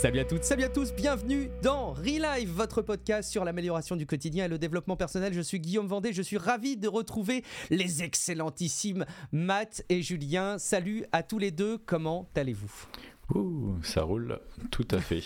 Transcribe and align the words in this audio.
Salut 0.00 0.20
à 0.20 0.24
toutes, 0.24 0.44
salut 0.44 0.64
à 0.64 0.70
tous, 0.70 0.94
bienvenue 0.94 1.50
dans 1.62 1.92
Relive, 1.92 2.50
votre 2.50 2.80
podcast 2.80 3.30
sur 3.30 3.44
l'amélioration 3.44 3.96
du 3.96 4.06
quotidien 4.06 4.46
et 4.46 4.48
le 4.48 4.56
développement 4.56 4.96
personnel. 4.96 5.34
Je 5.34 5.42
suis 5.42 5.60
Guillaume 5.60 5.88
Vendée, 5.88 6.14
je 6.14 6.22
suis 6.22 6.38
ravi 6.38 6.78
de 6.78 6.88
retrouver 6.88 7.44
les 7.68 8.02
excellentissimes 8.02 9.04
Matt 9.30 9.84
et 9.90 10.00
Julien. 10.00 10.56
Salut 10.56 11.04
à 11.12 11.22
tous 11.22 11.36
les 11.36 11.50
deux, 11.50 11.76
comment 11.76 12.30
allez-vous? 12.34 12.72
Ouh, 13.34 13.76
ça 13.82 14.02
roule 14.04 14.40
tout 14.70 14.88
à 14.90 15.00
fait. 15.00 15.22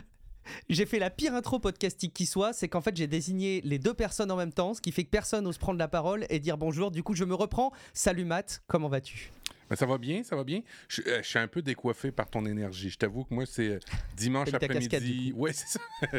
J'ai 0.70 0.86
fait 0.86 0.98
la 0.98 1.10
pire 1.10 1.34
intro 1.34 1.58
podcastique 1.58 2.14
qui 2.14 2.24
soit, 2.24 2.54
c'est 2.54 2.68
qu'en 2.68 2.80
fait 2.80 2.96
j'ai 2.96 3.06
désigné 3.06 3.60
les 3.64 3.78
deux 3.78 3.92
personnes 3.92 4.30
en 4.30 4.36
même 4.36 4.54
temps, 4.54 4.72
ce 4.72 4.80
qui 4.80 4.92
fait 4.92 5.04
que 5.04 5.10
personne 5.10 5.44
n'ose 5.44 5.58
prendre 5.58 5.78
la 5.78 5.88
parole 5.88 6.24
et 6.30 6.38
dire 6.38 6.56
bonjour. 6.56 6.90
Du 6.90 7.02
coup, 7.02 7.14
je 7.14 7.24
me 7.24 7.34
reprends. 7.34 7.70
Salut 7.92 8.24
Matt, 8.24 8.62
comment 8.66 8.88
vas-tu? 8.88 9.30
Ben, 9.70 9.76
ça 9.76 9.86
va 9.86 9.98
bien, 9.98 10.24
ça 10.24 10.34
va 10.34 10.42
bien. 10.42 10.62
Je, 10.88 11.00
euh, 11.06 11.22
je, 11.22 11.28
suis 11.28 11.38
un 11.38 11.46
peu 11.46 11.62
décoiffé 11.62 12.10
par 12.10 12.28
ton 12.28 12.44
énergie. 12.44 12.90
Je 12.90 12.98
t'avoue 12.98 13.22
que 13.24 13.32
moi, 13.32 13.46
c'est 13.46 13.68
euh, 13.68 13.78
dimanche 14.16 14.52
après-midi. 14.52 15.32
Ouais, 15.36 15.52
c'est 15.52 15.78
ça. 15.78 15.80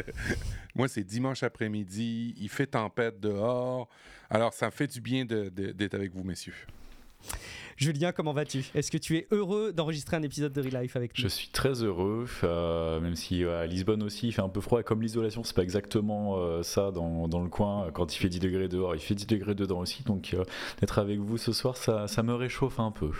moi, 0.74 0.88
c'est 0.88 1.04
dimanche 1.04 1.42
après-midi. 1.42 2.34
Il 2.38 2.48
fait 2.48 2.66
tempête 2.66 3.20
dehors. 3.20 3.90
Alors, 4.30 4.54
ça 4.54 4.66
me 4.66 4.70
fait 4.70 4.86
du 4.86 5.02
bien 5.02 5.26
d'être 5.26 5.54
de, 5.54 5.72
de, 5.72 5.88
avec 5.94 6.14
vous, 6.14 6.24
messieurs. 6.24 6.54
Julien, 7.76 8.12
comment 8.12 8.32
vas-tu? 8.32 8.64
Est-ce 8.74 8.90
que 8.90 8.98
tu 8.98 9.16
es 9.16 9.26
heureux 9.30 9.72
d'enregistrer 9.72 10.16
un 10.16 10.22
épisode 10.22 10.52
de 10.52 10.60
Relife 10.60 10.96
avec 10.96 11.16
nous? 11.16 11.22
Je 11.22 11.28
suis 11.28 11.48
très 11.48 11.82
heureux, 11.82 12.26
euh, 12.44 13.00
même 13.00 13.16
si 13.16 13.44
à 13.44 13.66
Lisbonne 13.66 14.02
aussi 14.02 14.28
il 14.28 14.32
fait 14.32 14.42
un 14.42 14.48
peu 14.48 14.60
froid. 14.60 14.82
Comme 14.82 15.02
l'isolation, 15.02 15.42
c'est 15.42 15.56
pas 15.56 15.62
exactement 15.62 16.36
euh, 16.38 16.62
ça 16.62 16.90
dans, 16.90 17.28
dans, 17.28 17.42
le 17.42 17.48
coin. 17.48 17.90
Quand 17.92 18.14
il 18.14 18.18
fait 18.18 18.28
10 18.28 18.40
degrés 18.40 18.68
dehors, 18.68 18.94
il 18.94 19.00
fait 19.00 19.14
10 19.14 19.26
degrés 19.26 19.54
dedans 19.54 19.80
aussi. 19.80 20.02
Donc 20.04 20.34
euh, 20.34 20.44
d'être 20.80 20.98
avec 20.98 21.18
vous 21.18 21.38
ce 21.38 21.52
soir, 21.52 21.76
ça, 21.76 22.06
ça 22.08 22.22
me 22.22 22.34
réchauffe 22.34 22.78
un 22.78 22.90
peu. 22.90 23.10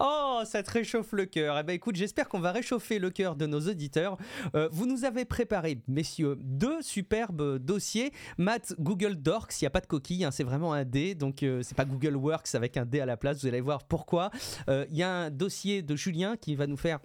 Oh, 0.00 0.42
ça 0.44 0.62
te 0.62 0.70
réchauffe 0.70 1.12
le 1.12 1.26
cœur. 1.26 1.58
Eh 1.58 1.62
ben 1.62 1.72
écoute, 1.72 1.96
j'espère 1.96 2.28
qu'on 2.28 2.40
va 2.40 2.52
réchauffer 2.52 2.98
le 2.98 3.10
cœur 3.10 3.36
de 3.36 3.46
nos 3.46 3.60
auditeurs. 3.60 4.16
Euh, 4.54 4.68
vous 4.72 4.86
nous 4.86 5.04
avez 5.04 5.24
préparé, 5.24 5.80
messieurs, 5.88 6.36
deux 6.40 6.82
superbes 6.82 7.58
dossiers. 7.58 8.12
Matt, 8.38 8.74
Google 8.78 9.16
Docs, 9.16 9.60
il 9.60 9.64
n'y 9.64 9.68
a 9.68 9.70
pas 9.70 9.80
de 9.80 9.86
coquille, 9.86 10.24
hein, 10.24 10.30
c'est 10.30 10.44
vraiment 10.44 10.72
un 10.72 10.84
D, 10.84 11.14
donc 11.14 11.42
euh, 11.42 11.62
c'est 11.62 11.76
pas 11.76 11.84
Google 11.84 12.16
Works 12.16 12.54
avec 12.54 12.76
un 12.76 12.84
D 12.84 13.00
à 13.00 13.06
la 13.06 13.16
place. 13.16 13.40
Vous 13.40 13.46
allez 13.46 13.60
voir 13.60 13.84
pourquoi. 13.84 14.30
Euh, 14.68 14.84
il 14.90 14.96
y 14.96 15.02
a 15.02 15.10
un 15.10 15.30
dossier 15.30 15.82
de 15.82 15.96
Julien 15.96 16.36
qui 16.36 16.56
va 16.56 16.66
nous 16.66 16.76
faire 16.76 16.98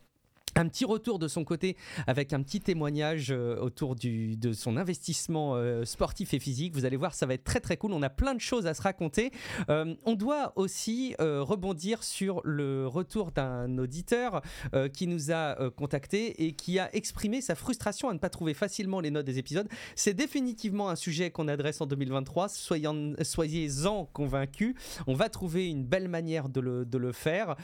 un 0.58 0.68
petit 0.68 0.86
retour 0.86 1.20
de 1.20 1.28
son 1.28 1.44
côté 1.44 1.78
avec 2.08 2.34
un 2.34 2.42
petit 2.42 2.60
témoignage 2.60 3.32
euh, 3.32 3.58
autour 3.60 3.96
de 3.96 4.54
son 4.54 4.78
investissement 4.78 5.56
euh, 5.56 5.86
sportif 5.86 6.34
et 6.34 6.40
physique. 6.40 6.74
Vous 6.74 6.86
allez 6.86 6.98
voir, 6.98 7.14
ça 7.14 7.26
va 7.26 7.34
être 7.34 7.44
très 7.44 7.60
très 7.60 7.78
cool. 7.78 7.94
On 7.94 8.02
a 8.02 8.10
plein 8.10 8.34
de 8.34 8.42
choses 8.42 8.68
à 8.68 8.74
se 8.74 8.82
raconter. 8.82 9.32
Euh, 9.70 9.96
on 10.06 10.16
doit 10.16 10.54
aussi 10.56 11.16
rebondir 11.20 12.04
sur 12.04 12.42
le 12.44 12.88
retour 12.88 13.32
d'un 13.32 13.78
auditeur 13.78 14.42
qui 14.94 15.08
nous 15.08 15.32
a 15.32 15.70
contacté 15.72 16.46
et 16.46 16.54
qui 16.54 16.80
a 16.80 16.94
exprimé 16.96 17.42
sa 17.42 17.56
frustration 17.56 18.10
à 18.10 18.14
ne 18.14 18.20
pas 18.20 18.30
trouver 18.30 18.54
facilement 18.54 19.00
les 19.00 19.12
notes 19.12 19.26
des 19.26 19.38
épisodes. 19.38 19.68
C'est 19.96 20.14
définitivement 20.14 20.90
un 20.90 20.96
sujet 20.96 21.32
qu'on 21.32 21.48
adresse 21.48 21.82
en 21.82 21.86
2023. 21.86 22.48
Soyez-en 22.50 24.06
convaincus. 24.14 24.76
On 25.08 25.14
va 25.14 25.30
trouver 25.30 25.68
une 25.68 25.84
belle 25.84 26.08
manière 26.08 26.50
de 26.50 26.60
le, 26.60 26.86
de 26.86 26.98
le 26.98 27.12
faire. 27.12 27.56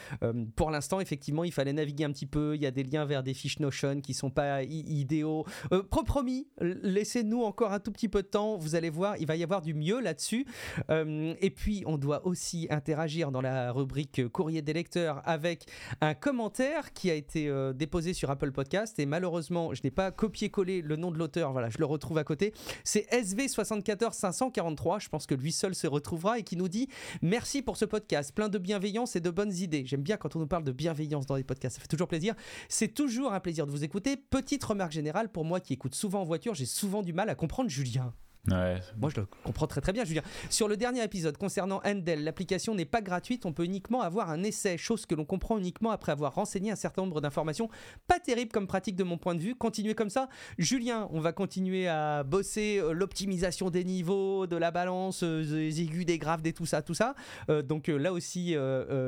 pour 0.56 0.72
l'instant, 0.72 1.00
effectivement, 1.00 1.44
il 1.44 1.52
fallait 1.52 1.74
naviguer 1.74 2.04
un 2.04 2.12
petit 2.12 2.26
peu. 2.26 2.56
Il 2.56 2.62
y 2.62 2.66
a 2.66 2.72
des 2.76 2.84
liens 2.84 3.06
vers 3.06 3.24
des 3.24 3.34
fiches 3.34 3.60
Notion 3.60 4.02
qui 4.02 4.14
sont 4.14 4.30
pas 4.30 4.64
idéaux. 4.64 5.46
Euh, 5.72 5.82
promis, 5.84 6.48
laissez-nous 6.60 7.42
encore 7.42 7.74
un 7.74 7.80
tout 7.80 7.92
petit 7.92 8.10
peu 8.10 8.22
de 8.22 8.28
temps. 8.28 8.58
Vous 8.58 8.76
allez 8.76 8.90
voir, 8.90 9.16
il 9.18 9.26
va 9.26 9.36
y 9.36 9.44
avoir 9.44 9.62
du 9.62 9.74
mieux 9.74 10.00
là-dessus. 10.00 10.46
Euh, 10.92 11.34
et 11.42 11.50
puis, 11.50 11.84
on 11.88 11.98
doit 11.98 12.28
aussi 12.28 12.68
interagir 12.70 13.32
dans 13.32 13.42
la 13.42 13.72
rubrique 13.72 14.28
courrier 14.28 14.62
des 14.62 14.74
lecteurs 14.74 15.22
avec 15.26 15.66
un 16.02 16.14
commentaire 16.14 16.94
qui 16.94 17.10
a 17.10 17.16
été 17.16 17.48
euh, 17.48 17.74
déposé 17.74 18.14
sur 18.14 18.30
Apple 18.30 18.52
Podcast. 18.52 19.00
Et 19.00 19.06
malheureusement, 19.06 19.74
je 19.74 19.82
n'ai 19.84 19.92
pas 19.92 20.12
copié-collé 20.12 20.82
le 20.82 20.96
nom 20.98 21.12
de 21.12 21.18
l'auteur. 21.18 21.54
Voilà, 21.54 21.70
je 21.70 21.78
le 21.80 21.86
retrouve 21.86 22.18
à 22.18 22.24
côté. 22.24 22.54
C'est 22.84 23.10
SV74543. 23.12 25.02
Je 25.02 25.10
pense 25.10 25.26
que 25.26 25.36
lui 25.36 25.52
seul 25.52 25.74
se 25.74 25.88
retrouvera 25.88 26.40
et 26.40 26.44
qui 26.44 26.58
nous 26.58 26.68
dit 26.68 26.90
Merci 27.22 27.62
pour 27.62 27.78
ce 27.78 27.86
podcast, 27.86 28.34
plein 28.36 28.50
de 28.50 28.58
bienveillance 28.58 29.16
et 29.16 29.22
de 29.22 29.30
bonnes 29.30 29.54
idées. 29.54 29.86
J'aime 29.86 30.04
bien 30.04 30.18
quand 30.18 30.36
on 30.36 30.40
nous 30.40 30.48
parle 30.48 30.66
de 30.66 30.72
bienveillance 30.72 31.26
dans 31.26 31.36
les 31.36 31.44
podcasts. 31.44 31.78
Ça 31.78 31.82
fait 31.82 31.88
toujours 31.88 32.08
plaisir. 32.08 32.36
C'est 32.70 32.94
toujours 32.94 33.34
un 33.34 33.40
plaisir 33.40 33.66
de 33.66 33.72
vous 33.72 33.84
écouter. 33.84 34.18
Petite 34.18 34.64
remarque 34.64 34.92
générale, 34.92 35.32
pour 35.32 35.46
moi 35.46 35.60
qui 35.60 35.74
écoute 35.74 35.96
souvent 35.96 36.22
en 36.22 36.26
voiture, 36.26 36.54
j'ai 36.54 36.66
souvent 36.66 37.02
du 37.02 37.14
mal 37.14 37.30
à 37.30 37.36
comprendre 37.36 37.70
Julien. 37.70 38.14
Moi, 38.48 39.10
je 39.10 39.22
le 39.22 39.28
comprends 39.44 39.68
très 39.68 39.82
très 39.82 39.92
bien. 39.92 40.04
Je 40.04 40.10
veux 40.10 40.14
dire, 40.14 40.24
sur 40.50 40.68
le 40.68 40.78
dernier 40.78 41.04
épisode 41.04 41.38
concernant 41.38 41.82
Endel, 41.86 42.24
l'application 42.24 42.76
n'est 42.76 42.86
pas 42.86 43.02
gratuite. 43.02 43.46
On 43.46 43.54
peut 43.54 43.66
uniquement 43.66 44.02
avoir 44.02 44.30
un 44.30 44.44
essai, 44.44 44.78
chose 44.78 45.06
que 45.06 45.16
l'on 45.16 45.26
comprend 45.26 45.58
uniquement 45.58 45.92
après 45.92 46.12
avoir 46.12 46.36
renseigné 46.36 46.72
un 46.72 46.76
certain 46.76 47.02
nombre 47.02 47.22
d'informations. 47.22 47.70
Pas 48.08 48.20
terrible 48.20 48.52
comme 48.52 48.68
pratique 48.68 48.96
de 48.96 49.04
mon 49.04 49.18
point 49.18 49.36
de 49.36 49.42
vue. 49.42 49.56
Continuez 49.56 49.96
comme 49.96 50.10
ça. 50.10 50.30
Julien, 50.58 51.08
on 51.12 51.20
va 51.20 51.32
continuer 51.32 51.88
à 51.88 52.24
bosser 52.24 52.80
euh, 52.80 52.94
l'optimisation 52.94 53.70
des 53.70 53.84
niveaux, 53.84 54.48
de 54.48 54.56
la 54.56 54.72
balance, 54.72 55.24
euh, 55.24 55.44
des 55.44 55.82
aigus, 55.82 56.06
des 56.06 56.18
graves, 56.18 56.42
des 56.42 56.54
tout 56.54 56.66
ça, 56.66 56.82
tout 56.82 56.94
ça. 56.94 57.16
Euh, 57.50 57.62
donc 57.62 57.88
là 57.88 58.14
aussi, 58.14 58.56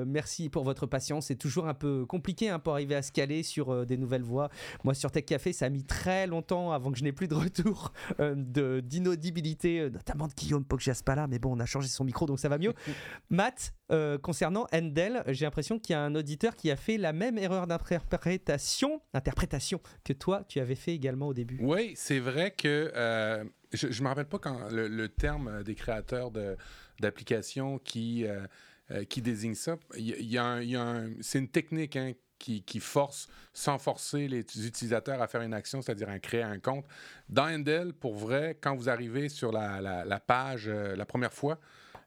merci 0.06 0.50
pour 0.50 0.64
votre 0.64 0.86
patience. 0.86 1.28
C'est 1.28 1.36
toujours 1.36 1.68
un 1.68 1.74
peu 1.74 2.06
compliqué 2.06 2.50
hein, 2.50 2.60
pour 2.60 2.74
arriver 2.74 2.96
à 2.96 3.02
se 3.02 3.12
caler 3.12 3.44
sur 3.44 3.86
des 3.86 3.98
nouvelles 3.98 4.24
voies. 4.24 4.50
Moi, 4.84 4.94
sur 4.94 5.12
Tech 5.12 5.26
Café, 5.26 5.54
ça 5.54 5.66
a 5.66 5.70
mis 5.70 5.84
très 5.84 6.28
longtemps 6.28 6.72
avant 6.72 6.92
que 6.92 6.98
je 6.98 7.04
n'ai 7.04 7.12
plus 7.12 7.28
de 7.28 7.36
retour 7.36 7.94
d'inaudible 8.20 9.27
euh, 9.66 9.90
notamment 9.90 10.28
de 10.28 10.34
Guillaume 10.34 10.66
là 11.08 11.28
mais 11.28 11.40
bon, 11.40 11.56
on 11.56 11.60
a 11.60 11.66
changé 11.66 11.88
son 11.88 12.04
micro, 12.04 12.26
donc 12.26 12.40
ça 12.40 12.50
va 12.50 12.58
mieux. 12.58 12.74
Matt, 13.30 13.74
euh, 13.92 14.18
concernant 14.18 14.68
Endel, 14.74 15.24
j'ai 15.28 15.46
l'impression 15.46 15.80
qu'il 15.80 15.94
y 15.94 15.96
a 15.96 16.02
un 16.02 16.16
auditeur 16.16 16.56
qui 16.56 16.70
a 16.72 16.76
fait 16.76 16.98
la 16.98 17.14
même 17.14 17.38
erreur 17.38 17.68
d'interprétation 17.68 19.02
interprétation 19.14 19.82
que 20.04 20.14
toi, 20.14 20.44
tu 20.48 20.60
avais 20.60 20.76
fait 20.76 20.94
également 20.94 21.28
au 21.28 21.34
début. 21.34 21.60
Oui, 21.62 21.94
c'est 21.96 22.20
vrai 22.20 22.52
que 22.52 22.92
euh, 22.96 23.44
je 23.74 23.88
ne 23.88 24.04
me 24.04 24.08
rappelle 24.08 24.28
pas 24.28 24.40
quand 24.40 24.70
le, 24.72 25.08
terme 25.08 25.64
des 25.64 25.76
créateurs 25.76 26.32
d'applications 27.00 27.80
qui, 27.80 28.26
qui 29.10 29.22
désigne 29.22 29.56
ça. 29.56 29.78
Il 29.98 30.30
y, 30.30 30.38
a, 30.38 31.04
c'est 31.22 31.40
une 31.40 31.50
technique 31.50 31.96
hein, 31.96 32.14
qui, 32.38 32.80
force, 32.80 33.28
sans 33.54 33.78
forcer 33.78 34.28
les 34.28 34.40
utilisateurs 34.40 35.22
à 35.22 35.28
faire 35.28 35.42
une 35.42 35.54
action, 35.54 35.82
c'est-à-dire 35.82 36.10
à 36.10 36.20
créer 36.20 36.44
un 36.44 36.60
compte. 36.60 36.86
Dans 37.30 37.48
Endel, 37.48 37.94
pour 37.94 38.16
vrai, 38.16 38.58
quand 38.60 38.76
vous 38.76 38.90
arrivez 38.90 39.30
sur 39.30 39.52
la, 39.52 40.20
page 40.26 40.68
euh, 40.68 40.96
la 40.96 41.06
première 41.06 41.34
fois, 41.34 41.60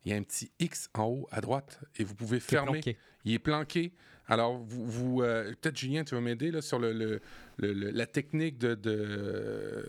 il 0.04 0.12
y 0.12 0.14
a 0.14 0.16
un 0.16 0.22
petit 0.22 0.50
X 0.58 0.88
en 0.94 1.04
haut 1.04 1.28
à 1.30 1.40
droite 1.40 1.80
et 1.96 2.04
vous 2.04 2.14
pouvez 2.14 2.40
fermer. 2.40 2.80
Il 3.24 3.34
est 3.34 3.38
planqué. 3.38 3.92
Alors, 4.26 4.58
vous, 4.58 4.86
vous 4.86 5.22
euh, 5.22 5.52
peut-être 5.60 5.76
Julien, 5.76 6.04
tu 6.04 6.14
vas 6.14 6.20
m'aider 6.20 6.60
sur 6.60 6.78
le, 6.78 7.20
la 7.58 8.06
technique 8.06 8.58
de, 8.58 9.84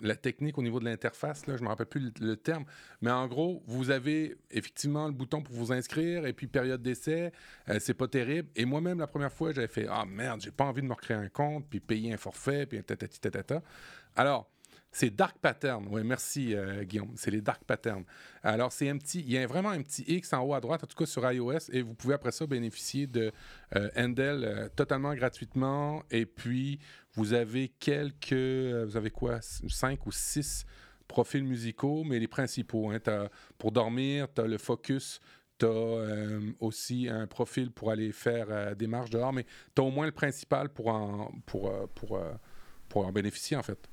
la 0.00 0.16
technique 0.16 0.58
au 0.58 0.62
niveau 0.62 0.80
de 0.80 0.84
l'interface, 0.84 1.42
je 1.46 1.52
ne 1.52 1.58
me 1.58 1.68
rappelle 1.68 1.86
plus 1.86 2.12
le, 2.20 2.36
terme, 2.36 2.64
mais 3.00 3.10
en 3.10 3.26
gros, 3.26 3.62
vous 3.66 3.90
avez 3.90 4.36
effectivement 4.50 5.06
le 5.06 5.12
bouton 5.12 5.42
pour 5.42 5.54
vous 5.54 5.72
inscrire 5.72 6.26
et 6.26 6.32
puis 6.32 6.46
période 6.46 6.82
d'essai, 6.82 7.32
euh, 7.68 7.78
c'est 7.80 7.94
pas 7.94 8.08
terrible. 8.08 8.48
Et 8.56 8.64
moi-même, 8.64 8.98
la 8.98 9.06
première 9.06 9.32
fois, 9.32 9.52
j'avais 9.52 9.68
fait 9.68 9.86
Ah 9.90 10.04
merde, 10.06 10.40
j'ai 10.40 10.50
pas 10.50 10.64
envie 10.64 10.82
de 10.82 10.86
me 10.86 10.94
recréer 10.94 11.16
un 11.16 11.28
compte, 11.28 11.66
puis 11.68 11.80
payer 11.80 12.12
un 12.12 12.16
forfait, 12.18 12.66
puis 12.66 12.82
tatati 12.82 13.20
tatata. 13.20 13.62
Alors, 14.14 14.48
c'est 14.96 15.14
Dark 15.14 15.36
Pattern. 15.42 15.86
Oui, 15.90 16.02
merci 16.04 16.54
euh, 16.54 16.82
Guillaume. 16.84 17.12
C'est 17.16 17.30
les 17.30 17.42
Dark 17.42 17.62
Patterns. 17.64 18.04
Alors, 18.42 18.72
c'est 18.72 18.88
un 18.88 18.96
petit, 18.96 19.20
il 19.20 19.30
y 19.30 19.36
a 19.36 19.46
vraiment 19.46 19.68
un 19.68 19.82
petit 19.82 20.02
X 20.06 20.32
en 20.32 20.40
haut 20.42 20.54
à 20.54 20.60
droite, 20.60 20.82
en 20.84 20.86
tout 20.86 20.96
cas 20.96 21.04
sur 21.04 21.30
iOS, 21.30 21.70
et 21.70 21.82
vous 21.82 21.92
pouvez 21.92 22.14
après 22.14 22.32
ça 22.32 22.46
bénéficier 22.46 23.06
de 23.06 23.30
euh, 23.76 23.90
Handle 23.94 24.44
euh, 24.44 24.68
totalement 24.74 25.14
gratuitement. 25.14 26.02
Et 26.10 26.24
puis, 26.24 26.78
vous 27.16 27.32
avez 27.32 27.68
quelques, 27.68 28.32
vous 28.32 28.96
avez 28.96 29.10
quoi, 29.10 29.40
cinq 29.40 30.06
ou 30.06 30.12
six 30.12 30.64
profils 31.08 31.44
musicaux, 31.44 32.04
mais 32.04 32.18
les 32.18 32.28
principaux. 32.28 32.90
Hein, 32.90 33.00
pour 33.58 33.72
dormir, 33.72 34.28
tu 34.34 34.42
as 34.42 34.46
le 34.46 34.58
focus, 34.58 35.20
tu 35.58 35.66
as 35.66 36.38
aussi 36.60 37.08
un 37.08 37.26
profil 37.26 37.70
pour 37.72 37.90
aller 37.90 38.12
faire 38.12 38.76
des 38.76 38.86
marches 38.86 39.10
dehors, 39.10 39.32
mais 39.32 39.46
tu 39.74 39.82
as 39.82 39.84
au 39.84 39.90
moins 39.90 40.06
le 40.06 40.12
principal 40.12 40.68
pour 40.68 40.88
en, 40.88 41.32
pour, 41.46 41.88
pour, 41.94 42.20
pour 42.88 43.06
en 43.06 43.12
bénéficier, 43.12 43.56
en 43.56 43.62
fait. 43.62 43.88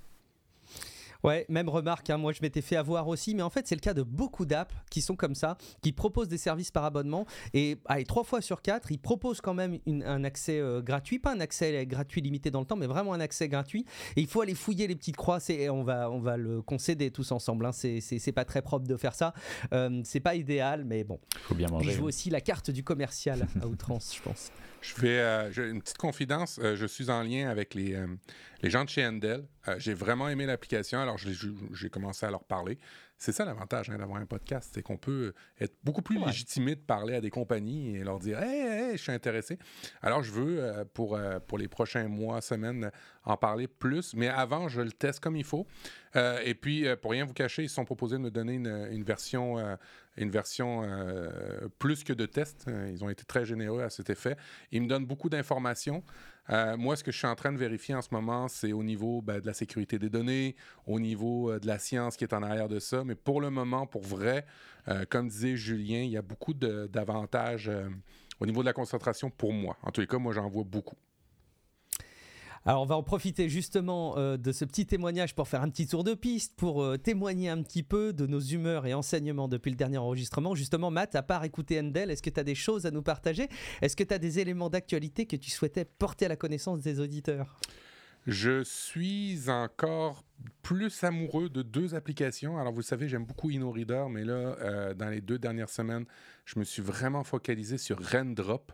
Ouais, 1.23 1.45
même 1.47 1.69
remarque, 1.69 2.09
hein, 2.09 2.17
moi 2.17 2.33
je 2.33 2.39
m'étais 2.41 2.61
fait 2.61 2.75
avoir 2.75 3.07
aussi, 3.07 3.33
mais 3.33 3.43
en 3.43 3.49
fait 3.49 3.65
c'est 3.67 3.75
le 3.75 3.81
cas 3.81 3.93
de 3.93 4.03
beaucoup 4.03 4.45
d'apps 4.45 4.73
qui 4.89 5.01
sont 5.01 5.15
comme 5.15 5.35
ça, 5.35 5.57
qui 5.81 5.93
proposent 5.93 6.27
des 6.27 6.37
services 6.37 6.71
par 6.71 6.83
abonnement, 6.83 7.25
et 7.53 7.77
allez, 7.85 8.03
trois 8.03 8.23
fois 8.25 8.41
sur 8.41 8.61
quatre, 8.61 8.91
ils 8.91 8.99
proposent 8.99 9.39
quand 9.39 9.53
même 9.53 9.79
un 9.87 10.23
accès 10.25 10.59
euh, 10.59 10.81
gratuit, 10.81 11.19
pas 11.19 11.33
un 11.33 11.39
accès 11.39 11.85
gratuit 11.85 12.21
limité 12.21 12.51
dans 12.51 12.59
le 12.59 12.65
temps, 12.65 12.75
mais 12.75 12.87
vraiment 12.87 13.13
un 13.13 13.21
accès 13.21 13.47
gratuit, 13.47 13.85
et 14.17 14.21
il 14.21 14.27
faut 14.27 14.41
aller 14.41 14.55
fouiller 14.55 14.87
les 14.87 14.95
petites 14.95 15.15
croix, 15.15 15.39
et 15.49 15.69
on 15.69 15.83
va, 15.83 16.11
on 16.11 16.19
va 16.19 16.35
le 16.35 16.61
concéder 16.61 17.09
tous 17.09 17.31
ensemble, 17.31 17.65
hein. 17.65 17.71
c'est 17.71 18.31
pas 18.33 18.45
très 18.45 18.61
propre 18.61 18.85
de 18.85 18.97
faire 18.97 19.15
ça, 19.15 19.33
euh, 19.73 20.01
c'est 20.03 20.19
pas 20.19 20.35
idéal, 20.35 20.83
mais 20.83 21.05
bon. 21.05 21.19
Faut 21.43 21.55
bien 21.55 21.67
manger. 21.67 21.91
Je 21.91 21.97
joue 21.97 22.05
aussi 22.05 22.29
la 22.29 22.41
carte 22.41 22.69
du 22.69 22.83
commercial 22.83 23.47
à 23.61 23.67
outrance, 23.67 24.13
je 24.15 24.21
pense. 24.21 24.51
Je 24.83 25.01
vais, 25.01 25.51
j'ai 25.51 25.69
une 25.69 25.81
petite 25.81 25.97
confidence. 25.97 26.59
je 26.61 26.85
suis 26.85 27.09
en 27.09 27.23
lien 27.23 27.49
avec 27.49 27.73
les, 27.73 27.97
les 28.61 28.69
gens 28.69 28.83
de 28.83 28.89
chez 28.89 29.05
Endel. 29.05 29.45
j'ai 29.77 29.93
vraiment 29.93 30.27
aimé 30.27 30.45
l'application, 30.45 30.99
alors 30.99 31.17
j'ai 31.17 31.89
commencé 31.89 32.25
à 32.25 32.31
leur 32.31 32.43
parler. 32.43 32.77
C'est 33.23 33.31
ça 33.31 33.45
l'avantage 33.45 33.89
hein, 33.89 33.97
d'avoir 33.97 34.19
un 34.19 34.25
podcast, 34.25 34.71
c'est 34.73 34.81
qu'on 34.81 34.97
peut 34.97 35.33
être 35.57 35.77
beaucoup 35.81 36.01
plus 36.01 36.19
légitimé 36.19 36.75
de 36.75 36.81
parler 36.81 37.15
à 37.15 37.21
des 37.21 37.29
compagnies 37.29 37.95
et 37.95 38.03
leur 38.03 38.19
dire 38.19 38.37
Hey, 38.43 38.97
je 38.97 39.01
suis 39.01 39.13
intéressé. 39.13 39.57
Alors, 40.01 40.23
je 40.23 40.31
veux, 40.33 40.61
euh, 40.61 40.83
pour, 40.93 41.15
euh, 41.15 41.39
pour 41.39 41.57
les 41.57 41.69
prochains 41.69 42.09
mois, 42.09 42.41
semaines, 42.41 42.91
en 43.23 43.37
parler 43.37 43.69
plus, 43.69 44.13
mais 44.13 44.27
avant, 44.27 44.67
je 44.67 44.81
le 44.81 44.91
teste 44.91 45.21
comme 45.21 45.37
il 45.37 45.45
faut. 45.45 45.65
Euh, 46.17 46.41
et 46.43 46.53
puis, 46.53 46.85
pour 47.01 47.11
rien 47.11 47.23
vous 47.23 47.31
cacher, 47.31 47.63
ils 47.63 47.69
se 47.69 47.75
sont 47.75 47.85
proposés 47.85 48.17
de 48.17 48.21
me 48.21 48.29
donner 48.29 48.55
une, 48.55 49.03
version, 49.05 49.55
une 50.17 50.29
version 50.29 50.83
plus 51.79 52.03
que 52.03 52.13
de 52.13 52.25
test. 52.25 52.69
Ils 52.89 53.03
ont 53.03 53.09
été 53.09 53.23
très 53.25 53.45
généreux 53.45 53.81
à 53.81 53.89
cet 53.89 54.09
effet. 54.09 54.37
Ils 54.71 54.81
me 54.81 54.87
donnent 54.87 55.05
beaucoup 55.05 55.29
d'informations. 55.29 56.03
Euh, 56.49 56.75
moi, 56.75 56.95
ce 56.95 57.03
que 57.03 57.11
je 57.11 57.17
suis 57.17 57.27
en 57.27 57.35
train 57.35 57.53
de 57.53 57.57
vérifier 57.57 57.95
en 57.95 58.01
ce 58.01 58.09
moment, 58.11 58.47
c'est 58.47 58.73
au 58.73 58.83
niveau 58.83 59.21
ben, 59.21 59.39
de 59.39 59.45
la 59.45 59.53
sécurité 59.53 59.97
des 59.97 60.09
données, 60.09 60.55
au 60.85 60.99
niveau 60.99 61.51
euh, 61.51 61.59
de 61.59 61.67
la 61.67 61.79
science 61.79 62.17
qui 62.17 62.23
est 62.23 62.33
en 62.33 62.43
arrière 62.43 62.67
de 62.67 62.79
ça. 62.79 63.03
Mais 63.03 63.15
pour 63.15 63.39
le 63.39 63.49
moment, 63.49 63.87
pour 63.87 64.03
vrai, 64.03 64.45
euh, 64.89 65.05
comme 65.09 65.29
disait 65.29 65.55
Julien, 65.55 66.01
il 66.01 66.11
y 66.11 66.17
a 66.17 66.21
beaucoup 66.21 66.53
d'avantages 66.53 67.71
au 68.39 68.45
niveau 68.45 68.61
de 68.61 68.65
la 68.65 68.73
concentration 68.73 69.29
pour 69.29 69.53
moi. 69.53 69.77
En 69.83 69.91
tous 69.91 70.01
les 70.01 70.07
cas, 70.07 70.17
moi, 70.17 70.33
j'en 70.33 70.49
vois 70.49 70.63
beaucoup. 70.65 70.97
Alors 72.65 72.81
on 72.81 72.85
va 72.85 72.95
en 72.95 73.03
profiter 73.03 73.49
justement 73.49 74.17
euh, 74.17 74.37
de 74.37 74.53
ce 74.53 74.63
petit 74.63 74.85
témoignage 74.85 75.35
pour 75.35 75.49
faire 75.49 75.61
un 75.61 75.69
petit 75.69 75.85
tour 75.85 76.05
de 76.05 76.13
piste, 76.13 76.55
pour 76.55 76.81
euh, 76.81 76.97
témoigner 76.97 77.49
un 77.49 77.61
petit 77.61 77.83
peu 77.83 78.13
de 78.13 78.25
nos 78.25 78.39
humeurs 78.39 78.85
et 78.85 78.93
enseignements 78.93 79.49
depuis 79.49 79.69
le 79.69 79.75
dernier 79.75 79.97
enregistrement. 79.97 80.55
Justement, 80.55 80.89
Matt, 80.89 81.13
à 81.15 81.23
part 81.23 81.43
écouter 81.43 81.77
Endel, 81.81 82.09
est-ce 82.09 82.23
que 82.23 82.29
tu 82.29 82.39
as 82.39 82.45
des 82.45 82.55
choses 82.55 82.85
à 82.85 82.91
nous 82.91 83.01
partager? 83.01 83.49
Est-ce 83.81 83.97
que 83.97 84.03
tu 84.03 84.13
as 84.13 84.17
des 84.17 84.39
éléments 84.39 84.69
d'actualité 84.69 85.25
que 85.25 85.35
tu 85.35 85.51
souhaitais 85.51 85.83
porter 85.83 86.25
à 86.25 86.29
la 86.29 86.37
connaissance 86.37 86.79
des 86.79 87.01
auditeurs? 87.01 87.59
Je 88.27 88.63
suis 88.63 89.49
encore 89.49 90.23
plus 90.61 91.03
amoureux 91.03 91.49
de 91.49 91.63
deux 91.63 91.95
applications. 91.95 92.57
Alors, 92.57 92.71
vous 92.71 92.81
savez, 92.81 93.09
j'aime 93.09 93.25
beaucoup 93.25 93.49
InnoReader, 93.49 94.05
mais 94.09 94.23
là, 94.23 94.33
euh, 94.33 94.93
dans 94.93 95.09
les 95.09 95.19
deux 95.19 95.37
dernières 95.37 95.69
semaines, 95.69 96.05
je 96.45 96.57
me 96.57 96.63
suis 96.63 96.81
vraiment 96.81 97.25
focalisé 97.25 97.77
sur 97.77 97.99
Rendrop, 98.01 98.71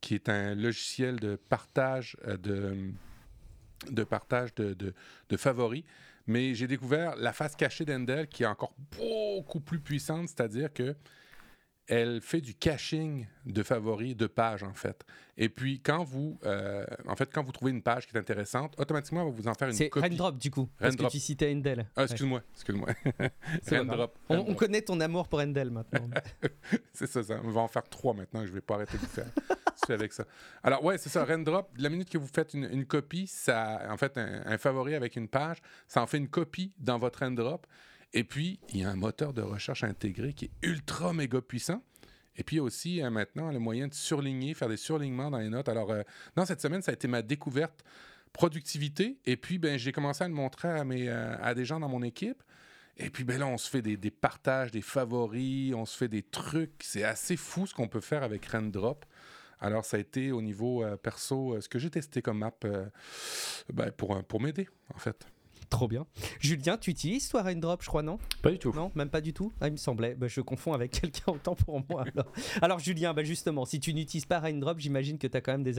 qui 0.00 0.14
est 0.14 0.30
un 0.30 0.54
logiciel 0.54 1.20
de 1.20 1.36
partage 1.36 2.16
de, 2.42 2.92
de 3.90 4.04
partage 4.04 4.54
de, 4.54 4.74
de, 4.74 5.36
favoris. 5.36 5.84
Mais 6.26 6.54
j'ai 6.54 6.66
découvert 6.66 7.14
la 7.16 7.32
face 7.32 7.54
cachée 7.54 7.84
d'Endel 7.84 8.26
qui 8.26 8.42
est 8.42 8.46
encore 8.46 8.74
beaucoup 8.98 9.60
plus 9.60 9.78
puissante, 9.78 10.28
c'est-à-dire 10.28 10.72
que 10.72 10.96
elle 11.88 12.20
fait 12.20 12.40
du 12.40 12.54
caching 12.54 13.26
de 13.44 13.62
favoris 13.62 14.16
de 14.16 14.26
pages 14.26 14.64
en 14.64 14.74
fait. 14.74 15.04
Et 15.36 15.48
puis 15.48 15.80
quand 15.80 16.02
vous, 16.02 16.38
euh, 16.44 16.84
en 17.06 17.14
fait, 17.14 17.30
quand 17.32 17.44
vous 17.44 17.52
trouvez 17.52 17.70
une 17.70 17.82
page 17.82 18.06
qui 18.06 18.16
est 18.16 18.18
intéressante, 18.18 18.74
automatiquement 18.78 19.20
elle 19.20 19.28
va 19.28 19.32
vous 19.32 19.48
en 19.48 19.54
faire 19.54 19.68
une 19.68 19.74
copie. 19.76 19.90
C'est 19.92 20.00
Raindrop 20.00 20.36
du 20.36 20.50
coup, 20.50 20.68
parce 20.78 20.96
que 20.96 21.08
tu 21.08 21.20
citais 21.20 21.52
Endel. 21.52 21.86
Ah, 21.94 22.04
excuse-moi, 22.04 22.42
excuse-moi. 22.54 22.88
Raindrop. 23.70 24.18
On, 24.28 24.38
on, 24.38 24.54
connaît 24.54 24.82
ton 24.82 24.98
amour 25.00 25.28
pour 25.28 25.38
Endel 25.40 25.70
maintenant. 25.70 26.08
c'est 26.92 27.06
ça, 27.06 27.22
ça, 27.22 27.40
on 27.44 27.50
va 27.50 27.60
en 27.60 27.68
faire 27.68 27.88
trois 27.88 28.14
maintenant. 28.14 28.44
Je 28.44 28.52
vais 28.52 28.60
pas 28.60 28.74
arrêter 28.74 28.98
de 28.98 29.06
faire 29.06 29.30
avec 29.88 30.12
ça. 30.12 30.24
Alors, 30.62 30.84
ouais, 30.84 30.98
c'est 30.98 31.08
ça. 31.08 31.24
Rendrop, 31.24 31.70
la 31.78 31.88
minute 31.88 32.08
que 32.10 32.18
vous 32.18 32.28
faites 32.32 32.54
une, 32.54 32.86
copie, 32.86 33.26
ça, 33.26 33.86
en 33.88 33.96
fait, 33.96 34.16
un, 34.18 34.58
favori 34.58 34.94
avec 34.94 35.16
une 35.16 35.28
page, 35.28 35.58
ça 35.88 36.02
en 36.02 36.06
fait 36.06 36.18
une 36.18 36.28
copie 36.28 36.72
dans 36.78 36.98
votre 36.98 37.20
Rendrop. 37.20 37.66
Et 38.12 38.24
puis, 38.24 38.60
il 38.70 38.80
y 38.80 38.84
a 38.84 38.90
un 38.90 38.96
moteur 38.96 39.32
de 39.32 39.42
recherche 39.42 39.84
intégré 39.84 40.32
qui 40.32 40.46
est 40.46 40.50
ultra 40.62 41.12
méga 41.12 41.40
puissant. 41.40 41.82
Et 42.36 42.44
puis 42.44 42.60
aussi, 42.60 43.02
euh, 43.02 43.10
maintenant, 43.10 43.50
le 43.50 43.58
moyen 43.58 43.88
de 43.88 43.94
surligner, 43.94 44.54
faire 44.54 44.68
des 44.68 44.76
surlignements 44.76 45.30
dans 45.30 45.38
les 45.38 45.48
notes. 45.48 45.68
Alors, 45.68 45.90
euh, 45.90 46.02
dans 46.34 46.44
cette 46.44 46.60
semaine, 46.60 46.82
ça 46.82 46.90
a 46.92 46.94
été 46.94 47.08
ma 47.08 47.22
découverte 47.22 47.82
productivité. 48.32 49.18
Et 49.24 49.36
puis, 49.36 49.58
ben, 49.58 49.78
j'ai 49.78 49.92
commencé 49.92 50.24
à 50.24 50.28
le 50.28 50.34
montrer 50.34 50.68
à, 50.68 50.84
mes, 50.84 51.08
euh, 51.08 51.36
à 51.40 51.54
des 51.54 51.64
gens 51.64 51.80
dans 51.80 51.88
mon 51.88 52.02
équipe. 52.02 52.42
Et 52.98 53.10
puis, 53.10 53.24
ben 53.24 53.38
là, 53.38 53.46
on 53.46 53.58
se 53.58 53.68
fait 53.68 53.82
des, 53.82 53.96
des 53.96 54.10
partages, 54.10 54.70
des 54.70 54.80
favoris, 54.80 55.74
on 55.74 55.84
se 55.84 55.96
fait 55.96 56.08
des 56.08 56.22
trucs. 56.22 56.82
C'est 56.82 57.04
assez 57.04 57.36
fou 57.36 57.66
ce 57.66 57.74
qu'on 57.74 57.88
peut 57.88 58.00
faire 58.00 58.22
avec 58.22 58.46
Rendrop. 58.46 59.04
Alors, 59.60 59.84
ça 59.84 59.96
a 59.96 60.00
été 60.00 60.32
au 60.32 60.42
niveau 60.42 60.84
euh, 60.84 60.96
perso 60.96 61.54
euh, 61.54 61.60
ce 61.60 61.68
que 61.68 61.78
j'ai 61.78 61.90
testé 61.90 62.22
comme 62.22 62.38
map 62.38 62.52
euh, 62.64 62.86
ben, 63.72 63.90
pour, 63.90 64.22
pour 64.24 64.40
m'aider, 64.40 64.68
en 64.94 64.98
fait. 64.98 65.26
Trop 65.70 65.88
bien. 65.88 66.06
Julien, 66.40 66.76
tu 66.76 66.90
utilises 66.90 67.28
toi 67.28 67.42
Raindrop, 67.42 67.82
je 67.82 67.88
crois, 67.88 68.02
non? 68.02 68.18
Pas 68.42 68.50
du 68.50 68.58
tout. 68.58 68.72
Non, 68.74 68.92
même 68.94 69.08
pas 69.08 69.20
du 69.20 69.32
tout? 69.32 69.52
Ah, 69.60 69.66
Il 69.66 69.72
me 69.72 69.76
semblait. 69.76 70.14
Bah, 70.14 70.28
je 70.28 70.40
confonds 70.40 70.72
avec 70.72 70.90
quelqu'un 71.00 71.32
autant 71.32 71.54
pour 71.54 71.82
moi. 71.88 72.04
Alors, 72.62 72.78
Julien, 72.78 73.14
bah, 73.14 73.24
justement, 73.24 73.64
si 73.64 73.80
tu 73.80 73.92
n'utilises 73.92 74.26
pas 74.26 74.38
Raindrop, 74.38 74.78
j'imagine 74.78 75.18
que 75.18 75.26
tu 75.26 75.36
as 75.36 75.40
quand 75.40 75.52
même 75.52 75.64
des, 75.64 75.74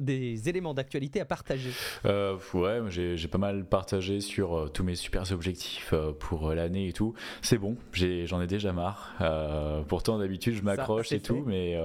des 0.00 0.48
éléments 0.48 0.74
d'actualité 0.74 1.20
à 1.20 1.24
partager. 1.24 1.70
Euh, 2.06 2.36
ouais, 2.54 2.80
j'ai 2.90 3.28
pas 3.28 3.38
mal 3.38 3.64
partagé 3.64 4.20
sur 4.20 4.56
euh, 4.56 4.68
tous 4.68 4.82
mes 4.82 4.96
super 4.96 5.30
objectifs 5.32 5.90
euh, 5.92 6.12
pour 6.12 6.52
l'année 6.52 6.88
et 6.88 6.92
tout. 6.92 7.14
C'est 7.40 7.58
bon, 7.58 7.76
j'en 7.92 8.40
ai, 8.40 8.46
déjà 8.46 8.72
marre. 8.72 9.14
pourtant, 9.86 10.18
d'habitude, 10.18 10.54
je 10.54 10.62
m'accroche 10.62 11.12
et 11.12 11.20
tout, 11.20 11.44
mais 11.46 11.78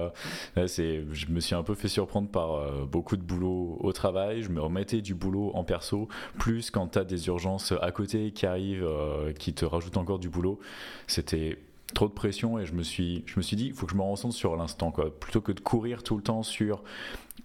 je 0.56 1.30
me 1.30 1.40
suis 1.40 1.54
un 1.54 1.62
peu 1.62 1.74
fait 1.74 1.88
surprendre 1.88 2.28
par 2.28 2.86
beaucoup 2.86 3.16
de 3.16 3.22
boulot 3.22 3.78
au 3.80 3.92
travail. 3.92 4.42
Je 4.42 4.48
me 4.48 4.60
remettais 4.60 5.00
du 5.00 5.14
boulot 5.14 5.52
en 5.54 5.62
perso, 5.62 6.08
plus 6.38 6.70
quand 6.70 6.88
tu 6.88 6.98
as 6.98 7.04
des 7.04 7.28
urgences 7.28 7.35
à 7.80 7.90
côté 7.92 8.32
qui 8.32 8.46
arrive, 8.46 8.84
euh, 8.84 9.32
qui 9.32 9.52
te 9.54 9.64
rajoute 9.64 9.96
encore 9.96 10.18
du 10.18 10.28
boulot. 10.28 10.58
C'était 11.06 11.58
trop 11.94 12.08
de 12.08 12.12
pression 12.12 12.58
et 12.58 12.66
je 12.66 12.72
me 12.72 12.82
suis, 12.82 13.22
je 13.26 13.34
me 13.36 13.42
suis 13.42 13.56
dit, 13.56 13.66
il 13.66 13.72
faut 13.72 13.86
que 13.86 13.92
je 13.92 13.96
me 13.96 14.02
ressente 14.02 14.32
sur 14.32 14.56
l'instant, 14.56 14.90
quoi. 14.90 15.16
Plutôt 15.18 15.40
que 15.40 15.52
de 15.52 15.60
courir 15.60 16.02
tout 16.02 16.16
le 16.16 16.22
temps 16.22 16.42
sur 16.42 16.82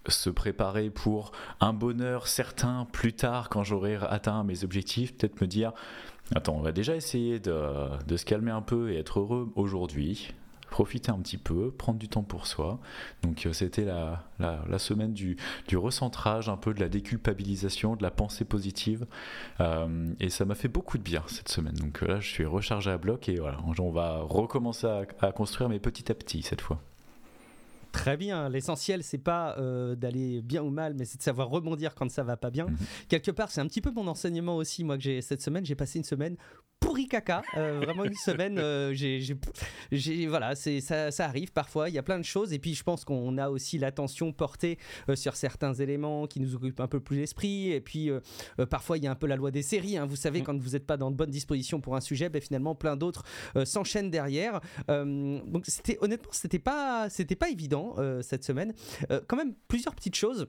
se 0.08 0.30
préparer 0.30 0.90
pour 0.90 1.32
un 1.60 1.74
bonheur 1.74 2.28
certain 2.28 2.88
plus 2.92 3.14
tard 3.14 3.50
quand 3.50 3.64
j'aurai 3.64 3.98
atteint 4.10 4.44
mes 4.44 4.64
objectifs, 4.64 5.16
peut-être 5.16 5.40
me 5.42 5.48
dire, 5.48 5.74
attends, 6.36 6.56
on 6.56 6.62
va 6.62 6.72
déjà 6.72 6.96
essayer 6.96 7.40
de 7.40 8.18
se 8.18 8.26
calmer 8.26 8.52
un 8.52 8.64
peu 8.64 8.92
et 8.92 8.98
être 8.98 9.20
heureux 9.20 9.52
aujourd'hui 9.56 10.34
profiter 10.72 11.12
un 11.12 11.20
petit 11.20 11.38
peu, 11.38 11.70
prendre 11.70 12.00
du 12.00 12.10
temps 12.10 12.24
pour 12.24 12.48
soi. 12.48 12.80
Donc 13.22 13.46
euh, 13.46 13.54
c'était 13.54 13.86
la, 13.86 14.24
la, 14.40 14.80
semaine 14.80 15.14
du, 15.14 15.38
du, 15.68 15.78
recentrage, 15.78 16.50
un 16.50 16.58
peu 16.58 16.74
de 16.74 16.80
la 16.80 16.90
déculpabilisation, 16.90 17.96
de 17.96 18.02
la 18.02 18.10
pensée 18.10 18.46
positive. 18.46 19.06
Euh, 19.60 20.14
et 20.20 20.30
ça 20.30 20.46
m'a 20.46 20.56
fait 20.56 20.70
beaucoup 20.70 20.98
de 20.98 21.04
bien 21.04 21.24
cette 21.28 21.50
semaine. 21.50 21.76
Donc 21.76 22.02
euh, 22.02 22.08
là, 22.08 22.20
je 22.20 22.28
suis 22.28 22.46
rechargé 22.46 22.90
à 22.90 22.98
bloc 22.98 23.30
et 23.30 23.36
voilà, 23.36 23.60
on 23.66 23.92
va 23.92 24.22
recommencer 24.22 24.88
à 25.20 25.32
construire, 25.34 25.70
mais 25.70 25.80
petit 25.80 26.12
à 26.12 26.16
petit 26.16 26.42
cette 26.42 26.62
fois. 26.62 26.82
Très 27.92 28.18
bien. 28.18 28.50
L'essentiel, 28.50 29.04
c'est 29.04 29.18
pas 29.18 29.56
d'aller 29.96 30.42
bien 30.42 30.64
ou 30.64 30.70
mal, 30.70 30.94
mais 30.94 31.06
c'est 31.06 31.18
de 31.18 31.24
savoir 31.24 31.50
rebondir 31.50 31.96
quand 31.96 32.10
ça 32.10 32.24
va 32.24 32.38
pas 32.38 32.50
bien. 32.50 32.66
Mhm. 32.66 32.78
Quelque 33.10 33.32
part, 33.32 33.52
c'est 33.52 33.62
un 33.62 33.68
petit 33.68 33.82
peu 33.82 33.92
mon 33.92 34.08
enseignement 34.08 34.56
aussi. 34.58 34.84
Moi, 34.84 34.98
que 34.98 35.04
j'ai 35.04 35.22
cette 35.22 35.42
semaine, 35.42 35.66
j'ai 35.66 35.76
passé 35.76 36.00
une 36.00 36.06
semaine 36.06 36.38
pourri 36.82 37.08
caca. 37.08 37.44
Euh, 37.56 37.80
vraiment 37.86 38.04
une 38.04 38.16
semaine, 38.16 38.58
euh, 38.60 38.94
j'ai, 38.94 40.28
voilà, 40.28 40.56
c'est, 40.56 40.82
ça, 40.82 41.12
ça, 41.12 41.26
arrive 41.26 41.54
parfois. 41.54 41.88
Il 41.88 41.96
y 41.96 41.98
a 41.98 42.04
plein 42.04 42.20
de 42.20 42.26
choses. 42.26 42.52
Et 42.52 42.60
puis, 42.60 42.74
je 42.74 42.84
pense 42.84 43.06
qu'on 43.06 43.38
a 43.38 43.50
aussi 43.50 43.78
l'attention 43.78 44.34
portée 44.34 44.78
euh, 45.08 45.16
sur 45.16 45.36
certains 45.36 45.74
éléments 45.74 46.28
qui 46.28 46.42
nous 46.42 46.56
occupent 46.56 46.82
un 46.82 46.88
peu 46.88 47.00
plus 47.00 47.18
l'esprit. 47.18 47.72
Et 47.72 47.80
puis, 47.80 48.10
parfois, 48.70 48.98
il 48.98 49.06
y 49.06 49.08
a 49.08 49.12
un 49.12 49.16
peu 49.16 49.28
la 49.28 49.38
loi 49.38 49.52
des 49.52 49.62
séries. 49.62 49.98
Hein. 49.98 50.06
Vous 50.06 50.16
savez, 50.16 50.42
mm. 50.42 50.44
quand 50.44 50.60
vous 50.60 50.72
n'êtes 50.72 50.86
pas 50.86 50.98
dans 50.98 51.12
de 51.12 51.16
bonnes 51.16 51.30
dispositions 51.30 51.80
pour 51.80 51.96
un 51.96 52.02
sujet, 52.02 52.30
ben, 52.30 52.42
finalement, 52.42 52.76
plein 52.76 52.98
d'autres 52.98 53.24
s'enchaînent 53.64 54.10
derrière. 54.10 54.60
donc, 54.88 55.64
c'était, 55.68 55.98
honnêtement, 56.02 56.32
c'était 56.32 56.60
pas, 56.60 57.10
c'était 57.10 57.36
pas 57.36 57.50
évident 57.50 57.81
cette 58.22 58.44
semaine. 58.44 58.74
quand 59.28 59.38
même, 59.38 59.54
plusieurs 59.68 59.96
petites 59.96 60.16
choses. 60.16 60.48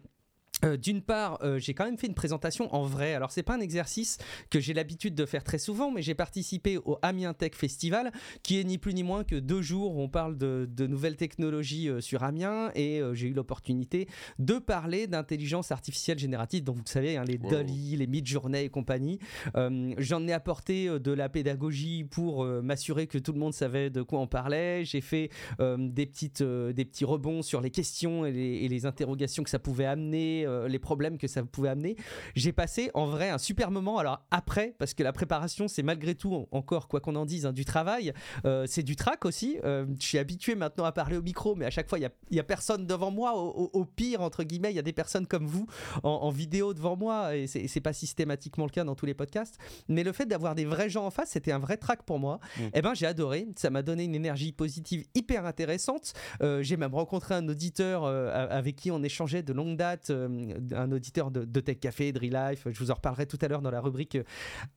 Euh, 0.65 0.77
d'une 0.77 1.03
part, 1.03 1.39
euh, 1.43 1.59
j'ai 1.59 1.75
quand 1.75 1.85
même 1.85 1.99
fait 1.99 2.07
une 2.07 2.15
présentation 2.15 2.73
en 2.75 2.85
vrai. 2.85 3.15
Alors, 3.15 3.31
c'est 3.31 3.43
pas 3.43 3.55
un 3.55 3.61
exercice 3.61 4.19
que 4.51 4.61
j'ai 4.61 4.75
l'habitude 4.75 5.15
de 5.15 5.27
faire 5.27 5.43
très 5.43 5.59
souvent, 5.59 5.91
mais 5.91 6.03
j'ai 6.03 6.15
participé 6.15 6.79
au 6.79 6.99
Amiens 7.03 7.35
Tech 7.35 7.53
Festival, 7.55 8.13
qui 8.43 8.61
est 8.61 8.65
ni 8.65 8.79
plus 8.79 8.95
ni 8.95 9.03
moins 9.03 9.25
que 9.25 9.35
deux 9.35 9.63
jours 9.63 9.97
où 9.97 10.01
on 10.01 10.09
parle 10.09 10.37
de, 10.39 10.69
nouvelles 10.87 11.17
technologies 11.17 11.89
euh, 11.89 12.01
sur 12.01 12.23
Amiens, 12.23 12.71
et 12.75 13.01
j'ai 13.13 13.29
eu 13.29 13.33
l'opportunité 13.33 14.09
de 14.39 14.59
parler 14.59 15.07
d'intelligence 15.07 15.73
artificielle 15.73 16.19
générative. 16.19 16.65
Donc, 16.65 16.77
vous 16.77 16.83
savez, 16.87 17.17
hein, 17.17 17.25
les 17.25 17.39
Dolly, 17.39 17.97
les 17.97 18.07
Midjourney 18.07 18.65
et 18.65 18.69
compagnie. 18.69 19.19
J'en 19.55 20.27
ai 20.27 20.33
apporté 20.33 20.89
de 20.89 21.13
la 21.13 21.29
pédagogie 21.29 22.05
pour 22.05 22.45
m'assurer 22.45 23.07
que 23.07 23.19
tout 23.19 23.33
le 23.33 23.39
monde 23.39 23.55
savait 23.55 23.91
de 23.91 24.03
quoi 24.03 24.21
on 24.21 24.27
parlait. 24.27 24.85
J'ai 24.85 25.01
fait 25.01 25.31
des 25.59 26.07
petites, 26.07 26.43
des 26.43 26.85
petits 26.85 27.05
rebonds 27.05 27.43
sur 27.43 27.61
les 27.61 27.71
questions 27.71 28.27
et 28.27 28.33
les, 28.33 28.57
et 28.65 28.69
les 28.69 28.87
interrogations 28.87 29.43
que 29.43 29.51
ça 29.51 29.59
pouvait 29.59 29.87
amener 29.87 30.47
euh, 30.53 30.69
les 30.69 30.79
problèmes 30.79 31.19
que 31.19 31.27
ça 31.27 31.43
pouvait 31.43 31.69
amener. 31.69 31.97
J'ai 32.35 32.53
passé 32.53 32.91
en 32.95 33.07
vrai 33.07 33.31
un 33.31 33.39
super 33.39 33.71
moment. 33.71 33.99
Alors 33.99 34.25
après, 34.31 34.75
parce 34.79 34.95
que 34.95 35.03
la 35.03 35.13
préparation, 35.13 35.69
c'est 35.69 35.83
malgré 35.83 36.15
tout 36.15 36.47
encore, 36.51 36.89
quoi 36.89 37.01
qu'on 37.01 37.17
en 37.17 37.27
dise, 37.27 37.47
hein, 37.47 37.53
du 37.53 37.65
travail. 37.65 38.13
Euh, 38.45 38.65
c'est 38.67 38.83
du 38.83 38.97
track 38.97 39.25
aussi. 39.25 39.59
je 39.63 39.87
suis 39.99 40.19
habitué 40.19 40.55
maintenant 40.55 40.85
à 40.85 40.93
parler 40.93 41.17
au 41.17 41.23
micro, 41.23 41.55
mais 41.55 41.67
à 41.67 41.71
chaque 41.71 41.89
fois, 41.89 41.99
il 41.99 42.09
n'y 42.31 42.39
a, 42.39 42.43
a, 42.43 42.45
personne 42.45 42.87
devant 42.87 43.11
moi. 43.11 43.35
Au, 43.35 43.85
pire, 43.85 44.21
entre 44.21 44.45
guillemets, 44.45 44.73
il 44.73 44.77
y 44.77 44.79
a 44.79 44.83
des 44.83 44.93
personnes 44.93 45.27
comme 45.27 45.47
vous 45.47 45.67
en, 46.03 46.31
vidéo 46.31 46.75
devant 46.75 46.97
moi, 46.97 47.37
et 47.37 47.47
c'est 47.47 47.81
pas 47.81 47.93
systématiquement 47.93 48.65
le 48.65 48.71
cas 48.71 48.85
dans 48.85 48.95
tous 48.95 49.07
les 49.07 49.15
podcasts. 49.15 49.59
Mais 49.89 50.03
le 50.05 50.13
fait 50.13 50.27
d'avoir 50.27 50.55
des 50.55 50.65
vrais 50.65 50.91
gens 50.91 51.07
en 51.07 51.11
face, 51.11 51.31
c'était 51.31 51.53
un 51.53 51.59
vrai 51.59 51.77
track 51.77 52.03
pour 52.05 52.19
moi. 52.19 52.41
Mm. 52.57 52.63
Et 52.63 52.71
eh 52.75 52.83
ben, 52.83 52.95
j'ai 52.95 53.07
adoré. 53.07 53.47
Ça 53.57 53.71
m'a 53.71 53.83
donné 53.83 54.05
une 54.05 54.15
énergie 54.15 54.53
positive 54.53 55.05
hyper 55.15 55.47
intéressante. 55.47 56.13
j'ai 56.61 56.77
même 56.77 56.95
rencontré 56.95 57.35
un 57.35 57.49
auditeur 57.49 58.05
avec 58.07 58.77
qui 58.77 58.91
on 58.91 59.03
échangeait 59.03 59.43
de 59.43 59.53
longue 59.53 59.77
date, 59.77 60.11
euh, 60.11 60.29
un 60.75 60.93
auditeur 60.93 61.31
de, 61.31 61.61
Tech 61.61 61.79
Café, 61.81 62.13
de 62.13 62.21
Life. 62.21 62.67
Je 62.71 62.79
vous 62.79 62.91
en 62.91 62.95
reparlerai 62.95 63.27
tout 63.27 63.39
à 63.41 63.49
l'heure 63.49 63.63
dans 63.63 63.71
la 63.71 63.81
rubrique 63.81 64.17
euh, 64.17 64.25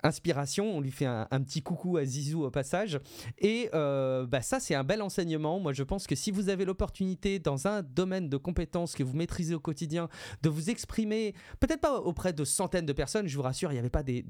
Inspiration. 0.04 0.76
On 0.76 0.82
lui 0.82 0.92
fait 0.92 1.06
un, 1.06 1.26
petit 1.42 1.62
coucou 1.62 1.98
à 1.98 2.06
Zizou 2.06 2.44
au 2.44 2.52
passage. 2.52 3.00
Et 3.40 3.70
euh, 3.74 4.26
bah, 4.26 4.42
ça, 4.42 4.60
c'est 4.60 4.76
un 4.76 4.84
bel 4.84 5.02
enseignement. 5.02 5.60
Moi, 5.60 5.74
je 5.74 5.84
pense 5.84 6.08
que 6.08 6.16
si 6.16 6.32
vous 6.32 6.50
avez 6.50 6.66
l'opportunité 6.66 7.40
dans 7.40 7.68
un 7.68 7.82
domaine 7.82 8.30
de 8.30 8.38
compétences 8.38 8.96
que 8.96 9.04
vous 9.04 9.16
maîtrisez 9.16 9.56
au 9.56 9.60
quotidien, 9.60 10.10
de 10.42 10.50
vous 10.50 10.70
exprimer, 10.70 11.34
peut-être 11.60 11.82
pas 11.82 12.00
auprès 12.00 12.34
de 12.34 12.44
centaines 12.44 12.86
de 12.86 12.94
personnes, 12.94 13.28
je 13.28 13.36
vous 13.36 13.44
rassure, 13.44 13.72
il 13.72 13.76
n'y 13.76 13.80
avait 13.80 13.90
pas 13.90 14.04
des, 14.04 14.24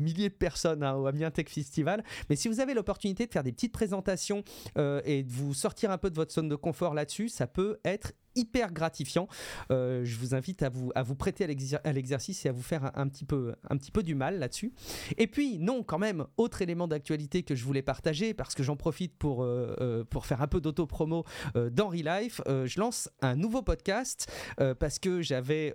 milliers 0.00 0.28
de 0.28 0.34
personnes 0.34 0.82
hein, 0.82 0.94
au 0.94 1.06
Amiens 1.06 1.30
Tech 1.30 1.48
Festival, 1.48 2.02
mais 2.28 2.36
si 2.36 2.48
vous 2.48 2.60
avez 2.60 2.74
l'opportunité 2.74 3.26
de 3.26 3.32
faire 3.32 3.42
des 3.42 3.52
petites 3.52 3.72
présentations 3.72 4.42
et 4.76 5.22
de 5.22 5.30
vous 5.30 5.54
sortir 5.54 5.90
un 5.90 5.98
peu 5.98 6.10
de 6.10 6.16
votre 6.16 6.32
zone 6.32 6.48
de 6.48 6.56
confort 6.56 6.94
là-dessus, 6.94 7.28
ça 7.28 7.46
peut 7.46 7.78
être 7.84 8.12
hyper 8.34 8.72
gratifiant. 8.72 9.28
Euh, 9.70 10.04
je 10.04 10.16
vous 10.16 10.34
invite 10.34 10.62
à 10.62 10.68
vous, 10.68 10.90
à 10.94 11.02
vous 11.02 11.14
prêter 11.14 11.44
à 11.44 11.92
l'exercice 11.92 12.46
et 12.46 12.48
à 12.48 12.52
vous 12.52 12.62
faire 12.62 12.90
un, 12.94 13.08
petit 13.08 13.24
peu, 13.24 13.54
un 13.68 13.76
petit 13.76 13.90
peu 13.90 14.02
du 14.02 14.14
mal 14.14 14.38
là-dessus. 14.38 14.72
Et 15.18 15.26
puis, 15.26 15.58
non, 15.58 15.82
quand 15.82 15.98
même, 15.98 16.26
autre 16.36 16.62
élément 16.62 16.88
d'actualité 16.88 17.42
que 17.42 17.54
je 17.54 17.64
voulais 17.64 17.82
partager, 17.82 18.34
parce 18.34 18.54
que 18.54 18.62
j'en 18.62 18.76
profite 18.76 19.16
pour, 19.16 19.42
euh, 19.42 19.74
euh, 19.80 20.04
pour 20.04 20.26
faire 20.26 20.42
un 20.42 20.46
peu 20.46 20.60
d'auto-promo 20.60 21.24
dans 21.72 21.90
Life, 21.90 22.40
je 22.46 22.78
lance 22.78 23.10
un 23.20 23.34
nouveau 23.34 23.62
podcast 23.62 24.30
parce 24.78 24.98
que 24.98 25.22
j'avais 25.22 25.72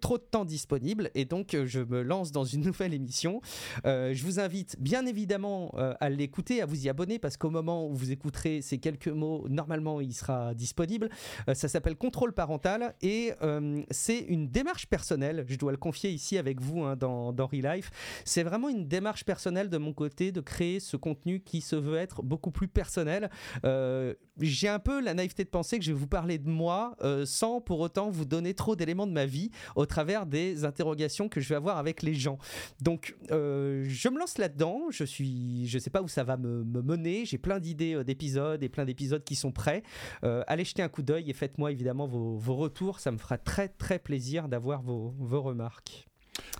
trop 0.00 0.18
de 0.18 0.22
temps 0.22 0.44
disponible 0.44 1.10
et 1.14 1.24
donc 1.24 1.54
je 1.64 1.80
me 1.80 2.02
lance 2.02 2.32
dans 2.32 2.44
une 2.44 2.62
nouvelle 2.62 2.94
émission. 2.94 3.40
je 3.84 4.22
vous 4.22 4.40
invite 4.40 4.76
bien 4.80 5.06
évidemment 5.06 5.70
à 6.00 6.08
l'écouter, 6.08 6.62
à 6.62 6.66
vous 6.66 6.86
y 6.86 6.88
abonner, 6.88 7.18
parce 7.18 7.36
qu'au 7.36 7.50
moment 7.50 7.86
où 7.86 7.94
vous 7.94 8.10
écouterez 8.10 8.62
ces 8.62 8.78
quelques 8.78 9.08
mots, 9.08 9.46
normalement, 9.48 10.00
il 10.00 10.14
sera 10.14 10.54
disponible. 10.54 11.10
ça 11.52 11.68
s'appelle 11.68 11.89
contrôle 11.96 12.32
parental 12.32 12.94
et 13.02 13.32
euh, 13.42 13.82
c'est 13.90 14.18
une 14.18 14.48
démarche 14.48 14.86
personnelle. 14.86 15.44
Je 15.48 15.56
dois 15.56 15.72
le 15.72 15.78
confier 15.78 16.10
ici 16.10 16.38
avec 16.38 16.60
vous 16.60 16.82
hein, 16.82 16.96
dans, 16.96 17.32
dans 17.32 17.46
Relife. 17.46 17.90
C'est 18.24 18.42
vraiment 18.42 18.68
une 18.68 18.86
démarche 18.86 19.24
personnelle 19.24 19.68
de 19.68 19.78
mon 19.78 19.92
côté 19.92 20.32
de 20.32 20.40
créer 20.40 20.80
ce 20.80 20.96
contenu 20.96 21.40
qui 21.40 21.60
se 21.60 21.76
veut 21.76 21.96
être 21.96 22.22
beaucoup 22.22 22.50
plus 22.50 22.68
personnel. 22.68 23.30
Euh, 23.64 24.14
j'ai 24.40 24.68
un 24.68 24.78
peu 24.78 25.00
la 25.00 25.14
naïveté 25.14 25.44
de 25.44 25.48
penser 25.48 25.78
que 25.78 25.84
je 25.84 25.92
vais 25.92 25.98
vous 25.98 26.06
parler 26.06 26.38
de 26.38 26.48
moi 26.48 26.96
euh, 27.02 27.24
sans 27.26 27.60
pour 27.60 27.80
autant 27.80 28.10
vous 28.10 28.24
donner 28.24 28.54
trop 28.54 28.76
d'éléments 28.76 29.06
de 29.06 29.12
ma 29.12 29.26
vie 29.26 29.50
au 29.76 29.86
travers 29.86 30.26
des 30.26 30.64
interrogations 30.64 31.28
que 31.28 31.40
je 31.40 31.48
vais 31.48 31.54
avoir 31.54 31.78
avec 31.78 32.02
les 32.02 32.14
gens. 32.14 32.38
Donc 32.80 33.16
je 33.30 34.08
me 34.08 34.18
lance 34.18 34.38
là-dedans. 34.38 34.90
Je 34.90 35.04
suis, 35.04 35.66
je 35.66 35.78
sais 35.78 35.90
pas 35.90 36.02
où 36.02 36.08
ça 36.08 36.24
va 36.24 36.36
me, 36.36 36.64
me 36.64 36.82
mener. 36.82 37.24
J'ai 37.24 37.38
plein 37.38 37.60
d'idées 37.60 38.02
d'épisodes 38.04 38.62
et 38.62 38.68
plein 38.68 38.84
d'épisodes 38.84 39.24
qui 39.24 39.34
sont 39.34 39.52
prêts. 39.52 39.82
allez 40.22 40.64
jeter 40.64 40.82
un 40.82 40.88
coup 40.88 41.02
d'œil 41.02 41.30
et 41.30 41.32
faites-moi 41.32 41.72
évidemment 41.72 42.06
vos, 42.06 42.54
retours. 42.54 43.00
Ça 43.00 43.10
me 43.10 43.18
fera 43.18 43.38
très 43.38 43.68
très 43.68 43.98
plaisir 43.98 44.48
d'avoir 44.48 44.82
vos, 44.82 45.42
remarques. 45.42 46.06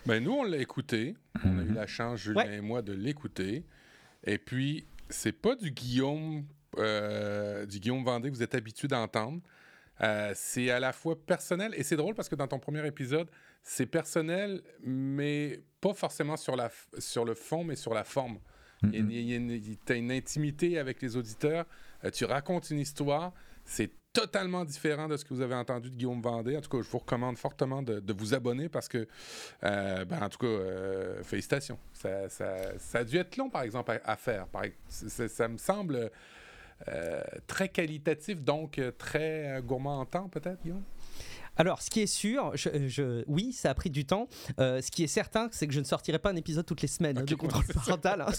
Ben 0.06 0.22
nous, 0.22 0.32
on 0.32 0.44
l'a 0.44 0.58
écouté. 0.58 1.16
On 1.44 1.58
a 1.58 1.62
eu 1.62 1.66
mhm. 1.66 1.74
la 1.74 1.86
chance, 1.86 2.20
Julien 2.20 2.52
et 2.52 2.60
moi, 2.60 2.82
de 2.82 2.92
l'écouter. 2.92 3.64
Et 4.24 4.38
puis, 4.38 4.86
c'est 5.08 5.32
pas 5.32 5.56
du 5.56 5.70
Guillaume, 5.70 6.44
euh, 6.78 7.66
du 7.66 7.80
Guillaume 7.80 8.04
Vendée 8.04 8.30
que 8.30 8.34
vous 8.34 8.42
êtes 8.42 8.54
habitué 8.54 8.88
d'entendre. 8.88 9.40
Euh, 10.02 10.32
c'est 10.34 10.70
à 10.70 10.80
la 10.80 10.92
fois 10.92 11.14
personnel 11.14 11.74
et 11.76 11.82
c'est 11.82 11.96
drôle 11.96 12.14
parce 12.14 12.28
que 12.28 12.34
dans 12.34 12.48
ton 12.48 12.58
premier 12.58 12.86
épisode, 12.86 13.28
c'est 13.62 13.86
personnel, 13.86 14.62
mais 14.82 15.60
pas 15.80 15.92
forcément 15.92 16.36
sur, 16.36 16.56
la, 16.56 16.70
sur 16.98 17.24
le 17.24 17.34
fond, 17.34 17.64
mais 17.64 17.76
sur 17.76 17.92
la 17.92 18.04
forme. 18.04 18.38
Il 18.94 19.12
y 19.12 19.34
a, 19.34 19.36
une, 19.36 19.60
une 19.90 20.10
intimité 20.10 20.78
avec 20.78 21.02
les 21.02 21.14
auditeurs. 21.14 21.66
Euh, 22.02 22.10
tu 22.10 22.24
racontes 22.24 22.70
une 22.70 22.78
histoire. 22.78 23.34
C'est 23.66 23.90
totalement 24.14 24.64
différent 24.64 25.06
de 25.06 25.18
ce 25.18 25.24
que 25.26 25.34
vous 25.34 25.42
avez 25.42 25.54
entendu 25.54 25.90
de 25.90 25.96
Guillaume 25.96 26.22
Vendée. 26.22 26.56
En 26.56 26.62
tout 26.62 26.70
cas, 26.70 26.82
je 26.82 26.88
vous 26.88 26.98
recommande 26.98 27.36
fortement 27.36 27.82
de, 27.82 28.12
vous 28.14 28.32
abonner 28.32 28.70
parce 28.70 28.88
que, 28.88 29.06
euh, 29.64 30.04
ben, 30.06 30.22
en 30.22 30.30
tout 30.30 30.38
cas, 30.38 31.22
félicitations. 31.22 31.78
Ça, 31.92 32.30
ça, 32.30 32.98
a 32.98 33.04
dû 33.04 33.18
être 33.18 33.36
long, 33.36 33.50
par 33.50 33.62
exemple, 33.62 34.00
à, 34.02 34.16
faire. 34.16 34.46
ça, 34.88 35.46
me 35.46 35.58
semble 35.58 36.10
très 37.46 37.68
qualitatif, 37.68 38.42
donc 38.42 38.80
très 38.98 39.60
gourmand 39.64 40.00
en 40.00 40.06
temps, 40.06 40.28
peut-être, 40.28 40.62
Guillaume? 40.62 40.82
Alors, 41.56 41.82
ce 41.82 41.90
qui 41.90 42.00
est 42.00 42.06
sûr, 42.06 42.52
je, 42.54 43.22
oui, 43.26 43.52
ça 43.52 43.70
a 43.70 43.74
pris 43.74 43.90
du 43.90 44.06
temps. 44.06 44.28
Euh, 44.58 44.80
ce 44.80 44.90
qui 44.90 45.04
est 45.04 45.08
certain, 45.08 45.48
c'est 45.52 45.66
que 45.66 45.74
je 45.74 45.80
ne 45.80 45.84
sortirai 45.84 46.18
pas 46.18 46.30
un 46.30 46.36
épisode 46.36 46.64
toutes 46.64 46.82
les 46.82 46.88
semaines 46.88 47.18
hein, 47.18 47.24
de 47.24 47.34
contrôle 47.34 47.66
parental. 47.74 48.22
Hein, 48.22 48.32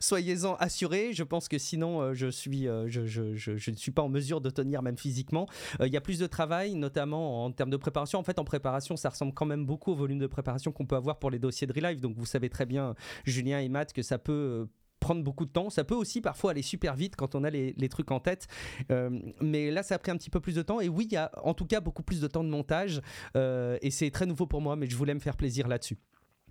soyez-en 0.00 0.54
assurés. 0.56 1.12
Je 1.12 1.22
pense 1.22 1.48
que 1.48 1.58
sinon, 1.58 2.02
euh, 2.02 2.14
je, 2.14 2.26
suis, 2.26 2.68
euh, 2.68 2.86
je, 2.88 3.06
je, 3.06 3.70
ne 3.70 3.76
suis 3.76 3.92
pas 3.92 4.02
en 4.02 4.08
mesure 4.08 4.40
de 4.40 4.50
tenir 4.50 4.82
même 4.82 4.98
physiquement. 4.98 5.48
Il 5.80 5.92
y 5.92 5.96
a 5.96 6.00
plus 6.00 6.18
de 6.18 6.26
travail, 6.26 6.74
notamment 6.74 7.44
en 7.44 7.50
termes 7.50 7.70
de 7.70 7.76
préparation. 7.76 8.18
En 8.18 8.24
fait, 8.24 8.38
en 8.38 8.44
préparation, 8.44 8.96
ça 8.96 9.08
ressemble 9.08 9.32
quand 9.32 9.46
même 9.46 9.64
beaucoup 9.64 9.92
au 9.92 9.96
volume 9.96 10.18
de 10.18 10.26
préparation 10.26 10.72
qu'on 10.72 10.86
peut 10.86 10.96
avoir 10.96 11.18
pour 11.18 11.30
les 11.30 11.38
dossiers 11.38 11.66
de 11.66 11.72
Relive. 11.72 12.00
Donc, 12.00 12.14
vous 12.16 12.26
savez 12.26 12.50
très 12.50 12.66
bien, 12.66 12.94
Julien 13.24 13.60
et 13.60 13.68
Matt, 13.68 13.92
que 13.92 14.02
ça 14.02 14.18
peut 14.18 14.68
prendre 15.04 15.22
beaucoup 15.22 15.44
de 15.44 15.50
temps. 15.50 15.68
Ça 15.68 15.84
peut 15.84 15.94
aussi 15.94 16.22
parfois 16.22 16.52
aller 16.52 16.62
super 16.62 16.96
vite 16.96 17.14
quand 17.14 17.34
on 17.34 17.44
a 17.44 17.50
les, 17.50 17.88
trucs 17.90 18.10
en 18.10 18.20
tête. 18.20 18.46
Euh, 18.90 19.10
mais 19.42 19.70
là, 19.70 19.82
ça 19.82 19.96
a 19.96 19.98
pris 19.98 20.10
un 20.10 20.16
petit 20.16 20.30
peu 20.30 20.40
plus 20.40 20.54
de 20.54 20.62
temps. 20.62 20.80
Et 20.80 20.88
oui, 20.88 21.06
il 21.10 21.12
y 21.12 21.18
a 21.18 21.30
en 21.42 21.52
tout 21.52 21.66
cas 21.66 21.80
beaucoup 21.80 22.02
plus 22.02 22.22
de 22.22 22.26
temps 22.26 22.42
de 22.42 22.48
montage. 22.48 23.02
Euh, 23.36 23.76
et 23.82 23.90
c'est 23.90 24.10
très 24.10 24.24
nouveau 24.24 24.46
pour 24.46 24.62
moi, 24.62 24.76
mais 24.76 24.86
je 24.88 24.96
voulais 24.96 25.12
me 25.12 25.20
faire 25.20 25.36
plaisir 25.36 25.68
là-dessus. 25.68 25.98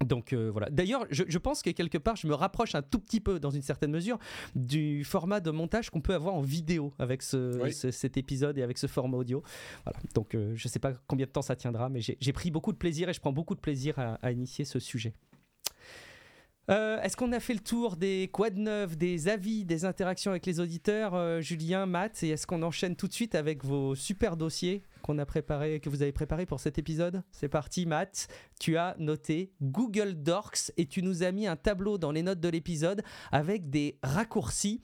Donc 0.05 0.33
euh, 0.33 0.51
voilà. 0.51 0.69
D'ailleurs, 0.69 1.07
je, 1.09 1.37
pense 1.39 1.63
que 1.63 1.71
quelque 1.71 1.97
part, 1.97 2.15
je 2.15 2.27
me 2.27 2.35
rapproche 2.35 2.75
un 2.75 2.83
tout 2.83 2.99
petit 2.99 3.19
peu, 3.19 3.39
dans 3.39 3.49
une 3.49 3.63
certaine 3.63 3.91
mesure, 3.91 4.19
du 4.53 5.03
format 5.03 5.39
de 5.39 5.49
montage 5.49 5.89
qu'on 5.89 6.01
peut 6.01 6.13
avoir 6.13 6.35
en 6.35 6.41
vidéo 6.41 6.93
avec 6.99 7.23
ce, 7.23 7.69
cet 7.71 8.17
épisode 8.17 8.57
et 8.59 8.63
avec 8.63 8.77
ce 8.77 8.85
format 8.85 9.17
audio. 9.17 9.41
Voilà. 9.85 9.97
Donc 10.13 10.29
je 10.33 10.51
ne 10.51 10.69
sais 10.69 10.79
pas 10.79 10.93
combien 11.07 11.25
de 11.25 11.31
temps 11.31 11.41
ça 11.41 11.55
tiendra, 11.55 11.89
mais 11.89 12.01
j'ai 12.01 12.33
pris 12.33 12.51
beaucoup 12.51 12.71
de 12.71 12.77
plaisir 12.77 13.09
et 13.09 13.13
je 13.13 13.19
prends 13.19 13.33
beaucoup 13.33 13.55
de 13.55 13.61
plaisir 13.61 13.95
à 14.21 14.31
initier 14.31 14.65
ce 14.65 14.79
sujet. 14.79 15.13
Euh, 16.69 17.01
est-ce 17.01 17.17
qu'on 17.17 17.33
a 17.33 17.39
fait 17.39 17.53
le 17.53 17.59
tour 17.59 17.97
des 17.97 18.29
quads 18.31 18.51
neufs, 18.51 18.97
des 18.97 19.27
avis, 19.27 19.65
des 19.65 19.83
interactions 19.83 20.31
avec 20.31 20.45
les 20.45 20.59
auditeurs, 20.61 21.13
euh, 21.13 21.41
Julien, 21.41 21.85
Matt, 21.85 22.23
et 22.23 22.29
est-ce 22.29 22.47
qu'on 22.47 22.63
enchaîne 22.63 22.95
tout 22.95 23.07
de 23.07 23.13
suite 23.13 23.35
avec 23.35 23.65
vos 23.65 23.95
super 23.95 24.37
dossiers 24.37 24.83
qu'on 25.01 25.19
a 25.19 25.25
que 25.25 25.89
vous 25.89 26.01
avez 26.01 26.13
préparé 26.13 26.45
pour 26.45 26.61
cet 26.61 26.77
épisode? 26.77 27.23
C'est 27.31 27.49
parti, 27.49 27.85
Matt. 27.85 28.27
Tu 28.59 28.77
as 28.77 28.95
noté 28.97 29.51
Google 29.61 30.15
Docs 30.15 30.71
et 30.77 30.85
tu 30.85 31.03
nous 31.03 31.23
as 31.23 31.33
mis 31.33 31.47
un 31.47 31.57
tableau 31.57 31.97
dans 31.97 32.11
les 32.11 32.23
notes 32.23 32.39
de 32.39 32.49
l'épisode 32.49 33.03
avec 33.31 33.69
des 33.69 33.97
raccourcis. 34.01 34.81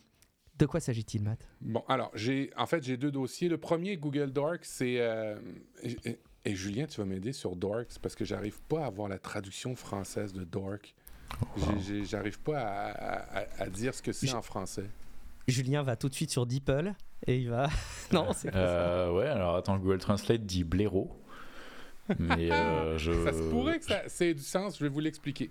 De 0.57 0.65
quoi 0.65 0.81
s'agit-il, 0.81 1.23
Matt? 1.23 1.47
Bon, 1.61 1.83
alors 1.87 2.11
en 2.57 2.65
fait, 2.65 2.83
j'ai 2.83 2.97
deux 2.97 3.11
dossiers. 3.11 3.47
Le 3.47 3.57
premier, 3.57 3.95
Google 3.95 4.33
Docs, 4.33 4.65
c'est 4.65 4.99
euh, 4.99 5.39
et, 5.83 6.19
et, 6.43 6.55
Julien, 6.55 6.85
tu 6.85 6.99
vas 6.99 7.05
m'aider 7.05 7.31
sur 7.31 7.55
Dorks 7.55 7.97
parce 8.01 8.15
que 8.15 8.25
j'arrive 8.25 8.61
pas 8.63 8.83
à 8.83 8.87
avoir 8.87 9.07
la 9.07 9.19
traduction 9.19 9.73
française 9.77 10.33
de 10.33 10.43
Dork. 10.43 10.93
J'arrive 12.03 12.39
pas 12.39 12.59
à, 13.59 13.69
dire 13.69 13.93
ce 13.93 14.01
que 14.01 14.11
c'est 14.11 14.33
en 14.33 14.41
français. 14.41 14.85
Julien 15.47 15.83
va 15.83 15.95
tout 15.95 16.09
de 16.09 16.13
suite 16.13 16.31
sur 16.31 16.45
DeepL 16.45 16.93
et 17.25 17.37
il 17.37 17.49
va. 17.49 17.69
non, 18.11 18.27
c'est 18.33 18.53
euh, 18.53 19.11
Ouais, 19.11 19.27
alors 19.27 19.55
attends, 19.55 19.77
Google 19.77 19.97
Translate 19.97 20.45
dit 20.45 20.63
blaireau. 20.63 21.09
Mais 22.17 22.51
euh, 22.51 22.97
je... 22.97 23.11
Ça 23.23 23.33
se 23.33 23.49
pourrait 23.49 23.79
que 23.79 23.85
ça, 23.85 24.25
ait 24.25 24.33
du 24.33 24.41
sens, 24.41 24.77
je 24.77 24.83
vais 24.83 24.89
vous 24.89 24.99
l'expliquer. 24.99 25.49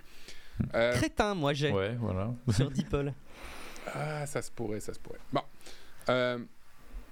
Euh, 0.75 0.93
Crétin, 0.93 1.35
moi 1.35 1.53
j'ai. 1.53 1.71
Ouais, 1.73 1.95
voilà. 1.97 2.33
Sur 2.51 2.71
DeepL. 2.71 3.13
ah, 3.95 4.27
ça 4.27 4.43
se 4.43 4.51
pourrait, 4.51 4.81
ça 4.81 4.95
se 4.95 4.99
pourrait. 4.99 5.21
Bon. 5.33 5.43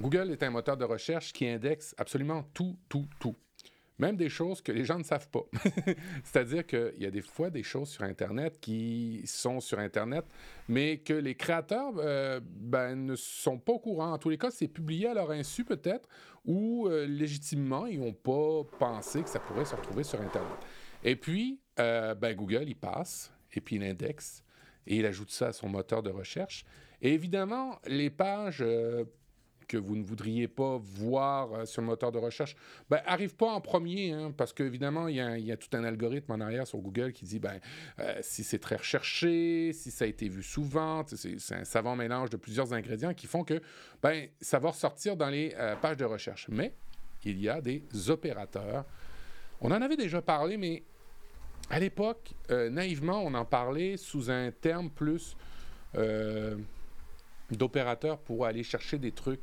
Google 0.00 0.30
est 0.30 0.42
un 0.42 0.50
moteur 0.50 0.76
de 0.76 0.84
recherche 0.84 1.32
qui 1.32 1.48
indexe 1.48 1.94
absolument 1.96 2.44
tout, 2.52 2.76
tout, 2.88 3.06
tout. 3.18 3.34
Même 3.98 4.16
des 4.16 4.28
choses 4.28 4.60
que 4.60 4.72
les 4.72 4.84
gens 4.84 4.98
ne 4.98 5.04
savent 5.04 5.28
pas. 5.30 5.44
C'est-à-dire 6.24 6.66
qu'il 6.66 6.96
y 6.98 7.06
a 7.06 7.10
des 7.10 7.22
fois 7.22 7.48
des 7.48 7.62
choses 7.62 7.88
sur 7.88 8.02
Internet 8.04 8.58
qui 8.60 9.22
sont 9.24 9.60
sur 9.60 9.78
Internet, 9.78 10.24
mais 10.68 10.98
que 10.98 11.14
les 11.14 11.34
créateurs 11.34 11.94
euh, 11.96 12.40
ben, 12.44 12.94
ne 12.94 13.16
sont 13.16 13.58
pas 13.58 13.72
au 13.72 13.78
courant. 13.78 14.12
En 14.12 14.18
tous 14.18 14.28
les 14.28 14.38
cas, 14.38 14.50
c'est 14.50 14.68
publié 14.68 15.08
à 15.08 15.14
leur 15.14 15.30
insu 15.30 15.64
peut-être, 15.64 16.08
ou 16.44 16.86
euh, 16.88 17.06
légitimement, 17.06 17.86
ils 17.86 17.98
n'ont 17.98 18.12
pas 18.12 18.64
pensé 18.78 19.22
que 19.22 19.30
ça 19.30 19.40
pourrait 19.40 19.64
se 19.64 19.74
retrouver 19.74 20.04
sur 20.04 20.20
Internet. 20.20 20.58
Et 21.02 21.16
puis, 21.16 21.60
euh, 21.78 22.14
ben, 22.14 22.34
Google, 22.36 22.64
il 22.66 22.76
passe, 22.76 23.32
et 23.54 23.62
puis 23.62 23.76
il 23.76 23.84
indexe, 23.84 24.44
et 24.86 24.96
il 24.96 25.06
ajoute 25.06 25.30
ça 25.30 25.48
à 25.48 25.52
son 25.52 25.68
moteur 25.68 26.02
de 26.02 26.10
recherche. 26.10 26.66
Et 27.00 27.14
évidemment, 27.14 27.78
les 27.86 28.10
pages 28.10 28.62
que 29.66 29.76
vous 29.76 29.96
ne 29.96 30.04
voudriez 30.04 30.48
pas 30.48 30.78
voir 30.80 31.52
euh, 31.52 31.64
sur 31.64 31.82
le 31.82 31.86
moteur 31.86 32.12
de 32.12 32.18
recherche, 32.18 32.56
ben, 32.88 33.00
arrive 33.06 33.34
pas 33.34 33.46
en 33.46 33.60
premier, 33.60 34.12
hein, 34.12 34.32
parce 34.36 34.52
qu'évidemment, 34.52 35.08
il 35.08 35.16
y, 35.16 35.52
a 35.52 35.56
tout 35.56 35.68
un 35.72 35.84
algorithme 35.84 36.32
en 36.32 36.40
arrière 36.40 36.66
sur 36.66 36.78
Google 36.78 37.12
qui 37.12 37.24
dit 37.24 37.38
ben, 37.38 37.60
euh, 37.98 38.18
si 38.22 38.44
c'est 38.44 38.58
très 38.58 38.76
recherché, 38.76 39.72
si 39.72 39.90
ça 39.90 40.04
a 40.04 40.08
été 40.08 40.28
vu 40.28 40.42
souvent, 40.42 41.04
c'est 41.06 41.54
un 41.54 41.64
savant 41.64 41.96
mélange 41.96 42.30
de 42.30 42.36
plusieurs 42.36 42.72
ingrédients 42.72 43.14
qui 43.14 43.26
font 43.26 43.44
que 43.44 43.60
ben, 44.02 44.28
ça 44.40 44.58
va 44.58 44.70
ressortir 44.70 45.16
dans 45.16 45.28
les 45.28 45.54
euh, 45.56 45.76
pages 45.76 45.96
de 45.96 46.04
recherche. 46.04 46.46
Mais 46.48 46.72
il 47.24 47.40
y 47.40 47.48
a 47.48 47.60
des 47.60 47.82
opérateurs. 48.08 48.84
On 49.60 49.70
en 49.72 49.82
avait 49.82 49.96
déjà 49.96 50.22
parlé, 50.22 50.56
mais 50.56 50.84
à 51.70 51.80
l'époque, 51.80 52.34
naïvement, 52.48 53.20
on 53.24 53.34
en 53.34 53.44
parlait 53.44 53.96
sous 53.96 54.30
un 54.30 54.52
terme 54.52 54.90
plus 54.90 55.36
d'opérateurs 57.50 58.18
pour 58.18 58.46
aller 58.46 58.62
chercher 58.62 58.98
des 58.98 59.10
trucs 59.10 59.40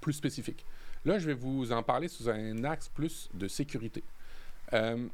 plus 0.00 0.12
spécifiques. 0.12 0.64
Là, 1.04 1.18
je 1.18 1.26
vais 1.26 1.34
vous 1.34 1.72
en 1.72 1.82
parler 1.82 2.08
sous 2.08 2.28
un 2.28 2.64
axe 2.64 2.88
plus 2.88 3.28
de 3.34 3.48
sécurité. 3.48 4.02
Euh, 4.72 5.06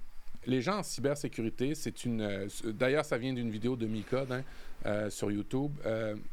les 0.47 0.61
gens 0.61 0.79
en 0.79 0.83
cybersécurité, 0.83 1.75
c'est 1.75 2.05
une. 2.05 2.21
Euh, 2.21 2.49
d'ailleurs, 2.65 3.05
ça 3.05 3.19
vient 3.19 3.33
d'une 3.33 3.51
vidéo 3.51 3.77
de 3.77 3.87
Micode 3.87 4.33
hein, 4.85 5.11
sur 5.11 5.31
YouTube. 5.31 5.73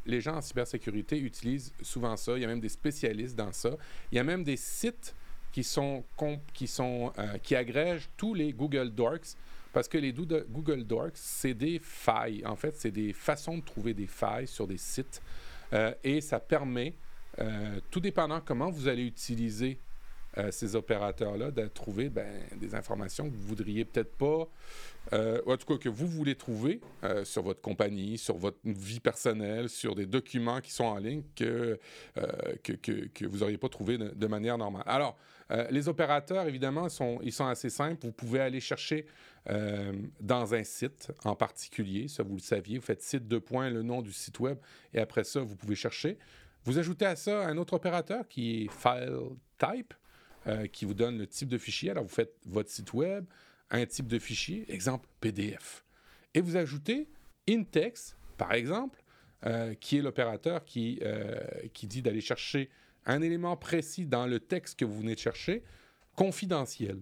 les 0.06 0.20
gens 0.20 0.36
en 0.36 0.40
cybersécurité 0.40 1.18
utilisent 1.18 1.72
souvent 1.82 2.16
ça. 2.16 2.36
Il 2.36 2.42
y 2.42 2.44
a 2.44 2.48
même 2.48 2.60
des 2.60 2.68
spécialistes 2.68 3.36
dans 3.36 3.52
ça. 3.52 3.70
Il 4.12 4.16
y 4.16 4.18
a 4.18 4.24
même 4.24 4.44
des 4.44 4.56
sites 4.56 5.14
qui 5.52 5.64
sont, 5.64 6.04
qui, 6.52 6.66
sont, 6.66 7.12
qui 7.42 7.56
agrègent 7.56 8.08
tous 8.16 8.34
les 8.34 8.52
Google 8.52 8.90
Docs 8.90 9.36
parce 9.74 9.88
que 9.88 9.98
les 9.98 10.12
Google 10.12 10.84
Docs, 10.84 11.16
c'est 11.16 11.52
des 11.52 11.80
failles. 11.80 12.46
En 12.46 12.54
fait, 12.54 12.76
c'est 12.76 12.92
des 12.92 13.12
façons 13.12 13.58
de 13.58 13.62
trouver 13.62 13.92
des 13.92 14.06
failles 14.06 14.46
sur 14.46 14.68
des 14.68 14.78
sites. 14.78 15.20
Euh, 15.74 15.92
et 16.02 16.20
ça 16.20 16.40
permet, 16.40 16.94
euh, 17.40 17.80
tout 17.90 18.00
dépendant 18.00 18.40
comment 18.40 18.70
vous 18.70 18.88
allez 18.88 19.04
utiliser 19.04 19.78
euh, 20.36 20.50
ces 20.50 20.74
opérateurs-là, 20.74 21.50
de 21.50 21.66
trouver 21.68 22.08
ben, 22.08 22.28
des 22.56 22.74
informations 22.74 23.28
que 23.28 23.34
vous 23.34 23.46
voudriez 23.46 23.84
peut-être 23.84 24.16
pas, 24.16 24.48
en 25.12 25.56
tout 25.56 25.66
cas 25.66 25.76
que 25.76 25.88
vous 25.88 26.08
voulez 26.08 26.34
trouver 26.34 26.80
sur 27.24 27.42
votre 27.42 27.60
compagnie, 27.60 28.18
sur 28.18 28.36
votre 28.36 28.56
vie 28.64 29.00
personnelle, 29.00 29.68
sur 29.68 29.94
des 29.94 30.06
documents 30.06 30.60
qui 30.60 30.72
sont 30.72 30.84
en 30.84 30.96
ligne 30.96 31.22
que, 31.36 31.78
que, 32.62 33.26
vous 33.26 33.38
n'auriez 33.38 33.58
pas 33.58 33.68
trouvé 33.68 33.98
de, 33.98 34.26
manière 34.26 34.56
normale. 34.56 34.82
Alors, 34.86 35.16
les 35.70 35.88
opérateurs, 35.88 36.48
évidemment, 36.48 36.88
ils 37.22 37.32
sont 37.32 37.46
assez 37.46 37.68
simples. 37.68 38.06
Vous 38.06 38.12
pouvez 38.12 38.40
aller 38.40 38.60
chercher 38.60 39.06
euh, 39.50 39.92
dans 40.20 40.54
un 40.54 40.64
site 40.64 41.12
en 41.24 41.36
particulier. 41.36 42.08
Ça, 42.08 42.22
vous 42.22 42.34
le 42.34 42.40
saviez. 42.40 42.78
Vous 42.78 42.84
faites 42.84 43.02
site 43.02 43.28
de 43.28 43.38
points, 43.38 43.68
le 43.68 43.82
nom 43.82 44.00
du 44.00 44.12
site 44.12 44.40
web, 44.40 44.58
et 44.94 45.00
après 45.00 45.24
ça, 45.24 45.40
vous 45.40 45.54
pouvez 45.56 45.74
chercher. 45.74 46.18
Vous 46.64 46.78
ajoutez 46.78 47.04
à 47.04 47.14
ça 47.14 47.46
un 47.46 47.58
autre 47.58 47.74
opérateur 47.74 48.26
qui 48.26 48.62
est 48.62 48.70
File 48.70 49.18
Type, 49.58 49.92
euh, 50.46 50.66
qui 50.66 50.86
vous 50.86 50.94
donne 50.94 51.18
le 51.18 51.26
type 51.26 51.48
de 51.48 51.58
fichier. 51.58 51.90
Alors, 51.90 52.04
vous 52.04 52.14
faites 52.14 52.34
votre 52.46 52.70
site 52.70 52.94
web, 52.94 53.26
un 53.70 53.84
type 53.84 54.06
de 54.06 54.18
fichier, 54.18 54.64
exemple 54.72 55.08
PDF. 55.20 55.84
Et 56.32 56.40
vous 56.40 56.56
ajoutez 56.56 57.08
Intex, 57.46 58.16
par 58.38 58.54
exemple, 58.54 59.02
euh, 59.44 59.74
qui 59.74 59.98
est 59.98 60.02
l'opérateur 60.02 60.64
qui, 60.64 61.00
qui 61.74 61.86
dit 61.86 62.00
d'aller 62.00 62.22
chercher 62.22 62.70
un 63.04 63.20
élément 63.20 63.58
précis 63.58 64.06
dans 64.06 64.26
le 64.26 64.40
texte 64.40 64.78
que 64.78 64.86
vous 64.86 65.00
venez 65.00 65.14
de 65.14 65.20
chercher, 65.20 65.62
confidentiel. 66.16 66.98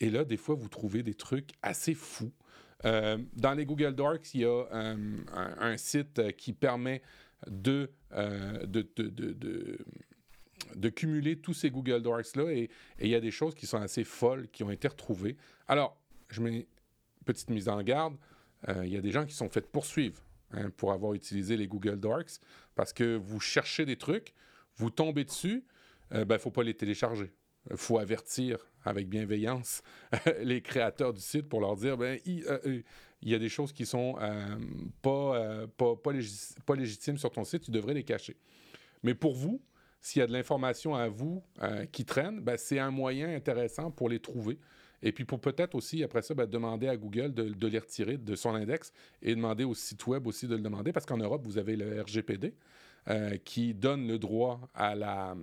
Et 0.00 0.10
là, 0.10 0.24
des 0.24 0.36
fois, 0.36 0.54
vous 0.54 0.68
trouvez 0.68 1.02
des 1.02 1.14
trucs 1.14 1.50
assez 1.62 1.94
fous. 1.94 2.32
Euh, 2.84 3.18
dans 3.34 3.54
les 3.54 3.64
Google 3.64 3.94
Docs, 3.94 4.34
il 4.34 4.42
y 4.42 4.44
a 4.44 4.48
euh, 4.48 5.18
un, 5.32 5.76
site 5.76 6.36
qui 6.36 6.52
permet 6.52 7.02
de, 7.46 7.90
euh, 8.12 8.66
de, 8.66 9.78
cumuler 10.90 11.38
tous 11.38 11.54
ces 11.54 11.70
Google 11.70 12.02
Docs-là 12.02 12.52
et, 12.52 12.70
il 13.00 13.08
y 13.08 13.14
a 13.14 13.20
des 13.20 13.30
choses 13.30 13.54
qui 13.54 13.66
sont 13.66 13.80
assez 13.80 14.04
folles 14.04 14.48
qui 14.48 14.62
ont 14.62 14.70
été 14.70 14.88
retrouvées. 14.88 15.36
Alors, 15.68 15.98
je 16.28 16.42
mets 16.42 16.66
petite 17.24 17.48
mise 17.50 17.68
en 17.68 17.82
garde, 17.82 18.16
il 18.68 18.88
y 18.88 18.96
a 18.96 19.00
des 19.00 19.10
gens 19.10 19.26
qui 19.26 19.34
sont 19.34 19.48
faits 19.48 19.66
poursuivre 19.70 20.20
hein, 20.52 20.70
pour 20.76 20.92
avoir 20.92 21.14
utilisé 21.14 21.56
les 21.56 21.66
Google 21.66 21.98
Docs 21.98 22.40
parce 22.74 22.92
que 22.92 23.16
vous 23.16 23.40
cherchez 23.40 23.84
des 23.84 23.96
trucs, 23.96 24.34
vous 24.76 24.90
tombez 24.90 25.24
dessus, 25.24 25.64
il 26.12 26.24
ben, 26.24 26.34
ne 26.34 26.38
faut 26.38 26.50
pas 26.50 26.62
les 26.62 26.74
télécharger. 26.74 27.32
Faut 27.74 27.98
avertir 27.98 28.58
avec 28.86 29.08
bienveillance 29.08 29.82
les 30.42 30.62
créateurs 30.62 31.12
du 31.12 31.20
site 31.20 31.48
pour 31.48 31.60
leur 31.60 31.76
dire 31.76 31.96
ben 31.96 32.18
il, 32.24 32.44
euh, 32.46 32.58
euh, 32.66 32.82
y 33.22 33.34
a 33.34 33.38
des 33.38 33.48
choses 33.48 33.72
qui 33.72 33.84
sont 33.84 34.16
euh, 34.20 34.56
pas, 35.02 35.66
pas, 35.76 35.96
pas, 35.96 36.76
légitimes 36.76 37.18
sur 37.18 37.30
ton 37.30 37.44
site, 37.44 37.62
tu 37.62 37.70
devrais 37.70 37.94
les 37.94 38.04
cacher. 38.04 38.36
Mais 39.02 39.14
pour 39.14 39.34
vous, 39.34 39.60
s'il 40.00 40.20
y 40.20 40.22
a 40.22 40.26
de 40.26 40.32
l'information 40.32 40.94
à 40.94 41.08
vous 41.08 41.42
qui 41.90 42.04
traîne, 42.04 42.40
ben, 42.40 42.56
c'est 42.56 42.78
un 42.78 42.90
moyen 42.90 43.34
intéressant 43.34 43.90
pour 43.90 44.08
les 44.08 44.20
trouver. 44.20 44.58
Et 45.02 45.12
puis 45.12 45.24
pour 45.24 45.40
peut-être 45.40 45.74
aussi, 45.74 46.02
après 46.02 46.22
ça, 46.22 46.34
ben, 46.34 46.46
demander 46.46 46.88
à 46.88 46.96
Google 46.96 47.34
de, 47.34 47.48
de, 47.48 47.66
les 47.66 47.78
retirer 47.78 48.16
de 48.16 48.34
son 48.36 48.54
index 48.54 48.92
et 49.20 49.34
demander 49.34 49.64
au 49.64 49.74
site 49.74 50.06
web 50.06 50.26
aussi 50.26 50.46
de 50.46 50.54
le 50.54 50.62
demander, 50.62 50.92
parce 50.92 51.06
qu'en 51.06 51.18
Europe, 51.18 51.42
vous 51.44 51.58
avez 51.58 51.76
le 51.76 52.00
RGPD 52.02 52.54
qui 53.44 53.72
donne 53.72 54.08
le 54.08 54.18
droit 54.18 54.68
à 54.74 54.96
la 54.96 55.36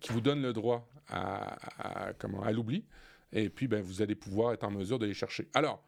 qui 0.00 0.12
vous 0.12 0.20
donne 0.20 0.42
le 0.42 0.52
droit 0.52 0.88
à, 1.08 2.12
comment, 2.18 2.42
à 2.42 2.52
l'oubli. 2.52 2.84
Et 3.32 3.48
puis, 3.48 3.66
ben, 3.66 3.82
vous 3.82 4.02
allez 4.02 4.14
pouvoir 4.14 4.52
être 4.52 4.64
en 4.64 4.70
mesure 4.70 4.98
de 4.98 5.06
les 5.06 5.14
chercher. 5.14 5.48
Alors, 5.54 5.82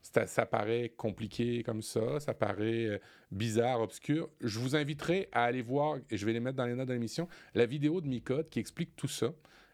ça, 0.00 0.46
paraît 0.46 0.92
compliqué 0.96 1.62
comme 1.62 1.82
ça, 1.82 2.20
ça 2.20 2.32
paraît 2.32 2.86
euh, 2.86 2.98
bizarre, 3.30 3.80
obscur. 3.80 4.30
Je 4.40 4.58
vous 4.58 4.76
inviterai 4.76 5.28
à 5.32 5.44
aller 5.44 5.62
voir, 5.62 5.98
et 6.10 6.16
je 6.16 6.24
vais 6.24 6.32
les 6.32 6.40
mettre 6.40 6.56
dans 6.56 6.66
les 6.66 6.74
notes 6.74 6.88
de 6.88 6.94
l'émission, 6.94 7.28
la 7.54 7.66
vidéo 7.66 8.00
de 8.00 8.06
Micode 8.06 8.48
qui 8.48 8.58
explique 8.58 8.96
tout 8.96 9.08
ça. 9.08 9.32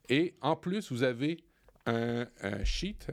Et 0.09 0.35
en 0.41 0.57
plus, 0.57 0.91
vous 0.91 1.03
avez 1.03 1.45
un, 1.87 2.27
sheet, 2.65 3.09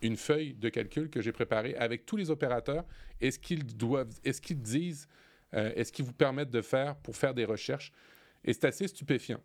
une 0.00 0.16
feuille 0.16 0.54
de 0.54 0.68
calcul 0.70 1.10
que 1.10 1.20
j'ai 1.20 1.32
préparée 1.32 1.76
avec 1.76 2.06
tous 2.06 2.16
les 2.16 2.30
opérateurs 2.30 2.84
et 3.20 3.30
ce 3.30 3.38
qu'ils 3.38 3.76
doivent, 3.76 4.08
est-ce 4.24 4.40
qu'ils 4.40 4.60
disent, 4.60 5.06
euh, 5.54 5.70
est-ce 5.76 5.92
qu'ils 5.92 6.04
vous 6.04 6.14
permettent 6.14 6.50
de 6.50 6.62
faire 6.62 6.96
pour 6.96 7.14
faire 7.14 7.34
des 7.34 7.44
recherches. 7.44 7.92
Et 8.44 8.52
c'est 8.52 8.64
assez 8.64 8.88
stupéfiant. 8.88 9.40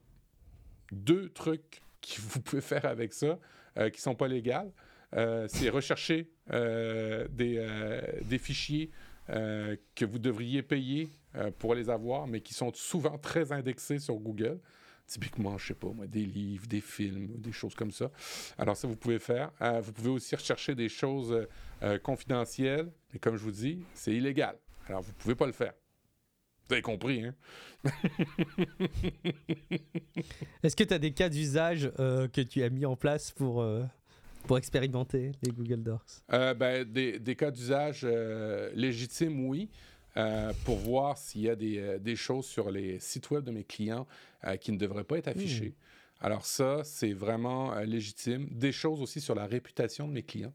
Deux 0.92 1.30
trucs 1.30 1.82
que 2.02 2.22
vous 2.22 2.42
pouvez 2.42 2.62
faire 2.62 2.86
avec 2.86 3.14
ça, 3.14 3.40
euh, 3.78 3.90
qui 3.90 3.98
ne 3.98 4.02
sont 4.02 4.16
pas 4.16 4.28
légaux, 4.28 4.74
euh, 5.16 5.48
c'est 5.50 5.70
rechercher 5.70 6.30
euh, 6.52 7.28
des, 7.30 8.38
fichiers 8.38 8.92
que 9.28 10.06
vous 10.06 10.20
devriez 10.20 10.64
payer 10.64 11.10
pour 11.60 11.76
les 11.76 11.90
avoir, 11.90 12.28
mais 12.28 12.40
qui 12.40 12.54
sont 12.54 12.72
souvent 12.74 13.18
très 13.18 13.52
indexés 13.52 14.00
sur 14.00 14.16
Google. 14.16 14.60
Typiquement, 15.06 15.58
je 15.58 15.68
sais 15.68 15.74
pas 15.74 15.88
moi, 15.88 16.08
des 16.08 16.26
livres, 16.26 16.68
des 16.68 16.82
films, 16.82 17.28
des 17.38 17.52
choses 17.52 17.76
comme 17.76 17.92
ça. 17.92 18.10
Alors 18.58 18.76
ça, 18.76 18.88
vous 18.88 18.96
pouvez 18.96 19.20
faire. 19.20 19.52
vous 19.82 19.92
pouvez 19.92 20.10
aussi 20.10 20.36
rechercher 20.36 20.76
des 20.76 20.90
choses 20.90 21.46
confidentielles, 22.04 22.90
mais 23.14 23.20
comme 23.20 23.36
je 23.36 23.44
vous 23.44 23.52
dis, 23.52 23.84
c'est 23.94 24.14
illégal. 24.14 24.58
Alors 24.88 25.02
vous 25.02 25.12
ne 25.12 25.18
pouvez 25.18 25.36
pas 25.36 25.46
le 25.46 25.54
faire. 25.54 25.74
Vous 26.68 26.74
avez 26.74 26.82
compris, 26.82 27.24
hein? 27.24 27.34
Est-ce 30.64 30.76
que 30.76 30.84
tu 30.84 30.94
as 30.94 31.00
des 31.00 31.12
cas 31.12 31.30
d'usage 31.30 31.90
euh, 32.00 32.28
que 32.28 32.42
tu 32.42 32.62
as 32.62 32.70
mis 32.70 32.86
en 32.86 32.98
place 32.98 33.32
pour, 33.32 33.62
euh, 33.62 33.84
pour 34.46 34.58
expérimenter 34.58 35.32
les 35.44 35.52
Google 35.52 35.82
Docs? 35.84 36.02
Euh, 36.34 36.54
ben, 36.54 36.84
des, 36.84 37.20
des, 37.20 37.36
cas 37.36 37.52
d'usage 37.52 38.06
légitimes, 38.74 39.46
oui. 39.46 39.70
pour 40.66 40.76
voir 40.78 41.18
s'il 41.18 41.42
y 41.42 41.50
a 41.50 41.56
des, 41.56 42.00
des, 42.00 42.18
choses 42.18 42.48
sur 42.48 42.70
les 42.70 43.00
sites 43.00 43.30
web 43.32 43.46
de 43.46 43.52
mes 43.52 43.64
clients 43.64 44.06
qui 44.60 44.74
ne 44.74 44.78
devraient 44.78 45.06
pas 45.06 45.20
être 45.20 45.30
affichées. 45.30 45.74
Hmm. 46.22 46.26
Alors 46.26 46.46
ça, 46.46 46.84
c'est 46.84 47.14
vraiment 47.14 47.76
légitime. 47.80 48.50
Des 48.52 48.74
choses 48.74 49.02
aussi 49.02 49.22
sur 49.22 49.36
la 49.36 49.46
réputation 49.46 50.06
de 50.06 50.12
mes 50.14 50.24
clients. 50.24 50.54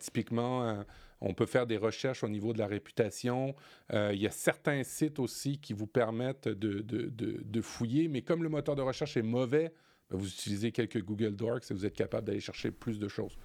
typiquement, 0.00 0.84
on 1.20 1.34
peut 1.34 1.46
faire 1.46 1.66
des 1.66 1.76
recherches 1.76 2.22
au 2.22 2.28
niveau 2.28 2.52
de 2.52 2.58
la 2.58 2.66
réputation. 2.66 3.54
Euh, 3.92 4.12
il 4.14 4.20
y 4.20 4.26
a 4.26 4.30
certains 4.30 4.82
sites 4.84 5.18
aussi 5.18 5.58
qui 5.58 5.72
vous 5.72 5.86
permettent 5.86 6.48
de, 6.48 7.60
fouiller, 7.60 8.08
mais 8.08 8.22
comme 8.22 8.42
le 8.42 8.48
moteur 8.48 8.76
de 8.76 8.82
recherche 8.82 9.16
est 9.16 9.22
mauvais, 9.22 9.72
ben, 10.10 10.18
vous 10.18 10.28
utilisez 10.28 10.72
quelques 10.72 11.02
Google 11.02 11.34
Docs 11.34 11.70
et 11.70 11.74
vous 11.74 11.84
êtes 11.84 11.94
capable 11.94 12.26
d'aller 12.26 12.40
chercher 12.40 12.70
plus 12.70 12.98
de 12.98 13.08
choses. 13.08 13.36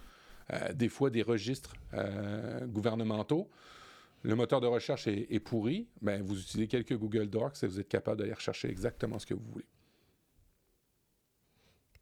Euh, 0.52 0.74
des 0.74 0.90
fois, 0.90 1.10
des 1.10 1.24
registres 1.24 1.74
euh, 1.94 2.66
gouvernementaux. 2.68 3.50
Le 4.22 4.36
moteur 4.36 4.62
de 4.62 4.68
recherche 4.68 5.08
est, 5.08 5.40
pourri, 5.40 5.88
ben, 6.02 6.22
vous 6.22 6.40
utilisez 6.40 6.68
quelques 6.68 6.98
Google 6.98 7.28
Docs 7.28 7.62
et 7.64 7.68
vous 7.68 7.80
êtes 7.82 7.90
capable 7.90 8.20
d'aller 8.20 8.34
rechercher 8.34 8.70
exactement 8.70 9.20
ce 9.20 9.26
que 9.26 9.34
vous 9.34 9.44
voulez. 9.52 9.66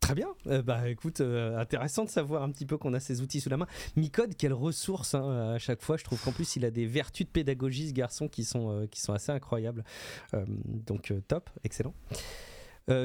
Très 0.01 0.15
bien. 0.15 0.27
Euh, 0.47 0.61
bah 0.63 0.89
écoute, 0.89 1.21
euh, 1.21 1.57
intéressant 1.57 2.03
de 2.03 2.09
savoir 2.09 2.41
un 2.41 2.49
petit 2.49 2.65
peu 2.65 2.77
qu'on 2.77 2.93
a 2.93 2.99
ces 2.99 3.21
outils 3.21 3.39
sous 3.39 3.49
la 3.49 3.57
main. 3.57 3.67
Micode, 3.95 4.35
quelle 4.35 4.53
ressource 4.53 5.13
hein, 5.13 5.53
à 5.53 5.59
chaque 5.59 5.81
fois. 5.81 5.95
Je 5.95 6.03
trouve 6.03 6.21
qu'en 6.21 6.31
plus 6.31 6.55
il 6.55 6.65
a 6.65 6.71
des 6.71 6.87
vertus 6.87 7.27
de 7.27 7.31
pédagogie 7.31 7.89
ce 7.89 7.93
garçon 7.93 8.27
qui 8.27 8.43
sont, 8.43 8.71
euh, 8.71 8.87
qui 8.87 8.99
sont 8.99 9.13
assez 9.13 9.31
incroyables. 9.31 9.83
donc 10.33 11.13
top, 11.27 11.49
excellent. 11.63 11.93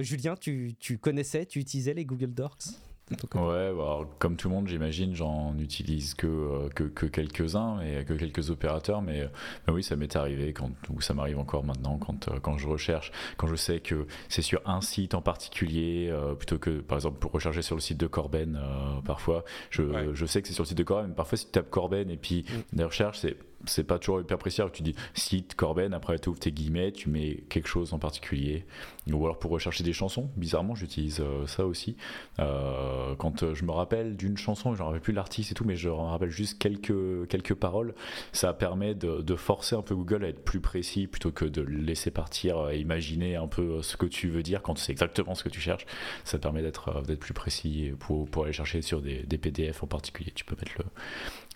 Julien, 0.00 0.34
tu, 0.34 0.74
tu, 0.80 0.98
connaissais, 0.98 1.46
tu 1.46 1.60
utilisais 1.60 1.94
les 1.94 2.04
Google 2.04 2.34
Docs? 2.34 2.64
Ouais, 3.08 3.72
bah, 3.72 4.00
comme 4.18 4.34
tout 4.36 4.48
le 4.48 4.54
monde, 4.56 4.66
j'imagine, 4.66 5.14
j'en 5.14 5.56
utilise 5.58 6.14
que, 6.14 6.26
euh, 6.26 6.68
que, 6.70 6.82
que 6.82 7.06
quelques-uns 7.06 7.78
et 7.80 8.04
que 8.04 8.14
quelques 8.14 8.50
opérateurs, 8.50 9.00
mais, 9.00 9.28
oui, 9.68 9.84
ça 9.84 9.94
m'est 9.94 10.16
arrivé, 10.16 10.52
quand, 10.52 10.72
ou 10.90 11.00
ça 11.00 11.14
m'arrive 11.14 11.38
encore 11.38 11.62
maintenant 11.62 11.98
quand, 11.98 12.26
euh, 12.26 12.40
quand 12.40 12.58
je 12.58 12.66
recherche, 12.66 13.12
quand 13.36 13.46
je 13.46 13.54
sais 13.54 13.78
que 13.78 14.08
c'est 14.28 14.42
sur 14.42 14.60
un 14.68 14.80
site 14.80 15.14
en 15.14 15.22
particulier, 15.22 16.08
euh, 16.10 16.34
plutôt 16.34 16.58
que 16.58 16.80
par 16.80 16.98
exemple 16.98 17.20
pour 17.20 17.30
rechercher 17.30 17.62
sur 17.62 17.76
le 17.76 17.80
site 17.80 17.98
de 17.98 18.08
Corben, 18.08 18.60
parfois, 19.04 19.44
je, 19.70 20.12
je, 20.12 20.26
sais 20.26 20.42
que 20.42 20.48
c'est 20.48 20.54
sur 20.54 20.64
le 20.64 20.68
site 20.68 20.78
de 20.78 20.82
Corben, 20.82 21.10
mais 21.10 21.14
parfois 21.14 21.38
si 21.38 21.46
tu 21.46 21.52
tapes 21.52 21.70
Corben 21.70 22.10
et 22.10 22.16
puis 22.16 22.44
mm. 22.72 22.76
des 22.76 22.84
recherches, 22.84 23.18
c'est 23.18 23.36
c'est 23.64 23.84
pas 23.84 23.98
toujours 23.98 24.20
hyper 24.20 24.38
précis. 24.38 24.62
tu 24.72 24.82
dis 24.82 24.94
site 25.14 25.54
Corben, 25.54 25.94
après 25.94 26.18
tu 26.18 26.28
ouvres 26.28 26.38
tes 26.38 26.52
guillemets, 26.52 26.92
tu 26.92 27.08
mets 27.08 27.44
quelque 27.48 27.68
chose 27.68 27.92
en 27.92 27.98
particulier. 27.98 28.64
Ou 29.12 29.24
alors 29.24 29.38
pour 29.38 29.52
rechercher 29.52 29.84
des 29.84 29.92
chansons, 29.92 30.30
bizarrement, 30.36 30.74
j'utilise 30.74 31.20
euh, 31.20 31.46
ça 31.46 31.64
aussi. 31.64 31.96
Euh, 32.40 33.14
quand 33.14 33.44
euh, 33.44 33.54
je 33.54 33.64
me 33.64 33.70
rappelle 33.70 34.16
d'une 34.16 34.36
chanson, 34.36 34.74
je 34.74 34.82
ne 34.82 34.86
rappelle 34.86 35.00
plus 35.00 35.12
l'artiste 35.12 35.52
et 35.52 35.54
tout, 35.54 35.64
mais 35.64 35.76
je 35.76 35.88
me 35.88 35.94
rappelle 35.94 36.30
juste 36.30 36.58
quelques, 36.58 37.28
quelques 37.28 37.54
paroles, 37.54 37.94
ça 38.32 38.52
permet 38.52 38.94
de, 38.94 39.36
forcer 39.36 39.76
un 39.76 39.82
peu 39.82 39.94
Google 39.94 40.24
à 40.24 40.28
être 40.28 40.42
plus 40.44 40.60
précis 40.60 41.06
plutôt 41.06 41.30
que 41.30 41.44
de 41.44 41.60
laisser 41.62 42.10
partir 42.10 42.70
et 42.70 42.80
imaginer 42.80 43.36
un 43.36 43.46
peu 43.46 43.82
ce 43.82 43.96
que 43.96 44.06
tu 44.06 44.28
veux 44.28 44.42
dire 44.42 44.62
quand 44.62 44.78
c'est 44.78 44.92
exactement 44.92 45.34
ce 45.34 45.44
que 45.44 45.50
tu 45.50 45.60
cherches. 45.60 45.86
Ça 46.24 46.38
permet 46.38 46.62
d'être 46.62 47.14
plus 47.16 47.34
précis 47.34 47.92
pour, 47.98 48.26
aller 48.42 48.52
chercher 48.52 48.82
sur 48.82 49.02
des, 49.02 49.24
PDF 49.36 49.82
en 49.82 49.86
particulier. 49.86 50.32
Tu 50.34 50.44
peux 50.44 50.56
mettre 50.56 50.82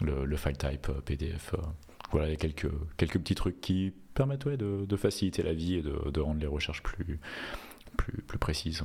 le, 0.01 0.25
le 0.25 0.37
file 0.37 0.59
type 0.59 0.89
PDF 1.05 1.55
voilà, 2.11 2.29
il 2.29 2.31
y 2.31 2.35
a 2.35 2.37
quelques, 2.37 2.71
quelques 2.97 3.19
petits 3.19 3.35
trucs 3.35 3.61
qui 3.61 3.93
permettent 4.15 4.49
de, 4.49 4.97
faciliter 4.97 5.43
la 5.43 5.55
vie 5.55 5.77
et 5.77 5.83
de, 5.83 6.21
rendre 6.21 6.41
les 6.41 6.47
recherches 6.47 6.83
plus, 6.83 7.19
plus, 7.97 8.23
plus 8.23 8.39
précises. 8.39 8.85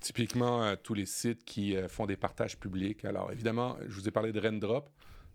Typiquement, 0.00 0.64
euh, 0.64 0.74
tous 0.82 0.94
les 0.94 1.06
sites 1.06 1.44
qui 1.44 1.76
euh, 1.76 1.88
font 1.88 2.06
des 2.06 2.16
partages 2.16 2.58
publics. 2.58 3.04
Alors, 3.04 3.30
évidemment, 3.30 3.76
je 3.86 3.94
vous 3.94 4.08
ai 4.08 4.10
parlé 4.10 4.32
de 4.32 4.40
Rendrop. 4.40 4.90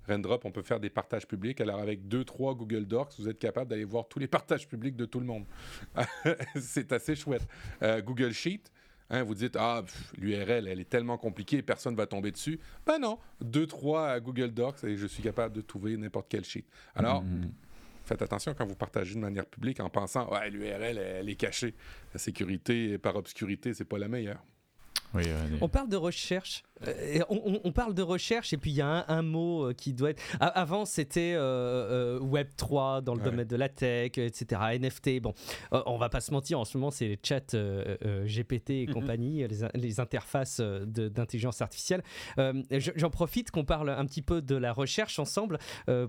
Rendrop, 0.07 0.43
on 0.43 0.51
peut 0.51 0.61
faire 0.61 0.81
des 0.81 0.89
partages 0.89 1.25
publics. 1.25 1.61
Alors, 1.61 1.79
avec 1.79 2.09
deux, 2.09 2.25
trois 2.25 2.53
Google 2.53 2.85
Docs, 2.85 3.13
vous 3.17 3.29
êtes 3.29 3.39
capable 3.39 3.69
d'aller 3.69 3.85
voir 3.85 4.09
tous 4.09 4.19
les 4.19 4.27
partages 4.27 4.67
publics 4.67 4.97
de 4.97 5.05
tout 5.05 5.21
le 5.21 5.25
monde. 5.25 5.45
c'est 6.59 6.91
assez 6.91 7.15
chouette. 7.15 7.47
Euh, 7.81 8.01
Google 8.01 8.33
Sheet, 8.33 8.61
Hein, 9.09 9.23
vous 9.23 9.35
dites, 9.35 9.55
ah, 9.57 9.83
l'URL, 10.17 10.67
elle 10.67 10.79
est 10.79 10.89
tellement 10.89 11.17
compliquée, 11.17 11.61
personne 11.61 11.93
ne 11.93 11.97
va 11.97 12.07
tomber 12.07 12.31
dessus. 12.31 12.59
Ben 12.85 12.99
non, 12.99 13.19
deux, 13.39 13.65
trois 13.65 14.19
Google 14.19 14.51
Docs 14.51 14.83
et 14.83 14.97
je 14.97 15.07
suis 15.07 15.23
capable 15.23 15.55
de 15.55 15.61
trouver 15.61 15.95
n'importe 15.95 16.27
quel 16.29 16.43
sheet. 16.43 16.65
Alors, 16.93 17.23
mm-hmm. 17.23 17.49
faites 18.03 18.21
attention 18.21 18.53
quand 18.53 18.65
vous 18.65 18.75
partagez 18.75 19.15
de 19.15 19.19
manière 19.19 19.45
publique 19.45 19.79
en 19.79 19.89
pensant, 19.89 20.29
ouais, 20.31 20.49
l'URL, 20.49 20.97
elle, 20.97 21.29
est 21.29 21.35
cachée. 21.35 21.73
La 22.13 22.19
sécurité 22.19 22.97
par 22.97 23.15
obscurité, 23.15 23.73
c'est 23.73 23.85
pas 23.85 23.97
la 23.97 24.09
meilleure. 24.09 24.43
On 25.61 25.69
parle 25.69 25.87
de 25.87 25.95
recherche 25.95 26.63
euh, 26.85 27.21
on, 27.29 27.71
parle 27.71 27.93
de 27.93 28.01
recherche 28.01 28.53
et 28.53 28.57
puis 28.57 28.71
il 28.71 28.75
y 28.75 28.81
a 28.81 29.05
un, 29.07 29.21
mot 29.21 29.69
euh, 29.69 29.73
qui 29.73 29.93
doit 29.93 30.11
être. 30.11 30.21
Avant, 30.39 30.85
c'était 30.85 31.33
euh, 31.35 32.19
Web 32.19 32.49
3 32.55 33.01
dans 33.01 33.15
le 33.15 33.21
domaine 33.21 33.47
de 33.47 33.55
la 33.55 33.69
tech, 33.69 34.17
etc. 34.17 34.61
NFT. 34.79 35.21
Bon, 35.21 35.33
on 35.71 35.97
va 35.97 36.09
pas 36.09 36.21
se 36.21 36.31
mentir, 36.31 36.59
en 36.59 36.65
ce 36.65 36.77
moment, 36.77 36.91
c'est 36.91 37.07
les 37.07 37.19
chats 37.21 37.55
GPT 38.25 38.69
et 38.69 38.85
compagnie, 38.93 39.45
les, 39.47 39.99
interfaces 39.99 40.59
d'intelligence 40.59 41.61
artificielle. 41.61 42.03
J'en 42.71 43.09
profite 43.09 43.51
qu'on 43.51 43.65
parle 43.65 43.89
un 43.89 44.05
petit 44.05 44.21
peu 44.21 44.41
de 44.41 44.55
la 44.55 44.73
recherche 44.73 45.17
ensemble 45.19 45.57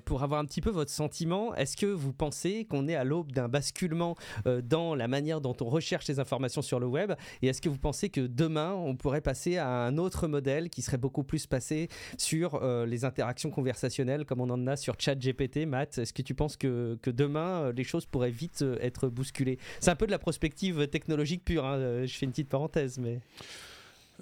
pour 0.05 0.23
avoir 0.23 0.41
un 0.41 0.45
petit 0.45 0.61
peu 0.61 0.71
votre 0.71 0.91
sentiment. 0.91 1.55
Est-ce 1.55 1.77
que 1.77 1.87
vous 1.87 2.13
pensez 2.13 2.67
qu'on 2.67 2.89
est 2.89 2.95
à 2.95 3.05
l'aube 3.05 3.33
d'un 3.33 3.49
basculement 3.49 4.17
dans 4.63 4.95
la 4.95 5.09
manière 5.09 5.41
dont 5.41 5.57
on 5.61 5.69
recherche 5.69 6.07
les 6.09 6.21
informations 6.21 6.63
sur 6.63 6.81
le 6.81 6.87
web? 6.87 7.13
Et 7.43 7.49
est-ce 7.49 7.63
que 7.63 7.69
vous 7.69 7.79
pensez 7.79 8.11
que 8.11 8.27
demain, 8.27 8.73
on 8.73 8.97
pourrait 8.97 9.21
passer 9.21 9.57
à 9.57 9.69
un 9.69 9.97
autre 9.97 10.29
modèle? 10.29 10.58
Qui 10.67 10.83
serait 10.83 10.99
beaucoup 10.99 11.23
plus 11.23 11.47
passé 11.47 11.89
sur 12.17 12.57
euh, 12.57 12.87
les 12.87 13.05
interactions 13.05 13.51
conversationnelles 13.51 14.25
comme 14.25 14.41
on 14.41 14.51
en 14.51 14.67
a 14.67 14.77
sur 14.77 14.97
ChatGPT. 14.99 15.67
Matt, 15.67 15.99
est-ce 15.99 16.13
que 16.13 16.23
tu 16.23 16.35
penses 16.35 16.57
que, 16.57 16.99
demain 17.07 17.63
euh, 17.63 17.73
les 17.73 17.85
choses 17.85 18.07
pourraient 18.07 18.31
vite 18.31 18.63
euh, 18.63 18.77
être 18.81 19.09
bousculées? 19.09 19.59
C'est 19.81 19.91
un 19.91 19.97
peu 19.97 20.07
de 20.07 20.11
la 20.11 20.19
prospective 20.19 20.89
technologique 20.89 21.45
pure. 21.45 21.65
Hein, 21.65 22.05
je 22.05 22.13
fais 22.13 22.27
une 22.27 22.33
petite 22.33 22.49
parenthèse, 22.49 22.99
mais. 22.99 23.21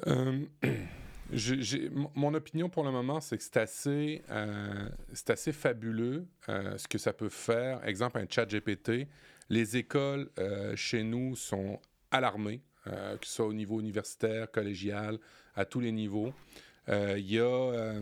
mon 2.15 2.35
opinion 2.35 2.69
pour 2.69 2.85
le 2.85 2.91
moment, 2.91 3.21
c'est 3.21 3.39
que 3.39 3.43
c'est 3.43 3.57
assez, 3.57 4.23
c'est 5.13 5.31
assez 5.31 5.53
fabuleux 5.53 6.27
ce 6.47 6.87
que 6.87 6.99
ça 6.99 7.13
peut 7.13 7.31
faire. 7.31 7.85
Exemple, 7.87 8.19
un 8.19 8.27
chat 8.29 8.47
GPT. 8.47 9.09
Les 9.49 9.77
écoles 9.77 10.31
chez 10.75 11.03
nous 11.03 11.35
sont 11.35 11.81
alarmées, 12.11 12.61
que 12.85 13.27
ce 13.27 13.37
soit 13.37 13.47
au 13.47 13.55
niveau 13.55 13.81
universitaire, 13.81 14.51
collégial, 14.51 15.19
à 15.57 15.65
tous 15.65 15.81
les 15.81 15.93
niveaux. 15.93 16.33
Euh, 16.89 17.17
il 17.19 17.33
y, 17.33 17.39
euh, 17.39 18.01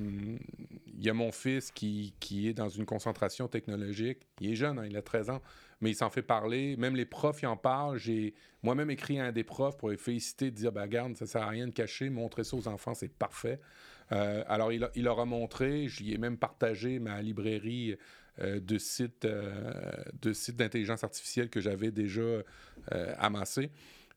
y, 0.99 1.09
a 1.09 1.15
mon 1.15 1.33
fils 1.33 1.71
qui, 1.71 2.13
est 2.31 2.53
dans 2.53 2.69
une 2.69 2.85
concentration 2.85 3.49
technologique. 3.49 4.19
Il 4.41 4.51
est 4.51 4.57
jeune, 4.57 4.79
hein, 4.79 4.87
il 4.87 4.97
a 4.97 5.03
13 5.03 5.31
ans, 5.31 5.43
mais 5.81 5.91
il 5.91 5.95
s'en 5.95 6.11
fait 6.11 6.23
parler. 6.23 6.77
Même 6.77 6.95
les 6.95 7.07
profs, 7.07 7.43
ils 7.43 7.47
en 7.47 7.57
parlent. 7.57 7.97
J'ai 7.97 8.35
moi-même 8.63 8.91
écrit 8.91 9.19
à 9.19 9.27
un 9.27 9.33
des 9.33 9.45
profs 9.45 9.79
pour 9.79 9.89
les 9.89 9.97
féliciter, 9.97 10.51
de 10.51 10.57
dire 10.57 10.73
bah, 10.73 10.83
Regarde, 10.83 11.17
ça 11.17 11.25
ne 11.25 11.29
sert 11.29 11.43
à 11.43 11.49
rien 11.49 11.67
de 11.67 11.73
cacher, 11.73 12.11
montrer 12.11 12.45
ça 12.45 12.57
aux 12.57 12.69
enfants, 12.69 12.95
c'est 12.95 13.13
parfait. 13.13 13.59
Euh, 14.13 14.45
alors, 14.49 14.71
il, 14.71 14.87
il, 14.95 15.09
a 15.09 15.25
montré, 15.25 15.89
j'y 15.89 16.13
ai 16.13 16.19
même 16.19 16.37
partagé 16.37 16.99
ma 16.99 17.23
librairie 17.23 17.97
de 18.43 18.79
sites 18.79 19.27
de 19.27 20.33
sites 20.33 20.57
d'intelligence 20.57 21.05
artificielle 21.05 21.49
que 21.49 21.61
j'avais 21.61 21.93
déjà 21.93 22.43
amassé. 23.19 23.71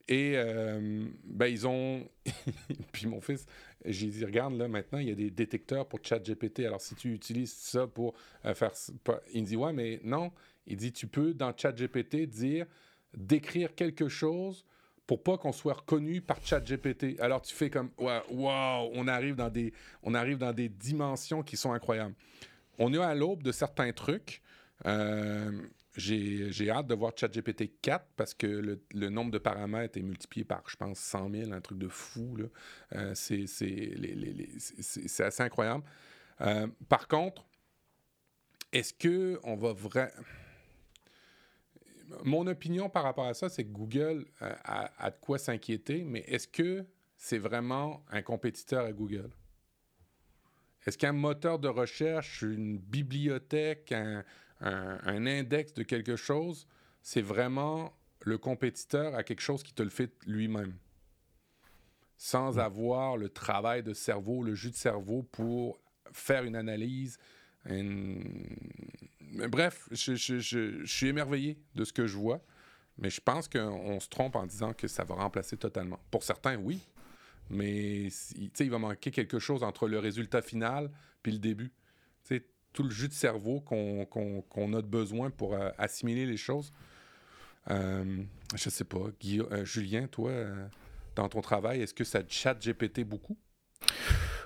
Et 0.08 0.34
euh, 0.36 1.06
ben, 1.26 1.48
ils 1.48 1.68
ont. 1.68 2.08
Puis 2.92 3.08
mon 3.08 3.20
fils, 3.20 3.46
j'ai 3.86 4.08
dit 4.08 4.24
regarde, 4.24 4.54
là, 4.54 4.68
maintenant, 4.68 5.00
il 5.00 5.10
y 5.10 5.12
a 5.12 5.16
des 5.16 5.30
détecteurs 5.30 5.88
pour 5.88 6.00
ChatGPT. 6.02 6.62
Alors, 6.62 6.82
si 6.82 6.96
tu 6.96 7.14
utilises 7.14 7.54
ça 7.54 7.88
pour 7.88 8.14
euh, 8.46 8.54
faire. 8.54 8.72
Il 9.34 9.42
me 9.42 9.48
dit 9.48 9.58
ouais, 9.58 9.74
mais 9.74 10.00
non. 10.04 10.32
Il 10.66 10.78
dit 10.78 10.92
tu 10.92 11.08
peux, 11.08 11.34
dans 11.34 11.54
ChatGPT, 11.56 12.28
dire 12.28 12.66
d'écrire 13.14 13.74
quelque 13.76 14.08
chose 14.10 14.66
pour 15.08 15.24
pas 15.24 15.38
qu'on 15.38 15.54
soit 15.54 15.74
reconnu 15.74 16.22
par 16.22 16.46
ChatGPT. 16.46 17.20
Alors, 17.20 17.42
tu 17.42 17.56
fais 17.56 17.70
comme 17.70 17.90
waouh, 17.98 18.92
on, 18.94 19.08
arrive 19.08 19.36
dans 19.36 19.50
des, 19.50 19.74
on 20.04 20.14
arrive 20.14 20.38
dans 20.38 20.52
des 20.52 20.68
dimensions 20.68 21.44
qui 21.44 21.56
sont 21.56 21.72
incroyables. 21.72 22.16
On 22.78 22.94
est 22.94 22.98
à 22.98 23.16
l'aube 23.16 23.42
de 23.42 23.52
certains 23.52 23.92
trucs. 23.94 24.42
Euh, 24.86 25.52
j'ai 25.98 26.70
hâte 26.70 26.88
de 26.88 26.94
voir 26.94 27.12
ChatGPT 27.16 27.82
4 27.82 28.06
parce 28.16 28.34
que 28.34 28.48
le, 28.48 29.10
nombre 29.10 29.32
de 29.32 29.40
paramètres 29.40 29.98
est 29.98 30.04
multiplié 30.04 30.46
par, 30.46 30.64
je 30.68 30.76
pense, 30.76 31.00
100 31.00 31.32
000, 31.32 31.52
un 31.52 31.62
truc 31.62 31.80
de 31.80 31.88
fou. 31.88 32.38
Euh, 32.94 33.14
c'est 33.16 33.46
assez 35.20 35.44
incroyable. 35.44 35.84
Euh, 36.42 36.68
par 36.88 37.08
contre, 37.08 37.44
est-ce 38.72 38.94
que 38.94 39.40
on 39.44 39.56
va 39.56 39.74
vraiment... 39.74 40.12
Mon 42.24 42.48
opinion 42.48 42.90
par 42.90 43.04
rapport 43.04 43.26
à 43.26 43.34
ça, 43.34 43.50
c'est 43.50 43.66
que 43.66 43.72
Google 43.72 44.26
euh, 44.42 44.54
a, 44.64 45.10
de 45.12 45.18
quoi 45.20 45.38
s'inquiéter, 45.38 46.04
mais 46.04 46.20
est-ce 46.28 46.48
que 46.48 46.86
c'est 47.18 47.40
vraiment 47.40 48.06
un 48.12 48.22
compétiteur 48.22 48.86
à 48.86 48.94
Google? 48.94 49.32
Est-ce 50.86 50.98
qu'un 50.98 51.12
moteur 51.12 51.60
de 51.60 51.68
recherche, 51.68 52.44
une 52.44 52.78
bibliothèque, 52.78 53.92
un, 53.92 54.24
un, 54.62 55.26
index 55.26 55.74
de 55.74 55.84
quelque 55.84 56.16
chose, 56.16 56.68
c'est 57.02 57.22
vraiment 57.22 57.94
le 58.22 58.38
compétiteur 58.38 59.16
à 59.16 59.24
quelque 59.24 59.42
chose 59.42 59.64
qui 59.64 59.74
te 59.74 59.84
le 59.84 59.90
fait 59.90 60.12
lui-même. 60.26 60.74
Sans 62.18 62.56
mm. 62.56 62.60
avoir 62.60 63.18
le 63.18 63.30
travail 63.30 63.84
de 63.84 63.94
cerveau, 63.94 64.44
le 64.44 64.56
jus 64.56 64.72
de 64.72 64.76
cerveau 64.76 65.24
pour 65.24 65.80
faire 66.12 66.44
une 66.44 66.56
analyse. 66.56 67.18
Bref, 69.50 69.88
je, 69.92 70.84
suis 70.86 71.08
émerveillé 71.08 71.60
de 71.76 71.84
ce 71.84 71.94
que 71.94 72.08
je 72.08 72.18
vois, 72.18 72.42
mais 72.98 73.10
je 73.10 73.22
pense 73.22 73.48
qu'on 73.48 74.00
se 74.00 74.10
trompe 74.10 74.36
en 74.36 74.46
disant 74.46 74.74
que 74.74 74.88
ça 74.88 75.04
va 75.04 75.16
remplacer 75.16 75.58
totalement. 75.58 76.00
Pour 76.10 76.24
certains, 76.24 76.58
oui, 76.58 76.82
mais 77.50 78.08
il 78.08 78.70
va 78.70 78.80
manquer 78.80 79.12
quelque 79.12 79.38
chose 79.38 79.64
entre 79.64 79.88
le 79.88 80.00
résultat 80.00 80.42
final 80.42 80.90
puis 81.22 81.34
le 81.34 81.40
début 81.40 81.72
tout 82.78 82.84
le 82.84 82.92
jus 82.92 83.08
de 83.08 83.14
cerveau 83.14 83.60
qu'on 83.60 84.74
a 84.74 84.82
besoin 84.84 85.32
pour 85.32 85.56
euh, 85.56 85.72
assimiler 85.80 86.28
les 86.28 86.38
choses. 86.38 86.72
Euh, 87.72 88.22
je 88.56 88.70
sais 88.70 88.84
pas. 88.84 89.00
Euh, 89.00 89.66
Julien, 89.66 90.06
toi, 90.06 90.30
euh, 90.30 90.68
dans 91.16 91.28
ton 91.28 91.42
travail, 91.42 91.82
est-ce 91.82 91.96
que 91.96 92.04
ça 92.04 92.22
chat 92.30 92.54
GPT 92.54 93.04
beaucoup? 93.04 93.36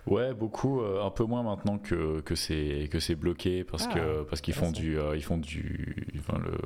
Ouais, 0.07 0.33
beaucoup, 0.33 0.81
un 0.81 1.11
peu 1.11 1.25
moins 1.25 1.43
maintenant 1.43 1.77
que, 1.77 2.21
que 2.21 2.33
c'est 2.33 2.89
que 2.89 2.99
c'est 2.99 3.13
bloqué 3.13 3.63
parce 3.63 3.85
que 3.85 4.21
ah, 4.21 4.25
parce 4.27 4.41
qu'ils 4.41 4.55
font 4.55 4.71
du 4.71 4.97
ils 5.13 5.23
font 5.23 5.37
du 5.37 6.07
enfin 6.17 6.39
le 6.39 6.57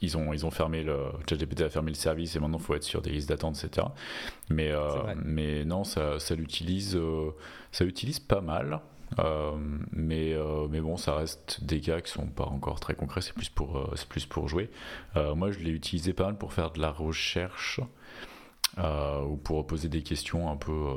ils, 0.00 0.16
ont 0.16 0.32
ils 0.32 0.46
ont 0.46 0.50
fermé 0.50 0.82
le 0.82 0.96
ChatGPT 1.28 1.60
a 1.60 1.68
fermé 1.68 1.90
le 1.90 1.96
service 1.96 2.34
et 2.34 2.40
maintenant 2.40 2.56
il 2.56 2.64
faut 2.64 2.74
être 2.74 2.82
sur 2.82 3.02
des 3.02 3.10
listes 3.10 3.28
d'attente 3.28 3.62
etc. 3.62 3.88
Mais 4.48 4.72
mais 5.22 5.66
non 5.66 5.84
ça 5.84 6.18
ça 6.18 6.34
l'utilise 6.34 6.98
ça 7.72 7.84
l'utilise 7.84 8.20
pas 8.20 8.40
mal. 8.40 8.80
Euh, 9.18 9.52
mais, 9.92 10.32
euh, 10.34 10.66
mais 10.70 10.80
bon, 10.80 10.96
ça 10.96 11.16
reste 11.16 11.64
des 11.64 11.80
cas 11.80 12.00
qui 12.00 12.10
sont 12.10 12.26
pas 12.26 12.44
encore 12.44 12.80
très 12.80 12.94
concrets, 12.94 13.20
c'est 13.20 13.34
plus 13.34 13.48
pour, 13.48 13.76
euh, 13.76 13.92
c'est 13.96 14.08
plus 14.08 14.26
pour 14.26 14.48
jouer. 14.48 14.70
moi, 15.14 15.50
je 15.50 15.58
l'ai 15.58 15.70
utilisé 15.70 16.12
pas 16.12 16.24
mal 16.24 16.36
pour 16.36 16.52
faire 16.52 16.70
de 16.70 16.80
la 16.80 16.90
recherche. 16.90 17.80
Euh, 18.78 19.22
ou 19.22 19.36
pour 19.36 19.66
poser 19.66 19.88
des 19.88 20.02
questions 20.02 20.50
un 20.50 20.56
peu, 20.56 20.72
euh, 20.72 20.94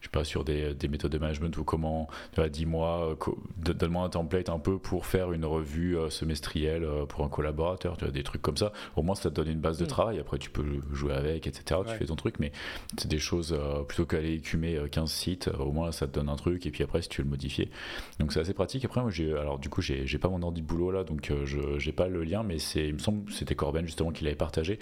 je 0.00 0.06
sais 0.06 0.10
pas, 0.10 0.24
sur 0.24 0.44
des, 0.44 0.74
des, 0.74 0.88
méthodes 0.88 1.12
de 1.12 1.18
management 1.18 1.56
ou 1.56 1.64
comment, 1.64 2.08
dis-moi, 2.50 3.16
donne-moi 3.58 4.04
un 4.04 4.08
template 4.08 4.48
un 4.48 4.58
peu 4.58 4.78
pour 4.78 5.06
faire 5.06 5.32
une 5.32 5.44
revue 5.44 5.96
semestrielle 6.10 6.86
pour 7.08 7.24
un 7.24 7.28
collaborateur, 7.28 7.96
tu 7.96 8.04
vois, 8.04 8.12
des 8.12 8.22
trucs 8.22 8.42
comme 8.42 8.56
ça. 8.56 8.72
Au 8.96 9.02
moins, 9.02 9.14
ça 9.14 9.30
te 9.30 9.34
donne 9.34 9.48
une 9.48 9.60
base 9.60 9.78
de 9.78 9.84
mm. 9.84 9.88
travail. 9.88 10.18
Après, 10.18 10.38
tu 10.38 10.50
peux 10.50 10.80
jouer 10.92 11.12
avec, 11.12 11.46
etc. 11.46 11.80
Tu 11.86 11.94
fais 11.94 12.06
ton 12.06 12.16
truc, 12.16 12.36
mais 12.40 12.52
c'est 12.98 13.08
des 13.08 13.18
choses, 13.18 13.56
plutôt 13.86 14.06
qu'aller 14.06 14.34
écumer 14.34 14.80
15 14.90 15.10
sites, 15.10 15.50
au 15.58 15.72
moins, 15.72 15.92
ça 15.92 16.06
te 16.06 16.12
donne 16.12 16.28
un 16.28 16.36
truc, 16.36 16.66
et 16.66 16.70
puis 16.70 16.82
après, 16.82 17.02
si 17.02 17.08
tu 17.08 17.22
veux 17.22 17.24
le 17.24 17.30
modifier. 17.30 17.70
Donc, 18.18 18.32
c'est 18.32 18.40
assez 18.40 18.54
pratique. 18.54 18.84
Après, 18.84 19.00
moi, 19.00 19.10
j'ai, 19.10 19.32
alors, 19.32 19.58
du 19.58 19.68
coup, 19.68 19.80
j'ai, 19.80 20.18
pas 20.18 20.28
mon 20.28 20.42
ordi 20.42 20.62
de 20.62 20.66
boulot 20.66 20.90
là, 20.90 21.04
donc 21.04 21.30
je 21.44 21.78
j'ai 21.78 21.92
pas 21.92 22.08
le 22.08 22.24
lien, 22.24 22.42
mais 22.42 22.58
c'est, 22.58 22.88
il 22.88 22.94
me 22.94 22.98
semble, 22.98 23.30
c'était 23.30 23.54
Corben 23.54 23.84
justement 23.84 24.10
qui 24.10 24.24
l'avait 24.24 24.36
partagé, 24.36 24.78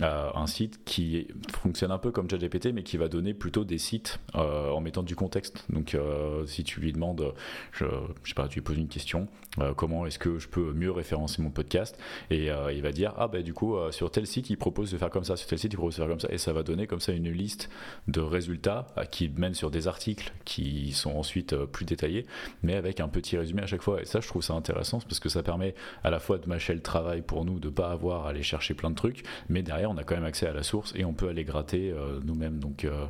un 0.00 0.46
site 0.46 0.80
qui 0.84 1.28
fonctionne 1.62 1.92
un 1.92 1.98
peu 1.98 2.10
comme 2.10 2.28
ChatGPT, 2.28 2.72
mais 2.74 2.82
qui 2.82 2.96
va 2.96 3.08
donner 3.08 3.34
plutôt 3.34 3.64
des 3.64 3.78
sites 3.78 4.18
euh, 4.34 4.70
en 4.70 4.80
mettant 4.80 5.02
du 5.02 5.14
contexte. 5.14 5.64
Donc, 5.70 5.94
euh, 5.94 6.44
si 6.46 6.64
tu 6.64 6.80
lui 6.80 6.92
demandes, 6.92 7.32
je, 7.72 7.84
je, 8.24 8.28
sais 8.28 8.34
pas, 8.34 8.48
tu 8.48 8.56
lui 8.56 8.62
poses 8.62 8.78
une 8.78 8.88
question, 8.88 9.28
euh, 9.60 9.74
comment 9.74 10.06
est-ce 10.06 10.18
que 10.18 10.38
je 10.38 10.48
peux 10.48 10.72
mieux 10.72 10.90
référencer 10.90 11.42
mon 11.42 11.50
podcast 11.50 11.98
Et 12.30 12.50
il 12.72 12.82
va 12.82 12.92
dire, 12.92 13.14
ah 13.16 13.28
bah 13.28 13.42
du 13.42 13.52
coup, 13.54 13.76
sur 13.90 14.10
tel 14.10 14.26
site, 14.26 14.50
il 14.50 14.56
propose 14.56 14.90
de 14.90 14.98
faire 14.98 15.10
comme 15.10 15.24
ça, 15.24 15.36
sur 15.36 15.48
tel 15.48 15.58
site, 15.58 15.72
il 15.72 15.76
propose 15.76 15.94
de 15.94 16.00
faire 16.00 16.08
comme 16.08 16.20
ça, 16.20 16.28
et 16.30 16.38
ça 16.38 16.52
va 16.52 16.62
donner 16.62 16.86
comme 16.86 17.00
ça 17.00 17.12
une 17.12 17.30
liste 17.30 17.68
de 18.08 18.20
résultats 18.20 18.86
qui 19.10 19.28
mène 19.28 19.54
sur 19.54 19.70
des 19.70 19.88
articles 19.88 20.32
qui 20.44 20.92
sont 20.92 21.16
ensuite 21.16 21.54
plus 21.66 21.84
détaillés, 21.84 22.26
mais 22.62 22.74
avec 22.74 23.00
un 23.00 23.08
petit 23.08 23.36
résumé 23.36 23.62
à 23.62 23.66
chaque 23.66 23.82
fois. 23.82 24.00
Et 24.00 24.04
ça, 24.04 24.20
je 24.20 24.28
trouve 24.28 24.42
ça 24.42 24.54
intéressant 24.54 25.00
parce 25.00 25.20
que 25.20 25.28
ça 25.28 25.42
permet 25.42 25.74
à 26.04 26.10
la 26.10 26.18
fois 26.18 26.38
de 26.38 26.48
mâcher 26.48 26.74
le 26.74 26.82
travail 26.82 27.22
pour 27.22 27.44
nous, 27.44 27.60
de 27.60 27.68
pas 27.68 27.90
avoir 27.90 28.26
à 28.26 28.30
aller 28.30 28.42
chercher 28.42 28.74
plein 28.74 28.90
de 28.90 28.94
trucs, 28.94 29.24
mais 29.48 29.62
derrière, 29.62 29.90
on 29.90 29.96
a 29.96 30.04
quand 30.04 30.14
même 30.14 30.24
accès 30.24 30.46
à 30.46 30.52
la 30.52 30.62
source 30.62 30.92
et 30.96 31.04
on 31.04 31.12
peut 31.12 31.28
aller 31.28 31.44
gratter 31.44 31.90
euh, 31.90 32.20
nous-mêmes. 32.24 32.58
Donc 32.58 32.84
euh, 32.84 33.06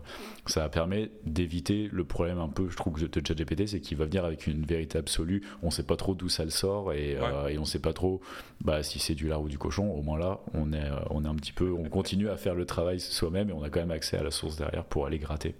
ça 0.46 0.68
permet 0.68 1.10
d'éviter 1.24 1.88
le 1.92 2.04
problème 2.04 2.38
un 2.38 2.48
peu, 2.48 2.68
je 2.68 2.76
trouve, 2.76 3.00
de 3.00 3.26
ChatGPT, 3.26 3.66
c'est 3.66 3.80
qu'il 3.80 3.96
va 3.96 4.04
venir 4.04 4.24
avec 4.24 4.46
une 4.46 4.64
vérité 4.64 4.98
absolue. 4.98 5.42
On 5.62 5.70
sait 5.70 5.82
pas 5.82 5.96
trop 5.96 6.14
d'où 6.14 6.28
ça 6.32 6.44
le 6.44 6.50
sort 6.50 6.92
et, 6.92 7.16
euh, 7.16 7.48
et 7.48 7.58
on 7.58 7.64
sait 7.64 7.78
pas 7.78 7.92
trop 7.92 8.20
bah, 8.64 8.82
si 8.82 8.98
c'est 8.98 9.14
du 9.14 9.28
lard 9.28 9.42
ou 9.42 9.48
du 9.48 9.58
cochon. 9.58 9.90
Au 9.92 10.02
moins 10.02 10.18
là, 10.18 10.40
on 10.54 10.72
est, 10.72 10.90
on 11.10 11.24
est 11.24 11.28
un 11.28 11.34
petit 11.34 11.52
peu, 11.52 11.70
on 11.70 11.88
continue 11.88 12.28
à 12.28 12.36
faire 12.36 12.54
le 12.54 12.66
travail 12.66 13.00
soi-même 13.00 13.50
et 13.50 13.52
on 13.52 13.62
a 13.62 13.70
quand 13.70 13.80
même 13.80 13.90
accès 13.90 14.16
à 14.16 14.22
la 14.22 14.30
source 14.30 14.56
derrière 14.56 14.84
pour 14.84 15.06
aller 15.06 15.18
gratter. 15.18 15.54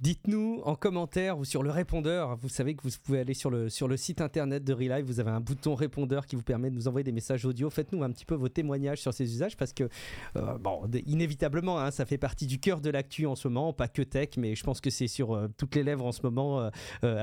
Dites-nous 0.00 0.60
en 0.64 0.74
commentaire 0.74 1.38
ou 1.38 1.44
sur 1.44 1.62
le 1.62 1.70
répondeur. 1.70 2.36
Vous 2.36 2.48
savez 2.48 2.74
que 2.74 2.82
vous 2.82 2.90
pouvez 3.04 3.20
aller 3.20 3.32
sur 3.32 3.48
le, 3.48 3.68
sur 3.68 3.86
le 3.86 3.96
site 3.96 4.20
internet 4.20 4.64
de 4.64 4.72
Relive. 4.72 5.04
Vous 5.06 5.20
avez 5.20 5.30
un 5.30 5.40
bouton 5.40 5.76
répondeur 5.76 6.26
qui 6.26 6.34
vous 6.34 6.42
permet 6.42 6.68
de 6.68 6.74
nous 6.74 6.88
envoyer 6.88 7.04
des 7.04 7.12
messages 7.12 7.44
audio. 7.44 7.70
Faites-nous 7.70 8.02
un 8.02 8.10
petit 8.10 8.24
peu 8.24 8.34
vos 8.34 8.48
témoignages 8.48 9.00
sur 9.00 9.14
ces 9.14 9.32
usages 9.32 9.56
parce 9.56 9.72
que, 9.72 9.88
euh, 10.36 10.58
bon, 10.58 10.82
inévitablement, 11.06 11.78
hein, 11.78 11.92
ça 11.92 12.06
fait 12.06 12.18
partie 12.18 12.46
du 12.46 12.58
cœur 12.58 12.80
de 12.80 12.90
l'actu 12.90 13.26
en 13.26 13.36
ce 13.36 13.46
moment. 13.46 13.72
Pas 13.72 13.86
que 13.86 14.02
tech, 14.02 14.30
mais 14.36 14.56
je 14.56 14.64
pense 14.64 14.80
que 14.80 14.90
c'est 14.90 15.06
sur 15.06 15.32
euh, 15.32 15.46
toutes 15.56 15.76
les 15.76 15.84
lèvres 15.84 16.04
en 16.04 16.12
ce 16.12 16.22
moment, 16.22 16.60
euh, 16.60 16.70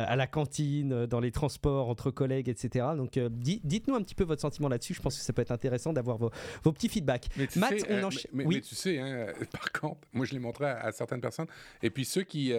à 0.07 0.15
la 0.15 0.27
cantine, 0.27 1.05
dans 1.07 1.19
les 1.19 1.31
transports, 1.31 1.89
entre 1.89 2.09
collègues, 2.09 2.47
etc. 2.47 2.85
Donc, 2.95 3.19
dites-nous 3.19 3.95
un 3.95 4.01
petit 4.01 4.15
peu 4.15 4.23
votre 4.23 4.41
sentiment 4.41 4.69
là-dessus. 4.69 4.93
Je 4.93 5.01
pense 5.01 5.17
que 5.17 5.23
ça 5.23 5.33
peut 5.33 5.41
être 5.41 5.51
intéressant 5.51 5.91
d'avoir 5.91 6.17
vos, 6.17 6.31
vos, 6.63 6.71
petits 6.71 6.87
feedbacks. 6.87 7.27
Mais 7.37 7.47
tu 7.47 7.59
Matt, 7.59 7.79
sais, 7.79 8.03
on 8.03 8.09
mais, 8.31 8.61
tu 8.61 8.75
sais, 8.75 8.97
hein, 8.99 9.27
par 9.51 9.71
contre, 9.73 9.99
moi 10.13 10.25
je 10.25 10.31
l'ai 10.31 10.39
montré 10.39 10.65
à, 10.65 10.91
certaines 10.93 11.21
personnes. 11.21 11.47
Et 11.83 11.89
puis 11.89 12.05
ceux 12.05 12.23
qui 12.23 12.53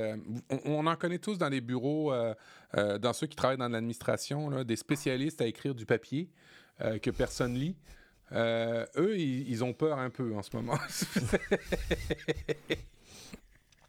on, 0.64 0.86
en 0.86 0.96
connaît 0.96 1.18
tous 1.18 1.38
dans 1.38 1.48
les 1.48 1.60
bureaux, 1.60 2.12
euh, 2.12 2.34
euh, 2.76 2.98
dans 2.98 3.12
ceux 3.12 3.26
qui 3.26 3.36
travaillent 3.36 3.58
dans 3.58 3.68
l'administration, 3.68 4.64
des 4.64 4.76
spécialistes 4.76 5.40
à 5.40 5.46
écrire 5.46 5.74
du 5.74 5.86
papier 5.86 6.28
euh, 6.80 6.98
que 6.98 7.10
personne 7.10 7.54
lit. 7.54 7.76
eux, 8.32 9.18
ils, 9.18 9.64
ont 9.64 9.72
peur 9.72 9.98
un 9.98 10.10
peu 10.10 10.34
en 10.34 10.42
ce 10.42 10.54
moment. 10.56 10.78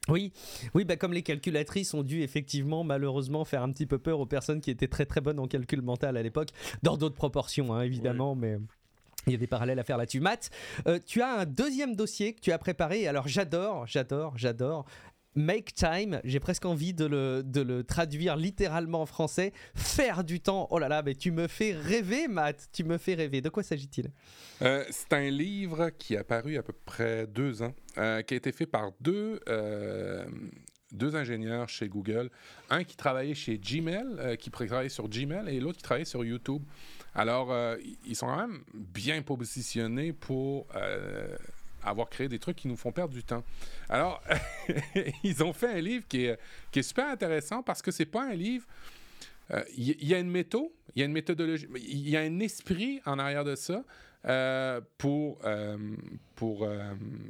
Oui, 0.09 0.33
oui 0.73 0.83
bah 0.83 0.97
comme 0.97 1.13
les 1.13 1.21
calculatrices 1.21 1.93
ont 1.93 2.03
dû 2.03 2.23
effectivement 2.23 2.83
malheureusement 2.83 3.45
faire 3.45 3.63
un 3.63 3.71
petit 3.71 3.85
peu 3.85 3.97
peur 3.97 4.19
aux 4.19 4.25
personnes 4.25 4.59
qui 4.59 4.69
étaient 4.69 4.89
très 4.89 5.05
très 5.05 5.21
bonnes 5.21 5.39
en 5.39 5.47
calcul 5.47 5.81
mental 5.81 6.17
à 6.17 6.21
l'époque, 6.21 6.49
dans 6.81 6.97
d'autres 6.97 7.15
proportions 7.15 7.73
hein, 7.73 7.83
évidemment, 7.83 8.35
mais 8.35 8.57
il 9.27 9.31
y 9.31 9.35
a 9.35 9.37
des 9.37 9.47
parallèles 9.47 9.79
à 9.79 9.85
faire 9.85 9.95
là-dessus. 9.95 10.19
Matt, 10.19 10.51
tu 11.05 11.21
as 11.21 11.39
un 11.39 11.45
deuxième 11.45 11.95
dossier 11.95 12.33
que 12.33 12.41
tu 12.41 12.51
as 12.51 12.57
préparé. 12.57 13.07
Alors 13.07 13.29
j'adore, 13.29 13.87
j'adore, 13.87 14.37
j'adore. 14.37 14.85
Make 15.35 15.73
time, 15.73 16.21
j'ai 16.23 16.39
presque 16.39 16.65
envie 16.65 16.93
de 16.93 17.05
le, 17.05 17.81
traduire 17.81 18.35
littéralement 18.35 19.01
en 19.01 19.05
français. 19.05 19.51
Faire 19.75 20.23
du 20.23 20.39
temps. 20.39 20.67
Oh 20.69 20.77
là 20.77 20.87
là, 20.87 21.01
mais 21.01 21.15
tu 21.15 21.31
me 21.31 21.47
fais 21.47 21.73
rêver, 21.73 22.27
Matt. 22.27 22.69
Tu 22.71 22.83
me 22.83 22.97
fais 22.97 23.15
rêver. 23.15 23.41
De 23.41 23.49
quoi 23.49 23.63
s'agit-il? 23.63 24.11
Euh, 24.61 24.83
C'est 24.91 25.13
un 25.13 25.29
livre 25.29 25.89
qui 25.89 26.15
a 26.15 26.23
paru 26.23 26.57
à 26.57 26.63
peu 26.63 26.73
près 26.85 27.25
deux 27.25 27.63
ans, 27.63 27.73
euh, 27.97 28.21
qui 28.21 28.35
a 28.35 28.37
été 28.37 28.51
fait 28.51 28.67
par 28.67 28.91
deux, 29.01 29.39
euh, 29.49 30.25
deux 30.91 31.15
ingénieurs 31.15 31.67
chez 31.67 31.87
Google. 31.87 32.29
Un 32.69 32.83
qui 32.83 32.95
travaillait 32.95 33.33
chez 33.33 33.57
Gmail, 33.57 34.37
qui 34.37 34.51
travaillait 34.51 34.89
sur 34.89 35.09
Gmail, 35.09 35.49
et 35.49 35.59
l'autre 35.59 35.77
qui 35.77 35.83
travaillait 35.83 36.05
sur 36.05 36.23
YouTube. 36.23 36.61
Alors, 37.15 37.55
ils 38.05 38.15
sont 38.15 38.27
quand 38.27 38.47
même 38.47 38.63
bien 38.73 39.21
positionnés 39.21 40.13
pour 40.13 40.67
avoir 41.83 42.09
créé 42.09 42.27
des 42.27 42.39
trucs 42.39 42.57
qui 42.57 42.67
nous 42.67 42.77
font 42.77 42.91
perdre 42.91 43.13
du 43.13 43.23
temps. 43.23 43.43
Alors, 43.89 44.21
ils 45.23 45.43
ont 45.43 45.53
fait 45.53 45.71
un 45.71 45.81
livre 45.81 46.05
qui 46.07 46.25
est, 46.25 46.39
qui 46.71 46.79
est 46.79 46.83
super 46.83 47.07
intéressant 47.07 47.63
parce 47.63 47.81
que 47.81 47.91
c'est 47.91 48.05
pas 48.05 48.23
un 48.23 48.33
livre. 48.33 48.65
Euh, 49.51 49.63
il 49.75 50.07
y, 50.07 50.13
a 50.13 50.19
une 50.19 50.29
méthode, 50.29 50.69
il 50.95 50.99
y 50.99 51.03
a 51.03 51.05
une 51.05 51.11
méthodologie, 51.11 51.67
il 51.75 52.09
y 52.09 52.15
a 52.15 52.21
un 52.21 52.39
esprit 52.39 53.01
en 53.05 53.19
arrière 53.19 53.43
de 53.43 53.55
ça 53.55 53.83
euh, 54.25 54.79
pour, 54.97 55.39
euh, 55.43 55.77
pour 56.35 56.67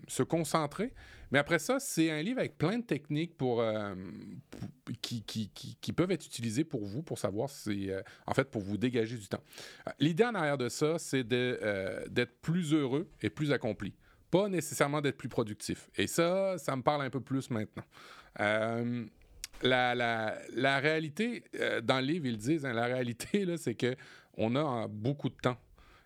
se 0.08 0.24
concentrer. 0.24 0.94
Mais 1.32 1.40
après 1.40 1.58
ça, 1.58 1.80
c'est 1.80 2.12
un 2.12 2.22
livre 2.22 2.38
avec 2.38 2.60
plein 2.60 2.78
de 2.78 2.84
techniques 2.84 3.36
pour, 3.36 3.64
qui, 5.02 5.24
qui, 5.24 5.50
qui, 5.50 5.76
qui, 5.82 5.92
peuvent 5.92 6.12
être 6.12 6.28
utilisées 6.28 6.64
pour 6.64 6.86
vous, 6.86 7.02
pour 7.02 7.18
savoir 7.18 7.50
si, 7.50 7.90
en 8.28 8.34
fait, 8.36 8.44
pour 8.52 8.62
vous 8.62 8.78
dégager 8.78 9.18
du 9.18 9.28
temps. 9.28 9.42
L'idée 10.00 10.26
en 10.26 10.36
arrière 10.36 10.60
de 10.60 10.70
ça, 10.70 11.00
c'est 11.00 11.24
d'être 11.24 12.40
plus 12.44 12.74
heureux 12.74 13.10
et 13.24 13.32
plus 13.32 13.52
accompli 13.52 13.96
pas 14.34 14.50
nécessairement 14.50 15.00
d'être 15.00 15.18
plus 15.18 15.30
productif. 15.30 15.92
Et 15.96 16.08
ça, 16.08 16.58
ça 16.58 16.76
me 16.76 16.82
parle 16.82 17.04
un 17.04 17.12
peu 17.12 17.22
plus 17.22 17.52
maintenant. 17.52 17.84
Euh, 18.40 19.06
la, 19.62 19.94
la, 19.94 20.40
la, 20.56 20.80
réalité, 20.80 21.44
euh, 21.60 21.82
dans 21.82 22.00
le 22.00 22.08
livre, 22.08 22.26
ils 22.26 22.38
disent, 22.38 22.66
hein, 22.66 22.74
la 22.74 22.86
réalité, 22.86 23.46
c'est 23.58 23.76
qu'on 23.76 24.56
a 24.56 24.88
beaucoup 24.88 25.30
de 25.30 25.36
temps. 25.36 25.58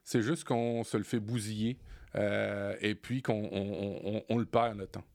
C'est 0.03 0.21
juste 0.21 0.43
qu'on 0.43 0.83
se 0.83 0.97
le 0.97 1.05
fait 1.05 1.21
bousiller 1.21 1.77
euh, 2.15 2.75
et 2.81 2.95
puis 2.95 3.21
qu'on 3.21 3.47
on, 3.49 4.23
on, 4.27 4.37
le 4.37 4.45
perd, 4.45 4.77
le 4.77 4.87
temps. 4.87 5.05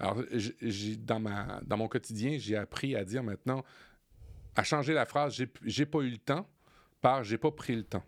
Alors, 0.00 0.20
dans, 1.04 1.20
ma, 1.20 1.60
dans 1.64 1.76
mon 1.76 1.86
quotidien, 1.86 2.36
j'ai 2.36 2.56
appris 2.56 2.96
à 2.96 3.04
dire 3.04 3.22
maintenant, 3.22 3.64
à 4.56 4.64
changer 4.64 4.92
la 4.92 5.06
phrase 5.06 5.40
j'ai 5.62 5.86
pas 5.86 6.00
eu 6.00 6.10
le 6.10 6.18
temps 6.18 6.48
par 7.00 7.22
j'ai 7.22 7.38
pas 7.38 7.52
pris 7.52 7.76
le 7.76 7.84
temps. 7.84 8.04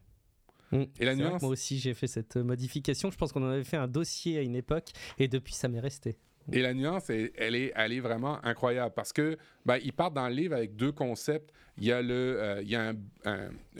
Mm. 0.72 0.83
Et 1.00 1.04
la 1.04 1.14
nuance. 1.14 1.42
Moi 1.42 1.50
aussi, 1.50 1.78
j'ai 1.78 1.94
fait 1.94 2.07
cette 2.07 2.37
modification. 2.37 3.11
Je 3.11 3.16
pense 3.16 3.33
qu'on 3.33 3.42
en 3.42 3.50
avait 3.50 3.64
fait 3.64 3.76
un 3.76 3.88
dossier 3.88 4.38
à 4.38 4.42
une 4.42 4.57
époque 4.57 4.90
et 5.18 5.28
depuis, 5.28 5.54
ça 5.54 5.68
m'est 5.68 5.81
resté. 5.81 6.16
Et 6.50 6.62
la 6.62 6.72
nuance, 6.72 7.11
elle, 7.11 7.54
est, 7.54 7.72
elle 7.76 7.92
est 7.92 8.00
vraiment 8.00 8.42
incroyable 8.44 8.94
parce 8.94 9.12
que 9.12 9.37
ben, 9.66 9.78
ils 9.85 9.92
partent 9.92 10.14
dans 10.14 10.28
le 10.28 10.35
livre 10.35 10.54
avec 10.54 10.76
deux 10.76 10.92
concepts. 10.92 11.52
Il 11.76 11.85
y 11.85 11.92
a 11.92 12.00
le, 12.00 12.40
euh, 12.40 12.62
il 12.62 12.70
y 12.70 12.76
a 12.76 12.94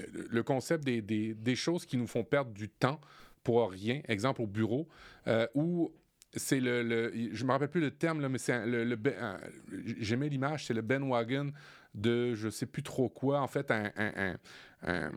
le 0.05 0.42
concept 0.42 0.85
des, 0.85 1.01
des, 1.01 1.35
des, 1.35 1.57
choses 1.57 1.87
qui 1.87 1.96
nous 1.96 2.07
font 2.07 2.24
perdre 2.24 2.51
du 2.51 2.68
temps 2.68 3.01
pour 3.42 3.70
rien. 3.70 4.03
Exemple 4.07 4.42
au 4.42 4.46
bureau, 4.46 4.87
euh, 5.29 5.46
où 5.55 5.90
c'est 6.35 6.61
le, 6.61 6.83
le, 6.83 7.11
je 7.33 7.44
me 7.46 7.53
rappelle 7.53 7.70
plus 7.70 7.81
le 7.81 7.90
terme 7.90 8.20
là, 8.20 8.29
mais 8.29 8.37
c'est 8.37 8.66
le, 8.66 8.85
le 8.85 8.96
ben, 8.96 9.40
j'aimais 9.98 10.29
l'image, 10.29 10.66
c'est 10.66 10.74
le 10.74 10.83
Ben 10.83 11.03
Wagon 11.03 11.53
de 11.94 12.35
je 12.35 12.51
sais 12.51 12.66
plus 12.66 12.83
trop 12.83 13.09
quoi. 13.09 13.40
En 13.40 13.48
fait, 13.48 13.70
un, 13.70 13.90
un 14.83 15.11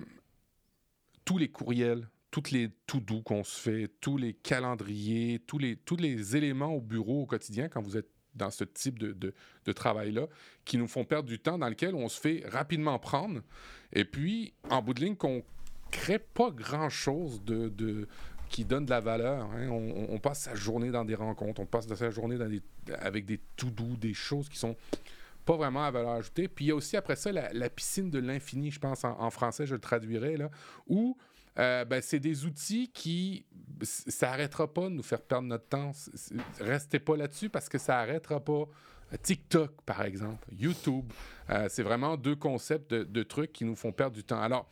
tous 1.25 1.37
les 1.37 1.49
courriels, 1.49 2.07
toutes 2.31 2.51
les 2.51 2.69
tout 2.87 2.99
doux 2.99 3.21
qu'on 3.21 3.43
se 3.43 3.59
fait, 3.59 3.91
tous 3.99 4.17
les 4.17 4.33
calendriers, 4.33 5.41
tous 5.45 5.57
les, 5.57 5.75
tous 5.75 5.97
les 5.97 6.35
éléments 6.35 6.73
au 6.73 6.81
bureau 6.81 7.23
au 7.23 7.25
quotidien 7.25 7.67
quand 7.67 7.81
vous 7.81 7.97
êtes 7.97 8.09
dans 8.35 8.49
ce 8.49 8.63
type 8.63 8.97
de, 8.99 9.33
travail-là, 9.73 10.27
qui 10.65 10.77
nous 10.77 10.87
font 10.87 11.03
perdre 11.03 11.27
du 11.27 11.39
temps, 11.39 11.57
dans 11.57 11.69
lequel 11.69 11.95
on 11.95 12.07
se 12.07 12.19
fait 12.19 12.43
rapidement 12.47 12.97
prendre. 12.99 13.41
Et 13.93 14.05
puis, 14.05 14.53
en 14.69 14.81
bout 14.81 14.93
de 14.93 15.01
ligne, 15.01 15.15
qu'on 15.15 15.43
crée 15.91 16.19
pas 16.19 16.51
grand-chose 16.51 17.41
qui 18.49 18.65
donne 18.65 18.85
de 18.85 18.89
la 18.89 18.99
valeur. 18.99 19.49
Hein. 19.51 19.69
On, 19.69 20.19
passe 20.19 20.41
sa 20.43 20.55
journée 20.55 20.91
dans 20.91 21.05
des 21.05 21.15
rencontres, 21.15 21.61
on 21.61 21.65
passe 21.65 21.87
sa 21.93 22.09
journée 22.09 22.37
avec 22.99 23.25
des 23.25 23.39
tout 23.55 23.69
doux, 23.69 23.97
des 23.97 24.13
choses 24.13 24.49
qui 24.49 24.57
sont 24.57 24.75
pas 25.45 25.57
vraiment 25.57 25.83
à 25.83 25.91
valeur 25.91 26.11
ajoutée. 26.11 26.47
Puis 26.47 26.65
il 26.65 26.67
y 26.69 26.71
a 26.71 26.75
aussi 26.75 26.97
après 26.97 27.15
ça 27.15 27.31
la, 27.31 27.69
piscine 27.69 28.09
de 28.09 28.19
l'infini, 28.19 28.71
je 28.71 28.79
pense 28.79 29.03
en, 29.03 29.29
français, 29.29 29.65
je 29.65 29.75
le 29.75 29.81
traduirais, 29.81 30.37
là, 30.37 30.49
où 30.87 31.17
euh, 31.59 31.83
ben, 31.85 32.01
c'est 32.01 32.19
des 32.19 32.45
outils 32.45 32.89
qui, 32.93 33.45
ça 33.83 34.29
n'arrêtera 34.29 34.71
pas 34.71 34.83
de 34.83 34.95
nous 34.95 35.03
faire 35.03 35.21
perdre 35.21 35.47
notre 35.47 35.67
temps. 35.67 35.91
Restez 36.59 36.99
pas 36.99 37.17
là-dessus 37.17 37.49
parce 37.49 37.67
que 37.67 37.77
ça 37.77 37.93
n'arrêtera 37.93 38.39
pas. 38.39 38.65
TikTok, 39.23 39.81
par 39.85 40.03
exemple, 40.03 40.47
YouTube, 40.53 41.11
euh, 41.49 41.67
c'est 41.69 41.83
vraiment 41.83 42.15
deux 42.15 42.37
concepts 42.37 42.93
de, 42.93 43.23
trucs 43.23 43.51
qui 43.51 43.65
nous 43.65 43.75
font 43.75 43.91
perdre 43.91 44.15
du 44.15 44.23
temps. 44.23 44.41
Alors, 44.41 44.69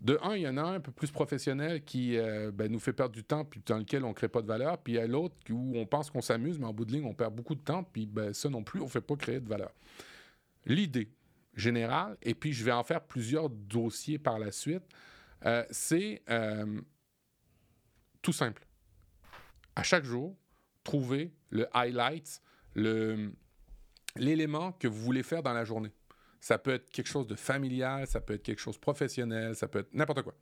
de 0.00 0.18
un, 0.22 0.36
il 0.36 0.42
y 0.42 0.48
en 0.48 0.56
a 0.56 0.62
un 0.62 0.74
un 0.74 0.80
peu 0.80 0.92
plus 0.92 1.10
professionnel 1.10 1.82
qui 1.82 2.16
euh, 2.16 2.52
ben, 2.52 2.70
nous 2.70 2.78
fait 2.78 2.92
perdre 2.92 3.14
du 3.14 3.24
temps, 3.24 3.44
puis 3.44 3.60
dans 3.66 3.78
lequel 3.78 4.04
on 4.04 4.10
ne 4.10 4.14
crée 4.14 4.28
pas 4.28 4.42
de 4.42 4.46
valeur. 4.46 4.78
Puis 4.78 4.94
il 4.94 4.96
y 4.96 5.00
a 5.00 5.06
l'autre 5.06 5.34
où 5.50 5.72
on 5.76 5.86
pense 5.86 6.10
qu'on 6.10 6.20
s'amuse, 6.20 6.58
mais 6.58 6.66
en 6.66 6.72
bout 6.72 6.84
de 6.84 6.92
ligne, 6.92 7.04
on 7.04 7.14
perd 7.14 7.34
beaucoup 7.34 7.54
de 7.54 7.60
temps, 7.60 7.82
puis 7.82 8.06
ben, 8.06 8.32
ça 8.32 8.48
non 8.48 8.62
plus, 8.62 8.80
on 8.80 8.84
ne 8.84 8.90
fait 8.90 9.00
pas 9.00 9.16
créer 9.16 9.40
de 9.40 9.48
valeur. 9.48 9.72
L'idée 10.66 11.10
générale, 11.54 12.16
et 12.22 12.34
puis 12.34 12.52
je 12.52 12.64
vais 12.64 12.72
en 12.72 12.84
faire 12.84 13.00
plusieurs 13.02 13.50
dossiers 13.50 14.18
par 14.18 14.38
la 14.38 14.52
suite, 14.52 14.84
euh, 15.44 15.64
c'est 15.70 16.22
euh, 16.30 16.80
tout 18.22 18.32
simple. 18.32 18.64
À 19.74 19.82
chaque 19.82 20.04
jour, 20.04 20.36
trouver 20.84 21.32
le 21.50 21.66
highlight, 21.76 22.40
l'élément 24.16 24.72
que 24.72 24.86
vous 24.86 25.00
voulez 25.00 25.22
faire 25.22 25.42
dans 25.42 25.52
la 25.52 25.64
journée. 25.64 25.92
Ça 26.40 26.58
peut 26.58 26.72
être 26.72 26.90
quelque 26.90 27.08
chose 27.08 27.26
de 27.26 27.34
familial, 27.34 28.06
ça 28.06 28.20
peut 28.20 28.34
être 28.34 28.42
quelque 28.42 28.60
chose 28.60 28.76
de 28.76 28.80
professionnel, 28.80 29.56
ça 29.56 29.68
peut 29.68 29.80
être 29.80 29.92
n'importe 29.92 30.22
quoi. 30.22 30.34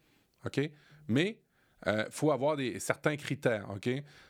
OK? 0.45 0.61
Mais 1.09 1.41
il 1.85 1.91
euh, 1.91 2.11
faut 2.11 2.31
avoir 2.31 2.57
des, 2.57 2.81
certains 2.81 3.17
critères. 3.17 3.69
OK? 3.71 3.89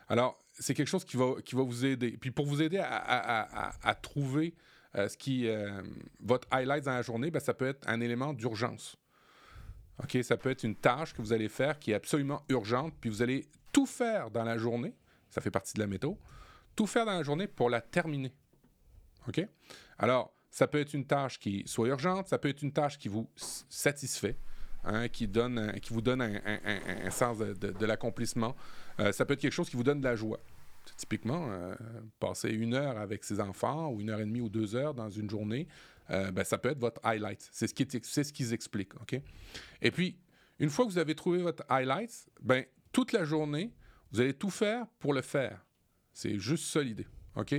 Alors, 0.09 0.39
c'est 0.53 0.75
quelque 0.75 0.89
chose 0.89 1.05
qui 1.05 1.17
va, 1.17 1.35
qui 1.45 1.55
va 1.55 1.63
vous 1.63 1.85
aider. 1.85 2.17
Puis 2.17 2.31
pour 2.31 2.47
vous 2.47 2.63
aider 2.63 2.79
à, 2.79 3.95
trouver 4.03 4.55
euh, 4.97 5.09
ce 5.09 5.17
qui, 5.17 5.49
euh, 5.49 5.83
votre 6.21 6.49
highlight 6.51 6.85
dans 6.85 6.93
la 6.93 7.03
journée, 7.03 7.31
ben, 7.31 7.41
ça 7.41 7.55
peut 7.55 7.67
être 7.67 7.89
un 7.89 8.01
élément 8.01 8.33
d'urgence. 8.33 8.97
OK? 10.03 10.19
Ça 10.23 10.37
peut 10.37 10.51
être 10.51 10.65
une 10.65 10.77
tâche 10.77 11.15
que 11.15 11.23
vous 11.23 11.33
allez 11.33 11.49
faire 11.49 11.79
qui 11.79 11.93
est 11.93 11.95
absolument 11.95 12.43
urgente, 12.49 12.95
puis 13.01 13.11
vous 13.11 13.23
allez 13.23 13.47
tout 13.73 13.87
faire 13.87 14.31
dans 14.31 14.45
la 14.45 14.59
journée. 14.59 14.95
Ça 15.31 15.41
fait 15.41 15.51
partie 15.51 15.75
de 15.75 15.81
la 15.81 15.87
méthode. 15.87 16.17
Tout 16.75 16.87
faire 16.87 17.07
dans 17.07 17.15
la 17.15 17.23
journée 17.23 17.47
pour 17.47 17.71
la 17.71 17.81
terminer. 17.81 18.35
OK? 19.29 19.47
Alors, 19.99 20.36
ça 20.57 20.67
peut 20.67 20.81
être 20.81 20.95
une 20.95 21.05
tâche 21.05 21.39
qui 21.39 21.65
soit 21.67 21.89
urgente, 21.89 22.29
ça 22.29 22.39
peut 22.39 22.49
être 22.49 22.63
une 22.63 22.73
tâche 22.73 22.97
qui 22.97 23.09
vous 23.09 23.29
satisfait, 23.69 24.39
hein, 24.85 25.07
qui, 25.07 25.29
donne, 25.29 25.79
qui 25.83 25.93
vous 25.93 26.01
donne 26.01 26.23
un, 26.23 27.11
sens 27.11 27.37
de, 27.41 27.85
l'accomplissement. 27.85 28.57
Euh, 28.99 29.13
ça 29.13 29.27
peut 29.27 29.35
être 29.35 29.41
quelque 29.41 29.53
chose 29.53 29.69
qui 29.69 29.77
vous 29.77 29.83
donne 29.83 30.01
de 30.01 30.07
la 30.07 30.17
joie. 30.17 30.41
Typiquement, 30.97 31.49
euh, 31.51 31.75
passer 32.19 32.49
une 32.49 32.73
heure 32.73 32.97
avec 32.97 33.23
ses 33.23 33.39
enfants 33.39 33.91
ou 33.91 34.01
une 34.01 34.09
heure 34.09 34.21
et 34.21 34.25
demie 34.25 34.41
ou 34.41 34.49
deux 34.49 34.75
heures 34.75 34.95
dans 34.95 35.11
une 35.11 35.29
journée, 35.29 35.69
euh, 36.09 36.33
ben, 36.33 36.43
ça 36.43 36.57
peut 36.57 36.71
être 36.71 36.81
votre 36.81 37.03
highlight. 37.05 37.47
C'est 37.53 37.67
ce 37.67 37.75
qu'ils 37.75 37.91
ce 38.03 38.55
expliquent. 38.55 38.95
OK? 38.95 39.21
Et 39.83 39.91
puis, 39.91 40.17
une 40.59 40.71
fois 40.71 40.87
que 40.87 40.91
vous 40.91 40.99
avez 40.99 41.15
trouvé 41.15 41.43
votre 41.43 41.65
highlight, 41.69 42.31
ben, 42.41 42.65
toute 42.93 43.13
la 43.13 43.25
journée, 43.25 43.75
vous 44.11 44.23
allez 44.23 44.33
tout 44.33 44.49
faire 44.49 44.87
pour 45.01 45.13
le 45.13 45.21
faire. 45.21 45.67
C'est 46.15 46.39
juste 46.39 46.65
ça 46.65 46.81
l'idée. 46.81 47.07
OK? 47.35 47.55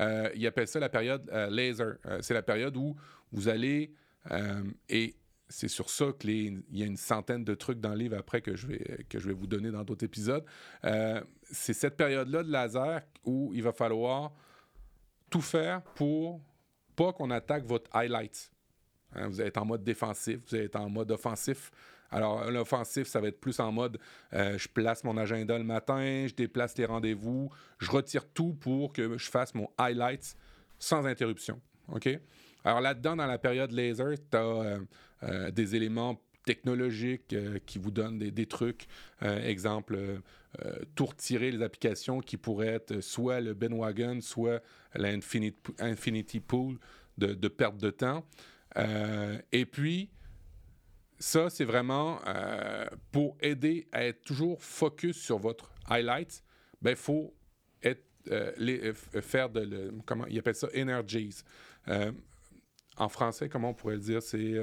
Euh, 0.00 0.30
il 0.34 0.46
appelle 0.46 0.66
ça 0.66 0.80
la 0.80 0.88
période 0.88 1.28
euh, 1.32 1.50
laser. 1.50 1.96
Euh, 2.06 2.18
c'est 2.22 2.34
la 2.34 2.42
période 2.42 2.76
où 2.76 2.96
vous 3.32 3.48
allez, 3.48 3.94
et 4.88 5.14
c'est 5.48 5.68
sur 5.68 5.88
ça 5.88 6.06
qu'il 6.18 6.62
y 6.72 6.82
a 6.82 6.86
une 6.86 6.96
centaine 6.96 7.44
de 7.44 7.54
trucs 7.54 7.80
dans 7.80 7.90
le 7.90 7.96
livre 7.96 8.16
après 8.18 8.40
que 8.40 8.56
je 8.56 8.66
vais, 8.66 9.06
que 9.08 9.18
je 9.18 9.28
vais 9.28 9.34
vous 9.34 9.46
donner 9.46 9.70
dans 9.70 9.84
d'autres 9.84 10.04
épisodes. 10.04 10.44
c'est 11.42 11.72
cette 11.72 11.96
période-là 11.96 12.42
de 12.42 12.50
laser 12.50 13.02
où 13.24 13.52
il 13.54 13.62
va 13.62 13.72
falloir 13.72 14.32
tout 15.30 15.40
faire 15.40 15.82
pour 15.94 16.40
pas 16.96 17.12
qu'on 17.12 17.30
attaque 17.30 17.64
votre 17.64 17.88
highlight. 17.94 18.50
Hein, 19.12 19.28
vous 19.28 19.40
allez 19.40 19.48
être 19.48 19.62
en 19.62 19.64
mode 19.64 19.84
défensif, 19.84 20.40
vous 20.48 20.56
allez 20.56 20.64
être 20.64 20.76
en 20.76 20.90
mode 20.90 21.10
offensif. 21.12 21.70
Alors, 22.10 22.50
l'offensif, 22.50 23.06
ça 23.06 23.20
va 23.20 23.28
être 23.28 23.40
plus 23.40 23.60
en 23.60 23.70
mode 23.70 23.98
euh, 24.32 24.58
je 24.58 24.68
place 24.68 25.04
mon 25.04 25.16
agenda 25.16 25.56
le 25.56 25.64
matin, 25.64 26.26
je 26.26 26.34
déplace 26.34 26.76
les 26.76 26.84
rendez-vous, 26.84 27.50
je 27.78 27.90
retire 27.90 28.26
tout 28.28 28.54
pour 28.54 28.92
que 28.92 29.16
je 29.16 29.30
fasse 29.30 29.54
mon 29.54 29.68
highlights 29.78 30.36
sans 30.78 31.06
interruption. 31.06 31.60
OK? 31.88 32.08
Alors 32.64 32.80
là-dedans, 32.80 33.16
dans 33.16 33.26
la 33.26 33.38
période 33.38 33.70
laser, 33.72 34.16
tu 34.30 34.36
as 34.36 34.40
euh, 34.40 34.78
euh, 35.22 35.50
des 35.50 35.76
éléments 35.76 36.20
technologiques 36.44 37.36
qui 37.66 37.78
vous 37.78 37.90
donnent 37.90 38.18
des, 38.18 38.46
trucs. 38.46 38.86
exemple, 39.20 40.20
tout 40.94 41.04
retirer 41.04 41.52
les 41.52 41.62
applications 41.62 42.20
qui 42.20 42.38
pourraient 42.38 42.66
être 42.66 43.02
soit 43.02 43.40
le 43.40 43.54
Wagon, 43.54 44.20
soit 44.22 44.60
l'Infinity 44.94 46.40
Pool 46.40 46.78
de, 47.18 47.48
perte 47.48 47.76
de 47.76 47.90
temps. 47.90 48.24
et 49.52 49.66
puis, 49.66 50.08
ça, 51.20 51.50
c'est 51.50 51.66
vraiment 51.66 52.18
euh, 52.26 52.86
pour 53.12 53.36
aider 53.40 53.86
à 53.92 54.04
être 54.04 54.24
toujours 54.24 54.62
focus 54.62 55.20
sur 55.20 55.38
votre 55.38 55.70
highlight. 55.86 56.42
Ben, 56.80 56.96
faut 56.96 57.34
euh, 57.84 58.52
euh, 58.58 58.92
faire 59.20 59.50
de 59.50 59.60
le, 59.60 59.92
comment 60.06 60.26
il 60.26 60.38
appelle 60.38 60.54
ça 60.54 60.68
energies. 60.74 61.42
en 62.96 63.08
français, 63.08 63.48
comment 63.50 63.70
on 63.70 63.74
pourrait 63.74 63.96
le 63.96 64.00
dire, 64.00 64.22
c'est 64.22 64.54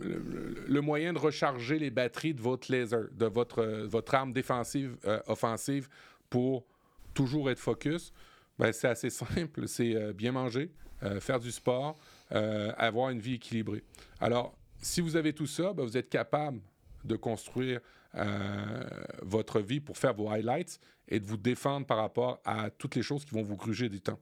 le, 0.00 0.80
moyen 0.80 1.12
de 1.12 1.18
recharger 1.18 1.78
les 1.78 1.90
batteries 1.90 2.34
de 2.34 2.40
votre 2.40 2.70
laser, 2.70 3.08
de 3.12 3.26
votre, 3.26 3.62
votre 3.84 4.14
arme 4.14 4.32
défensive, 4.32 4.96
offensive 5.26 5.88
pour 6.28 6.66
toujours 7.14 7.50
être 7.50 7.58
focus. 7.58 8.12
Ben, 8.58 8.72
c'est 8.72 8.88
assez 8.88 9.10
simple, 9.10 9.68
c'est 9.68 10.12
bien 10.12 10.32
manger, 10.32 10.72
faire 11.20 11.38
du 11.38 11.52
sport, 11.52 11.96
avoir 12.30 13.10
une 13.10 13.20
vie 13.20 13.34
équilibrée. 13.34 13.82
Alors, 14.20 14.56
si 14.80 15.00
vous 15.00 15.16
avez 15.16 15.32
tout 15.32 15.46
ça, 15.46 15.72
ben, 15.72 15.84
vous 15.84 15.96
êtes 15.96 16.08
capable 16.08 16.60
de 17.04 17.16
construire 17.16 17.80
euh, 18.14 18.84
votre 19.22 19.60
vie 19.60 19.80
pour 19.80 19.96
faire 19.96 20.14
vos 20.14 20.28
highlights 20.28 20.80
et 21.08 21.20
de 21.20 21.26
vous 21.26 21.36
défendre 21.36 21.86
par 21.86 21.98
rapport 21.98 22.40
à 22.44 22.70
toutes 22.70 22.94
les 22.94 23.02
choses 23.02 23.24
qui 23.24 23.34
vont 23.34 23.42
vous 23.42 23.56
gruger 23.56 23.88
du 23.88 24.00
temps. 24.00 24.18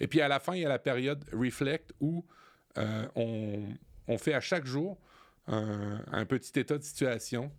Et 0.00 0.06
puis 0.06 0.20
à 0.20 0.28
la 0.28 0.40
fin, 0.40 0.54
il 0.54 0.62
y 0.62 0.64
a 0.64 0.68
la 0.68 0.78
période 0.78 1.24
reflect 1.32 1.92
où 2.00 2.24
euh, 2.78 3.06
on, 3.14 4.18
fait 4.18 4.34
à 4.34 4.40
chaque 4.40 4.66
jour 4.66 4.98
un, 5.46 6.24
petit 6.24 6.58
état 6.58 6.78
de 6.78 6.82
situation. 6.82 7.52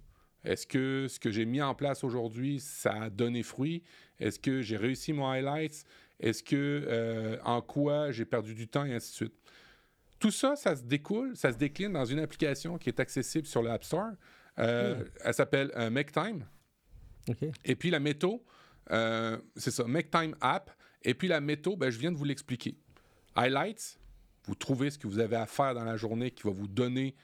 Est-ce 0.44 0.68
que 0.68 1.08
ce 1.08 1.20
que 1.20 1.32
j'ai 1.32 1.46
mis 1.46 1.62
en 1.62 1.76
place 1.76 2.04
aujourd'hui, 2.04 2.60
ça 2.60 3.04
a 3.04 3.10
donné 3.10 3.44
fruit? 3.44 3.84
Est-ce 4.20 4.40
que 4.40 4.62
j'ai 4.62 4.78
réussi 4.78 5.14
mon 5.14 5.30
highlights? 5.30 5.86
Est-ce 6.20 6.44
que 6.44 6.56
euh, 6.88 7.38
en 7.44 7.62
quoi 7.62 8.12
j'ai 8.12 8.26
perdu 8.26 8.54
du 8.54 8.68
temps? 8.68 8.86
Et 8.86 8.94
ainsi 8.94 9.12
de 9.12 9.16
suite? 9.16 9.41
Tout 10.22 10.30
ça, 10.30 10.56
ça 10.56 10.76
se 10.76 10.84
découle, 10.84 11.36
ça 11.36 11.52
se 11.52 11.58
décline 11.58 11.94
dans 11.94 12.06
une 12.06 12.20
application 12.20 12.78
qui 12.78 12.90
est 12.90 13.00
accessible 13.00 13.48
sur 13.48 13.64
l'App 13.64 13.84
Store. 13.84 14.12
Euh, 14.60 14.96
hmm. 14.96 15.08
Elle 15.26 15.34
s'appelle 15.34 15.72
euh, 15.76 15.90
MakeTime. 15.90 16.46
Et 17.66 17.76
puis 17.76 17.90
la 17.90 18.00
méthode, 18.00 18.40
euh, 18.92 19.40
c'est 19.56 19.72
ça, 19.72 19.84
MakeTime 19.86 20.36
App. 20.40 20.70
Et 21.02 21.16
puis 21.16 21.28
la 21.28 21.42
méthode, 21.42 21.80
ben, 21.80 21.90
je 21.90 21.98
viens 21.98 22.12
de 22.12 22.18
vous 22.18 22.24
l'expliquer. 22.24 22.78
Highlights, 23.36 24.00
vous 24.46 24.54
trouvez 24.54 24.92
ce 24.92 25.00
que 25.00 25.08
vous 25.08 25.18
avez 25.18 25.38
à 25.38 25.48
faire 25.48 25.74
dans 25.74 25.86
la 25.86 25.98
journée 25.98 26.30
qui 26.30 26.44
va 26.44 26.52
vous 26.52 26.68
donner 26.68 27.16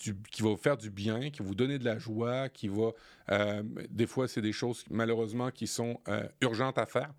du, 0.00 0.20
qui 0.32 0.42
va 0.42 0.48
vous 0.48 0.56
faire 0.56 0.76
du 0.76 0.90
bien, 0.90 1.30
qui 1.30 1.38
va 1.38 1.44
vous 1.44 1.54
donner 1.54 1.78
de 1.78 1.84
la 1.84 1.98
joie, 1.98 2.48
qui 2.48 2.66
va... 2.66 2.90
des 3.90 4.08
fois, 4.08 4.26
c'est 4.26 4.42
des 4.42 4.52
choses, 4.52 4.84
malheureusement, 4.90 5.52
qui 5.52 5.68
sont 5.68 6.00
urgentes 6.40 6.78
à 6.78 6.86
faire. 6.86 7.14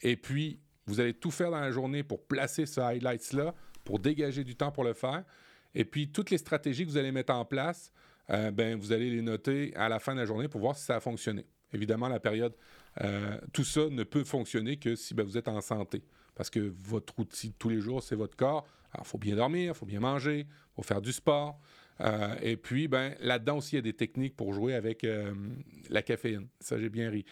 et 0.00 0.16
puis, 0.16 0.60
vous 0.86 1.00
allez 1.00 1.14
tout 1.14 1.30
faire 1.30 1.50
dans 1.50 1.60
la 1.60 1.70
journée 1.70 2.02
pour 2.02 2.26
placer 2.26 2.66
ce 2.66 2.80
highlights-là, 2.80 3.54
pour 3.84 3.98
dégager 3.98 4.44
du 4.44 4.56
temps 4.56 4.72
pour 4.72 4.84
le 4.84 4.92
faire. 4.92 5.24
Et 5.74 5.84
puis, 5.84 6.10
toutes 6.10 6.30
les 6.30 6.38
stratégies 6.38 6.84
que 6.84 6.90
vous 6.90 6.96
allez 6.96 7.12
mettre 7.12 7.32
en 7.32 7.44
place, 7.44 7.92
euh, 8.30 8.50
ben, 8.50 8.76
vous 8.78 8.92
allez 8.92 9.10
les 9.10 9.22
noter 9.22 9.72
à 9.76 9.88
la 9.88 9.98
fin 9.98 10.14
de 10.14 10.20
la 10.20 10.26
journée 10.26 10.48
pour 10.48 10.60
voir 10.60 10.76
si 10.76 10.84
ça 10.84 10.96
a 10.96 11.00
fonctionné. 11.00 11.46
Évidemment, 11.72 12.08
la 12.08 12.20
période, 12.20 12.54
euh, 13.02 13.38
tout 13.52 13.64
ça 13.64 13.88
ne 13.88 14.02
peut 14.02 14.24
fonctionner 14.24 14.76
que 14.76 14.96
si 14.96 15.14
ben, 15.14 15.24
vous 15.24 15.38
êtes 15.38 15.48
en 15.48 15.60
santé. 15.60 16.02
Parce 16.34 16.50
que 16.50 16.72
votre 16.82 17.18
outil 17.18 17.50
de 17.50 17.54
tous 17.58 17.68
les 17.68 17.80
jours, 17.80 18.02
c'est 18.02 18.16
votre 18.16 18.36
corps. 18.36 18.66
Alors, 18.92 19.06
il 19.06 19.08
faut 19.08 19.18
bien 19.18 19.36
dormir, 19.36 19.72
il 19.74 19.78
faut 19.78 19.86
bien 19.86 20.00
manger, 20.00 20.40
il 20.40 20.74
faut 20.74 20.82
faire 20.82 21.00
du 21.00 21.12
sport. 21.12 21.60
Euh, 22.00 22.34
et 22.40 22.56
puis, 22.56 22.88
ben, 22.88 23.14
là-dedans 23.20 23.58
aussi, 23.58 23.76
il 23.76 23.78
y 23.78 23.80
a 23.80 23.82
des 23.82 23.92
techniques 23.92 24.36
pour 24.36 24.52
jouer 24.52 24.74
avec 24.74 25.06
la 25.88 26.02
caféine. 26.02 26.48
Ça, 26.60 26.78
j'ai 26.78 26.88
bien 26.88 27.10
ri. 27.10 27.24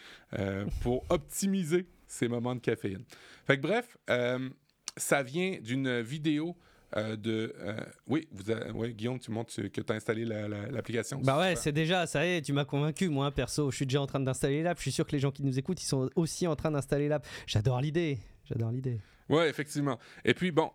pour 0.81 1.05
optimiser 1.09 1.87
ces 2.09 2.27
moments 2.27 2.55
de 2.55 2.59
caféine. 2.59 3.03
Fait 3.45 3.55
que 3.57 3.61
bref, 3.61 3.97
euh, 4.09 4.49
ça 4.97 5.23
vient 5.23 5.57
d'une 5.61 6.01
vidéo 6.01 6.57
euh, 6.97 7.15
de. 7.15 7.53
Euh, 7.59 7.79
oui, 8.07 8.27
vous 8.31 8.51
oui, 8.73 8.93
Guillaume, 8.93 9.19
tu 9.19 9.31
montres 9.31 9.55
que 9.55 9.81
tu 9.81 9.93
as 9.93 9.95
installé 9.95 10.25
l'application. 10.25 11.21
bah 11.23 11.39
ouais, 11.39 11.55
c'est 11.55 11.71
déjà, 11.71 12.07
ça 12.07 12.25
y 12.25 12.37
est, 12.37 12.41
tu 12.41 12.51
m'as 12.51 12.65
convaincu, 12.65 13.09
moi, 13.09 13.31
perso. 13.31 13.69
Je 13.69 13.75
suis 13.75 13.85
déjà 13.85 14.01
en 14.01 14.07
train 14.07 14.19
d'installer 14.19 14.63
l'app. 14.63 14.77
Je 14.77 14.81
suis 14.81 14.91
sûr 14.91 15.05
que 15.05 15.11
les 15.11 15.19
gens 15.19 15.31
qui 15.31 15.43
nous 15.43 15.57
écoutent, 15.57 15.81
ils 15.81 15.87
sont 15.87 16.09
aussi 16.15 16.47
en 16.47 16.55
train 16.55 16.71
d'installer 16.71 17.07
l'app. 17.07 17.25
J'adore 17.45 17.79
l'idée. 17.79 18.17
J'adore 18.45 18.71
l'idée. 18.71 18.99
Oui, 19.29 19.43
effectivement. 19.43 19.99
Et 20.25 20.33
puis, 20.33 20.51
bon, 20.51 20.71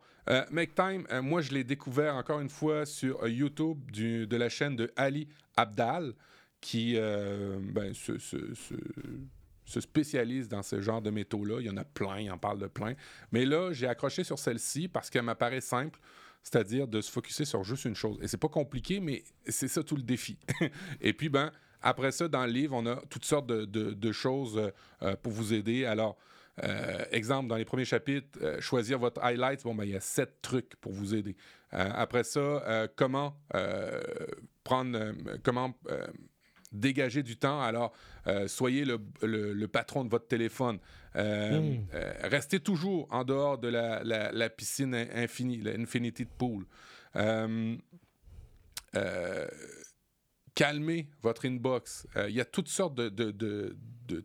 Make 0.53 0.77
Time, 0.77 1.05
moi, 1.23 1.43
je 1.43 1.51
l'ai 1.51 1.65
découvert 1.65 2.15
encore 2.15 2.39
une 2.39 2.49
fois 2.49 2.87
sur 2.87 3.27
YouTube 3.27 3.91
du, 3.91 4.29
de 4.29 4.37
la 4.37 4.49
chaîne 4.49 4.77
de 4.77 4.93
Ali 4.95 5.27
Abdal, 5.57 6.15
qui 6.61 6.95
ben, 6.95 7.93
se, 7.93 8.13
se 9.65 9.81
spécialise 9.81 10.49
dans 10.49 10.63
ce 10.63 10.81
genre 10.81 11.03
de 11.03 11.11
métaux-là. 11.11 11.61
Il 11.61 11.67
y 11.67 11.71
en 11.71 11.77
a 11.77 11.85
plein, 11.85 12.21
il 12.21 12.31
en 12.31 12.39
parle 12.39 12.59
de 12.59 12.67
plein. 12.67 12.95
Mais 13.33 13.45
là, 13.45 13.73
j'ai 13.73 13.87
accroché 13.87 14.25
sur 14.25 14.39
celle-ci 14.39 14.89
parce 14.89 15.11
qu'elle 15.11 15.23
m'apparaît 15.23 15.61
simple, 15.61 15.99
c'est-à-dire 16.43 16.87
de 16.87 17.01
se 17.01 17.11
focuser 17.11 17.45
sur 17.45 17.65
juste 17.65 17.85
une 17.85 17.95
chose. 17.95 18.19
Et 18.21 18.29
c'est 18.29 18.39
pas 18.39 18.49
compliqué, 18.49 19.01
mais 19.01 19.25
c'est 19.49 19.69
ça 19.69 19.83
tout 19.83 19.97
le 19.97 20.03
défi. 20.03 20.39
Et 21.01 21.13
puis, 21.13 21.29
ben, 21.29 21.51
après 21.81 22.13
ça, 22.13 22.29
dans 22.29 22.45
le 22.45 22.53
livre, 22.53 22.77
on 22.77 22.87
a 22.87 22.97
toutes 23.09 23.25
sortes 23.25 23.47
de, 23.47 24.13
choses 24.13 24.73
euh, 25.03 25.17
pour 25.23 25.33
vous 25.33 25.53
aider. 25.53 25.85
Alors, 25.85 26.17
exemple, 27.11 27.49
dans 27.49 27.57
les 27.57 27.65
premiers 27.65 27.85
chapitres, 27.85 28.39
choisir 28.61 28.99
votre 28.99 29.21
highlight, 29.23 29.65
bon, 29.65 29.75
ben, 29.75 29.85
il 29.85 29.91
y 29.91 29.97
a 29.97 30.01
sept 30.01 30.41
trucs 30.41 30.77
pour 30.77 30.93
vous 30.93 31.15
aider. 31.15 31.37
après 31.71 32.23
ça, 32.23 32.89
comment 32.95 33.37
prendre, 34.63 35.15
comment 35.43 35.75
dégager 36.75 37.23
du 37.23 37.37
temps. 37.37 37.61
Alors, 37.61 37.93
soyez 38.47 38.85
le, 38.85 39.67
patron 39.67 40.05
de 40.05 40.11
votre 40.11 40.27
téléphone. 40.27 40.79
Hmm. 41.15 41.85
restez 42.23 42.61
toujours 42.61 43.07
en 43.11 43.25
dehors 43.25 43.59
de 43.59 43.69
la, 43.69 44.03
la 44.05 44.51
piscine 44.51 44.95
infinie, 44.95 45.59
l'infinity 45.59 46.25
pool. 46.25 46.67
Euh, 48.97 49.49
calmer 50.55 51.09
votre 51.21 51.47
inbox. 51.47 52.07
Euh, 52.17 52.29
il 52.29 52.37
y 52.37 52.41
a 52.41 52.45
toutes 52.45 52.69
sortes 52.69 52.95
de, 52.95 53.77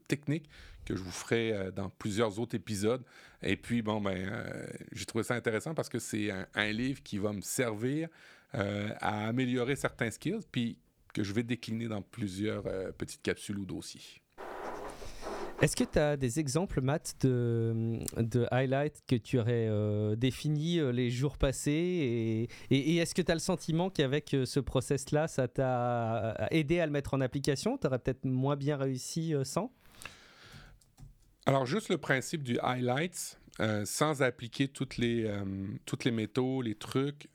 techniques 0.08 0.48
que 0.86 0.96
je 0.96 1.02
vous 1.02 1.12
ferai 1.12 1.54
euh, 1.54 1.72
dans 1.72 1.90
plusieurs 1.90 2.38
autres 2.40 2.56
épisodes. 2.56 3.04
Et 3.42 3.58
puis, 3.58 3.82
bon, 3.82 4.00
ben, 4.00 4.32
j'ai 4.92 5.06
trouvé 5.06 5.24
ça 5.24 5.34
intéressant 5.34 5.74
parce 5.74 5.90
que 5.90 5.98
c'est 5.98 6.30
un, 6.54 6.72
livre 6.72 7.02
qui 7.02 7.18
va 7.18 7.34
me 7.34 7.42
servir 7.42 8.10
à 8.54 9.28
améliorer 9.28 9.76
certains 9.76 10.12
skills, 10.12 10.42
puis 10.52 10.78
que 11.20 11.26
je 11.26 11.34
vais 11.34 11.44
décliner 11.44 11.90
dans 11.90 12.02
plusieurs 12.02 12.64
petites 12.94 13.22
capsules 13.22 13.60
ou 13.60 13.66
dossiers. 13.66 14.22
Est-ce 15.62 15.76
que 15.76 15.84
tu 15.84 16.00
as 16.00 16.16
des 16.16 16.40
exemples, 16.40 16.80
Matt, 16.80 17.16
de, 17.22 18.00
de 18.16 18.48
highlights 18.50 19.04
que 19.06 19.18
tu 19.18 19.38
aurais 19.40 19.68
euh, 19.68 20.16
définis 20.16 20.80
euh, 20.80 20.94
les 20.94 21.10
jours 21.10 21.38
passés 21.38 22.48
Et, 22.72 22.96
est-ce 22.96 23.14
que 23.14 23.22
tu 23.22 23.30
as 23.30 23.36
le 23.36 23.42
sentiment 23.42 23.90
qu'avec 23.90 24.34
euh, 24.34 24.46
ce 24.46 24.62
process-là, 24.62 25.28
ça 25.28 25.50
t'a 25.50 26.48
aidé 26.52 26.80
à 26.80 26.86
le 26.86 26.94
mettre 26.94 27.14
en 27.14 27.20
application? 27.20 27.78
Tu 27.78 27.88
aurais 27.88 28.00
peut-être 28.00 28.24
moins 28.24 28.56
bien 28.56 28.78
réussi 28.78 29.34
sans? 29.44 29.74
Alors, 31.46 31.66
juste 31.66 31.90
le 31.90 31.98
principe 31.98 32.44
du 32.44 32.58
highlights, 32.60 33.38
sans 33.84 34.22
appliquer 34.22 34.70
toutes 34.70 34.96
les, 34.96 35.30
toutes 35.86 36.06
les 36.06 36.12
métaux, 36.12 36.62
les 36.62 36.76
trucs, 36.76 37.28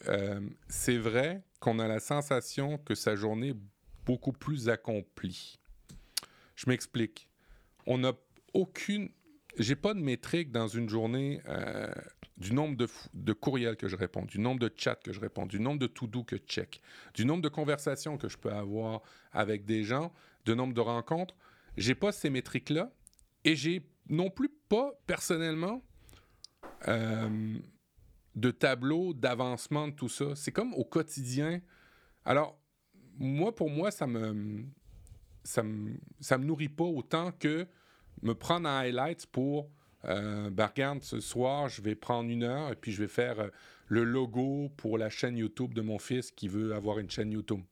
c'est 0.68 0.96
vrai 0.96 1.42
qu'on 1.60 1.78
a 1.78 1.88
la 1.88 2.00
sensation 2.00 2.78
que 2.78 2.94
sa 2.94 3.16
journée 3.16 3.48
est 3.48 3.56
beaucoup 4.06 4.32
plus 4.32 4.68
accomplie. 4.68 5.58
Je 6.56 6.68
m'explique 6.68 7.28
on 7.86 7.98
n'a 7.98 8.12
aucune. 8.52 9.10
J'ai 9.58 9.76
pas 9.76 9.94
de 9.94 10.00
métrique 10.00 10.50
dans 10.50 10.66
une 10.66 10.88
journée 10.88 11.40
euh, 11.48 11.92
du 12.36 12.52
nombre 12.52 12.76
de, 13.12 13.32
courriels 13.32 13.76
que 13.76 13.88
je 13.88 13.94
réponds, 13.94 14.24
du 14.24 14.40
nombre 14.40 14.58
de 14.58 14.70
chats 14.76 14.96
que 14.96 15.12
je 15.12 15.20
réponds, 15.20 15.46
du 15.46 15.60
nombre 15.60 15.78
de 15.78 15.86
to-do 15.86 16.24
que 16.24 16.36
je 16.36 16.42
check, 16.42 16.80
du 17.14 17.24
nombre 17.24 17.42
de 17.42 17.48
conversations 17.48 18.18
que 18.18 18.28
je 18.28 18.36
peux 18.36 18.50
avoir 18.50 19.02
avec 19.32 19.64
des 19.64 19.84
gens, 19.84 20.12
du 20.44 20.56
nombre 20.56 20.74
de 20.74 20.80
rencontres. 20.80 21.36
J'ai 21.76 21.94
pas 21.94 22.10
ces 22.10 22.30
métriques-là 22.30 22.90
et 23.44 23.54
j'ai 23.54 23.88
non 24.08 24.30
plus 24.30 24.50
pas 24.68 24.92
personnellement 25.06 25.82
euh, 26.88 27.56
de 28.34 28.50
tableau 28.50 29.14
d'avancement 29.14 29.88
de 29.88 29.92
tout 29.92 30.08
ça. 30.08 30.34
C'est 30.34 30.52
comme 30.52 30.74
au 30.74 30.84
quotidien. 30.84 31.60
Alors, 32.24 32.58
moi, 33.18 33.54
pour 33.54 33.70
moi, 33.70 33.90
ça 33.90 34.06
me 34.06 34.64
ça 35.42 35.62
me, 35.62 35.94
ça 36.20 36.38
me 36.38 36.44
nourrit 36.44 36.70
pas 36.70 36.84
autant 36.84 37.30
que 37.32 37.66
me 38.22 38.34
prendre 38.34 38.68
un 38.68 38.78
highlight 38.78 39.26
pour 39.26 39.70
euh, 40.06 40.50
ben 40.50 40.66
regarde, 40.66 41.02
ce 41.02 41.20
soir, 41.20 41.68
je 41.68 41.80
vais 41.80 41.94
prendre 41.94 42.30
une 42.30 42.42
heure 42.42 42.72
et 42.72 42.76
puis 42.76 42.92
je 42.92 43.00
vais 43.00 43.08
faire 43.08 43.40
euh, 43.40 43.48
le 43.88 44.04
logo 44.04 44.70
pour 44.76 44.98
la 44.98 45.08
chaîne 45.10 45.36
YouTube 45.36 45.74
de 45.74 45.80
mon 45.80 45.98
fils 45.98 46.30
qui 46.30 46.48
veut 46.48 46.74
avoir 46.74 46.98
une 46.98 47.10
chaîne 47.10 47.32
YouTube. 47.32 47.62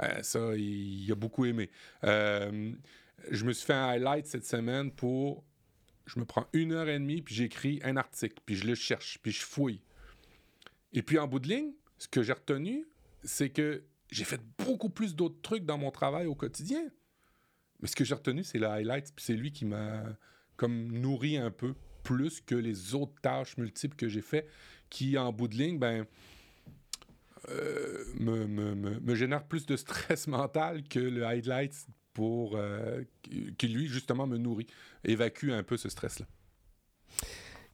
Euh, 0.00 0.22
ça, 0.22 0.54
il, 0.56 1.10
a 1.10 1.14
beaucoup 1.14 1.44
aimé. 1.44 1.70
Euh, 2.04 2.72
je 3.30 3.44
me 3.44 3.52
suis 3.52 3.66
fait 3.66 3.74
un 3.74 3.88
highlight 3.88 4.26
cette 4.26 4.46
semaine 4.46 4.90
pour. 4.90 5.44
Je 6.06 6.18
me 6.18 6.26
prends 6.26 6.46
une 6.52 6.72
heure 6.72 6.88
et 6.88 6.98
demie, 6.98 7.22
puis 7.22 7.34
j'écris 7.34 7.80
un 7.82 7.96
article, 7.96 8.36
puis 8.44 8.56
je 8.56 8.66
le 8.66 8.74
cherche, 8.74 9.18
puis 9.22 9.32
je 9.32 9.42
fouille. 9.42 9.80
Et 10.92 11.02
puis 11.02 11.18
en 11.18 11.26
bout 11.26 11.38
de 11.38 11.48
ligne, 11.48 11.72
ce 11.96 12.08
que 12.08 12.22
j'ai 12.22 12.34
retenu, 12.34 12.86
c'est 13.22 13.48
que 13.48 13.82
j'ai 14.14 14.24
fait 14.24 14.40
beaucoup 14.58 14.90
plus 14.90 15.16
d'autres 15.16 15.40
trucs 15.42 15.64
dans 15.64 15.76
mon 15.76 15.90
travail 15.90 16.26
au 16.26 16.34
quotidien. 16.34 16.88
Mais 17.80 17.88
ce 17.88 17.96
que 17.96 18.04
j'ai 18.04 18.14
retenu, 18.14 18.44
c'est 18.44 18.58
le 18.58 18.68
highlight, 18.68 19.12
puis 19.14 19.24
c'est 19.24 19.34
lui 19.34 19.50
qui 19.50 19.64
m'a 19.64 20.04
comme 20.56 20.92
nourri 20.92 21.36
un 21.36 21.50
peu 21.50 21.74
plus 22.04 22.40
que 22.40 22.54
les 22.54 22.94
autres 22.94 23.20
tâches 23.20 23.56
multiples 23.56 23.96
que 23.96 24.08
j'ai 24.08 24.20
fait, 24.20 24.46
qui 24.88 25.18
en 25.18 25.32
bout 25.32 25.48
de 25.48 25.56
ligne, 25.56 25.80
ben, 25.80 26.06
euh, 27.48 28.04
me, 28.14 28.46
me, 28.46 28.74
me, 28.74 29.14
génère 29.16 29.44
plus 29.44 29.66
de 29.66 29.76
stress 29.76 30.26
mental 30.28 30.84
que 30.84 31.00
le 31.00 31.24
highlight 31.24 31.74
pour 32.12 32.54
euh, 32.54 33.02
qui 33.58 33.66
lui 33.66 33.88
justement 33.88 34.28
me 34.28 34.38
nourrit, 34.38 34.68
évacue 35.02 35.50
un 35.50 35.64
peu 35.64 35.76
ce 35.76 35.88
stress-là. 35.88 36.26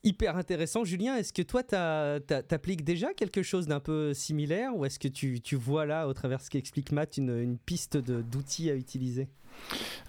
Hyper 0.03 0.37
intéressant. 0.37 0.85
Julien, 0.85 1.17
est-ce 1.17 1.33
que 1.33 1.43
toi, 1.43 1.63
tu 1.63 1.75
appliques 1.75 2.85
déjà 2.85 3.13
quelque 3.13 3.43
chose 3.43 3.67
d'un 3.67 3.81
peu 3.81 4.15
similaire 4.15 4.75
ou 4.75 4.85
est-ce 4.87 4.99
que 4.99 5.09
tu, 5.09 5.41
tu, 5.41 5.57
vois 5.57 5.85
là, 5.85 6.09
au 6.09 6.15
travers 6.15 6.39
de 6.39 6.45
ce 6.45 6.51
qu'explique 6.51 6.93
Matt, 6.93 7.19
une, 7.19 7.39
une 7.39 7.59
piste 7.59 7.99
d'outils 7.99 8.71
à 8.71 8.75
utiliser? 8.75 9.29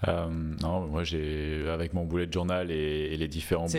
Euh, 0.08 0.28
non, 0.62 0.88
moi 0.88 1.04
j'ai 1.04 1.68
avec 1.68 1.94
mon 1.94 2.04
bullet 2.04 2.26
journal 2.30 2.70
et, 2.72 3.16
les 3.16 3.28
différentes 3.28 3.76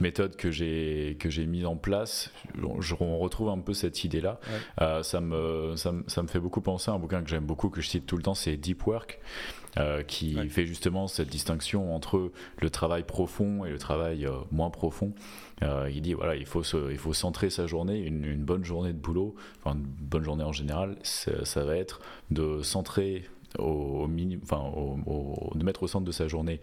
méthodes 0.00 0.36
que 0.36 0.50
j'ai 0.50 1.16
que 1.20 1.28
j'ai 1.28 1.44
mises 1.44 1.66
en 1.66 1.76
place, 1.76 2.32
on, 2.62 3.18
retrouve 3.18 3.50
un 3.50 3.58
peu 3.58 3.74
cette 3.74 4.04
idée 4.04 4.22
là. 4.22 4.40
Euh, 4.80 5.02
ça 5.02 5.20
me 5.20 5.74
ça, 5.76 5.92
me 5.92 6.28
fait 6.28 6.40
beaucoup 6.40 6.62
penser 6.62 6.90
à 6.90 6.94
un 6.94 6.98
bouquin 6.98 7.22
que 7.22 7.28
j'aime 7.28 7.44
beaucoup 7.44 7.68
que 7.68 7.82
je 7.82 7.88
cite 7.88 8.06
tout 8.06 8.16
le 8.16 8.22
temps, 8.22 8.34
c'est 8.34 8.56
Deep 8.56 8.86
Work. 8.86 9.20
Euh, 9.78 10.02
qui 10.02 10.48
fait 10.48 10.64
justement 10.64 11.06
cette 11.06 11.28
distinction 11.28 11.94
entre 11.94 12.32
le 12.62 12.70
travail 12.70 13.02
profond 13.02 13.66
et 13.66 13.70
le 13.70 13.76
travail 13.76 14.26
moins 14.50 14.70
profond. 14.70 15.12
Il 15.62 16.02
dit 16.02 16.12
voilà, 16.12 16.36
il 16.36 16.46
faut, 16.46 16.62
il 16.62 16.98
faut 16.98 17.12
centrer 17.12 17.50
sa 17.50 17.66
journée, 17.66 17.98
une, 17.98 18.44
bonne 18.44 18.64
journée 18.64 18.92
de 18.92 18.98
boulot, 18.98 19.34
enfin 19.58 19.76
une 19.76 19.84
bonne 19.84 20.24
journée 20.24 20.44
en 20.44 20.52
général, 20.52 20.96
ça 21.02 21.64
va 21.64 21.76
être 21.76 22.00
de 22.30 22.62
centrer 22.62 23.24
au, 23.58 24.06
enfin, 24.42 24.70
de 25.54 25.64
mettre 25.64 25.82
au 25.82 25.86
centre 25.86 26.04
de 26.04 26.12
sa 26.12 26.28
journée 26.28 26.60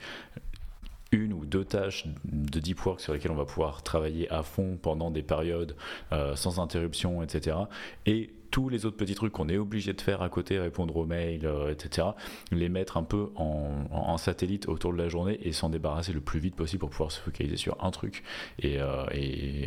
une 1.14 1.34
ou 1.34 1.46
deux 1.46 1.64
tâches 1.64 2.06
de 2.26 2.60
deep 2.60 2.84
work 2.86 3.00
sur 3.00 3.14
lesquelles 3.14 3.32
on 3.32 3.36
va 3.36 3.46
pouvoir 3.46 3.84
travailler 3.84 4.30
à 4.32 4.44
fond 4.44 4.78
pendant 4.82 5.12
des 5.12 5.22
périodes 5.22 5.76
euh, 6.12 6.36
sans 6.36 6.60
interruption, 6.60 7.22
etc. 7.22 7.58
Et 8.06 8.32
tous 8.54 8.70
les 8.70 8.86
autres 8.86 8.98
petits 8.98 9.16
trucs 9.16 9.34
qu'on 9.34 9.50
est 9.50 9.58
obligé 9.58 9.94
de 9.94 10.02
faire 10.02 10.22
à 10.22 10.30
côté, 10.30 10.60
répondre 10.60 10.96
aux 10.96 11.08
mails, 11.08 11.48
euh, 11.48 11.72
etc., 11.72 12.10
les 12.52 12.70
mettre 12.70 12.98
un 12.98 13.04
peu 13.04 13.32
en, 13.36 14.16
satellite 14.18 14.70
autour 14.70 14.94
de 14.94 14.98
la 15.00 15.10
journée 15.10 15.40
et 15.42 15.52
s'en 15.52 15.70
débarrasser 15.70 16.14
le 16.14 16.22
plus 16.22 16.40
vite 16.40 16.56
possible 16.56 16.82
pour 16.82 16.92
pouvoir 16.92 17.12
se 17.12 17.20
focaliser 17.20 17.58
sur 17.58 17.84
un 17.84 17.90
truc. 17.90 18.24
Et, 18.60 18.80
euh, 18.80 19.06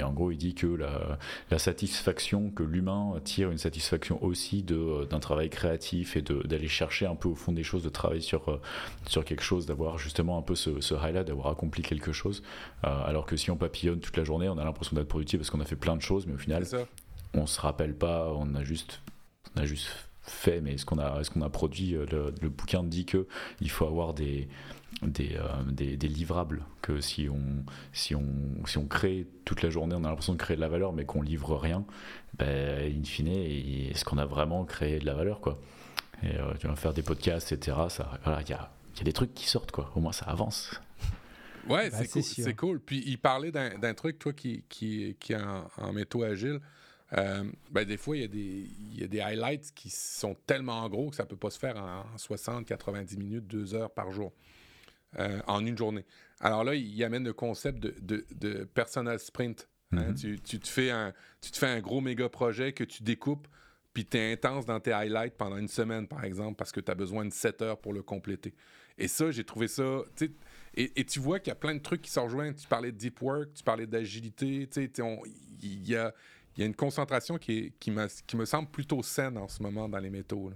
en 0.05 0.13
gros, 0.13 0.31
il 0.31 0.37
dit 0.37 0.55
que 0.55 0.69
la, 0.69 1.59
satisfaction, 1.59 2.51
que 2.51 2.63
l'humain 2.63 3.15
tire 3.25 3.51
une 3.51 3.59
satisfaction 3.59 4.23
aussi 4.23 4.63
d'un 4.63 5.19
travail 5.19 5.51
créatif 5.51 6.17
et 6.17 6.23
d'aller 6.23 6.69
chercher 6.69 7.07
un 7.07 7.17
peu 7.17 7.29
au 7.29 7.35
fond 7.35 7.51
des 7.51 7.65
choses, 7.65 7.83
de 7.83 7.89
travailler 7.89 8.21
sur, 8.21 8.49
euh, 8.49 8.61
sur 9.09 9.25
quelque 9.25 9.43
chose, 9.43 9.67
d'avoir 9.67 9.99
justement 9.99 10.39
un 10.39 10.43
peu 10.43 10.55
ce, 10.55 10.81
ce 10.81 10.95
highlight, 10.95 11.27
d'avoir 11.27 11.49
accompli 11.49 11.83
quelque 11.83 12.13
chose. 12.13 12.45
alors 12.85 13.27
que 13.27 13.37
si 13.37 13.51
on 13.51 13.57
papillonne 13.57 13.99
toute 13.99 14.17
la 14.17 14.23
journée, 14.23 14.49
on 14.49 14.59
a 14.59 14.65
l'impression 14.65 14.95
d'être 14.95 15.09
productif 15.09 15.41
parce 15.41 15.51
qu'on 15.51 15.61
a 15.61 15.65
fait 15.65 15.75
plein 15.75 15.97
de 15.97 16.03
choses, 16.03 16.25
mais 16.29 16.35
au 16.35 16.39
final, 16.39 16.65
on 17.37 17.47
se 17.47 17.61
rappelle 17.61 17.95
pas, 17.95 18.33
on 18.35 18.55
a 18.55 18.65
juste, 18.65 19.01
on 19.55 19.61
a 19.61 19.67
juste 19.67 19.89
fait, 20.23 20.61
mais 20.61 20.75
est-ce 20.75 20.85
qu'on 20.85 20.99
a, 20.99 21.21
est-ce 21.21 21.31
qu'on 21.31 21.43
a 21.43 21.49
produit 21.49 21.95
euh, 21.95 22.07
le, 22.41 22.49
bouquin 22.49 22.83
dit 22.83 23.05
que 23.05 23.27
il 23.61 23.71
faut 23.71 23.87
avoir 23.87 24.15
des 24.15 24.49
des, 25.03 25.37
euh, 25.37 25.63
des, 25.71 25.97
des, 25.97 26.09
livrables 26.09 26.65
que 26.81 27.01
si 27.01 27.29
on 27.29 27.65
si 27.93 28.15
on 28.15 28.27
si 28.65 28.79
on 28.79 28.87
crée 28.87 29.27
toute 29.45 29.63
la 29.63 29.69
journée 29.69 29.95
on 29.95 30.05
a 30.05 30.09
l'impression 30.09 30.33
de 30.33 30.39
créer 30.39 30.57
de 30.57 30.61
la 30.63 30.69
valeur 30.69 30.95
mais 30.95 31.05
qu'on 31.05 31.21
livre 31.21 31.55
rien 31.57 31.85
ben, 32.39 32.81
in 32.81 33.05
fine 33.05 33.29
est-ce 33.29 34.07
qu'on 34.07 34.17
a 34.17 34.25
vraiment 34.25 34.65
créé 34.65 34.99
de 34.99 35.05
la 35.05 35.13
valeur 35.13 35.41
quoi? 35.41 35.59
Et 36.23 36.37
euh, 36.37 36.55
tu 36.59 36.67
vas 36.67 36.77
faire 36.77 36.95
des 36.95 37.03
podcasts 37.03 37.53
etc 37.53 37.77
ça 37.89 38.19
voilà 38.25 38.41
il 38.41 38.49
y 38.49 38.55
a, 38.55 38.71
y 38.97 39.01
a 39.01 39.05
des 39.05 39.13
trucs 39.13 39.35
qui 39.35 39.47
sortent 39.47 39.71
quoi. 39.71 39.93
Au 39.95 40.01
moins 40.01 40.13
ça 40.13 40.25
avance. 40.27 40.81
Ouais 41.69 41.91
bah, 41.91 41.99
c'est 41.99 42.09
cool, 42.09 42.23
c'est 42.23 42.55
cool. 42.55 42.81
Puis 42.81 43.03
il 43.07 43.19
parlait 43.19 43.51
d'un, 43.51 43.95
truc 43.95 44.19
toi 44.19 44.33
qui 44.33 44.65
qui, 44.69 45.17
qui 45.21 45.33
est 45.35 45.37
en, 45.37 45.69
en 45.77 45.93
métaux 45.93 46.23
agile 46.23 46.61
euh, 47.13 47.45
ben 47.71 47.85
des 47.85 47.97
fois, 47.97 48.17
il 48.17 48.23
y, 48.23 48.25
a 48.25 48.29
des, 48.29 48.69
y 49.01 49.05
a 49.05 49.07
des 49.07 49.21
highlights 49.21 49.73
qui 49.75 49.91
sont 49.91 50.35
tellement 50.47 50.89
gros 50.89 51.11
que 51.11 51.17
ça 51.17 51.23
ne 51.23 51.29
peut 51.29 51.37
pas 51.37 51.51
se 51.51 51.59
faire 51.59 51.77
en 51.77 52.19
60, 52.19 52.67
90 52.67 53.17
minutes, 53.17 53.47
2 53.47 53.75
heures 53.75 53.91
par 53.93 54.11
jour, 54.11 54.33
euh, 55.19 55.41
en 55.47 55.65
une 55.65 55.79
journée. 55.79 56.05
Alors 56.41 56.65
là, 56.65 56.75
il 56.75 57.05
amène 57.05 57.25
le 57.25 57.33
concept 57.33 57.79
de, 57.79 57.95
de, 58.01 58.27
de 58.35 58.65
personal 58.65 59.21
sprint. 59.21 59.69
Hein. 59.93 60.13
Mm-hmm. 60.13 60.41
tu, 60.43 60.59
te 60.59 60.69
fais 60.69 60.91
un, 60.91 61.13
tu 61.41 61.53
te 61.53 61.59
fais 61.59 61.69
un 61.69 61.81
gros 61.81 62.01
méga 62.01 62.29
projet 62.29 62.73
que 62.73 62.83
tu 62.83 63.05
découpes, 63.05 63.47
puis 63.93 64.05
tu 64.05 64.19
es 64.19 64.33
intense 64.33 64.67
dans 64.67 64.81
tes 64.81 64.93
highlights 64.93 65.37
pendant 65.37 65.59
une 65.59 65.69
semaine, 65.69 66.09
par 66.09 66.25
exemple, 66.25 66.57
parce 66.57 66.73
que 66.73 66.81
tu 66.81 66.91
as 66.91 66.97
besoin 66.97 67.25
de 67.25 67.33
7 67.33 67.63
heures 67.63 67.81
pour 67.81 67.93
le 67.93 68.03
compléter. 68.03 68.53
Et 68.99 69.09
ça, 69.09 69.31
j'ai 69.31 69.45
trouvé 69.45 69.69
ça. 69.69 70.03
Et, 70.75 71.01
et, 71.01 71.05
tu 71.05 71.21
vois 71.21 71.39
qu'il 71.39 71.51
y 71.51 71.53
a 71.53 71.57
plein 71.57 71.75
de 71.75 71.81
trucs 71.81 72.03
qui 72.03 72.11
se 72.11 72.19
rejoignent. 72.19 72.55
Tu 72.55 72.67
parlais 72.67 72.93
de 72.93 72.97
deep 72.97 73.21
work, 73.21 73.53
tu 73.55 73.63
parlais 73.63 73.87
d'agilité. 73.87 74.69
Il 75.63 75.89
y 75.89 75.97
a 75.97 76.15
il 76.57 76.61
y 76.61 76.63
a 76.63 76.67
une 76.67 76.75
concentration 76.75 77.39
qui, 77.39 77.73
me, 77.89 78.45
semble 78.45 78.69
plutôt 78.69 79.03
saine 79.03 79.37
en 79.37 79.49
ce 79.49 79.63
moment 79.63 79.89
dans 79.89 79.99
les 79.99 80.11
métaux. 80.11 80.53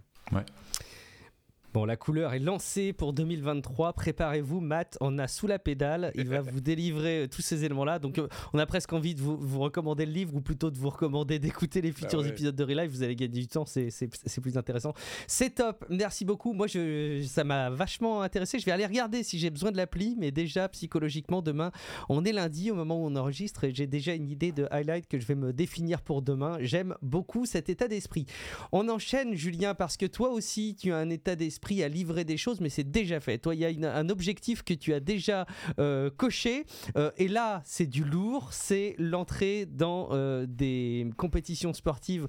Bon, 1.72 1.84
la 1.84 1.96
couleur 1.96 2.34
est 2.34 2.40
lancée 2.40 2.92
pour 2.92 3.12
2023. 3.12 3.92
Préparez-vous, 3.92 4.58
Matt 4.58 4.98
en 5.00 5.18
a 5.18 5.28
sous 5.28 5.46
la 5.46 5.60
pédale. 5.60 6.10
Il 6.16 6.28
va 6.28 6.40
vous 6.40 6.60
délivrer 6.60 7.22
euh, 7.22 7.26
tous 7.28 7.42
ces 7.42 7.64
éléments-là. 7.64 8.00
Donc, 8.00 8.18
euh, 8.18 8.26
on 8.52 8.58
a 8.58 8.66
presque 8.66 8.92
envie 8.92 9.14
de 9.14 9.20
vous, 9.20 9.36
vous, 9.36 9.60
recommander 9.60 10.04
le 10.04 10.10
livre 10.10 10.34
ou 10.34 10.40
plutôt 10.40 10.72
de 10.72 10.76
vous 10.76 10.90
recommander 10.90 11.38
d'écouter 11.38 11.80
les 11.80 11.92
futurs 11.92 12.22
bah 12.22 12.28
épisodes 12.28 12.56
de 12.56 12.64
Relive. 12.64 12.90
Vous 12.90 13.04
allez 13.04 13.14
gagner 13.14 13.38
du 13.38 13.46
temps, 13.46 13.66
c'est 13.66 14.40
plus 14.42 14.58
intéressant. 14.58 14.94
C'est 15.28 15.50
top. 15.50 15.86
Merci 15.88 16.24
beaucoup. 16.24 16.54
Moi, 16.54 16.66
je, 16.66 17.22
ça 17.28 17.44
m'a 17.44 17.70
vachement 17.70 18.22
intéressé. 18.22 18.58
Je 18.58 18.64
vais 18.64 18.72
aller 18.72 18.86
regarder 18.86 19.22
si 19.22 19.38
j'ai 19.38 19.50
besoin 19.50 19.70
de 19.70 19.76
l'appli, 19.76 20.16
mais 20.18 20.32
déjà 20.32 20.68
psychologiquement, 20.70 21.40
demain, 21.40 21.70
on 22.08 22.24
est 22.24 22.32
lundi 22.32 22.72
au 22.72 22.74
moment 22.74 23.00
où 23.00 23.06
on 23.06 23.14
enregistre 23.14 23.62
et 23.62 23.72
j'ai 23.72 23.86
déjà 23.86 24.14
une 24.14 24.28
idée 24.28 24.50
de 24.50 24.66
highlight 24.72 25.06
que 25.06 25.20
je 25.20 25.26
vais 25.26 25.36
me 25.36 25.52
définir 25.52 26.02
pour 26.02 26.20
demain. 26.20 26.56
J'aime 26.62 26.96
beaucoup 27.00 27.46
cet 27.46 27.68
état 27.68 27.86
d'esprit. 27.86 28.26
On 28.72 28.88
enchaîne, 28.88 29.36
Julien, 29.36 29.76
parce 29.76 29.96
que 29.96 30.06
toi 30.06 30.30
aussi, 30.30 30.74
tu 30.74 30.90
as 30.92 30.96
un 30.96 31.10
état 31.10 31.36
d'esprit 31.36 31.59
à 31.80 31.88
livrer 31.88 32.24
des 32.24 32.36
choses, 32.36 32.60
mais 32.60 32.68
c'est 32.68 32.90
déjà 32.90 33.20
fait. 33.20 33.38
Toi, 33.38 33.54
il 33.54 33.60
y 33.60 33.86
a 33.86 33.96
un 33.96 34.08
objectif 34.08 34.62
que 34.62 34.74
tu 34.74 34.92
as 34.92 35.00
déjà 35.00 35.46
euh, 35.78 36.10
coché. 36.16 36.64
Euh, 36.96 37.10
et 37.16 37.28
là, 37.28 37.62
c'est 37.64 37.86
du 37.86 38.02
lourd. 38.04 38.48
C'est 38.52 38.96
l'entrée 38.98 39.66
dans 39.66 40.08
euh, 40.10 40.46
des 40.48 41.08
compétitions 41.16 41.72
sportives 41.72 42.26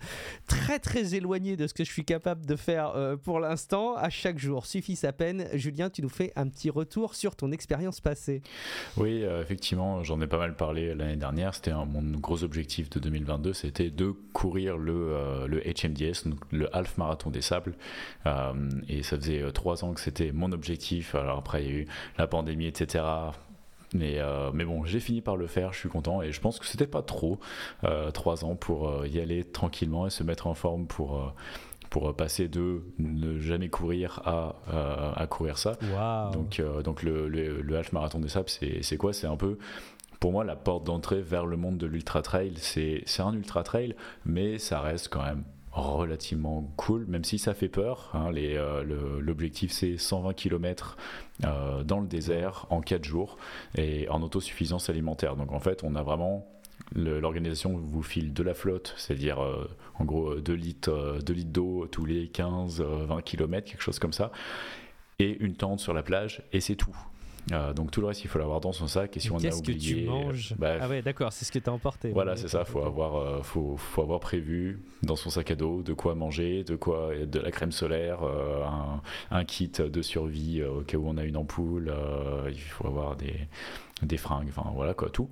très, 0.48 0.80
très 0.80 1.16
éloignées 1.16 1.58
de 1.58 1.66
ce 1.66 1.74
que 1.74 1.84
je 1.84 1.92
suis 1.92 2.06
capable 2.06 2.46
de 2.46 2.56
faire 2.56 2.94
pour 3.24 3.40
l'instant. 3.40 3.96
À 3.96 4.10
chaque 4.10 4.38
jour, 4.38 4.66
suffit 4.66 4.96
sa 4.96 5.14
peine. 5.14 5.48
Julien, 5.54 5.90
tu 5.90 6.02
nous 6.02 6.10
fais 6.10 6.32
un 6.36 6.48
petit 6.48 6.70
retour 6.70 7.16
sur 7.16 7.36
ton 7.36 7.52
expérience 7.52 8.00
passée. 8.00 8.42
Oui, 8.98 9.24
effectivement, 9.42 10.04
j'en 10.04 10.20
ai 10.22 10.28
pas 10.28 10.38
mal 10.38 10.56
parlé 10.56 10.94
l'année 10.94 11.16
dernière. 11.16 11.56
C'était 11.56 11.72
mon 11.72 12.02
gros 12.20 12.44
objectif 12.44 12.90
de 12.90 13.00
2022, 13.00 13.54
c'était 13.54 13.90
de 13.90 14.14
courir 14.34 14.78
le, 14.78 15.48
le 15.48 15.62
HMDS, 15.62 16.30
le 16.52 16.76
Half 16.76 16.98
Marathon 16.98 17.30
des 17.30 17.42
Sables. 17.42 17.76
et 18.88 19.04
ça 19.04 19.18
faisait 19.22 19.42
euh, 19.42 19.52
trois 19.52 19.84
ans 19.84 19.94
que 19.94 20.02
c'était 20.02 20.32
mon 20.32 20.52
objectif. 20.52 21.16
Alors 21.16 21.40
après, 21.40 21.64
il 21.64 21.70
y 21.70 21.72
a 21.72 21.80
eu 21.80 21.88
la 22.18 22.28
pandémie, 22.28 22.68
etc. 22.68 23.04
Mais, 23.94 24.20
euh, 24.20 24.52
mais 24.54 24.64
bon, 24.64 24.86
j'ai 24.86 25.00
fini 25.00 25.22
par 25.22 25.36
le 25.36 25.48
faire, 25.48 25.74
je 25.74 25.80
suis 25.80 25.90
content 25.90 26.22
et 26.22 26.32
je 26.32 26.40
pense 26.40 26.60
que 26.60 26.66
c'était 26.66 26.88
pas 26.88 27.02
trop, 27.02 27.40
euh, 27.84 28.10
trois 28.12 28.46
ans 28.46 28.56
pour 28.56 29.06
y 29.06 29.20
aller 29.20 29.44
tranquillement 29.44 30.08
et 30.08 30.10
se 30.10 30.24
mettre 30.24 30.48
en 30.48 30.54
forme 30.54 30.88
pour, 30.88 31.34
pour 31.90 32.16
passer 32.16 32.48
de 32.48 32.84
ne 33.00 33.38
jamais 33.40 33.68
courir 33.68 34.22
à, 34.24 34.56
à 35.18 35.28
courir 35.28 35.58
ça. 35.58 35.78
Donc, 36.32 36.62
donc 36.86 37.04
le, 37.04 37.28
le, 37.28 37.62
le, 37.62 37.78
half 37.78 37.92
marathon 37.92 38.20
des 38.20 38.30
sables, 38.30 38.48
c'est 38.48 38.98
quoi? 38.98 39.12
C'est 39.12 39.28
un 39.28 39.36
peu 39.36 39.58
pour 40.22 40.32
moi 40.32 40.46
la 40.46 40.56
porte 40.56 40.86
d'entrée 40.86 41.22
vers 41.22 41.46
le 41.46 41.58
monde 41.58 41.78
de 41.78 41.88
l'ultra 41.88 42.22
trail. 42.22 42.54
C'est 42.60 43.04
un 43.20 43.34
ultra 43.34 43.64
trail, 43.64 43.96
mais 44.24 44.58
ça 44.58 44.80
reste 44.80 45.10
quand 45.10 45.24
même 45.24 45.44
relativement 45.72 46.70
cool, 46.76 47.06
même 47.08 47.24
si 47.24 47.40
ça 47.40 47.54
fait 47.54 47.70
peur. 47.70 48.10
Hein, 48.14 48.32
euh, 48.36 49.20
L'objectif 49.22 49.72
c'est 49.72 49.98
120 49.98 50.34
km 50.34 50.98
euh, 51.46 51.84
dans 51.84 52.00
le 52.00 52.08
désert 52.08 52.66
en 52.70 52.82
4 52.82 53.04
jours 53.04 53.38
et 53.76 54.08
en 54.10 54.22
autosuffisance 54.22 54.90
alimentaire. 54.90 55.36
Donc 55.36 55.52
en 55.52 55.60
fait, 55.60 55.84
on 55.84 55.96
a 55.96 56.04
vraiment 56.04 56.48
l'organisation 56.94 57.78
vous 57.78 58.04
file 58.04 58.34
de 58.34 58.44
la 58.44 58.54
flotte, 58.54 58.94
c'est-à-dire 58.98 59.42
euh, 59.42 59.70
en 59.98 60.04
gros 60.04 60.36
2 60.36 60.54
litres 60.54 61.20
d'eau 61.24 61.88
tous 61.88 62.06
les 62.06 62.28
15-20 62.28 63.24
km, 63.24 63.72
quelque 63.72 63.82
chose 63.82 64.00
comme 64.00 64.14
ça, 64.14 64.32
et 65.20 65.38
une 65.40 65.56
tente 65.56 65.80
sur 65.80 65.94
la 65.94 66.04
plage, 66.04 66.44
et 66.52 66.60
c'est 66.60 66.76
tout. 66.76 66.96
Euh, 67.52 67.74
donc 67.74 67.92
tout 67.92 68.02
le 68.02 68.08
reste, 68.08 68.24
il 68.24 68.28
faut 68.28 68.40
l'avoir 68.40 68.62
dans 68.62 68.72
son 68.72 68.88
sac. 68.88 69.16
Et 69.18 69.20
si 69.20 69.32
on 69.32 69.36
a 69.36 69.38
oublié, 69.38 69.52
qu'est-ce 69.52 69.62
que 69.62 69.74
tu 69.74 70.06
manges? 70.06 70.56
bah, 70.58 70.78
Ah 70.80 70.88
ouais, 70.88 71.02
d'accord, 71.02 71.34
c'est 71.34 71.46
ce 71.46 71.52
que 71.52 71.60
tu 71.60 71.70
as 71.70 71.74
emporté. 71.74 72.12
Voilà, 72.12 72.36
c'est 72.36 72.48
ça. 72.48 72.66
Faut 72.66 72.84
avoir, 72.84 73.16
euh, 73.16 73.42
faut, 73.42 73.76
faut, 73.78 74.02
avoir 74.02 74.20
prévu 74.20 74.80
dans 75.04 75.16
son 75.16 75.30
sac 75.30 75.52
à 75.52 75.56
dos 75.56 75.82
de 75.82 75.94
quoi 75.94 76.16
manger, 76.16 76.64
de 76.64 76.76
quoi, 76.76 77.12
de 77.16 77.40
la 77.40 77.52
crème 77.52 77.72
solaire, 77.72 78.24
euh, 78.24 78.64
un, 78.64 79.02
un, 79.32 79.46
kit 79.46 79.70
de 79.72 80.02
survie 80.02 80.64
au 80.64 80.82
cas 80.82 80.98
où 80.98 81.08
on 81.08 81.18
a 81.18 81.24
une 81.24 81.38
ampoule. 81.38 81.94
il 82.48 82.60
faut 82.60 82.88
avoir 82.88 83.16
des 83.16 83.36
des 84.02 84.18
fringues, 84.18 84.48
enfin 84.50 84.68
voilà 84.74 84.96
quoi, 84.96 85.12
tout. 85.12 85.30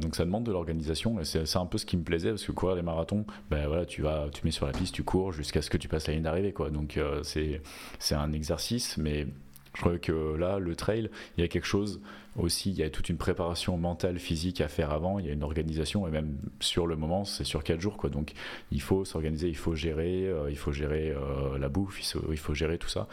donc 0.00 0.16
ça 0.16 0.24
demande 0.24 0.44
de 0.44 0.52
l'organisation 0.52 1.20
et 1.20 1.24
c'est 1.26 1.56
un 1.56 1.66
peu 1.66 1.76
ce 1.76 1.84
qui 1.84 1.98
me 1.98 2.02
plaisait 2.02 2.30
parce 2.30 2.46
que 2.46 2.52
courir 2.52 2.74
les 2.74 2.80
marathons, 2.80 3.26
ben 3.50 3.66
voilà, 3.66 3.84
tu 3.84 4.00
vas, 4.00 4.28
tu 4.32 4.42
mets 4.42 4.50
sur 4.50 4.64
la 4.64 4.72
piste, 4.72 4.94
tu 4.94 5.02
cours 5.02 5.32
jusqu'à 5.32 5.60
ce 5.60 5.68
que 5.68 5.76
tu 5.76 5.86
passes 5.86 6.06
la 6.08 6.14
ligne 6.14 6.22
d'arrivée 6.22 6.54
quoi. 6.54 6.70
Donc 6.70 6.98
c'est 7.22 7.60
c'est 7.98 8.14
un 8.14 8.32
exercice, 8.32 8.96
mais 8.96 9.26
je 9.74 9.80
crois 9.80 9.98
que 9.98 10.36
là, 10.36 10.58
le 10.58 10.74
trail, 10.74 11.10
il 11.36 11.40
y 11.40 11.44
a 11.44 11.48
quelque 11.48 11.66
chose 11.66 12.00
aussi, 12.36 12.70
il 12.70 12.76
y 12.76 12.82
a 12.82 12.90
toute 12.90 13.08
une 13.08 13.16
préparation 13.16 13.76
mentale, 13.76 14.18
physique 14.18 14.60
à 14.60 14.68
faire 14.68 14.90
avant, 14.90 15.18
il 15.18 15.26
y 15.26 15.28
a 15.28 15.32
une 15.32 15.42
organisation, 15.42 16.06
et 16.06 16.10
même 16.10 16.38
sur 16.60 16.86
le 16.86 16.96
moment, 16.96 17.24
c'est 17.24 17.44
sur 17.44 17.62
4 17.64 17.80
jours. 17.80 17.96
Quoi. 17.96 18.10
Donc 18.10 18.32
il 18.70 18.80
faut 18.80 19.04
s'organiser, 19.04 19.48
il 19.48 19.56
faut 19.56 19.74
gérer, 19.74 20.26
euh, 20.26 20.50
il 20.50 20.56
faut 20.56 20.72
gérer 20.72 21.10
euh, 21.10 21.58
la 21.58 21.68
bouffe, 21.68 22.00
il 22.30 22.36
faut, 22.36 22.54
gérer 22.54 22.78
tout 22.78 22.88
ça. 22.88 23.08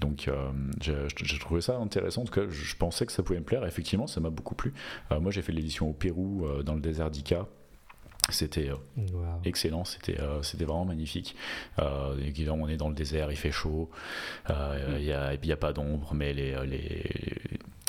Donc 0.00 0.28
euh, 0.28 0.50
j'ai 0.80 1.38
trouvé 1.38 1.60
ça 1.60 1.76
intéressant, 1.76 2.22
en 2.22 2.24
tout 2.24 2.32
cas 2.32 2.48
je 2.48 2.76
pensais 2.76 3.06
que 3.06 3.12
ça 3.12 3.22
pouvait 3.22 3.40
me 3.40 3.44
plaire, 3.44 3.64
effectivement 3.66 4.06
ça 4.06 4.20
m'a 4.20 4.30
beaucoup 4.30 4.54
plu. 4.54 4.72
moi 5.10 5.30
j'ai 5.30 5.42
fait 5.42 5.52
l'édition 5.52 5.90
au 5.90 5.92
Pérou, 5.92 6.46
dans 6.64 6.74
le 6.74 6.80
désert 6.80 7.10
d'Ica. 7.10 7.46
C'était 8.28 8.70
excellent, 9.44 9.84
c'était 9.84 10.16
c'était 10.42 10.64
vraiment 10.64 10.84
magnifique. 10.84 11.34
Euh, 11.80 12.14
on 12.50 12.68
est 12.68 12.76
dans 12.76 12.88
le 12.88 12.94
désert, 12.94 13.30
il 13.30 13.36
fait 13.36 13.50
chaud, 13.50 13.90
il 14.48 15.02
n'y 15.02 15.12
a, 15.12 15.30
a, 15.30 15.56
pas 15.56 15.72
d'ombre, 15.72 16.14
mais 16.14 16.32
les, 16.32 16.54
les, 16.64 17.10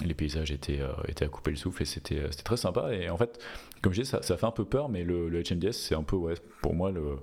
les, 0.04 0.14
paysages 0.14 0.52
étaient, 0.52 0.82
étaient 1.08 1.26
à 1.26 1.28
couper 1.28 1.52
le 1.52 1.58
souffle 1.58 1.84
et 1.84 1.86
c'était 1.86 2.28
très 2.44 2.58
sympa. 2.58 2.94
Et 2.94 3.10
en 3.10 3.18
fait, 3.18 3.40
comme 3.82 3.94
je 3.94 4.02
disais, 4.02 4.12
ça, 4.12 4.24
ça, 4.24 4.38
fait 4.38 4.46
un 4.46 4.52
peu 4.52 4.66
peur, 4.66 4.90
mais 4.90 5.04
le, 5.04 5.30
le 5.30 5.44
HMDS, 5.44 5.74
c'est 5.74 5.96
un 5.96 6.04
peu, 6.04 6.16
ouais, 6.16 6.34
pour 6.62 6.74
moi, 6.74 6.92
le 6.92 7.20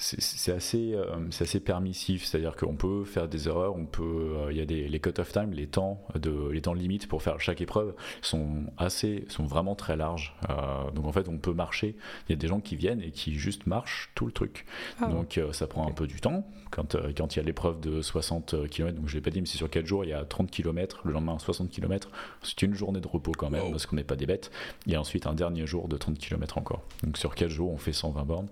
c'est 0.00 0.52
assez, 0.52 0.94
euh, 0.94 1.04
c'est 1.30 1.44
assez 1.44 1.60
permissif, 1.60 2.24
c'est-à-dire 2.24 2.56
qu'on 2.56 2.74
peut 2.74 3.04
faire 3.04 3.28
des 3.28 3.48
erreurs, 3.48 3.76
on 3.76 3.84
peut, 3.84 4.34
euh, 4.36 4.48
il 4.50 4.56
y 4.56 4.60
a 4.60 4.64
des 4.64 4.88
les 4.88 4.98
cut-off 4.98 5.30
time, 5.30 5.52
les 5.52 5.66
temps 5.66 6.02
de, 6.14 6.48
les 6.48 6.62
temps 6.62 6.72
limites 6.72 7.06
pour 7.06 7.22
faire 7.22 7.38
chaque 7.38 7.60
épreuve 7.60 7.94
sont 8.22 8.64
assez, 8.78 9.26
sont 9.28 9.44
vraiment 9.44 9.74
très 9.74 9.96
larges. 9.96 10.34
Euh, 10.48 10.90
donc 10.92 11.04
en 11.04 11.12
fait, 11.12 11.28
on 11.28 11.36
peut 11.36 11.52
marcher. 11.52 11.96
Il 12.28 12.32
y 12.32 12.34
a 12.34 12.36
des 12.36 12.48
gens 12.48 12.60
qui 12.60 12.76
viennent 12.76 13.02
et 13.02 13.10
qui 13.10 13.34
juste 13.34 13.66
marchent 13.66 14.10
tout 14.14 14.24
le 14.24 14.32
truc. 14.32 14.64
Ah 15.00 15.06
donc 15.06 15.38
ça 15.52 15.66
prend 15.66 15.86
un 15.86 15.92
peu 15.92 16.06
du 16.06 16.20
temps. 16.20 16.46
Quand 16.70 16.96
quand 17.16 17.36
il 17.36 17.38
y 17.38 17.42
a 17.42 17.44
l'épreuve 17.44 17.80
de 17.80 18.00
60 18.00 18.68
km, 18.68 18.96
donc 18.96 19.08
je 19.08 19.14
l'ai 19.14 19.20
pas 19.20 19.30
dit, 19.30 19.40
mais 19.40 19.46
c'est 19.46 19.58
sur 19.58 19.68
4 19.68 19.84
jours, 19.84 20.04
il 20.04 20.10
y 20.10 20.14
a 20.14 20.24
30 20.24 20.50
km, 20.50 21.02
le 21.04 21.12
lendemain 21.12 21.38
60 21.38 21.68
km. 21.68 22.10
C'est 22.42 22.62
une 22.62 22.74
journée 22.74 23.00
de 23.00 23.08
repos 23.08 23.32
quand 23.32 23.50
même 23.50 23.70
parce 23.70 23.84
qu'on 23.84 23.96
n'est 23.96 24.04
pas 24.04 24.16
des 24.16 24.26
bêtes. 24.26 24.50
Il 24.86 24.92
y 24.92 24.96
a 24.96 25.00
ensuite 25.00 25.26
un 25.26 25.34
dernier 25.34 25.66
jour 25.66 25.88
de 25.88 25.98
30 25.98 26.18
km 26.18 26.56
encore. 26.56 26.82
Donc 27.02 27.18
sur 27.18 27.34
4 27.34 27.50
jours, 27.50 27.70
on 27.70 27.76
fait 27.76 27.92
120 27.92 28.24
bornes 28.24 28.48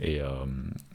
et 0.00 0.20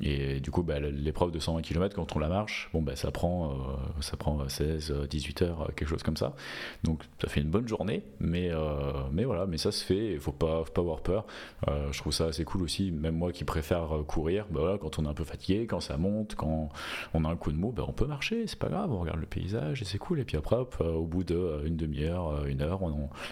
et 0.02 0.40
du 0.40 0.50
coup, 0.50 0.64
bah, 0.64 0.80
l'épreuve 0.80 1.32
de 1.32 1.40
120 1.40 1.62
km, 1.62 1.96
quand 1.96 2.16
on 2.16 2.20
la 2.20 2.28
marche, 2.28 2.70
bon, 2.74 2.82
bah, 2.82 2.96
ça, 2.96 3.12
prend, 3.12 3.52
euh, 3.52 4.02
ça 4.02 4.18
prend 4.18 4.48
16, 4.48 4.92
18 5.10 5.42
heures, 5.44 5.72
quelque 5.76 5.88
chose 5.88 6.04
comme 6.04 6.18
ça. 6.18 6.36
Donc 6.84 7.04
ça 7.22 7.30
fait 7.30 7.42
une 7.42 7.50
bonne 7.50 7.68
journée, 7.68 8.04
mais, 8.20 8.50
euh, 8.52 8.92
mais 9.12 9.24
voilà, 9.24 9.46
mais 9.46 9.58
ça 9.58 9.72
se 9.72 9.84
fait, 9.84 10.14
il 10.14 10.20
faut 10.20 10.32
pas, 10.32 10.64
faut 10.66 10.72
pas 10.72 10.82
avoir 10.82 11.02
peur. 11.02 11.26
Euh, 11.68 11.92
je 11.92 12.00
trouve 12.00 12.12
ça 12.12 12.26
assez 12.26 12.44
cool 12.44 12.64
aussi, 12.64 12.92
même 12.92 13.16
moi 13.16 13.32
qui 13.32 13.44
préfère 13.44 13.90
courir, 14.08 14.48
bah, 14.50 14.62
voilà, 14.62 14.78
quand 14.78 14.98
on 14.98 15.06
est 15.06 15.08
un 15.08 15.14
peu 15.14 15.24
fatigué, 15.24 15.68
quand 15.68 15.80
ça 15.80 15.98
monte, 15.98 16.36
quand 16.36 16.70
on 17.14 17.26
a 17.26 17.30
un 17.30 17.36
coup 17.36 17.52
de 17.52 17.58
mou, 17.58 17.72
bah, 17.72 17.86
on 17.88 17.94
peut 17.94 18.08
marcher, 18.08 18.48
c'est 18.48 18.60
pas 18.60 18.70
grave, 18.70 18.92
on 18.92 19.00
regarde 19.00 19.20
le 19.20 19.28
paysage 19.28 19.82
et 19.82 19.86
c'est 19.86 20.00
cool. 20.00 20.20
Et 20.20 20.26
puis 20.26 20.38
après, 20.38 20.56
au 20.56 21.06
bout 21.06 21.24
d'une 21.24 21.78
demi-heure, 21.78 22.46
une 22.46 22.62
heure, 22.62 22.82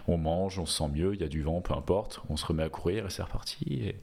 on, 0.07 0.17
mange, 0.17 0.59
on 0.59 0.65
se 0.65 0.77
sent 0.77 0.89
mieux, 0.93 1.15
il 1.15 1.21
y 1.21 1.23
a 1.23 1.27
du 1.27 1.41
vent, 1.41 1.61
peu 1.61 1.73
importe, 1.73 2.21
on 2.29 2.37
se 2.37 2.45
remet 2.45 2.63
à 2.63 2.69
courir 2.69 3.07
et 3.07 3.09
c'est 3.09 3.23
reparti. 3.23 3.65
Et, 3.71 3.95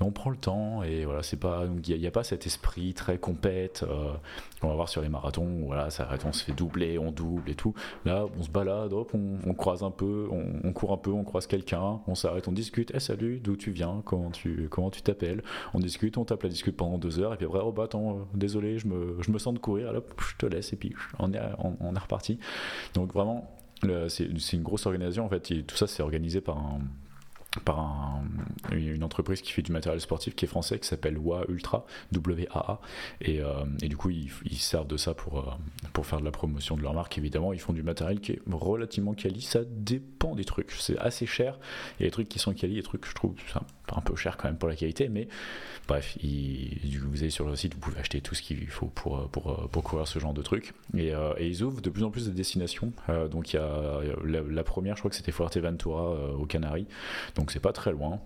on 0.00 0.10
prend 0.10 0.30
le 0.30 0.36
temps, 0.36 0.82
et 0.82 1.04
voilà, 1.04 1.22
c'est 1.22 1.36
pas. 1.36 1.64
Il 1.86 1.99
n'y 2.00 2.06
a, 2.06 2.10
pas 2.10 2.24
cet 2.24 2.46
esprit 2.46 2.94
très 2.94 3.18
compète 3.18 3.84
euh, 3.88 4.12
qu'on 4.60 4.68
va 4.68 4.74
voir 4.74 4.88
sur 4.88 5.02
les 5.02 5.08
marathons. 5.08 5.64
voilà, 5.66 5.90
ça 5.90 6.08
on 6.24 6.32
se 6.32 6.44
fait 6.44 6.52
doubler, 6.52 6.98
on 6.98 7.12
double 7.12 7.50
et 7.50 7.54
tout. 7.54 7.74
Là, 8.04 8.26
on 8.38 8.42
se 8.42 8.50
balade, 8.50 8.92
hop, 8.92 9.12
on, 9.14 9.54
croise 9.54 9.82
un 9.82 9.90
peu, 9.90 10.28
on, 10.30 10.72
court 10.72 10.92
un 10.92 10.96
peu, 10.96 11.10
on 11.10 11.24
croise 11.24 11.46
quelqu'un, 11.46 12.00
on 12.06 12.14
s'arrête, 12.14 12.48
on 12.48 12.52
discute. 12.52 12.92
Eh 12.94 13.00
salut, 13.00 13.40
d'où 13.40 13.56
tu 13.56 13.70
viens 13.70 14.02
Comment 14.04 14.30
tu 14.30 14.68
comment 14.70 14.90
tu 14.90 15.02
t'appelles? 15.02 15.42
On 15.74 15.78
discute, 15.78 16.18
on 16.18 16.24
tape 16.24 16.42
la 16.42 16.48
discute 16.48 16.76
pendant 16.76 16.98
deux 16.98 17.20
heures 17.20 17.34
et 17.34 17.36
puis 17.36 17.46
après, 17.46 17.60
oh 17.62 17.72
bah 17.72 17.84
attends, 17.84 18.10
euh, 18.10 18.22
désolé, 18.34 18.78
je 18.78 18.86
me, 18.86 19.16
je 19.20 19.30
me 19.30 19.38
sens 19.38 19.54
de 19.54 19.58
courir. 19.58 19.88
Alors, 19.88 20.02
je 20.18 20.36
te 20.36 20.46
laisse 20.46 20.72
et 20.72 20.76
puis 20.76 20.94
on 21.18 21.32
est 21.32 21.40
on, 21.58 21.94
est 21.94 21.98
reparti. 21.98 22.38
Donc 22.94 23.12
vraiment, 23.12 23.50
c'est 24.08 24.52
une 24.52 24.62
grosse 24.62 24.86
organisation 24.86 25.24
en 25.24 25.28
fait. 25.28 25.64
Tout 25.66 25.76
ça, 25.76 25.86
c'est 25.86 26.02
organisé 26.02 26.40
par 26.40 26.58
un 26.58 26.80
par 27.64 28.20
une 28.70 29.02
entreprise 29.02 29.42
qui 29.42 29.50
fait 29.52 29.62
du 29.62 29.72
matériel 29.72 30.00
sportif 30.00 30.36
qui 30.36 30.44
est 30.44 30.48
français 30.48 30.78
qui 30.78 30.86
s'appelle 30.86 31.18
WA 31.18 31.44
Ultra 31.48 31.84
WAA 32.14 32.80
et, 33.20 33.40
euh, 33.40 33.64
et 33.82 33.88
du 33.88 33.96
coup 33.96 34.10
ils, 34.10 34.30
servent 34.56 34.86
de 34.86 34.96
ça 34.96 35.14
pour, 35.14 35.40
euh, 35.40 35.52
pour 35.92 36.06
faire 36.06 36.20
de 36.20 36.24
la 36.24 36.30
promotion 36.30 36.76
de 36.76 36.82
leur 36.82 36.94
marque 36.94 37.18
évidemment. 37.18 37.52
Ils 37.52 37.58
font 37.58 37.72
du 37.72 37.82
matériel 37.82 38.20
qui 38.20 38.32
est 38.32 38.42
relativement 38.50 39.14
quali. 39.14 39.40
Ça 39.40 39.60
dépend 39.66 40.34
des 40.34 40.44
trucs. 40.44 40.70
C'est 40.72 40.98
assez 40.98 41.26
cher. 41.26 41.58
A 41.98 42.04
des 42.04 42.10
trucs 42.10 42.28
qui 42.28 42.38
sont 42.38 42.54
quali 42.54 42.76
des 42.76 42.82
trucs 42.82 43.04
je 43.06 43.14
trouve 43.14 43.34
un 43.96 44.00
peu 44.00 44.14
cher 44.14 44.36
quand 44.36 44.46
même 44.46 44.56
pour 44.56 44.68
la 44.68 44.76
qualité 44.76 45.08
mais 45.08 45.26
bref 45.88 46.16
vous 46.22 47.18
allez 47.22 47.30
sur 47.30 47.48
le 47.48 47.56
site 47.56 47.74
vous 47.74 47.80
pouvez 47.80 47.98
acheter 47.98 48.20
tout 48.20 48.36
ce 48.36 48.42
qu'il 48.42 48.68
faut 48.68 48.86
pour, 48.86 49.28
pour, 49.30 49.68
pour 49.68 49.82
courir 49.82 50.06
ce 50.06 50.20
genre 50.20 50.34
de 50.34 50.42
trucs. 50.42 50.74
Et, 50.96 51.12
euh, 51.12 51.32
et, 51.38 51.48
ils 51.48 51.64
ouvrent 51.64 51.80
de 51.80 51.90
plus 51.90 52.04
en 52.04 52.10
plus 52.10 52.26
de 52.26 52.32
destinations. 52.32 52.92
Donc 53.30 53.52
il 53.52 53.56
y 53.56 53.58
a 53.58 54.00
la, 54.24 54.62
première 54.62 54.94
je 54.94 55.00
crois 55.00 55.10
que 55.10 55.16
c'était 55.16 55.32
Fuerteventura 55.32 56.34
aux 56.34 56.46
Canaries 56.46 56.86
c'est 57.48 57.60
pas 57.60 57.72
très 57.72 57.92
loin. 57.92 58.20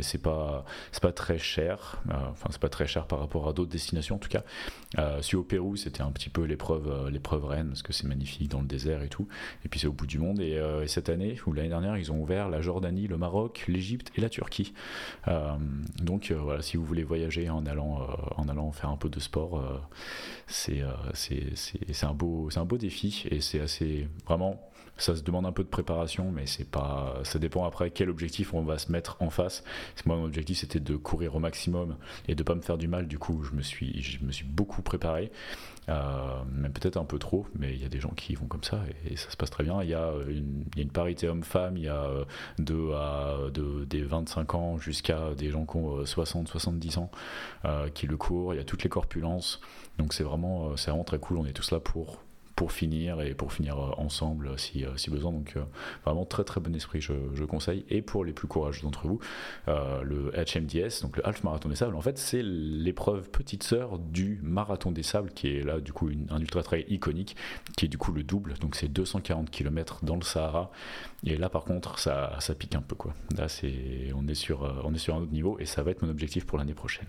c'est 0.00 0.22
pas 0.22 0.64
c'est 0.90 1.02
pas 1.02 1.12
très 1.12 1.38
cher. 1.38 2.02
Enfin 2.10 2.48
c'est 2.50 2.60
pas 2.60 2.68
très 2.68 2.86
cher 2.86 3.06
par 3.06 3.20
rapport 3.20 3.48
à 3.48 3.52
d'autres 3.52 3.70
destinations 3.70 4.16
en 4.16 4.18
tout 4.18 4.28
cas. 4.28 4.42
si 5.20 5.36
au 5.36 5.42
Pérou 5.42 5.76
c'était 5.76 6.02
un 6.02 6.10
petit 6.12 6.28
peu 6.28 6.42
l'épreuve 6.42 7.08
l'épreuve 7.08 7.44
reine 7.44 7.68
parce 7.68 7.82
que 7.82 7.92
c'est 7.92 8.06
magnifique 8.06 8.50
dans 8.50 8.60
le 8.60 8.66
désert 8.66 9.02
et 9.02 9.08
tout. 9.08 9.28
Et 9.64 9.68
puis 9.68 9.80
c'est 9.80 9.86
au 9.86 9.92
bout 9.92 10.06
du 10.06 10.18
monde. 10.18 10.40
Et, 10.40 10.60
cette 10.86 11.08
année 11.08 11.38
ou 11.46 11.52
l'année 11.52 11.68
dernière 11.68 11.96
ils 11.96 12.12
ont 12.12 12.20
ouvert 12.20 12.48
la 12.48 12.60
Jordanie, 12.60 13.06
le 13.06 13.16
Maroc, 13.16 13.64
l'Égypte 13.68 14.12
et 14.16 14.20
la 14.20 14.28
Turquie. 14.28 14.74
donc 16.02 16.32
voilà 16.32 16.62
si 16.62 16.76
vous 16.76 16.84
voulez 16.84 17.04
voyager 17.04 17.48
en 17.50 17.66
allant 17.66 18.06
en 18.36 18.48
allant 18.48 18.72
faire 18.72 18.90
un 18.90 18.96
peu 18.96 19.08
de 19.08 19.20
sport, 19.20 19.62
c'est 20.46 20.82
c'est 21.14 22.06
un 22.06 22.14
beau 22.14 22.50
c'est 22.50 22.60
un 22.60 22.64
beau 22.64 22.78
défi 22.78 23.24
et 23.30 23.40
c'est 23.40 23.60
assez 23.60 24.08
vraiment 24.26 24.60
ça 24.96 25.16
se 25.16 25.22
demande 25.22 25.46
un 25.46 25.52
peu 25.52 25.64
de 25.64 25.68
préparation, 25.68 26.30
mais 26.30 26.46
c'est 26.46 26.68
pas. 26.68 27.14
Ça 27.24 27.38
dépend 27.38 27.64
après 27.64 27.90
quel 27.90 28.10
objectif 28.10 28.54
on 28.54 28.62
va 28.62 28.78
se 28.78 28.92
mettre 28.92 29.16
en 29.20 29.30
face. 29.30 29.64
Moi, 30.04 30.16
mon 30.16 30.24
objectif 30.24 30.58
c'était 30.58 30.80
de 30.80 30.96
courir 30.96 31.34
au 31.34 31.38
maximum 31.38 31.96
et 32.28 32.34
de 32.34 32.42
pas 32.42 32.54
me 32.54 32.60
faire 32.60 32.78
du 32.78 32.88
mal. 32.88 33.08
Du 33.08 33.18
coup, 33.18 33.42
je 33.42 33.52
me 33.52 33.62
suis, 33.62 34.02
je 34.02 34.24
me 34.24 34.32
suis 34.32 34.44
beaucoup 34.44 34.82
préparé, 34.82 35.32
euh, 35.88 36.42
même 36.52 36.72
peut-être 36.72 36.96
un 36.96 37.04
peu 37.04 37.18
trop, 37.18 37.46
mais 37.58 37.72
il 37.74 37.82
y 37.82 37.84
a 37.84 37.88
des 37.88 38.00
gens 38.00 38.10
qui 38.10 38.34
vont 38.34 38.46
comme 38.46 38.62
ça 38.62 38.82
et, 39.10 39.16
ça 39.16 39.30
se 39.30 39.36
passe 39.36 39.50
très 39.50 39.64
bien. 39.64 39.82
Il 39.82 39.88
y 39.88 39.94
a 39.94 40.12
une, 40.28 40.64
il 40.74 40.78
y 40.78 40.80
a 40.80 40.82
une 40.82 40.90
parité 40.90 41.28
homme-femme, 41.28 41.76
il 41.76 41.84
y 41.84 41.88
a 41.88 42.04
euh, 42.04 42.24
de, 42.58 42.92
à, 42.92 43.50
de, 43.52 43.84
des 43.84 44.02
25 44.02 44.54
ans 44.54 44.78
jusqu'à 44.78 45.34
des 45.36 45.50
gens 45.50 45.66
qui 45.66 45.76
ont 45.76 46.04
60, 46.04 46.48
euh, 46.48 46.50
70 46.50 46.98
ans 46.98 47.10
qui 47.94 48.06
le 48.06 48.16
courent. 48.16 48.54
Il 48.54 48.58
y 48.58 48.60
a 48.60 48.64
toutes 48.64 48.82
les 48.84 48.90
corpulences, 48.90 49.60
donc 49.98 50.12
c'est 50.12 50.24
vraiment, 50.24 50.76
c'est 50.76 50.90
vraiment 50.90 51.04
très 51.04 51.18
cool. 51.18 51.38
On 51.38 51.46
est 51.46 51.52
tous 51.52 51.70
là 51.70 51.80
pour 51.80 52.21
pour 52.62 52.70
finir 52.70 53.20
et 53.20 53.34
pour 53.34 53.52
finir 53.52 53.76
euh, 53.76 53.90
ensemble 53.96 54.56
si, 54.56 54.84
euh, 54.84 54.96
si 54.96 55.10
besoin. 55.10 55.32
Donc 55.32 55.54
euh, 55.56 55.64
vraiment 56.04 56.24
très 56.24 56.44
très 56.44 56.60
bon 56.60 56.72
esprit, 56.76 57.00
je, 57.00 57.44
conseille. 57.44 57.84
Et 57.88 58.02
pour 58.02 58.24
les 58.24 58.32
plus 58.32 58.46
courageux 58.46 58.82
d'entre 58.82 59.08
vous, 59.08 59.18
le 59.66 60.30
HMDS, 60.30 61.02
donc 61.02 61.16
le 61.16 61.26
Half 61.26 61.42
Marathon 61.42 61.68
des 61.68 61.74
Sables, 61.74 61.96
en 61.96 62.00
fait 62.00 62.18
c'est 62.18 62.40
l'épreuve 62.40 63.30
petite 63.30 63.64
sœur 63.64 63.98
du 63.98 64.38
Marathon 64.44 64.92
des 64.92 65.02
Sables, 65.02 65.32
qui 65.32 65.48
est 65.48 65.64
là 65.64 65.80
du 65.80 65.92
coup 65.92 66.08
un 66.30 66.38
ultra 66.38 66.62
trail 66.62 66.84
iconique, 66.88 67.34
qui 67.76 67.86
est 67.86 67.88
du 67.88 67.98
coup 67.98 68.12
le 68.12 68.22
double, 68.22 68.54
donc 68.60 68.76
c'est 68.76 68.86
240 68.86 69.50
km 69.50 70.04
dans 70.04 70.14
le 70.14 70.22
Sahara. 70.22 70.70
Et 71.24 71.36
là 71.36 71.48
par 71.48 71.64
contre 71.64 71.98
ça, 71.98 72.36
ça 72.38 72.54
pique 72.54 72.76
un 72.76 72.82
peu 72.82 72.94
quoi. 72.94 73.12
Là 73.36 73.48
c'est 73.48 74.12
on 74.14 74.28
est 74.28 74.34
sur 74.34 74.62
on 74.84 74.94
est 74.94 74.98
sur 74.98 75.16
un 75.16 75.22
autre 75.22 75.32
niveau 75.32 75.58
et 75.58 75.66
ça 75.66 75.82
va 75.82 75.90
être 75.90 76.02
mon 76.02 76.10
objectif 76.10 76.46
pour 76.46 76.58
l'année 76.58 76.74
prochaine. 76.74 77.08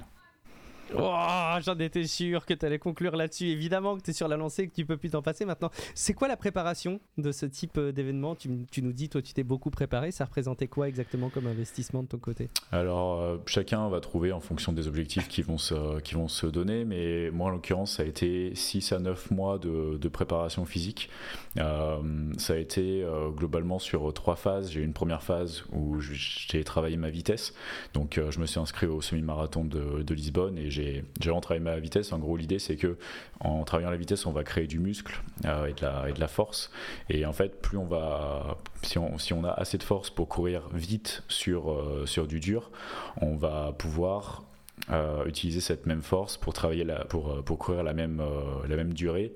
Oh, 0.98 1.56
j'en 1.62 1.78
étais 1.80 2.06
sûr 2.06 2.46
que 2.46 2.54
tu 2.54 2.66
allais 2.66 2.80
conclure 2.80 3.16
là-dessus. 3.16 3.48
Évidemment 3.48 3.98
que 3.98 4.02
tu 4.02 4.12
es 4.12 4.14
sur 4.14 4.28
la 4.28 4.38
lancée 4.38 4.64
et 4.64 4.68
que 4.68 4.76
tu 4.76 4.86
peux 4.86 4.98
plus 4.98 5.10
t'en 5.10 5.22
passer 5.22 5.46
maintenant. 5.46 5.72
C'est 5.96 6.14
quoi 6.14 6.28
la 6.28 6.38
préparation 6.38 7.00
de 7.18 7.32
ce 7.32 7.46
type 7.46 7.78
euh, 7.78 7.92
d'événement? 7.92 8.36
Tu, 8.36 8.50
nous 8.50 8.94
dis, 8.94 9.10
toi, 9.10 9.22
tu 9.22 9.34
t'es 9.34 9.44
beaucoup 9.44 9.70
préparé. 9.70 10.12
Ça 10.12 10.26
représentait 10.26 10.68
quoi 10.68 10.88
exactement 10.88 11.30
comme 11.30 11.48
investissement 11.48 12.04
de 12.04 12.08
ton 12.08 12.18
côté? 12.18 12.50
Alors, 12.72 13.22
euh, 13.22 13.38
chacun 13.46 13.88
va 13.90 14.00
trouver 14.02 14.32
en 14.32 14.40
fonction 14.40 14.72
des 14.72 14.88
objectifs 14.88 15.28
qui 15.28 15.42
vont 15.42 15.58
se, 15.58 16.00
qui 16.02 16.16
vont 16.16 16.28
se 16.28 16.48
donner. 16.48 16.86
Mais 16.86 17.32
moi, 17.32 17.48
en 17.48 17.52
l'occurrence, 17.52 17.94
ça 17.94 18.04
a 18.04 18.06
été 18.06 18.54
6 18.56 18.92
à 18.92 19.00
9 19.00 19.32
mois 19.32 19.58
de, 19.60 20.08
préparation 20.14 20.66
physique. 20.66 21.10
Euh, 21.58 21.98
ça 22.38 22.54
a 22.54 22.58
été 22.58 23.04
globalement 23.36 23.80
sur 23.80 24.14
trois 24.14 24.36
phases. 24.36 24.70
J'ai 24.70 24.82
eu 24.82 24.84
une 24.84 24.94
première 24.94 25.24
phase 25.24 25.64
où 25.72 26.00
j'ai 26.00 26.64
travaillé 26.64 26.98
ma 26.98 27.10
vitesse. 27.10 27.56
Donc, 27.96 28.20
je 28.30 28.40
me 28.40 28.46
suis 28.46 28.60
inscrit 28.60 28.86
au 28.86 29.02
semi-marathon 29.02 29.66
de, 29.66 30.04
de 30.04 30.14
Lisbonne 30.14 30.60
et 30.60 30.70
j'ai 30.70 30.83
j'ai 31.20 31.30
vraiment 31.30 31.42
travaillé 31.42 31.64
ma 31.64 31.78
vitesse. 31.78 32.12
En 32.14 32.20
gros, 32.20 32.38
l'idée, 32.38 32.60
c'est 32.60 32.76
que 32.76 32.98
en 33.40 33.64
travaillant 33.64 33.92
la 33.92 33.98
vitesse, 33.98 34.26
on 34.26 34.32
va 34.32 34.44
créer 34.44 34.68
du 34.68 34.80
muscle 34.80 35.22
euh, 35.46 35.68
et, 35.68 35.74
de 35.74 36.20
la, 36.20 36.28
force. 36.28 36.72
Et 37.10 37.26
en 37.26 37.34
fait, 37.34 37.62
plus 37.62 37.78
on 37.78 37.86
va, 37.86 38.58
si 38.82 38.98
on, 39.34 39.44
a 39.44 39.52
assez 39.52 39.78
de 39.78 39.84
force 39.84 40.10
pour 40.10 40.28
courir 40.28 40.70
vite 40.74 41.24
sur, 41.28 41.72
euh, 41.72 42.26
du 42.28 42.40
dur, 42.40 42.72
on 43.22 43.36
va 43.36 43.74
pouvoir 43.78 44.44
euh, 44.92 45.26
utiliser 45.26 45.60
cette 45.60 45.86
même 45.86 46.02
force 46.02 46.38
pour 46.38 46.54
travailler 46.54 46.86
pour, 47.10 47.44
courir 47.58 47.84
la 47.84 47.94
même 47.94 48.94
durée 48.94 49.34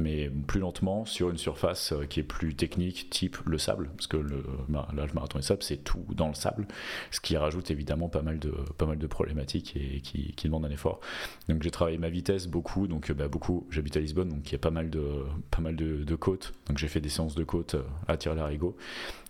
mais 0.00 0.30
plus 0.46 0.60
lentement 0.60 1.04
sur 1.04 1.30
une 1.30 1.38
surface 1.38 1.92
euh, 1.92 2.04
qui 2.04 2.20
est 2.20 2.24
plus 2.24 2.54
technique, 2.54 3.10
type 3.10 3.36
le 3.44 3.58
sable, 3.58 3.90
parce 3.96 4.06
que 4.06 4.16
le, 4.16 4.44
là, 4.68 4.86
le 4.94 5.12
marathon 5.12 5.38
des 5.38 5.44
sables, 5.44 5.62
c'est 5.62 5.78
tout 5.78 6.04
dans 6.10 6.28
le 6.28 6.34
sable, 6.34 6.66
ce 7.10 7.20
qui 7.20 7.36
rajoute 7.36 7.70
évidemment 7.70 8.08
pas 8.08 8.22
mal 8.22 8.38
de, 8.38 8.50
pas 8.78 8.86
mal 8.86 8.98
de 8.98 9.06
problématiques 9.06 9.76
et 9.76 10.00
qui, 10.00 10.32
qui 10.32 10.48
demande 10.48 10.64
un 10.64 10.70
effort. 10.70 11.00
Donc 11.48 11.62
j'ai 11.62 11.70
travaillé 11.70 11.98
ma 11.98 12.08
vitesse 12.08 12.46
beaucoup, 12.46 12.86
donc 12.86 13.12
bah, 13.12 13.28
beaucoup, 13.28 13.66
j'habite 13.70 13.96
à 13.96 14.00
Lisbonne, 14.00 14.28
donc 14.28 14.48
il 14.48 14.52
y 14.52 14.56
a 14.56 14.58
pas 14.58 14.70
mal 14.70 14.90
de, 14.90 15.24
pas 15.50 15.60
mal 15.60 15.76
de, 15.76 16.14
côtes, 16.16 16.52
donc 16.66 16.78
j'ai 16.78 16.88
fait 16.88 17.00
des 17.00 17.08
séances 17.08 17.34
de 17.34 17.44
côtes 17.44 17.76
euh, 17.76 17.82
à 18.08 18.16
Tire-Larigot. 18.16 18.76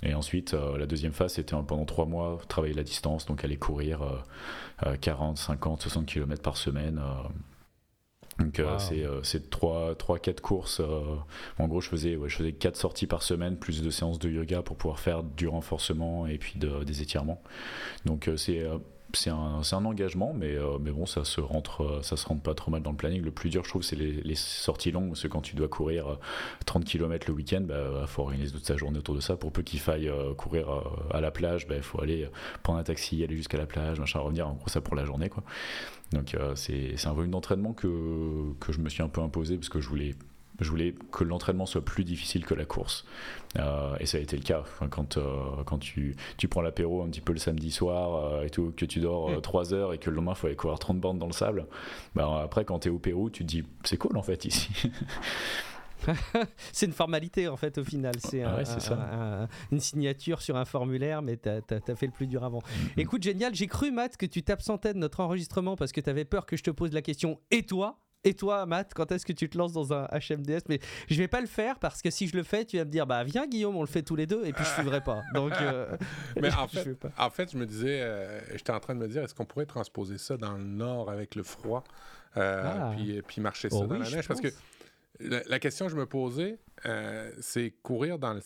Et 0.03 0.15
ensuite, 0.15 0.55
euh, 0.55 0.79
la 0.79 0.87
deuxième 0.87 1.13
phase, 1.13 1.35
c'était 1.35 1.55
pendant 1.67 1.85
trois 1.85 2.07
mois, 2.07 2.39
travailler 2.49 2.75
la 2.75 2.83
distance, 2.83 3.27
donc 3.27 3.45
aller 3.45 3.57
courir 3.57 4.01
40, 5.01 5.37
50, 5.37 5.83
60 5.83 6.07
km 6.07 6.43
par 6.43 6.57
semaine 6.57 7.01
donc 8.41 8.59
euh, 8.59 8.79
c'est 9.23 9.51
3 9.51 9.91
euh, 9.91 10.19
4 10.19 10.41
courses. 10.41 10.81
Euh, 10.81 11.01
en 11.59 11.69
gros, 11.69 11.81
je 11.81 11.89
faisais 11.89 12.17
ouais, 12.17 12.29
je 12.29 12.37
faisais 12.37 12.53
4 12.53 12.77
sorties 12.77 13.07
par 13.07 13.23
semaine 13.23 13.57
plus 13.57 13.83
de 13.83 13.91
séances 13.91 14.19
de 14.19 14.31
yoga 14.31 14.63
pour 14.63 14.77
pouvoir 14.77 14.99
faire 14.99 15.23
du 15.23 15.47
renforcement 15.47 16.27
et 16.27 16.39
puis 16.39 16.59
des 16.59 17.03
étirements. 17.03 17.43
Donc 18.07 18.31
c'est 18.37 18.65
c'est 19.15 19.31
un, 19.31 19.61
un, 19.71 19.85
engagement, 19.85 20.33
mais, 20.35 20.57
mais 20.81 20.91
bon, 20.91 21.07
ça 21.07 21.25
se, 21.25 21.41
rentre, 21.41 22.01
ça 22.03 22.17
se 22.17 22.27
rentre 22.27 22.43
pas 22.43 22.55
trop 22.55 22.71
mal 22.71 22.83
dans 22.83 22.91
le 22.91 22.97
planning. 22.97 23.23
Le 23.23 23.31
plus 23.31 23.51
dur, 23.51 23.65
je 23.65 23.71
trouve, 23.71 23.83
c'est 23.83 23.97
les, 23.97 24.35
sorties 24.35 24.91
longues, 24.91 25.09
parce 25.09 25.23
que 25.23 25.29
quand 25.29 25.41
tu 25.41 25.57
dois 25.57 25.69
courir 25.69 26.19
30 26.67 26.85
km 26.85 27.27
le 27.29 27.35
week-end, 27.35 27.61
il 27.61 27.67
bah, 27.67 28.05
faut 28.07 28.23
organiser 28.23 28.53
toute 28.53 28.67
sa 28.67 28.77
journée 28.77 28.99
autour 28.99 29.15
de 29.15 29.21
ça. 29.21 29.37
Pour 29.37 29.53
peu 29.53 29.63
qu'il 29.63 29.81
faille 29.81 30.11
courir 30.37 30.69
à 31.11 31.21
la 31.21 31.31
plage, 31.31 31.65
il 31.65 31.69
bah, 31.69 31.83
faut 31.83 32.01
aller 32.01 32.29
prendre 32.63 32.79
un 32.79 32.85
taxi, 32.85 33.23
aller 33.25 33.37
jusqu'à 33.37 33.59
la 33.59 33.67
plage, 33.67 33.99
machin, 33.99 34.21
revenir. 34.21 34.49
En 34.49 34.55
gros, 34.55 34.69
ça 34.69 34.81
pour 34.81 34.95
la 34.95 35.05
journée. 35.05 35.29
Quoi. 35.29 35.43
Donc 36.13 36.35
euh, 36.35 36.55
c'est 36.57 37.07
un 37.07 37.13
volume 37.13 37.31
d'entraînement 37.31 37.73
que, 37.73 38.53
que, 38.59 38.73
je 38.73 38.81
me 38.81 38.89
suis 38.89 39.03
un 39.03 39.09
peu 39.09 39.21
imposé 39.21 39.57
parce 39.57 39.69
que 39.69 39.81
je 39.81 39.89
voulais, 39.89 40.17
je 40.61 40.71
voulais 40.71 40.95
que 41.13 41.25
l'entraînement 41.25 41.67
soit 41.67 41.85
plus 41.85 42.05
difficile 42.05 42.45
que 42.45 42.55
la 42.55 42.65
course. 42.65 43.05
Euh, 43.59 43.97
et 43.99 44.07
ça 44.07 44.19
a 44.19 44.21
été 44.21 44.37
le 44.37 44.43
cas. 44.43 44.63
quand 44.91 45.17
euh, 45.17 45.65
quand 45.65 45.79
tu, 45.79 46.17
tu 46.37 46.49
prends 46.49 46.63
l'apéro 46.63 47.03
un 47.03 47.09
petit 47.09 47.21
peu 47.21 47.33
le 47.33 47.39
samedi 47.39 47.71
soir 47.71 48.43
et 48.43 48.51
tout, 48.51 48.73
que 48.77 48.85
tu 48.85 49.01
dors 49.01 49.41
3 49.41 49.75
heures 49.75 49.93
et 49.93 49.99
que 49.99 50.11
le 50.11 50.17
lendemain 50.17 50.33
il 50.33 50.39
faut 50.39 50.47
aller 50.47 50.57
courir 50.57 50.79
30 50.79 51.01
bandes 51.01 51.19
dans 51.19 51.27
le 51.27 51.33
sable, 51.33 51.67
bah, 52.15 52.43
après 52.45 52.65
quand 52.65 52.81
tu 52.81 52.89
es 52.89 52.91
au 52.91 52.99
Pérou, 52.99 53.31
tu 53.31 53.45
te 53.45 53.49
dis 53.49 53.65
c'est 53.85 53.97
cool 53.97 54.17
en 54.17 54.23
fait 54.23 54.45
ici. 54.45 54.71
c'est 56.73 56.87
une 56.87 56.93
formalité 56.93 57.49
en 57.49 57.57
fait 57.57 57.79
au 57.79 57.85
final. 57.85 58.15
C'est 58.19 58.43
une 59.71 59.81
signature 59.81 60.43
sur 60.43 60.57
un 60.57 60.65
formulaire, 60.65 61.23
mais 61.23 61.37
tu 61.37 61.49
as, 61.49 61.97
fait 61.97 62.07
le 62.07 62.13
plus 62.13 62.27
dur 62.27 62.45
avant. 62.45 62.61
Mm-hmm. 62.61 63.01
Écoute, 63.01 63.23
génial. 63.23 63.55
J'ai 63.55 63.67
cru, 63.67 63.91
Matt, 63.91 64.17
que 64.17 64.27
tu 64.27 64.43
t'absentais 64.43 64.95
de 64.95 64.99
notre 64.99 65.21
enregistrement 65.21 65.77
parce 65.77 65.93
que 65.93 66.01
tu 66.01 66.11
avais 66.11 66.25
peur 66.25 66.47
que 66.47 66.57
je 66.57 66.63
te 66.63 66.71
pose 66.71 66.93
la 66.93 67.03
question 67.03 67.41
Et 67.51 67.65
toi? 67.65 67.99
Et 68.25 68.35
toi, 68.35 68.67
Matt, 68.67 68.93
quand 68.95 69.11
est-ce 69.13 69.25
que 69.25 69.33
tu 69.33 69.49
te 69.49 69.57
lances 69.57 69.73
dans 69.73 69.93
un 69.93 70.07
HMDS 70.07 70.63
Mais 70.69 70.81
je 71.09 71.17
vais 71.17 71.29
pas 71.29 71.41
le 71.41 71.47
faire 71.47 71.79
parce 71.79 72.03
que 72.03 72.11
si 72.11 72.27
je 72.29 72.37
le 72.37 72.43
fais, 72.43 72.65
tu 72.65 72.77
vas 72.77 72.85
me 72.85 72.91
dire 72.91 73.07
bah 73.07 73.25
viens 73.25 73.47
Guillaume, 73.47 73.77
on 73.77 73.83
le 73.83 73.87
fait 73.87 74.03
tous 74.03 74.17
les 74.17 74.27
deux 74.27 74.45
et 74.45 74.53
puis 74.53 74.65
je 74.65 74.71
suivrai 74.71 75.01
pas. 75.01 75.23
Donc 75.35 75.53
euh, 75.61 75.97
mais 76.41 76.53
en 76.53 76.69
fait, 76.69 76.97
en 77.19 77.31
fait, 77.31 77.53
je 77.53 77.57
me 77.57 77.67
disais, 77.67 78.01
euh, 78.03 78.41
j'étais 78.53 78.73
en 78.73 78.81
train 78.81 78.95
de 78.95 79.01
me 79.01 79.09
dire, 79.09 79.23
est-ce 79.23 79.35
qu'on 79.35 79.47
pourrait 79.47 79.67
transposer 79.67 80.19
ça 80.19 80.37
dans 80.37 80.53
le 80.53 80.65
nord 80.65 81.11
avec 81.11 81.35
le 81.35 81.43
froid, 81.43 81.85
euh, 82.37 82.63
ah. 82.65 82.93
puis, 82.97 83.23
puis 83.23 83.41
marcher 83.41 83.71
ça 83.71 83.77
oh 83.81 83.87
dans 83.87 83.99
la 83.99 84.11
neige? 84.11 84.29
Parce 84.29 84.41
que 84.41 84.49
la, 85.21 85.59
question 85.59 85.87
que 85.87 85.93
je 85.93 85.97
me 85.97 86.07
posais, 86.07 86.59
euh, 86.87 87.31
c'est 87.41 87.75
courir 87.83 88.19
dans 88.19 88.35
le, 88.35 88.41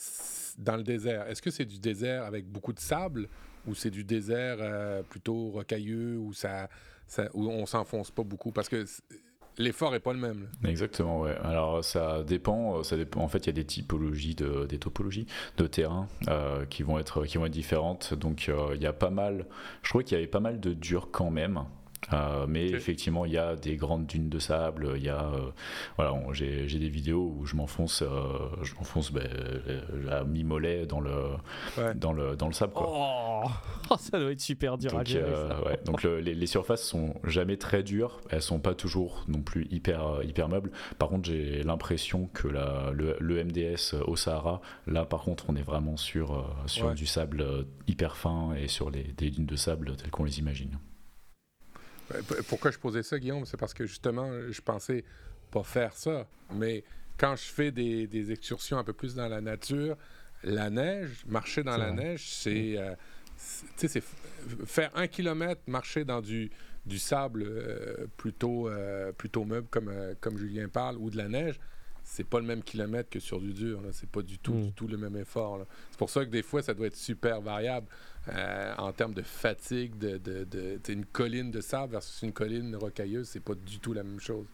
dans 0.58 0.76
le 0.76 0.82
désert. 0.82 1.28
Est-ce 1.28 1.42
que 1.42 1.50
c'est 1.50 1.64
du 1.64 1.78
désert 1.78 2.24
avec 2.24 2.46
beaucoup 2.46 2.72
de 2.72 2.80
sable 2.80 3.28
ou 3.66 3.74
c'est 3.74 3.90
du 3.90 4.04
désert 4.04 4.56
euh, 4.60 5.02
plutôt 5.02 5.50
rocailleux 5.50 6.18
où, 6.18 6.32
ça, 6.32 6.68
ça, 7.06 7.28
où 7.32 7.48
on 7.48 7.66
s'enfonce 7.66 8.10
pas 8.10 8.24
beaucoup? 8.24 8.50
Parce 8.50 8.68
que 8.68 8.84
l'effort 9.58 9.90
n'est 9.92 10.00
pas 10.00 10.12
le 10.12 10.18
même. 10.18 10.48
Exactement, 10.64 11.20
ouais. 11.20 11.36
Alors 11.42 11.84
ça 11.84 12.22
dépend, 12.22 12.82
ça 12.82 12.96
dépend. 12.96 13.20
En 13.20 13.28
fait, 13.28 13.38
il 13.38 13.46
y 13.46 13.50
a 13.50 13.52
des 13.52 13.64
typologies, 13.64 14.34
de, 14.34 14.66
des 14.66 14.78
topologies 14.78 15.26
de 15.56 15.66
terrain 15.66 16.08
euh, 16.28 16.64
qui 16.66 16.82
vont 16.82 16.98
être 16.98 17.24
qui 17.24 17.38
vont 17.38 17.46
être 17.46 17.52
différentes. 17.52 18.14
Donc 18.14 18.50
il 18.74 18.82
y 18.82 18.86
a 18.86 18.92
pas 18.92 19.10
mal. 19.10 19.46
Je 19.82 19.88
trouvais 19.88 20.04
qu'il 20.04 20.16
y 20.16 20.18
avait 20.18 20.26
pas 20.26 20.40
mal 20.40 20.60
de 20.60 20.72
dur 20.72 21.08
quand 21.10 21.30
même. 21.30 21.64
Euh, 22.12 22.46
mais 22.48 22.66
effectivement, 22.70 23.24
il 23.24 23.32
y 23.32 23.38
a 23.38 23.56
des 23.56 23.76
grandes 23.76 24.06
dunes 24.06 24.28
de 24.28 24.38
sable. 24.38 24.92
Il 24.96 25.02
y 25.02 25.08
a, 25.08 25.24
euh, 25.24 25.50
voilà, 25.96 26.14
j'ai 26.32 26.66
des 26.66 26.88
vidéos 26.88 27.34
où 27.38 27.46
je 27.46 27.56
m'enfonce, 27.56 28.02
euh, 28.02 28.38
je 28.62 28.74
m'enfonce 28.74 29.12
ben, 29.12 29.28
à 30.10 30.24
mi-mollet 30.24 30.86
dans 30.86 31.00
le, 31.00 31.12
dans 31.94 32.12
le, 32.12 32.36
dans 32.36 32.46
le 32.46 32.52
sable. 32.52 32.72
Quoi. 32.72 32.86
Oh, 32.88 33.48
oh 33.90 33.96
ça 33.98 34.18
doit 34.18 34.32
être 34.32 34.40
super 34.40 34.78
dur 34.78 34.90
donc, 34.90 35.00
à 35.00 35.04
gérer. 35.04 35.32
Ouais. 35.64 35.78
Donc 35.84 36.02
les, 36.02 36.34
les, 36.34 36.46
surfaces 36.46 36.82
sont 36.82 37.14
jamais 37.24 37.56
très 37.56 37.82
dures. 37.82 38.20
Elles 38.30 38.42
sont 38.42 38.60
pas 38.60 38.74
toujours 38.74 39.24
non 39.28 39.40
plus 39.40 39.66
hyper, 39.70 40.20
hyper 40.22 40.48
meubles. 40.48 40.70
Par 40.98 41.08
contre, 41.08 41.28
j'ai 41.28 41.62
l'impression 41.62 42.28
que 42.32 42.48
la, 42.48 42.90
le, 42.92 43.16
le, 43.20 43.44
MDS 43.44 43.94
au 44.06 44.16
Sahara, 44.16 44.60
là, 44.86 45.04
par 45.04 45.22
contre, 45.22 45.46
on 45.48 45.56
est 45.56 45.62
vraiment 45.62 45.96
sur, 45.96 46.54
sur 46.66 46.92
du 46.94 47.06
sable 47.06 47.66
hyper 47.86 48.16
fin 48.16 48.54
et 48.54 48.68
sur 48.68 48.90
les, 48.90 49.04
des 49.16 49.30
dunes 49.30 49.46
de 49.46 49.56
sable 49.56 49.96
telles 49.96 50.10
qu'on 50.10 50.24
les 50.24 50.38
imagine. 50.38 50.78
Pourquoi 52.48 52.70
je 52.70 52.78
posais 52.78 53.02
ça, 53.02 53.18
Guillaume? 53.18 53.46
C'est 53.46 53.56
parce 53.56 53.74
que 53.74 53.86
justement, 53.86 54.30
je 54.50 54.60
pensais 54.60 55.04
pas 55.50 55.62
faire 55.62 55.92
ça. 55.94 56.26
Mais 56.52 56.84
quand 57.16 57.36
je 57.36 57.44
fais 57.44 57.70
des, 57.70 58.06
des 58.06 58.32
excursions 58.32 58.78
un 58.78 58.84
peu 58.84 58.92
plus 58.92 59.14
dans 59.14 59.28
la 59.28 59.40
nature, 59.40 59.96
la 60.42 60.70
neige, 60.70 61.24
marcher 61.26 61.62
dans 61.62 61.76
la 61.76 61.90
neige, 61.92 62.28
c'est. 62.28 62.76
Euh, 62.76 62.94
sais, 63.36 63.88
c'est 63.88 64.02
faire 64.66 64.90
un 64.94 65.06
kilomètre, 65.06 65.62
marcher 65.66 66.04
dans 66.04 66.20
du, 66.20 66.50
du 66.86 66.98
sable 66.98 67.44
euh, 67.46 68.06
plutôt, 68.16 68.68
euh, 68.68 69.12
plutôt 69.12 69.44
meuble, 69.44 69.68
comme, 69.70 69.88
euh, 69.88 70.14
comme 70.20 70.38
Julien 70.38 70.68
parle, 70.68 70.96
ou 70.96 71.10
de 71.10 71.16
la 71.16 71.28
neige, 71.28 71.58
c'est 72.02 72.24
pas 72.24 72.38
le 72.38 72.46
même 72.46 72.62
kilomètre 72.62 73.08
que 73.08 73.20
sur 73.20 73.40
du 73.40 73.52
dur. 73.52 73.80
C'est 73.92 74.08
pas 74.08 74.22
du 74.22 74.38
tout, 74.38 74.52
du 74.52 74.68
mm. 74.68 74.72
tout 74.72 74.86
le 74.86 74.96
même 74.96 75.16
effort. 75.16 75.66
C'est 75.90 75.98
pour 75.98 76.10
ça 76.10 76.24
que 76.24 76.30
des 76.30 76.42
fois, 76.42 76.62
ça 76.62 76.74
doit 76.74 76.86
être 76.86 76.96
super 76.96 77.40
variable 77.40 77.86
en 78.28 78.92
termes 78.92 79.14
de 79.14 79.22
fatigue, 79.22 79.98
de, 79.98 80.18
de, 80.18 80.44
de 80.44 80.92
une 80.92 81.04
colline 81.04 81.50
de 81.50 81.60
sable 81.60 81.92
versus 81.92 82.22
une 82.22 82.32
colline 82.32 82.74
rocailleuse, 82.76 83.28
c'est 83.28 83.40
pas 83.40 83.54
du 83.54 83.78
tout 83.78 83.92
la 83.92 84.02
même 84.02 84.20
chose. 84.20 84.46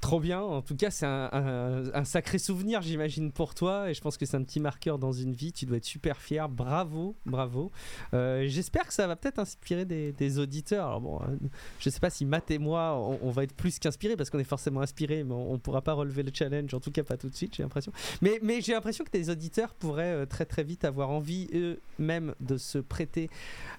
Trop 0.00 0.20
bien. 0.20 0.40
En 0.40 0.62
tout 0.62 0.76
cas, 0.76 0.90
c'est 0.90 1.06
un, 1.06 2.04
sacré 2.04 2.38
souvenir, 2.38 2.82
j'imagine, 2.82 3.32
pour 3.32 3.54
toi. 3.54 3.90
Et 3.90 3.94
je 3.94 4.00
pense 4.00 4.16
que 4.16 4.26
c'est 4.26 4.36
un 4.36 4.44
petit 4.44 4.60
marqueur 4.60 4.96
dans 4.96 5.10
une 5.10 5.32
vie. 5.32 5.52
Tu 5.52 5.66
dois 5.66 5.78
être 5.78 5.84
super 5.84 6.18
fier. 6.18 6.48
Bravo, 6.48 7.16
bravo. 7.26 7.72
Euh, 8.14 8.44
j'espère 8.46 8.86
que 8.86 8.94
ça 8.94 9.08
va 9.08 9.16
peut-être 9.16 9.40
inspirer 9.40 9.84
des, 9.84 10.38
auditeurs. 10.38 10.86
Alors 10.86 11.00
bon, 11.00 11.20
euh, 11.22 11.36
je 11.80 11.90
sais 11.90 11.98
pas 11.98 12.10
si 12.10 12.24
Matt 12.24 12.48
et 12.52 12.58
moi, 12.58 12.96
on, 13.22 13.30
va 13.30 13.42
être 13.42 13.54
plus 13.54 13.80
qu'inspirés 13.80 14.16
parce 14.16 14.30
qu'on 14.30 14.38
est 14.38 14.44
forcément 14.44 14.82
inspirés, 14.82 15.24
mais 15.24 15.34
on, 15.34 15.54
ne 15.54 15.58
pourra 15.58 15.82
pas 15.82 15.94
relever 15.94 16.22
le 16.22 16.30
challenge. 16.32 16.72
En 16.74 16.80
tout 16.80 16.92
cas, 16.92 17.02
pas 17.02 17.16
tout 17.16 17.28
de 17.28 17.34
suite, 17.34 17.56
j'ai 17.56 17.64
l'impression. 17.64 17.90
Mais, 18.22 18.38
j'ai 18.60 18.74
l'impression 18.74 19.04
que 19.04 19.10
tes 19.10 19.30
auditeurs 19.30 19.74
pourraient 19.74 20.22
euh, 20.22 20.26
très 20.26 20.44
très 20.44 20.62
vite 20.62 20.84
avoir 20.84 21.10
envie 21.10 21.48
eux-mêmes 21.52 22.36
de 22.40 22.56
se 22.56 22.78
prêter 22.78 23.30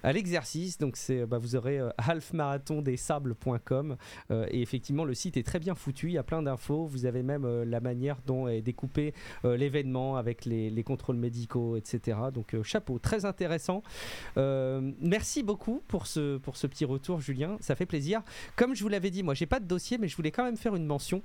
à 0.02 0.12
l'exercice. 0.12 0.76
Donc 0.76 0.98
c'est, 0.98 1.24
bah, 1.24 1.38
vous 1.38 1.56
aurez 1.56 1.80
halfmarathondessables.com 1.96 3.96
et 4.30 4.60
effectivement, 4.60 5.04
le 5.04 5.14
site 5.14 5.38
est 5.38 5.46
très 5.46 5.58
bien 5.58 5.74
foutu 5.74 6.09
il 6.10 6.14
y 6.14 6.18
a 6.18 6.22
plein 6.22 6.42
d'infos. 6.42 6.86
Vous 6.86 7.06
avez 7.06 7.22
même 7.22 7.44
euh, 7.44 7.64
la 7.64 7.80
manière 7.80 8.18
dont 8.26 8.48
est 8.48 8.60
découpé 8.60 9.14
euh, 9.44 9.56
l'événement 9.56 10.16
avec 10.16 10.44
les, 10.44 10.82
contrôles 10.84 11.16
médicaux, 11.16 11.76
etc. 11.76 12.18
Donc 12.32 12.54
euh, 12.54 12.62
chapeau, 12.62 12.98
très 12.98 13.24
intéressant. 13.24 13.82
merci 14.36 15.42
beaucoup 15.42 15.82
pour 15.88 16.06
ce, 16.06 16.38
pour 16.38 16.56
ce 16.56 16.66
petit 16.66 16.84
retour, 16.84 17.20
Julien. 17.20 17.56
Ça 17.60 17.74
fait 17.74 17.86
plaisir. 17.86 18.22
Comme 18.56 18.74
je 18.74 18.82
vous 18.82 18.88
l'avais 18.88 19.10
dit, 19.10 19.22
moi, 19.22 19.34
j'ai 19.34 19.46
pas 19.46 19.60
de 19.60 19.66
dossier, 19.66 19.98
mais 19.98 20.08
je 20.08 20.16
voulais 20.16 20.30
quand 20.30 20.44
même 20.44 20.56
faire 20.56 20.74
une 20.74 20.86
mention 20.86 21.22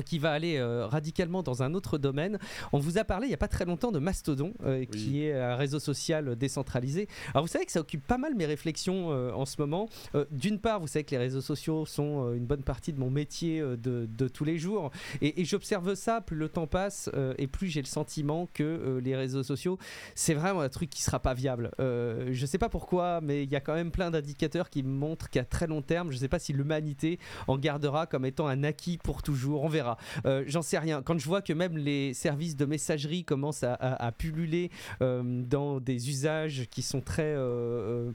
qui 0.00 0.18
va 0.18 0.32
aller 0.32 0.56
euh, 0.56 0.86
radicalement 0.86 1.42
dans 1.42 1.62
un 1.62 1.74
autre 1.74 1.98
domaine. 1.98 2.38
On 2.72 2.78
vous 2.78 2.96
a 2.96 3.04
parlé 3.04 3.26
il 3.26 3.30
n'y 3.30 3.34
a 3.34 3.38
pas 3.38 3.48
très 3.48 3.66
longtemps 3.66 3.92
de 3.92 3.98
Mastodon, 3.98 4.54
euh, 4.64 4.86
qui 4.86 5.24
est 5.24 5.34
un 5.34 5.56
réseau 5.56 5.78
social 5.78 6.36
décentralisé. 6.36 7.08
Alors 7.34 7.44
vous 7.44 7.50
savez 7.52 7.66
que 7.66 7.72
ça 7.72 7.80
occupe 7.80 8.06
pas 8.06 8.18
mal 8.18 8.34
mes 8.34 8.46
réflexions 8.46 9.08
en 9.08 9.44
ce 9.44 9.56
moment. 9.58 9.88
D'une 10.30 10.58
part, 10.58 10.80
vous 10.80 10.86
savez 10.86 11.04
que 11.04 11.10
les 11.10 11.18
réseaux 11.18 11.40
sociaux 11.40 11.84
sont 11.84 12.32
une 12.32 12.46
bonne 12.46 12.62
partie 12.62 12.92
de 12.92 12.98
mon 12.98 13.10
métier 13.10 13.60
de, 13.60 14.08
de 14.08 14.28
tous 14.28 14.44
les 14.44 14.58
jours. 14.58 14.90
Et, 15.20 15.40
et 15.40 15.44
j'observe 15.44 15.94
ça, 15.94 16.20
plus 16.20 16.36
le 16.36 16.48
temps 16.48 16.66
passe, 16.66 17.10
et 17.38 17.46
plus 17.46 17.68
j'ai 17.68 17.80
le 17.80 17.86
sentiment 17.86 18.48
que 18.54 19.00
les 19.02 19.16
réseaux 19.16 19.42
sociaux, 19.42 19.78
c'est 20.14 20.34
vraiment 20.34 20.60
un 20.60 20.68
truc 20.68 20.90
qui 20.90 21.02
sera 21.02 21.20
pas 21.20 21.34
viable. 21.34 21.70
je 21.78 22.40
ne 22.40 22.46
sais 22.46 22.58
pas 22.58 22.68
pourquoi, 22.68 23.20
mais 23.20 23.42
il 23.44 23.50
y 23.50 23.56
a 23.56 23.60
quand 23.60 23.74
même 23.74 23.90
plein 23.90 24.10
d'indicateurs 24.10 24.70
qui 24.70 24.82
montrent 24.82 25.28
qu'à 25.28 25.44
très 25.44 25.66
long 25.66 25.82
terme, 25.82 26.10
je 26.10 26.16
ne 26.16 26.20
sais 26.20 26.28
pas 26.28 26.38
si 26.38 26.52
l'humanité 26.52 27.18
en 27.48 27.58
gardera 27.58 28.06
comme 28.06 28.24
étant 28.24 28.46
un 28.46 28.64
acquis 28.64 28.98
pour 28.98 29.22
toujours. 29.22 29.62
On 29.64 29.68
verra 29.68 29.81
euh, 30.26 30.44
j'en 30.46 30.62
sais 30.62 30.78
rien. 30.78 31.02
Quand 31.02 31.18
je 31.18 31.26
vois 31.26 31.42
que 31.42 31.52
même 31.52 31.76
les 31.76 32.14
services 32.14 32.56
de 32.56 32.64
messagerie 32.64 33.24
commencent 33.24 33.64
à, 33.64 34.12
pulluler 34.16 34.70
euh, 35.00 35.22
dans 35.24 35.80
des 35.80 36.08
usages 36.08 36.66
qui 36.70 36.82
sont 36.82 37.00
très, 37.00 37.34
euh, 37.36 38.10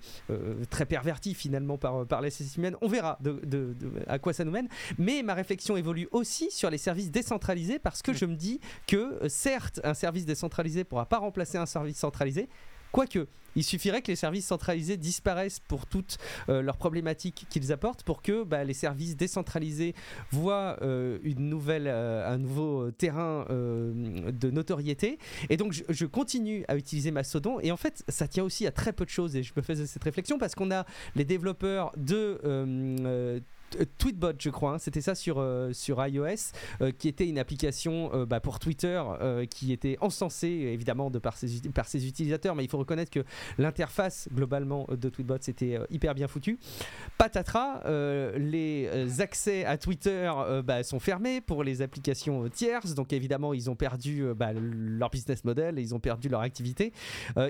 très 0.70 0.86
pervertis 0.86 1.34
finalement 1.34 1.78
par, 1.78 2.06
par 2.06 2.22
humaine, 2.58 2.76
on 2.82 2.88
verra 2.88 3.18
de, 3.22 3.76
à 4.08 4.20
quoi 4.20 4.34
ça 4.34 4.44
nous 4.44 4.52
mène. 4.52 4.68
Mais 4.98 5.24
ma 5.24 5.34
réflexion 5.34 5.78
évolue 5.78 6.08
aussi 6.12 6.52
sur 6.52 6.70
les 6.70 6.78
services 6.78 7.12
décentralisés 7.12 7.80
parce 7.80 8.02
que 8.02 8.14
je 8.14 8.26
me 8.26 8.36
dis 8.36 8.60
que 8.86 9.20
certes, 9.28 9.80
un 9.84 9.94
service 9.94 10.26
décentralisé 10.26 10.80
ne 10.80 10.84
pourra 10.84 11.06
pas 11.06 11.18
remplacer 11.18 11.58
un 11.58 11.66
service 11.66 11.98
centralisé, 11.98 12.50
quoique 12.92 13.28
il 13.58 13.64
suffirait 13.64 14.04
que 14.04 14.12
les 14.12 14.16
services 14.16 14.46
centralisés 14.46 14.98
disparaissent 14.98 15.60
pour 15.60 15.88
toutes 15.88 16.20
euh, 16.48 16.62
leurs 16.62 16.78
problématiques 16.78 17.48
qu'ils 17.50 17.74
apportent 17.74 18.04
pour 18.04 18.22
que 18.22 18.44
bah, 18.44 18.64
les 18.64 18.76
services 18.76 19.18
décentralisés 19.18 19.96
voient 20.32 20.78
euh, 20.84 21.18
une 21.24 21.50
nouvelle, 21.50 21.88
euh, 21.88 22.32
un 22.32 22.38
nouveau 22.38 22.92
terrain 22.92 23.46
de 23.50 24.52
notoriété. 24.52 25.18
Et 25.50 25.58
donc, 25.58 25.74
je, 25.90 26.06
continue 26.06 26.64
à 26.68 26.76
utiliser 26.78 27.10
Mastodon. 27.10 27.60
Et 27.62 27.72
en 27.72 27.78
fait, 27.78 28.04
ça 28.08 28.28
tient 28.28 28.44
aussi 28.44 28.68
à 28.68 28.72
très 28.72 28.94
peu 28.94 29.06
de 29.06 29.10
choses. 29.10 29.36
Et 29.36 29.42
je 29.42 29.54
me 29.56 29.64
faisais 29.64 29.88
cette 29.88 30.04
réflexion 30.04 30.38
parce 30.38 30.54
qu'on 30.54 30.72
a 30.72 30.86
les 31.16 31.26
développeurs 31.26 31.92
de 31.98 33.42
Tweetbot, 33.98 34.34
je 34.40 34.50
crois, 34.50 34.74
hein, 34.74 34.78
c'était 34.80 35.02
ça 35.02 35.16
sur, 35.16 35.40
euh, 35.40 35.74
sur 35.74 36.06
iOS, 36.06 36.54
euh, 36.82 36.92
qui 36.92 37.08
était 37.08 37.28
une 37.28 37.40
application 37.40 38.26
bah, 38.26 38.40
pour 38.40 38.60
Twitter 38.60 39.02
qui 39.50 39.72
était 39.72 39.98
encensée 40.02 40.48
évidemment 40.48 41.10
de 41.10 41.20
par 41.20 41.38
ses, 41.38 41.70
par 41.74 41.88
ses 41.88 42.08
utilisateurs, 42.08 42.56
mais 42.56 42.64
il 42.64 42.70
faut 42.70 42.78
reconnaître 42.78 43.12
que 43.12 43.24
l'interface 43.58 44.30
globalement 44.34 44.88
de 44.90 45.10
Tweetbot 45.10 45.38
c'était 45.42 45.80
hyper 45.90 46.16
bien 46.16 46.28
foutu. 46.28 46.60
Patatras, 47.18 47.82
les 48.38 49.22
accès 49.22 49.66
à 49.66 49.78
Twitter 49.78 50.32
bah, 50.64 50.84
sont 50.84 51.00
fermés 51.00 51.42
pour 51.42 51.64
les 51.64 51.82
applications 51.82 52.48
tierces, 52.50 52.94
donc 52.94 53.14
évidemment 53.14 53.54
ils 53.54 53.70
ont 53.70 53.76
perdu 53.76 54.26
bah, 54.36 54.52
leur 54.54 55.10
business 55.10 55.44
model, 55.44 55.80
ils 55.80 55.94
ont 55.94 56.00
perdu 56.00 56.30
leur 56.30 56.42
activité. 56.42 56.94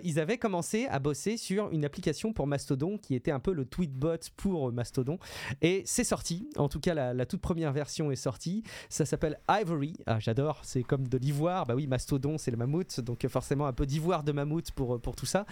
ils 0.03 0.19
avaient 0.19 0.37
commencé 0.37 0.87
à 0.89 0.99
bosser 0.99 1.37
sur 1.37 1.69
une 1.71 1.85
application 1.85 2.33
pour 2.33 2.47
Mastodon 2.47 2.97
qui 2.97 3.15
était 3.15 3.31
un 3.31 3.39
peu 3.39 3.53
le 3.53 3.65
Tweetbot 3.65 4.17
pour 4.35 4.71
Mastodon, 4.71 5.19
et 5.61 5.83
c'est 5.85 6.06
sorti. 6.07 6.49
En 6.57 6.69
tout 6.69 6.79
cas, 6.79 6.93
la, 6.93 7.25
toute 7.25 7.41
première 7.41 7.71
version 7.71 8.11
est 8.11 8.15
sortie. 8.15 8.63
Ça 8.89 9.05
s'appelle 9.05 9.39
Ivory. 9.49 9.93
Ah, 10.05 10.19
j'adore. 10.19 10.59
C'est 10.63 10.83
comme 10.83 11.07
de 11.07 11.17
l'ivoire. 11.17 11.65
Bah 11.65 11.75
oui, 11.75 11.87
Mastodon, 11.87 12.37
c'est 12.37 12.51
le 12.51 12.57
mammouth. 12.57 12.99
Donc, 13.01 13.25
forcément, 13.27 13.67
un 13.67 13.73
peu 13.73 13.85
d'ivoire 13.85 14.23
de 14.23 14.31
mammouth 14.31 14.71
pour, 14.71 14.99
pour 14.99 15.15
tout 15.15 15.25
ça. 15.25 15.45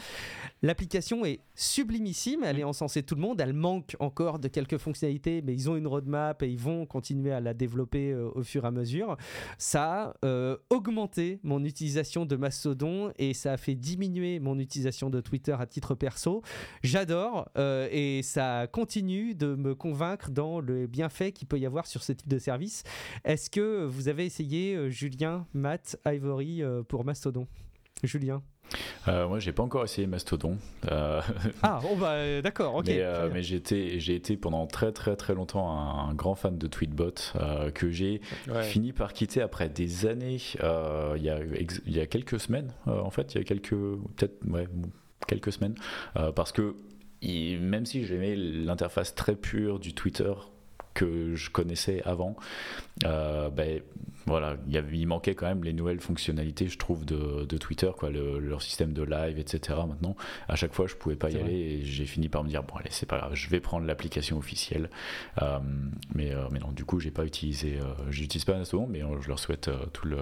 L'application 0.61 1.25
est 1.25 1.41
sublimissime. 1.53 2.43
Elle 2.43 2.59
est 2.59 2.63
encensée 2.63 3.03
tout 3.03 3.15
le 3.15 3.21
monde. 3.21 3.41
Elle 3.41 3.53
manque 3.53 3.95
encore 3.99 4.39
de 4.39 4.47
quelques 4.47 4.77
fonctionnalités, 4.77 5.41
mais 5.41 5.53
ils 5.53 5.69
ont 5.69 5.75
une 5.75 5.87
roadmap 5.87 6.41
et 6.43 6.49
ils 6.49 6.59
vont 6.59 6.85
continuer 6.85 7.31
à 7.31 7.39
la 7.39 7.53
développer 7.53 8.11
euh, 8.11 8.29
au 8.35 8.43
fur 8.43 8.63
et 8.63 8.67
à 8.67 8.71
mesure. 8.71 9.17
Ça 9.57 9.85
a 9.85 10.13
euh, 10.25 10.57
augmenté 10.69 11.39
mon 11.43 11.63
utilisation 11.63 12.25
de 12.25 12.35
Mastodon 12.35 13.11
et 13.17 13.33
ça 13.33 13.53
a 13.53 13.57
fait 13.57 13.75
diminuer 13.75 14.39
mon 14.39 14.59
utilisation 14.59 15.09
de 15.09 15.21
Twitter 15.21 15.55
à 15.57 15.65
titre 15.65 15.95
perso. 15.95 16.41
J'adore 16.83 17.49
euh, 17.57 17.87
et 17.91 18.21
ça 18.23 18.67
continue 18.71 19.35
de 19.35 19.55
me 19.55 19.75
convaincre 19.75 20.31
dans 20.31 20.44
le 20.61 20.87
bienfait 20.87 21.31
qu'il 21.31 21.47
peut 21.47 21.59
y 21.59 21.65
avoir 21.65 21.87
sur 21.87 22.03
ce 22.03 22.13
type 22.13 22.27
de 22.27 22.39
service. 22.39 22.83
Est-ce 23.23 23.49
que 23.49 23.85
vous 23.85 24.07
avez 24.07 24.25
essayé, 24.25 24.75
euh, 24.75 24.89
Julien, 24.89 25.45
Matt, 25.53 25.97
Ivory 26.05 26.61
euh, 26.61 26.83
pour 26.83 27.05
Mastodon? 27.05 27.47
Julien? 28.03 28.41
Euh, 29.07 29.27
moi, 29.27 29.39
j'ai 29.39 29.51
pas 29.51 29.63
encore 29.63 29.83
essayé 29.83 30.07
Mastodon. 30.07 30.57
Euh, 30.91 31.21
ah, 31.63 31.79
bon, 31.81 31.95
bah, 31.97 32.41
d'accord, 32.41 32.75
ok. 32.75 32.87
Mais, 32.87 33.43
j'ai 33.43 33.55
été, 33.57 33.99
j'ai 33.99 34.15
été 34.15 34.37
pendant 34.37 34.65
très 34.67 34.91
très 34.91 35.15
très 35.15 35.35
longtemps 35.35 35.69
un, 35.69 36.13
grand 36.13 36.35
fan 36.35 36.57
de 36.57 36.67
Tweetbot 36.67 37.13
que 37.73 37.89
j'ai 37.89 38.21
fini 38.63 38.91
par 38.91 39.13
quitter 39.13 39.41
après 39.41 39.69
des 39.69 40.05
années. 40.07 40.37
Il 40.55 41.23
y, 41.23 41.29
a, 41.29 41.39
il 41.85 41.95
y 41.95 41.99
a 41.99 42.07
quelques 42.07 42.39
semaines, 42.39 42.73
en 42.87 43.11
fait, 43.11 43.35
il 43.35 43.37
y 43.37 43.41
a 43.41 43.43
quelques 43.43 43.69
peut-être 43.69 44.43
ouais, 44.49 44.67
quelques 45.27 45.53
semaines, 45.53 45.75
parce 46.35 46.51
que 46.51 46.75
même 47.21 47.85
si 47.85 48.05
j'aimais 48.05 48.35
l'interface 48.35 49.15
très 49.15 49.35
pure 49.35 49.79
du 49.79 49.93
Twitter 49.93 50.33
que 50.95 51.35
je 51.35 51.51
connaissais 51.51 52.01
avant, 52.05 52.35
euh, 53.03 53.49
ben, 53.49 53.81
voilà, 54.25 54.55
il, 54.65 54.73
y 54.73 54.77
avait, 54.77 54.97
il 54.97 55.05
manquait 55.05 55.35
quand 55.35 55.45
même 55.45 55.63
les 55.63 55.73
nouvelles 55.73 55.99
fonctionnalités, 55.99 56.67
je 56.67 56.79
trouve, 56.79 57.05
de, 57.05 57.57
Twitter, 57.57 57.91
quoi, 57.95 58.09
leur 58.09 58.61
système 58.61 58.93
de 58.93 59.03
live, 59.03 59.37
etc. 59.37 59.77
Maintenant, 59.87 60.15
à 60.47 60.55
chaque 60.55 60.73
fois, 60.73 60.87
je 60.87 60.95
pouvais 60.95 61.17
pas 61.17 61.29
y 61.29 61.37
aller 61.37 61.53
et 61.53 61.81
j'ai 61.83 62.05
fini 62.05 62.29
par 62.29 62.43
me 62.43 62.49
dire 62.49 62.63
bon, 62.63 62.75
allez, 62.77 62.89
c'est 62.91 63.05
pas 63.05 63.17
grave, 63.17 63.35
je 63.35 63.49
vais 63.49 63.59
prendre 63.59 63.85
l'application 63.85 64.37
officielle. 64.37 64.89
Euh, 65.41 65.59
mais, 66.15 66.31
euh, 66.33 66.47
mais 66.51 66.59
non, 66.59 66.71
du 66.71 66.85
coup, 66.85 66.99
j'ai 66.99 67.11
pas 67.11 67.25
utilisé, 67.25 67.77
j'utilise 68.09 68.45
pas 68.45 68.57
Mastodon, 68.57 68.87
mais 68.87 69.01
je 69.19 69.27
leur 69.27 69.37
souhaite 69.37 69.69
tout 69.93 70.07
le 70.07 70.17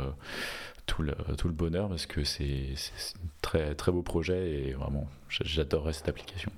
tout 0.85 1.01
le, 1.01 1.13
tout 1.37 1.47
le 1.47 1.53
bonheur 1.53 1.87
parce 1.87 2.05
que 2.05 2.25
c'est 2.25 2.73
un 2.73 3.27
très, 3.41 3.73
très 3.73 3.91
beau 3.93 4.01
projet 4.01 4.51
et 4.51 4.73
vraiment, 4.73 5.07
j'adorerais 5.29 5.93
cette 5.93 6.09
application. 6.09 6.51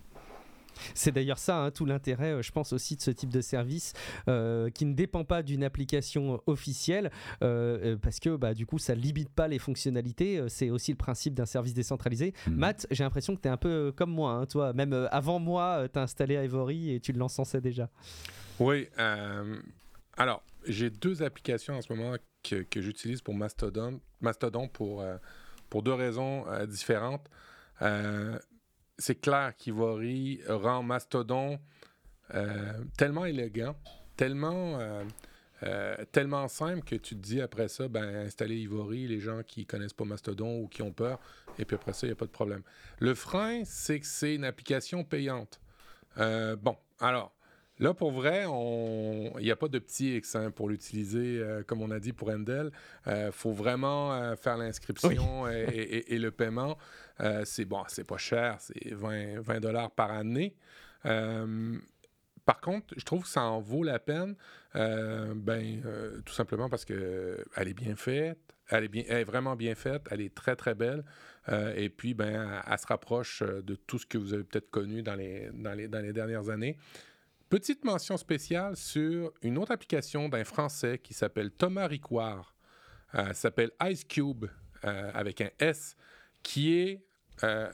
C'est 0.93 1.11
d'ailleurs 1.11 1.37
ça 1.37 1.57
hein, 1.57 1.71
tout 1.71 1.85
l'intérêt, 1.85 2.31
euh, 2.31 2.41
je 2.41 2.51
pense 2.51 2.73
aussi 2.73 2.95
de 2.95 3.01
ce 3.01 3.11
type 3.11 3.31
de 3.31 3.41
service 3.41 3.93
euh, 4.27 4.69
qui 4.69 4.85
ne 4.85 4.93
dépend 4.93 5.23
pas 5.23 5.43
d'une 5.43 5.63
application 5.63 6.41
officielle 6.47 7.11
euh, 7.43 7.97
parce 7.97 8.19
que 8.19 8.35
bah, 8.35 8.53
du 8.53 8.65
coup 8.65 8.79
ça 8.79 8.95
limite 8.95 9.29
pas 9.29 9.47
les 9.47 9.59
fonctionnalités. 9.59 10.43
C'est 10.47 10.69
aussi 10.69 10.91
le 10.91 10.97
principe 10.97 11.33
d'un 11.33 11.45
service 11.45 11.73
décentralisé. 11.73 12.33
Mhm. 12.47 12.55
Matt, 12.55 12.87
j'ai 12.91 13.03
l'impression 13.03 13.35
que 13.35 13.41
tu 13.41 13.47
es 13.47 13.51
un 13.51 13.57
peu 13.57 13.93
comme 13.95 14.11
moi, 14.11 14.33
hein, 14.33 14.45
toi. 14.45 14.73
Même 14.73 15.07
avant 15.11 15.39
moi, 15.39 15.87
tu 15.91 15.99
as 15.99 16.03
installé 16.03 16.35
Ivory 16.35 16.93
et 16.93 16.99
tu 16.99 17.11
l'encensais 17.13 17.61
déjà. 17.61 17.89
Oui. 18.59 18.87
alors, 20.17 20.43
j'ai 20.65 20.89
deux 20.89 21.23
applications 21.23 21.75
en 21.75 21.81
ce 21.81 21.91
moment 21.91 22.15
que, 22.43 22.63
que 22.63 22.81
j'utilise 22.81 23.21
pour 23.21 23.33
Mastodon, 23.33 23.99
Mastodon 24.21 24.67
pour, 24.67 25.03
pour 25.69 25.83
deux 25.83 25.93
raisons 25.93 26.45
différentes 26.67 27.29
c'est 28.97 29.19
clair 29.19 29.55
qu'Ivory 29.57 30.41
rend 30.47 30.83
Mastodon 30.83 31.59
euh, 32.33 32.73
tellement 32.97 33.25
élégant, 33.25 33.75
tellement 34.17 34.79
euh, 34.79 35.03
euh, 35.63 35.95
tellement 36.11 36.47
simple 36.47 36.83
que 36.83 36.95
tu 36.95 37.15
te 37.15 37.21
dis 37.21 37.39
après 37.41 37.67
ça, 37.67 37.87
ben, 37.87 38.03
installer 38.03 38.57
Ivory, 38.57 39.07
les 39.07 39.19
gens 39.19 39.41
qui 39.43 39.65
connaissent 39.65 39.93
pas 39.93 40.05
Mastodon 40.05 40.61
ou 40.61 40.67
qui 40.67 40.81
ont 40.81 40.91
peur, 40.91 41.19
et 41.59 41.65
puis 41.65 41.75
après 41.75 41.93
ça, 41.93 42.07
il 42.07 42.09
n'y 42.09 42.13
a 42.13 42.15
pas 42.15 42.25
de 42.25 42.31
problème. 42.31 42.63
Le 42.99 43.13
frein, 43.13 43.63
c'est 43.65 43.99
que 43.99 44.07
c'est 44.07 44.35
une 44.35 44.45
application 44.45 45.03
payante. 45.03 45.59
Bon, 46.17 46.77
alors, 46.99 47.34
Là, 47.79 47.93
pour 47.93 48.11
vrai, 48.11 48.45
il 48.45 49.43
n'y 49.43 49.51
a 49.51 49.55
pas 49.55 49.67
de 49.67 49.79
petit 49.79 50.15
X 50.17 50.37
pour 50.55 50.69
l'utiliser, 50.69 51.39
euh, 51.39 51.61
comme 51.63 51.81
on 51.81 51.91
a 51.91 51.99
dit 51.99 52.13
pour 52.13 52.29
Endel. 52.29 52.71
Il 53.05 53.11
euh, 53.11 53.31
faut 53.33 53.51
vraiment 53.51 54.13
euh, 54.13 54.35
faire 54.37 54.57
l'inscription 54.57 55.47
et, 55.47 56.17
le 56.17 56.31
paiement. 56.31 56.77
c'est 57.43 57.65
bon, 57.65 57.83
c'est 57.87 58.05
pas 58.05 58.17
cher, 58.17 58.57
c'est 58.59 58.93
20 58.93 59.59
dollars 59.59 59.91
par 59.91 60.11
année. 60.11 60.55
par 61.03 62.61
contre, 62.61 62.93
je 62.95 63.03
trouve 63.03 63.23
que 63.23 63.27
ça 63.29 63.41
en 63.41 63.59
vaut 63.59 63.83
la 63.83 63.99
peine, 63.99 64.35
ben, 64.73 65.81
tout 66.25 66.33
simplement 66.33 66.69
parce 66.69 66.85
qu'elle 66.85 67.45
est 67.57 67.73
bien 67.73 67.95
faite, 67.95 68.39
elle 68.69 68.85
est, 68.85 68.87
bien, 68.87 69.03
elle 69.07 69.17
est 69.17 69.25
vraiment 69.25 69.55
bien 69.55 69.75
faite, 69.75 70.07
elle 70.09 70.21
est 70.21 70.33
très 70.33 70.55
très 70.55 70.75
belle. 70.75 71.03
et 71.75 71.89
puis, 71.89 72.13
ben, 72.13 72.61
elle, 72.65 72.79
se 72.79 72.87
rapproche 72.87 73.43
de 73.43 73.75
tout 73.75 73.99
ce 73.99 74.05
que 74.05 74.17
vous 74.17 74.33
avez 74.33 74.45
peut-être 74.45 74.69
connu 74.69 75.03
dans 75.03 75.15
les, 75.15 75.49
dans 75.53 75.73
les, 75.73 75.89
dans 75.89 75.99
les 75.99 76.13
dernières 76.13 76.49
années. 76.49 76.77
Petite 77.49 77.85
mention 77.85 78.17
spéciale 78.17 78.75
sur 78.75 79.31
une 79.43 79.59
autre 79.59 79.71
application 79.71 80.29
d'un 80.29 80.43
Français 80.43 80.97
qui 80.97 81.13
s'appelle 81.13 81.51
Thomas 81.51 81.85
Ricoire. 81.85 82.55
Euh, 83.13 83.33
s'appelle 83.33 83.71
Ice 83.83 84.03
Cube 84.03 84.45
euh, 84.83 85.11
avec 85.13 85.41
un 85.41 85.51
S, 85.59 85.95
qui 86.41 86.73
est 86.73 87.05
euh, 87.43 87.71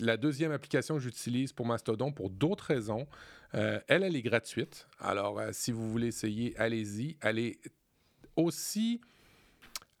la 0.00 0.18
deuxième 0.18 0.52
application 0.52 0.96
que 0.96 1.00
j'utilise 1.00 1.54
pour 1.54 1.64
Mastodon 1.64 2.12
pour 2.12 2.28
d'autres 2.28 2.66
raisons. 2.66 3.06
elle, 3.52 3.82
elle 3.88 4.14
est 4.14 4.22
gratuite. 4.22 4.86
Alors, 4.98 5.40
si 5.52 5.72
vous 5.72 5.90
voulez 5.90 6.08
essayer, 6.08 6.56
allez-y. 6.58 7.16
Elle 7.20 7.38
est 7.38 7.58
aussi 8.36 9.00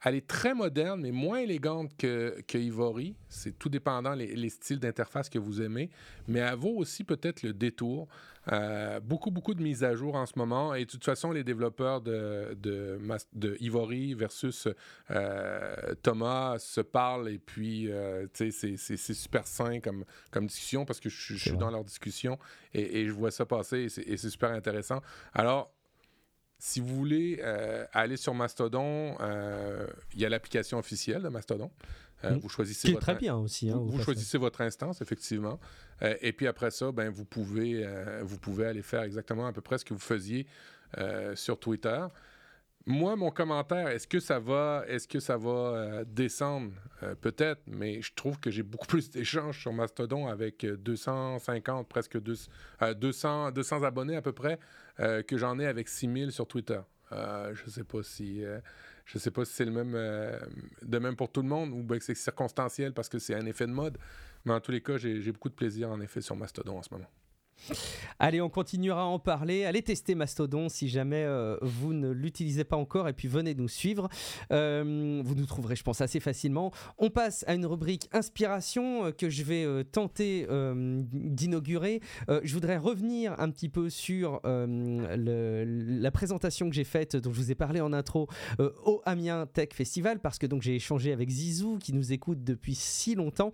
elle 0.04 0.16
est 0.16 0.26
très 0.26 0.54
moderne, 0.54 1.00
mais 1.00 1.12
moins 1.12 1.38
élégante 1.38 1.96
que, 1.96 2.42
que 2.46 2.58
Ivory. 2.58 3.16
C'est 3.30 3.58
tout 3.58 3.70
dépendant 3.70 4.12
les, 4.12 4.36
les 4.36 4.50
styles 4.50 4.78
d'interface 4.78 5.30
que 5.30 5.38
vous 5.38 5.62
aimez. 5.62 5.88
Mais 6.28 6.40
elle 6.40 6.56
vaut 6.56 6.76
aussi 6.76 7.04
peut-être 7.04 7.42
le 7.42 7.54
détour. 7.54 8.06
Euh, 8.52 9.00
beaucoup, 9.00 9.30
beaucoup 9.30 9.54
de 9.54 9.62
mises 9.62 9.82
à 9.82 9.94
jour 9.94 10.14
en 10.14 10.26
ce 10.26 10.38
moment. 10.38 10.74
Et 10.74 10.84
de 10.84 10.90
toute 10.90 11.04
façon, 11.04 11.32
les 11.32 11.42
développeurs 11.42 12.02
de, 12.02 12.54
de, 12.60 12.98
de 13.32 13.56
Ivory 13.60 14.12
versus 14.12 14.68
euh, 15.10 15.94
Thomas 16.02 16.58
se 16.58 16.82
parlent. 16.82 17.30
Et 17.30 17.38
puis, 17.38 17.90
euh, 17.90 18.26
c'est 18.34 18.76
super 18.76 19.46
sain 19.46 19.80
comme, 19.80 20.04
comme 20.30 20.46
discussion 20.46 20.84
parce 20.84 21.00
que 21.00 21.08
je, 21.08 21.34
suis 21.34 21.56
dans 21.56 21.70
leur 21.70 21.84
discussion 21.84 22.38
et, 22.74 23.00
et, 23.00 23.06
je 23.06 23.12
vois 23.12 23.30
ça 23.30 23.46
passer 23.46 23.88
et 24.06 24.16
c'est 24.18 24.30
super 24.30 24.50
intéressant. 24.50 25.00
Alors, 25.32 25.73
si 26.58 26.80
vous 26.80 26.94
voulez 26.94 27.40
euh, 27.42 27.84
aller 27.92 28.16
sur 28.16 28.34
Mastodon, 28.34 29.16
euh, 29.20 29.86
il 30.14 30.20
y 30.20 30.24
a 30.24 30.28
l'application 30.28 30.78
officielle 30.78 31.22
de 31.22 31.28
Mastodon. 31.28 31.70
Euh, 32.24 32.30
mm. 32.30 32.38
Vous 32.38 32.48
choisissez 32.48 32.92
votre 32.92 33.02
très 33.02 33.14
bien 33.16 33.36
aussi. 33.36 33.70
Hein, 33.70 33.82
vous, 33.84 34.02
choisissez 34.02 34.38
votre 34.38 34.60
instance, 34.60 35.02
effectivement. 35.02 35.58
et 36.00 36.32
puis 36.32 36.46
après 36.46 36.70
ça, 36.70 36.90
ben, 36.92 37.10
vous, 37.10 37.24
pouvez, 37.24 37.86
vous 38.22 38.38
pouvez 38.38 38.66
aller 38.66 38.82
faire 38.82 39.02
exactement 39.02 39.46
à 39.46 39.52
peu 39.52 39.60
près 39.60 39.78
ce 39.78 39.84
que 39.84 39.94
vous 39.94 40.00
faisiez 40.00 40.46
sur 41.34 41.58
Twitter. 41.58 42.06
Moi, 42.86 43.16
mon 43.16 43.30
commentaire, 43.30 43.88
est-ce 43.88 44.06
que 44.06 44.20
ça 44.20 44.38
va, 44.38 44.84
est-ce 44.86 45.08
que 45.08 45.18
ça 45.18 45.38
va 45.38 45.50
euh, 45.50 46.04
descendre? 46.06 46.70
Euh, 47.02 47.14
Peut-être, 47.14 47.62
mais 47.66 48.02
je 48.02 48.12
trouve 48.14 48.38
que 48.38 48.50
j'ai 48.50 48.62
beaucoup 48.62 48.86
plus 48.88 49.08
d'échanges 49.08 49.58
sur 49.58 49.72
Mastodon 49.72 50.26
avec 50.26 50.66
250, 50.66 51.88
presque 51.88 52.20
200, 52.20 53.52
200 53.52 53.82
abonnés 53.82 54.16
à 54.16 54.22
peu 54.22 54.32
près, 54.32 54.58
euh, 55.00 55.22
que 55.22 55.38
j'en 55.38 55.58
ai 55.58 55.66
avec 55.66 55.88
6000 55.88 56.30
sur 56.30 56.46
Twitter. 56.46 56.80
je 57.10 57.70
sais 57.70 57.84
pas 57.84 58.02
si, 58.02 58.42
je 59.06 59.18
sais 59.18 59.30
pas 59.30 59.46
si 59.46 59.54
c'est 59.54 59.64
le 59.64 59.70
même, 59.70 59.92
de 60.82 60.98
même 60.98 61.16
pour 61.16 61.32
tout 61.32 61.42
le 61.42 61.48
monde 61.48 61.72
ou 61.72 61.86
que 61.86 62.04
c'est 62.04 62.14
circonstanciel 62.14 62.92
parce 62.92 63.08
que 63.08 63.18
c'est 63.18 63.34
un 63.34 63.46
effet 63.46 63.66
de 63.66 63.72
mode. 63.72 63.96
Mais 64.44 64.52
en 64.52 64.60
tous 64.60 64.72
les 64.72 64.82
cas, 64.82 64.98
j'ai 64.98 65.32
beaucoup 65.32 65.48
de 65.48 65.54
plaisir 65.54 65.90
en 65.90 66.00
effet 66.02 66.20
sur 66.20 66.36
Mastodon 66.36 66.78
en 66.78 66.82
ce 66.82 66.92
moment. 66.92 67.08
Allez, 68.18 68.40
on 68.40 68.48
continuera 68.48 69.02
à 69.02 69.04
en 69.04 69.18
parler. 69.18 69.64
Allez 69.64 69.82
tester 69.82 70.14
Mastodon 70.14 70.68
si 70.68 70.88
jamais 70.88 71.24
euh, 71.24 71.56
vous 71.62 71.92
ne 71.92 72.10
l'utilisez 72.10 72.64
pas 72.64 72.76
encore 72.76 73.08
et 73.08 73.12
puis 73.12 73.28
venez 73.28 73.54
nous 73.54 73.68
suivre. 73.68 74.08
Euh, 74.52 75.20
vous 75.24 75.34
nous 75.34 75.46
trouverez, 75.46 75.76
je 75.76 75.82
pense, 75.82 76.00
assez 76.00 76.20
facilement. 76.20 76.72
On 76.98 77.10
passe 77.10 77.44
à 77.48 77.54
une 77.54 77.66
rubrique 77.66 78.08
inspiration 78.12 79.06
euh, 79.06 79.10
que 79.10 79.30
je 79.30 79.42
vais 79.42 79.84
tenter 79.84 80.46
d'inaugurer. 81.12 82.00
je 82.28 82.52
voudrais 82.54 82.76
revenir 82.76 83.34
un 83.38 83.50
petit 83.50 83.68
peu 83.68 83.90
sur 83.90 84.40
la 84.44 86.10
présentation 86.10 86.68
que 86.68 86.74
j'ai 86.74 86.84
faite, 86.84 87.16
dont 87.16 87.32
je 87.32 87.40
vous 87.40 87.50
ai 87.50 87.54
parlé 87.54 87.80
en 87.80 87.92
intro, 87.92 88.28
au 88.58 89.02
Amiens 89.04 89.46
Tech 89.46 89.70
Festival, 89.72 90.20
parce 90.20 90.38
que 90.38 90.46
donc 90.46 90.62
j'ai 90.62 90.74
échangé 90.76 91.12
avec 91.12 91.30
Zizou 91.30 91.78
qui 91.78 91.92
nous 91.92 92.12
écoute 92.12 92.44
depuis 92.44 92.74
si 92.74 93.14
longtemps, 93.14 93.52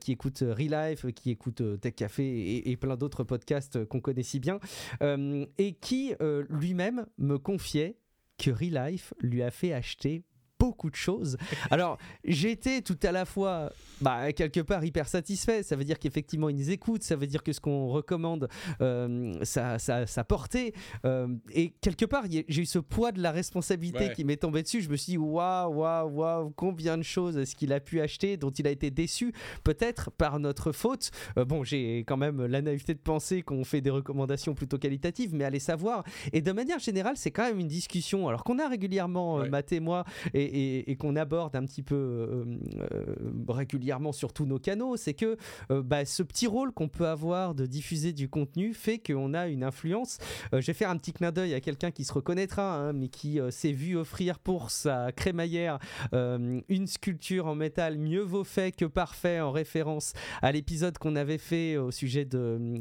qui 0.00 0.12
écoute 0.12 0.42
Relife, 0.46 1.06
qui 1.14 1.30
écoute 1.30 1.62
Tech 1.80 1.94
Café 1.94 2.24
et, 2.24 2.70
et 2.70 2.76
plein 2.76 2.96
d'autres 2.96 3.24
podcast 3.32 3.86
qu'on 3.86 4.02
connaît 4.02 4.22
si 4.22 4.40
bien, 4.40 4.60
euh, 5.02 5.46
et 5.56 5.72
qui 5.72 6.14
euh, 6.20 6.44
lui-même 6.50 7.06
me 7.16 7.38
confiait 7.38 7.96
que 8.36 8.50
Relife 8.50 9.14
lui 9.20 9.42
a 9.42 9.50
fait 9.50 9.72
acheter 9.72 10.22
beaucoup 10.62 10.90
de 10.90 10.94
choses. 10.94 11.36
Alors, 11.72 11.98
j'étais 12.24 12.82
tout 12.82 12.98
à 13.02 13.10
la 13.10 13.24
fois, 13.24 13.72
bah, 14.00 14.32
quelque 14.32 14.60
part, 14.60 14.84
hyper 14.84 15.08
satisfait. 15.08 15.64
Ça 15.64 15.74
veut 15.74 15.82
dire 15.82 15.98
qu'effectivement, 15.98 16.48
ils 16.48 16.56
nous 16.56 16.70
écoutent. 16.70 17.02
Ça 17.02 17.16
veut 17.16 17.26
dire 17.26 17.42
que 17.42 17.52
ce 17.52 17.58
qu'on 17.58 17.88
recommande, 17.88 18.48
euh, 18.80 19.34
ça, 19.42 19.80
ça, 19.80 20.06
ça 20.06 20.22
portait. 20.22 20.72
Euh, 21.04 21.26
et 21.52 21.70
quelque 21.80 22.04
part, 22.04 22.24
j'ai 22.30 22.62
eu 22.62 22.66
ce 22.66 22.78
poids 22.78 23.10
de 23.10 23.20
la 23.20 23.32
responsabilité 23.32 24.12
qui 24.14 24.24
m'est 24.24 24.36
tombé 24.36 24.62
dessus. 24.62 24.82
Je 24.82 24.88
me 24.88 24.96
suis 24.96 25.12
dit, 25.12 25.18
waouh, 25.18 25.74
waouh, 25.74 26.08
waouh, 26.10 26.50
combien 26.54 26.96
de 26.96 27.02
choses 27.02 27.36
est-ce 27.36 27.56
qu'il 27.56 27.72
a 27.72 27.80
pu 27.80 28.00
acheter 28.00 28.36
dont 28.36 28.50
il 28.50 28.68
a 28.68 28.70
été 28.70 28.92
déçu, 28.92 29.32
peut-être 29.64 30.12
par 30.12 30.38
notre 30.38 30.70
faute. 30.70 31.10
Euh, 31.38 31.44
bon, 31.44 31.64
j'ai 31.64 32.04
quand 32.06 32.16
même 32.16 32.46
la 32.46 32.62
naïveté 32.62 32.94
de 32.94 33.00
penser 33.00 33.42
qu'on 33.42 33.64
fait 33.64 33.80
des 33.80 33.90
recommandations 33.90 34.54
plutôt 34.54 34.78
qualitatives, 34.78 35.34
mais 35.34 35.44
allez 35.44 35.58
savoir. 35.58 36.04
Et 36.32 36.40
de 36.40 36.52
manière 36.52 36.78
générale, 36.78 37.16
c'est 37.16 37.32
quand 37.32 37.48
même 37.48 37.58
une 37.58 37.68
discussion, 37.68 38.28
alors 38.28 38.44
qu'on 38.44 38.60
a 38.60 38.68
régulièrement, 38.68 39.36
ouais. 39.36 39.48
Matt 39.48 39.72
et 39.72 39.80
moi, 39.80 40.04
et, 40.34 40.42
et, 40.42 40.61
qu'on 40.98 41.16
aborde 41.16 41.56
un 41.56 41.64
petit 41.64 41.82
peu 41.82 41.94
euh, 41.94 42.44
euh, 42.92 43.14
régulièrement 43.48 44.12
sur 44.12 44.32
tous 44.32 44.46
nos 44.46 44.58
canaux, 44.58 44.96
c'est 44.96 45.14
que 45.14 45.36
euh, 45.70 45.82
bah, 45.82 46.04
ce 46.04 46.22
petit 46.22 46.46
rôle 46.46 46.72
qu'on 46.72 46.88
peut 46.88 47.06
avoir 47.06 47.54
de 47.54 47.66
diffuser 47.66 48.12
du 48.12 48.28
contenu 48.28 48.74
fait 48.74 48.98
qu'on 48.98 49.34
a 49.34 49.48
une 49.48 49.64
influence. 49.64 50.18
je 50.52 50.64
vais 50.64 50.72
faire 50.72 50.90
un 50.90 50.96
petit 50.96 51.12
clin 51.12 51.32
d'œil 51.32 51.54
à 51.54 51.60
quelqu'un 51.60 51.90
qui 51.90 52.04
se 52.04 52.12
reconnaîtra, 52.12 52.76
hein, 52.76 52.92
mais 52.92 53.08
qui 53.08 53.40
s'est 53.50 53.72
vu 53.72 53.96
offrir 53.96 54.38
pour 54.38 54.70
sa 54.70 55.12
crémaillère 55.12 55.78
une 56.12 56.86
sculpture 56.86 57.46
en 57.46 57.54
métal 57.54 57.98
mieux 57.98 58.22
vaut 58.22 58.44
fait 58.44 58.74
que 58.74 58.84
parfait 58.84 59.40
en 59.40 59.50
référence 59.50 60.12
à 60.40 60.52
l'épisode 60.52 60.98
qu'on 60.98 61.16
avait 61.16 61.38
fait 61.38 61.76
au 61.76 61.90
sujet 61.90 62.24
de, 62.24 62.78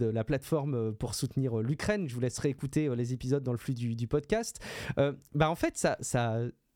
la 0.00 0.24
plateforme 0.24 0.94
pour 0.94 1.14
soutenir 1.14 1.58
l'Ukraine. 1.58 2.08
Je 2.08 2.14
vous 2.14 2.20
laisserai 2.20 2.48
écouter 2.48 2.94
les 2.94 3.12
épisodes 3.12 3.42
dans 3.42 3.52
le 3.52 3.58
flux 3.58 3.74
du, 3.74 4.06
podcast. 4.06 4.60
bah 4.96 5.50
en 5.50 5.54
fait, 5.54 5.76
ça 5.76 5.96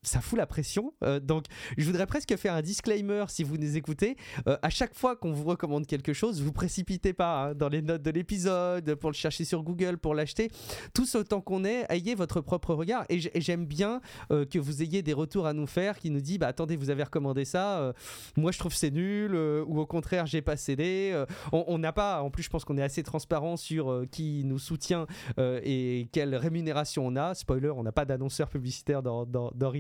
ça 0.03 0.21
fout 0.21 0.39
la 0.39 0.47
pression. 0.47 0.95
Euh, 1.05 1.21
donc, 1.21 1.45
je 1.77 1.85
voudrais 1.85 2.07
presque 2.07 2.35
faire 2.37 2.55
un 2.55 2.63
disclaimer 2.63 3.25
si 3.29 3.45
vous 3.45 3.59
nous 3.59 3.77
écoutez. 3.77 4.17
Euh, 4.47 4.57
à 4.63 4.71
chaque 4.71 4.95
fois 4.95 5.17
qu'on 5.17 5.33
vous 5.33 5.45
recommande 5.45 5.87
quelque 5.87 6.13
chose, 6.13 6.41
vous 6.41 6.53
précipitez 6.53 7.13
pas 7.13 7.45
hein, 7.45 7.55
dans 7.55 7.69
les 7.69 7.83
notes 7.83 8.03
de 8.03 8.11
l'épisode 8.11 8.95
pour 8.95 9.11
le 9.11 9.15
chercher 9.15 9.45
sur 9.45 9.63
Google, 9.63 9.99
pour 9.99 10.15
l'acheter. 10.15 10.51
Tout 10.95 11.05
ce 11.05 11.19
temps 11.19 11.41
qu'on 11.41 11.65
est, 11.65 11.85
ayez 11.91 12.15
votre 12.15 12.41
propre 12.41 12.75
regard. 12.75 13.05
Et 13.09 13.21
j'aime 13.41 13.67
bien 13.67 14.01
euh, 14.31 14.47
que 14.47 14.59
vous 14.59 14.83
ayez 14.83 15.03
des 15.03 15.13
retours 15.13 15.47
à 15.47 15.53
nous 15.53 15.67
faire 15.67 15.99
qui 15.99 16.11
nous 16.11 16.21
disent 16.21 16.39
bah 16.39 16.49
attendez, 16.49 16.77
vous 16.77 16.91
avez 16.91 17.03
recommandé 17.03 17.45
ça. 17.45 17.93
moi, 18.37 18.53
je 18.53 18.59
trouve 18.59 18.75
c'est 18.75 18.91
nul. 18.91 19.35
ou 19.35 19.81
au 19.81 19.87
contraire, 19.87 20.27
j'ai 20.27 20.43
pas 20.43 20.57
cédé. 20.57 21.25
on 21.53 21.79
n'a 21.79 21.93
pas. 21.93 22.23
En 22.23 22.31
plus, 22.31 22.43
je 22.43 22.51
pense 22.51 22.65
qu'on 22.65 22.79
est 22.79 22.83
assez 22.83 23.03
transparent 23.03 23.57
sur 23.57 24.05
qui 24.11 24.43
nous 24.45 24.59
soutient 24.59 25.07
et 25.39 26.09
quelle 26.13 26.35
rémunération 26.35 27.07
on 27.07 27.17
a. 27.17 27.35
Spoiler, 27.35 27.71
on 27.71 27.83
n'a 27.83 27.93
pas 27.93 28.05
d'annonceur 28.05 28.49
publicitaire 28.49 29.03
dans, 29.03 29.27
dans, 29.27 29.51
dans 29.55 29.71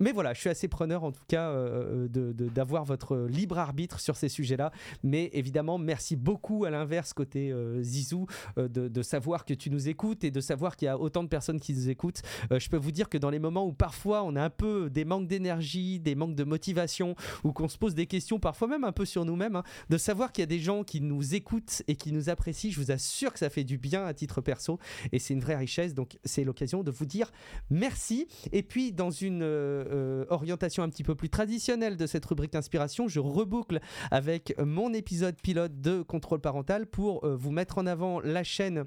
mais 0.00 0.12
voilà, 0.12 0.34
je 0.34 0.40
suis 0.40 0.50
assez 0.50 0.68
preneur 0.68 1.04
en 1.04 1.12
tout 1.12 1.22
cas 1.28 1.50
euh, 1.50 2.08
d'avoir 2.08 2.84
votre 2.84 3.16
libre 3.28 3.58
arbitre 3.58 4.00
sur 4.00 4.16
ces 4.16 4.28
sujets-là. 4.28 4.72
Mais 5.02 5.30
évidemment, 5.32 5.78
merci 5.78 6.16
beaucoup 6.16 6.64
à 6.64 6.70
l'inverse 6.70 7.12
côté 7.12 7.50
euh, 7.50 7.82
Zizou 7.82 8.26
euh, 8.58 8.68
de, 8.68 9.02
savoir 9.02 9.44
que 9.44 9.54
tu 9.54 9.70
nous 9.70 9.88
écoutes 9.88 10.24
et 10.24 10.30
de 10.30 10.40
savoir 10.40 10.76
qu'il 10.76 10.86
y 10.86 10.88
a 10.88 10.98
autant 10.98 11.22
de 11.22 11.28
personnes 11.28 11.60
qui 11.60 11.72
nous 11.72 11.88
écoutent. 11.88 12.22
je 12.50 12.68
peux 12.68 12.76
vous 12.76 12.90
dire 12.90 13.08
que 13.08 13.18
dans 13.18 13.30
les 13.30 13.38
moments 13.38 13.66
où 13.66 13.72
parfois 13.72 14.24
on 14.24 14.34
a 14.36 14.42
un 14.42 14.50
peu 14.50 14.90
des 14.90 15.04
manques 15.04 15.28
d'énergie, 15.28 16.00
des 16.00 16.14
manques 16.14 16.34
de 16.34 16.44
motivation, 16.44 17.14
ou 17.44 17.52
qu'on 17.52 17.68
se 17.68 17.78
pose 17.78 17.94
des 17.94 18.06
questions, 18.06 18.38
parfois 18.40 18.68
même 18.68 18.84
un 18.84 18.92
peu 18.92 19.04
sur 19.04 19.24
nous-mêmes, 19.24 19.56
hein, 19.56 19.62
de 19.90 19.98
savoir 19.98 20.32
qu'il 20.32 20.42
y 20.42 20.44
a 20.44 20.46
des 20.46 20.58
gens 20.58 20.82
qui 20.82 21.00
nous 21.00 21.34
écoutent 21.34 21.82
et 21.88 21.96
qui 21.96 22.12
nous 22.12 22.28
apprécient, 22.28 22.70
je 22.70 22.80
vous 22.80 22.90
assure 22.90 23.32
que 23.32 23.38
ça 23.38 23.50
fait 23.50 23.64
du 23.64 23.78
bien 23.78 24.04
à 24.04 24.14
titre 24.14 24.40
perso 24.40 24.78
et 25.12 25.18
c'est 25.18 25.34
une 25.34 25.40
vraie 25.40 25.56
richesse. 25.56 25.94
Donc 25.94 26.18
c'est 26.24 26.44
l'occasion 26.44 26.82
de 26.82 26.90
vous 26.90 27.06
dire 27.06 27.30
merci. 27.70 28.26
Et 28.52 28.62
puis 28.62 28.92
dans 28.92 29.10
une 29.22 29.42
euh, 29.42 30.24
orientation 30.28 30.82
un 30.82 30.88
petit 30.88 31.04
peu 31.04 31.14
plus 31.14 31.28
traditionnelle 31.28 31.96
de 31.96 32.06
cette 32.06 32.24
rubrique 32.24 32.54
inspiration, 32.54 33.08
je 33.08 33.20
reboucle 33.20 33.80
avec 34.10 34.54
mon 34.58 34.92
épisode 34.92 35.36
pilote 35.40 35.80
de 35.80 36.02
contrôle 36.02 36.40
parental 36.40 36.86
pour 36.86 37.24
euh, 37.24 37.36
vous 37.36 37.50
mettre 37.50 37.78
en 37.78 37.86
avant 37.86 38.20
la 38.20 38.44
chaîne 38.44 38.84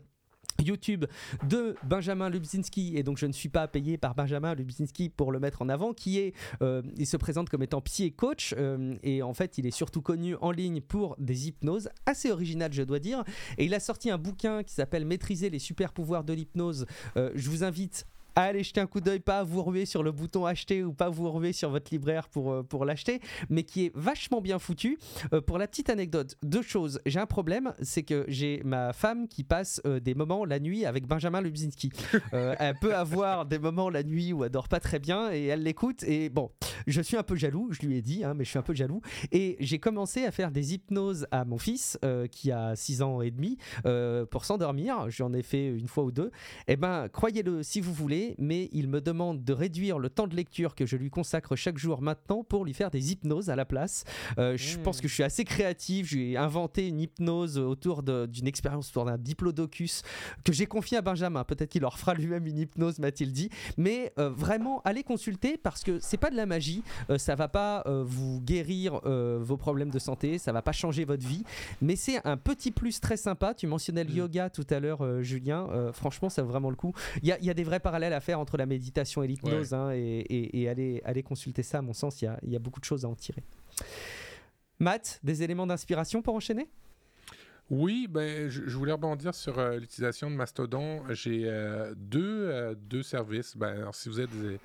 YouTube 0.63 1.05
de 1.47 1.75
Benjamin 1.83 2.29
Lubzinski. 2.29 2.97
Et 2.97 3.03
donc 3.03 3.17
je 3.17 3.25
ne 3.25 3.31
suis 3.31 3.47
pas 3.47 3.67
payé 3.69 3.97
par 3.97 4.13
Benjamin 4.13 4.55
Lubzinski 4.55 5.09
pour 5.09 5.31
le 5.31 5.39
mettre 5.39 5.61
en 5.61 5.69
avant 5.69 5.93
qui 5.93 6.19
est 6.19 6.33
euh, 6.61 6.81
il 6.97 7.07
se 7.07 7.15
présente 7.15 7.49
comme 7.49 7.63
étant 7.63 7.79
psy 7.79 8.05
et 8.05 8.11
coach 8.11 8.53
et 9.03 9.21
en 9.23 9.33
fait 9.33 9.57
il 9.57 9.65
est 9.65 9.71
surtout 9.71 10.01
connu 10.01 10.35
en 10.41 10.51
ligne 10.51 10.81
pour 10.81 11.15
des 11.17 11.47
hypnoses 11.47 11.89
assez 12.05 12.29
originales 12.29 12.73
je 12.73 12.83
dois 12.83 12.99
dire. 12.99 13.23
Et 13.57 13.65
il 13.65 13.73
a 13.73 13.79
sorti 13.79 14.11
un 14.11 14.17
bouquin 14.17 14.63
qui 14.63 14.73
s'appelle 14.73 15.05
Maîtriser 15.05 15.49
les 15.49 15.59
super 15.59 15.93
pouvoirs 15.93 16.25
de 16.25 16.33
l'hypnose. 16.33 16.85
Je 17.15 17.49
vous 17.49 17.63
invite 17.63 18.05
allez 18.43 18.63
jeter 18.63 18.81
un 18.81 18.87
coup 18.87 19.01
d'œil, 19.01 19.19
pas 19.19 19.43
vous 19.43 19.63
ruer 19.63 19.85
sur 19.85 20.03
le 20.03 20.11
bouton 20.11 20.45
acheter 20.45 20.83
ou 20.83 20.93
pas 20.93 21.09
vous 21.09 21.31
ruer 21.31 21.53
sur 21.53 21.69
votre 21.69 21.91
libraire 21.91 22.29
pour, 22.29 22.51
euh, 22.51 22.63
pour 22.63 22.85
l'acheter, 22.85 23.21
mais 23.49 23.63
qui 23.63 23.85
est 23.85 23.91
vachement 23.95 24.41
bien 24.41 24.59
foutu. 24.59 24.97
Euh, 25.33 25.41
pour 25.41 25.57
la 25.57 25.67
petite 25.67 25.89
anecdote, 25.89 26.35
deux 26.43 26.61
choses. 26.61 26.99
J'ai 27.05 27.19
un 27.19 27.25
problème, 27.25 27.73
c'est 27.81 28.03
que 28.03 28.25
j'ai 28.27 28.61
ma 28.63 28.93
femme 28.93 29.27
qui 29.27 29.43
passe 29.43 29.81
euh, 29.85 29.99
des 29.99 30.15
moments 30.15 30.45
la 30.45 30.59
nuit 30.59 30.85
avec 30.85 31.07
Benjamin 31.07 31.41
Lubzinski. 31.41 31.91
Euh, 32.33 32.53
elle 32.59 32.75
peut 32.75 32.95
avoir 32.95 33.45
des 33.45 33.57
moments 33.57 33.89
la 33.89 34.03
nuit 34.03 34.33
où 34.33 34.43
elle 34.43 34.51
dort 34.51 34.67
pas 34.67 34.79
très 34.79 34.99
bien 34.99 35.31
et 35.31 35.45
elle 35.45 35.63
l'écoute. 35.63 36.03
Et 36.03 36.29
bon, 36.29 36.51
je 36.85 37.01
suis 37.01 37.17
un 37.17 37.23
peu 37.23 37.35
jaloux, 37.35 37.69
je 37.71 37.85
lui 37.85 37.97
ai 37.97 38.01
dit, 38.01 38.23
hein, 38.23 38.33
mais 38.35 38.43
je 38.43 38.49
suis 38.49 38.59
un 38.59 38.63
peu 38.63 38.73
jaloux. 38.73 39.01
Et 39.31 39.55
j'ai 39.59 39.79
commencé 39.79 40.25
à 40.25 40.31
faire 40.31 40.51
des 40.51 40.73
hypnoses 40.73 41.25
à 41.31 41.45
mon 41.45 41.57
fils 41.57 41.97
qui 42.31 42.51
a 42.51 42.75
6 42.75 43.01
ans 43.01 43.21
et 43.21 43.31
demi 43.31 43.57
pour 44.29 44.45
s'endormir. 44.45 45.09
J'en 45.09 45.33
ai 45.33 45.41
fait 45.41 45.67
une 45.67 45.87
fois 45.87 46.03
ou 46.03 46.11
deux. 46.11 46.29
Eh 46.67 46.75
ben, 46.75 47.07
croyez-le 47.09 47.63
si 47.63 47.81
vous 47.81 47.93
voulez, 47.93 48.28
mais 48.37 48.69
il 48.71 48.87
me 48.87 49.01
demande 49.01 49.43
de 49.43 49.53
réduire 49.53 49.99
le 49.99 50.09
temps 50.09 50.27
de 50.27 50.35
lecture 50.35 50.75
que 50.75 50.85
je 50.85 50.95
lui 50.95 51.09
consacre 51.09 51.55
chaque 51.55 51.77
jour 51.77 52.01
maintenant 52.01 52.43
pour 52.43 52.65
lui 52.65 52.73
faire 52.73 52.91
des 52.91 53.11
hypnoses 53.11 53.49
à 53.49 53.55
la 53.55 53.65
place. 53.65 54.03
Euh, 54.37 54.55
Je 54.57 54.77
Mmh. 54.77 54.83
pense 54.83 55.01
que 55.01 55.07
je 55.07 55.13
suis 55.13 55.23
assez 55.23 55.43
créatif. 55.45 56.07
J'ai 56.07 56.37
inventé 56.37 56.87
une 56.87 56.99
hypnose 56.99 57.57
autour 57.57 58.03
d'une 58.03 58.47
expérience 58.47 58.89
autour 58.89 59.05
d'un 59.05 59.17
diplodocus 59.17 60.03
que 60.43 60.53
j'ai 60.53 60.65
confié 60.65 60.97
à 60.97 61.01
Benjamin. 61.01 61.43
Peut-être 61.43 61.69
qu'il 61.69 61.81
leur 61.81 61.97
fera 61.97 62.13
lui-même 62.13 62.45
une 62.47 62.57
hypnose, 62.59 62.99
m'a-t-il 62.99 63.31
dit. 63.33 63.49
Mais 63.77 64.13
euh, 64.19 64.29
vraiment, 64.29 64.81
allez 64.85 65.03
consulter 65.03 65.57
parce 65.57 65.83
que 65.83 65.99
c'est 65.99 66.17
pas 66.17 66.29
de 66.29 66.35
la 66.35 66.45
magie. 66.45 66.83
Euh, 67.09 67.17
ça 67.17 67.35
va 67.35 67.47
pas 67.47 67.83
euh, 67.87 68.03
vous 68.05 68.41
guérir 68.41 68.99
vos 69.03 69.57
problèmes 69.57 69.89
de 69.89 69.99
santé. 69.99 70.37
Ça 70.37 70.51
va 70.51 70.61
pas 70.61 70.71
changer 70.71 71.05
votre 71.05 71.25
vie. 71.27 71.43
Mais 71.81 71.95
c'est 71.95 72.25
un 72.25 72.37
petit 72.37 72.71
plus 72.71 72.99
très 72.99 73.17
sympa. 73.17 73.53
Tu 73.53 73.67
mentionnais 73.67 74.03
le 74.03 74.11
Mm. 74.13 74.17
yoga 74.17 74.49
tout 74.49 74.65
à 74.69 74.79
l'heure, 74.79 75.23
Julien. 75.23 75.67
Franchement, 75.93 76.29
ça 76.29 76.41
vaut 76.43 76.49
vraiment 76.49 76.69
le 76.69 76.75
coup. 76.75 76.93
Il 77.23 77.27
y, 77.41 77.45
y 77.45 77.49
a 77.49 77.53
des 77.53 77.63
vrais 77.63 77.79
parallèles 77.79 78.13
à 78.13 78.18
faire 78.19 78.39
entre 78.39 78.57
la 78.57 78.65
méditation 78.65 79.23
et 79.23 79.27
l'hypnose. 79.27 79.73
hein, 79.73 79.91
et 79.93 80.19
et, 80.29 80.61
et 80.61 80.69
allez, 80.69 81.01
allez 81.05 81.23
consulter 81.23 81.63
ça, 81.63 81.79
à 81.79 81.81
mon 81.81 81.93
sens, 81.93 82.21
il 82.21 82.25
y 82.25 82.27
a, 82.27 82.39
il 82.43 82.49
y 82.51 82.55
a 82.55 82.59
beaucoup 82.59 82.79
de 82.79 82.85
choses 82.85 83.05
à 83.05 83.07
en 83.09 83.15
tirer. 83.15 83.43
Matt, 84.79 85.19
des 85.23 85.43
éléments 85.43 85.67
d'inspiration 85.67 86.21
pour 86.21 86.35
enchaîner? 86.35 86.69
Oui, 87.69 88.07
ben, 88.09 88.49
je, 88.49 88.63
je 88.65 88.77
voulais 88.77 88.93
rebondir 88.93 89.35
sur 89.35 89.59
euh, 89.59 89.77
l'utilisation 89.77 90.31
de 90.31 90.35
Mastodon. 90.35 91.03
J'ai 91.11 91.43
euh, 91.45 91.93
deux, 91.95 92.47
euh, 92.49 92.75
deux 92.75 93.03
services. 93.03 93.55
Ben, 93.55 93.77
alors, 93.77 93.93
si 93.93 94.09
vous 94.09 94.19
êtes 94.19 94.31
des, 94.41 94.59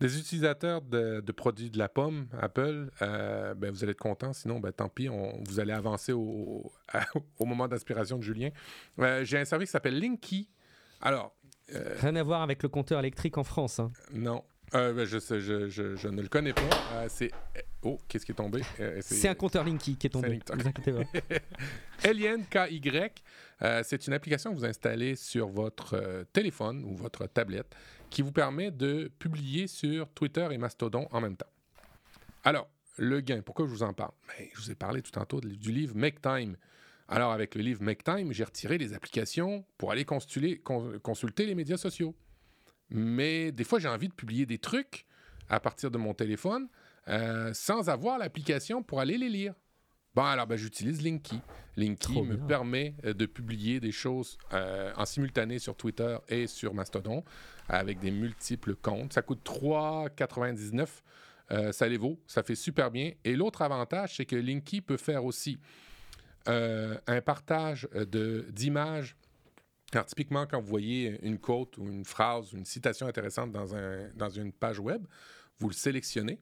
des 0.00 0.18
utilisateurs 0.18 0.82
de, 0.82 1.20
de 1.20 1.32
produits 1.32 1.70
de 1.70 1.78
la 1.78 1.88
pomme, 1.88 2.28
Apple, 2.40 2.90
euh, 3.00 3.54
ben, 3.54 3.70
vous 3.72 3.82
allez 3.82 3.90
être 3.92 3.98
content. 3.98 4.32
Sinon, 4.32 4.60
ben, 4.60 4.70
tant 4.70 4.88
pis, 4.88 5.08
on- 5.08 5.42
vous 5.48 5.58
allez 5.58 5.72
avancer 5.72 6.12
au, 6.12 6.70
moment 7.40 7.66
d'inspiration 7.66 8.18
de 8.18 8.22
Julien. 8.22 8.50
Euh, 9.00 9.24
J'ai 9.24 9.38
un 9.38 9.44
service 9.44 9.70
qui 9.70 9.72
s'appelle 9.72 9.98
Linky. 9.98 10.48
Alors, 11.00 11.34
euh, 11.74 11.96
Rien 12.00 12.16
à 12.16 12.22
voir 12.22 12.42
avec 12.42 12.62
le 12.62 12.68
compteur 12.68 12.98
électrique 13.00 13.38
en 13.38 13.44
France. 13.44 13.78
hein. 13.80 13.90
non. 14.12 14.44
Euh, 14.74 14.94
ben, 14.94 15.04
je, 15.04 15.18
sais, 15.18 15.38
je, 15.38 15.68
je- 15.68 15.96
je 15.96 16.08
ne 16.08 16.22
le 16.22 16.28
connais 16.28 16.54
pas. 16.54 16.62
Euh, 16.94 17.06
c'est. 17.10 17.30
Oh, 17.82 17.98
qu'est-ce 18.08 18.24
qui 18.24 18.32
est 18.32 18.34
tombé? 18.34 18.62
Euh, 18.80 19.00
C'est 19.02 19.28
un 19.28 19.34
compteur 19.34 19.64
Linky 19.64 19.96
qui 19.96 20.06
est 20.06 20.10
tombé. 20.10 20.40
LINKY, 22.04 22.80
euh, 23.62 23.82
c'est 23.84 24.06
une 24.06 24.12
application 24.14 24.50
que 24.52 24.56
vous 24.56 24.64
installez 24.64 25.14
sur 25.16 25.48
votre 25.48 26.24
téléphone 26.32 26.84
ou 26.84 26.96
votre 26.96 27.26
tablette 27.26 27.74
qui 28.10 28.22
vous 28.22 28.32
permet 28.32 28.70
de 28.70 29.10
publier 29.18 29.66
sur 29.66 30.08
Twitter 30.10 30.46
et 30.50 30.58
Mastodon 30.58 31.06
en 31.10 31.20
même 31.20 31.36
temps. 31.36 31.46
Alors, 32.44 32.68
le 32.98 33.20
gain, 33.20 33.40
pourquoi 33.42 33.66
je 33.66 33.70
vous 33.70 33.82
en 33.82 33.92
parle? 33.92 34.12
Ben, 34.38 34.46
je 34.54 34.60
vous 34.60 34.70
ai 34.70 34.74
parlé 34.74 35.02
tout 35.02 35.10
tantôt 35.12 35.40
du 35.40 35.70
livre 35.72 35.94
Make 35.96 36.20
Time. 36.20 36.56
Alors, 37.08 37.32
avec 37.32 37.54
le 37.54 37.62
livre 37.62 37.82
Make 37.82 38.04
Time, 38.04 38.32
j'ai 38.32 38.44
retiré 38.44 38.78
les 38.78 38.94
applications 38.94 39.64
pour 39.78 39.90
aller 39.92 40.04
consulter, 40.04 40.58
con- 40.58 40.98
consulter 41.02 41.46
les 41.46 41.54
médias 41.54 41.76
sociaux. 41.76 42.14
Mais 42.90 43.52
des 43.52 43.64
fois, 43.64 43.78
j'ai 43.78 43.88
envie 43.88 44.08
de 44.08 44.14
publier 44.14 44.46
des 44.46 44.58
trucs 44.58 45.06
à 45.48 45.60
partir 45.60 45.90
de 45.90 45.98
mon 45.98 46.14
téléphone 46.14 46.68
euh, 47.08 47.52
sans 47.52 47.88
avoir 47.90 48.18
l'application 48.18 48.82
pour 48.82 49.00
aller 49.00 49.18
les 49.18 49.28
lire. 49.28 49.54
Bon, 50.14 50.22
alors, 50.24 50.46
ben, 50.46 50.56
j'utilise 50.56 51.02
Linky. 51.02 51.40
Linky 51.76 52.12
Trop 52.12 52.24
me 52.24 52.36
bien. 52.36 52.46
permet 52.46 52.94
euh, 53.04 53.14
de 53.14 53.24
publier 53.26 53.80
des 53.80 53.92
choses 53.92 54.36
euh, 54.52 54.92
en 54.96 55.04
simultané 55.06 55.58
sur 55.58 55.74
Twitter 55.74 56.16
et 56.28 56.46
sur 56.46 56.74
Mastodon 56.74 57.24
avec 57.68 57.98
des 57.98 58.10
multiples 58.10 58.74
comptes. 58.76 59.14
Ça 59.14 59.22
coûte 59.22 59.40
3,99. 59.44 60.86
Euh, 61.50 61.72
ça 61.72 61.88
les 61.88 61.96
vaut. 61.96 62.20
Ça 62.26 62.42
fait 62.42 62.54
super 62.54 62.90
bien. 62.90 63.12
Et 63.24 63.36
l'autre 63.36 63.62
avantage, 63.62 64.16
c'est 64.16 64.26
que 64.26 64.36
Linky 64.36 64.80
peut 64.82 64.96
faire 64.98 65.24
aussi 65.24 65.58
euh, 66.48 66.96
un 67.06 67.20
partage 67.20 67.88
euh, 67.94 68.44
d'images. 68.50 69.16
Alors, 69.92 70.06
typiquement, 70.06 70.46
quand 70.46 70.60
vous 70.60 70.66
voyez 70.68 71.18
une 71.22 71.38
quote 71.38 71.76
ou 71.78 71.86
une 71.86 72.04
phrase 72.04 72.52
une 72.52 72.64
citation 72.64 73.06
intéressante 73.06 73.52
dans, 73.52 73.74
un, 73.76 74.08
dans 74.14 74.30
une 74.30 74.52
page 74.52 74.78
web, 74.80 75.04
vous 75.58 75.68
le 75.68 75.74
sélectionnez, 75.74 76.40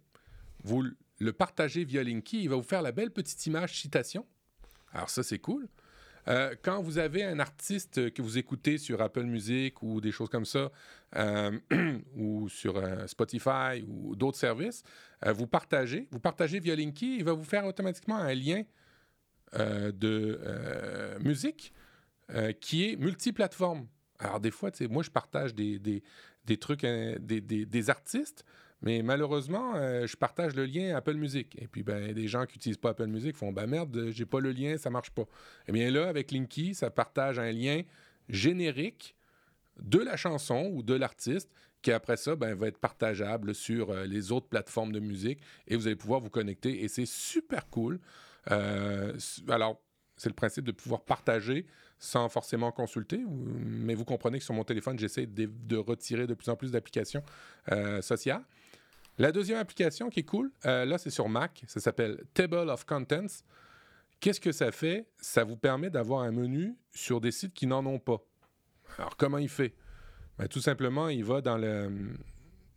vous 0.62 0.82
le- 1.18 1.32
partagez 1.32 1.84
via 1.84 2.02
Linky, 2.02 2.44
il 2.44 2.48
va 2.48 2.56
vous 2.56 2.62
faire 2.62 2.80
la 2.82 2.92
belle 2.92 3.10
petite 3.10 3.44
image 3.46 3.78
citation. 3.80 4.24
Alors 4.92 5.10
ça, 5.10 5.22
c'est 5.22 5.38
cool. 5.38 5.68
Euh, 6.28 6.54
quand 6.62 6.80
vous 6.82 6.98
avez 6.98 7.24
un 7.24 7.38
artiste 7.40 8.12
que 8.12 8.22
vous 8.22 8.38
écoutez 8.38 8.78
sur 8.78 9.00
Apple 9.02 9.24
Music 9.24 9.82
ou 9.82 10.00
des 10.00 10.12
choses 10.12 10.28
comme 10.28 10.44
ça, 10.44 10.70
ou 12.16 12.48
sur 12.48 12.80
Spotify 13.08 13.84
ou 13.86 14.14
d'autres 14.14 14.38
services, 14.38 14.82
vous 15.26 15.46
partagez, 15.46 16.06
vous 16.10 16.20
partagez 16.20 16.60
via 16.60 16.76
Linky, 16.76 17.16
il 17.16 17.24
va 17.24 17.32
vous 17.32 17.44
faire 17.44 17.66
automatiquement 17.66 18.16
un 18.16 18.34
lien 18.34 18.62
de 19.52 20.40
euh, 20.42 21.18
musique 21.20 21.72
euh, 22.30 22.52
qui 22.52 22.88
est 22.88 22.96
multiplateforme. 22.96 23.86
Alors 24.18 24.40
des 24.40 24.50
fois, 24.50 24.70
moi 24.88 25.02
je 25.02 25.10
partage 25.10 25.54
des, 25.54 26.02
trucs, 26.60 26.84
hein, 26.84 27.16
des, 27.20 27.40
des- 27.40 27.90
artistes, 27.90 28.44
mais 28.82 29.02
malheureusement, 29.02 29.74
euh, 29.76 30.06
je 30.06 30.16
partage 30.16 30.54
le 30.54 30.64
lien 30.66 30.94
Apple 30.94 31.14
Music. 31.14 31.56
Et 31.60 31.66
puis, 31.66 31.82
ben, 31.82 32.12
des 32.12 32.28
gens 32.28 32.46
qui 32.46 32.56
n'utilisent 32.56 32.76
pas 32.78 32.90
Apple 32.90 33.06
Music 33.06 33.36
font, 33.36 33.52
ben 33.52 33.66
merde, 33.66 34.10
j'ai 34.10 34.26
pas 34.26 34.40
le 34.40 34.52
lien, 34.52 34.76
ça 34.78 34.90
marche 34.90 35.10
pas. 35.10 35.24
Eh 35.66 35.72
bien 35.72 35.90
là, 35.90 36.08
avec 36.08 36.30
Linky, 36.30 36.74
ça 36.74 36.90
partage 36.90 37.38
un 37.38 37.50
lien 37.50 37.82
générique 38.28 39.16
de 39.82 39.98
la 39.98 40.16
chanson 40.16 40.70
ou 40.72 40.82
de 40.82 40.94
l'artiste 40.94 41.50
qui 41.82 41.92
après 41.92 42.16
ça 42.16 42.36
ben, 42.36 42.54
va 42.54 42.68
être 42.68 42.78
partageable 42.78 43.54
sur 43.54 43.90
euh, 43.90 44.04
les 44.06 44.32
autres 44.32 44.48
plateformes 44.48 44.92
de 44.92 45.00
musique 45.00 45.40
et 45.66 45.76
vous 45.76 45.86
allez 45.86 45.96
pouvoir 45.96 46.20
vous 46.20 46.30
connecter 46.30 46.84
et 46.84 46.88
c'est 46.88 47.06
super 47.06 47.68
cool. 47.70 48.00
Euh, 48.50 49.16
alors, 49.48 49.80
c'est 50.16 50.28
le 50.28 50.34
principe 50.34 50.64
de 50.64 50.72
pouvoir 50.72 51.02
partager 51.02 51.66
sans 51.98 52.28
forcément 52.28 52.72
consulter, 52.72 53.22
mais 53.28 53.94
vous 53.94 54.04
comprenez 54.04 54.38
que 54.38 54.44
sur 54.44 54.54
mon 54.54 54.64
téléphone, 54.64 54.98
j'essaie 54.98 55.26
de, 55.26 55.46
de 55.46 55.76
retirer 55.76 56.26
de 56.26 56.34
plus 56.34 56.48
en 56.48 56.56
plus 56.56 56.72
d'applications 56.72 57.22
euh, 57.72 58.00
sociales. 58.02 58.42
La 59.18 59.32
deuxième 59.32 59.58
application 59.58 60.08
qui 60.08 60.20
est 60.20 60.24
cool, 60.24 60.50
euh, 60.64 60.86
là 60.86 60.96
c'est 60.96 61.10
sur 61.10 61.28
Mac, 61.28 61.62
ça 61.66 61.80
s'appelle 61.80 62.22
Table 62.32 62.70
of 62.70 62.86
Contents. 62.86 63.44
Qu'est-ce 64.18 64.40
que 64.40 64.52
ça 64.52 64.72
fait? 64.72 65.06
Ça 65.20 65.44
vous 65.44 65.56
permet 65.56 65.90
d'avoir 65.90 66.22
un 66.22 66.32
menu 66.32 66.74
sur 66.90 67.20
des 67.20 67.32
sites 67.32 67.52
qui 67.52 67.66
n'en 67.66 67.84
ont 67.84 67.98
pas. 67.98 68.18
Alors 68.98 69.16
comment 69.16 69.38
il 69.38 69.48
fait? 69.48 69.74
Ben, 70.38 70.48
tout 70.48 70.60
simplement, 70.60 71.08
il 71.08 71.24
va 71.24 71.42
dans 71.42 71.58
le, 71.58 72.14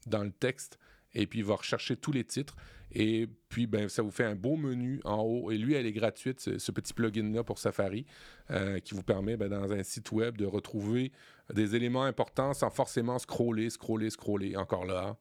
dans 0.06 0.24
le 0.24 0.32
texte 0.32 0.80
et 1.14 1.28
puis 1.28 1.40
il 1.40 1.46
va 1.46 1.56
rechercher 1.56 1.96
tous 1.96 2.12
les 2.12 2.26
titres. 2.26 2.56
Et 2.96 3.28
puis, 3.50 3.66
ben, 3.66 3.90
ça 3.90 4.02
vous 4.02 4.12
fait 4.12 4.24
un 4.24 4.36
beau 4.36 4.56
menu 4.56 5.02
en 5.04 5.22
haut. 5.22 5.52
Et 5.52 5.58
lui, 5.58 5.74
elle 5.74 5.86
est 5.86 5.94
gratuite, 5.94 6.40
ce, 6.40 6.72
petit 6.72 6.94
plugin-là 6.94 7.44
pour 7.44 7.58
Safari, 7.58 8.06
euh, 8.52 8.80
qui 8.80 8.94
vous 8.94 9.04
permet, 9.04 9.36
ben, 9.36 9.50
dans 9.50 9.72
un 9.72 9.84
site 9.84 10.12
web, 10.12 10.38
de 10.38 10.46
retrouver 10.46 11.12
des 11.54 11.76
éléments 11.76 12.04
importants 12.04 12.54
sans 12.54 12.70
forcément 12.70 13.18
scroller, 13.20 13.70
scroller, 13.70 14.10
scroller. 14.10 14.56
Encore 14.56 14.86
là, 14.86 15.18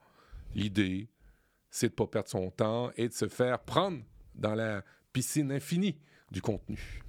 l'idée, 0.55 1.09
c'est 1.71 1.89
de 1.89 1.93
ne 1.93 1.97
pas 1.97 2.07
perdre 2.07 2.29
son 2.29 2.51
temps 2.51 2.91
et 2.97 3.09
de 3.09 3.15
se 3.15 3.29
faire 3.29 3.59
prendre 3.61 4.03
dans 4.35 4.55
la 4.55 4.85
piscine 5.13 5.51
infinie 5.51 5.99
du 6.31 6.43
contenu. 6.43 7.02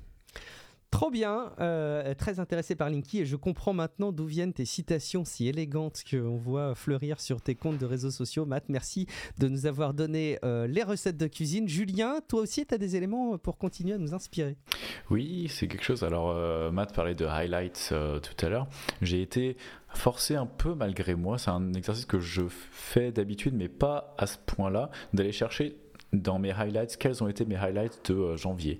Trop 0.93 1.09
bien, 1.09 1.51
euh, 1.59 2.13
très 2.13 2.39
intéressé 2.39 2.75
par 2.75 2.87
Linky 2.87 3.21
et 3.21 3.25
je 3.25 3.35
comprends 3.35 3.73
maintenant 3.73 4.11
d'où 4.11 4.25
viennent 4.25 4.53
tes 4.53 4.63
citations 4.63 5.25
si 5.25 5.47
élégantes 5.47 6.03
qu'on 6.07 6.37
voit 6.37 6.75
fleurir 6.75 7.19
sur 7.19 7.41
tes 7.41 7.55
comptes 7.55 7.79
de 7.79 7.87
réseaux 7.87 8.11
sociaux. 8.11 8.45
Matt, 8.45 8.65
merci 8.69 9.07
de 9.39 9.47
nous 9.47 9.65
avoir 9.65 9.95
donné 9.95 10.37
euh, 10.45 10.67
les 10.67 10.83
recettes 10.83 11.17
de 11.17 11.25
cuisine. 11.25 11.67
Julien, 11.67 12.19
toi 12.27 12.41
aussi, 12.41 12.67
tu 12.67 12.75
as 12.75 12.77
des 12.77 12.95
éléments 12.95 13.39
pour 13.39 13.57
continuer 13.57 13.95
à 13.95 13.97
nous 13.97 14.13
inspirer. 14.13 14.55
Oui, 15.09 15.47
c'est 15.49 15.67
quelque 15.67 15.83
chose. 15.83 16.03
Alors, 16.03 16.29
euh, 16.29 16.69
Matt 16.69 16.93
parlait 16.93 17.15
de 17.15 17.25
highlights 17.25 17.91
tout 18.21 18.45
à 18.45 18.49
l'heure. 18.49 18.67
J'ai 19.01 19.23
été 19.23 19.57
forcé 19.89 20.35
un 20.35 20.45
peu 20.45 20.75
malgré 20.75 21.15
moi. 21.15 21.39
C'est 21.39 21.49
un 21.49 21.73
exercice 21.73 22.05
que 22.05 22.19
je 22.19 22.43
fais 22.47 23.11
d'habitude, 23.11 23.55
mais 23.55 23.67
pas 23.67 24.13
à 24.19 24.27
ce 24.27 24.37
point-là, 24.37 24.91
d'aller 25.11 25.31
chercher 25.31 25.75
dans 26.13 26.39
mes 26.39 26.51
highlights 26.51 26.97
quels 26.97 27.23
ont 27.23 27.27
été 27.27 27.45
mes 27.45 27.57
highlights 27.57 28.11
de 28.11 28.15
euh, 28.15 28.37
janvier. 28.37 28.79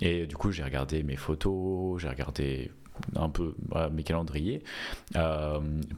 Et 0.00 0.26
du 0.26 0.36
coup, 0.36 0.52
j'ai 0.52 0.62
regardé 0.62 1.02
mes 1.02 1.16
photos, 1.16 2.00
j'ai 2.00 2.08
regardé 2.08 2.70
un 3.16 3.28
peu 3.28 3.56
mes 3.90 4.04
calendriers. 4.04 4.62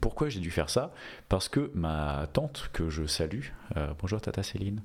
pourquoi 0.00 0.30
j'ai 0.30 0.40
dû 0.40 0.50
faire 0.50 0.70
ça? 0.70 0.94
Parce 1.28 1.46
que 1.50 1.70
ma 1.74 2.26
tante, 2.32 2.70
que 2.72 2.88
je 2.88 3.04
salue, 3.04 3.48
bonjour 4.00 4.18
Tata 4.18 4.42
Céline, 4.42 4.80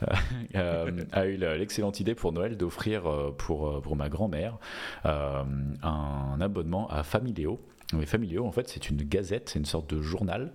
a 0.54 1.26
eu 1.26 1.36
l'excellente 1.36 1.98
idée 1.98 2.14
pour 2.14 2.30
Noël 2.30 2.56
d'offrir 2.56 3.32
pour, 3.36 3.82
pour 3.82 3.96
ma 3.96 4.08
grand-mère 4.08 4.58
un 5.02 6.40
abonnement 6.40 6.88
à 6.88 7.02
Familéo. 7.02 7.58
Familio, 8.06 8.44
en 8.44 8.52
fait, 8.52 8.68
c'est 8.68 8.90
une 8.90 8.96
gazette, 8.96 9.50
c'est 9.50 9.58
une 9.58 9.64
sorte 9.64 9.88
de 9.94 10.02
journal 10.02 10.52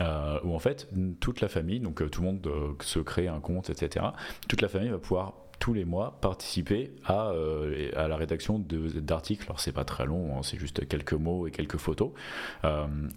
euh, 0.00 0.38
où 0.44 0.54
en 0.54 0.58
fait 0.58 0.88
toute 1.20 1.40
la 1.40 1.48
famille, 1.48 1.80
donc 1.80 2.02
euh, 2.02 2.08
tout 2.08 2.22
le 2.22 2.26
monde 2.26 2.46
euh, 2.46 2.72
se 2.80 2.98
crée 2.98 3.28
un 3.28 3.40
compte, 3.40 3.70
etc. 3.70 4.06
Toute 4.48 4.62
la 4.62 4.68
famille 4.68 4.90
va 4.90 4.98
pouvoir 4.98 5.34
tous 5.60 5.74
les 5.74 5.84
mois 5.84 6.18
participer 6.20 6.90
à, 7.04 7.32
à 7.94 8.08
la 8.08 8.16
rédaction 8.16 8.58
d'articles. 8.58 9.44
Alors 9.44 9.60
c'est 9.60 9.70
pas 9.70 9.84
très 9.84 10.06
long, 10.06 10.36
hein, 10.36 10.40
c'est 10.42 10.58
juste 10.58 10.88
quelques 10.88 11.12
mots 11.12 11.46
et 11.46 11.52
quelques 11.52 11.76
photos. 11.76 12.10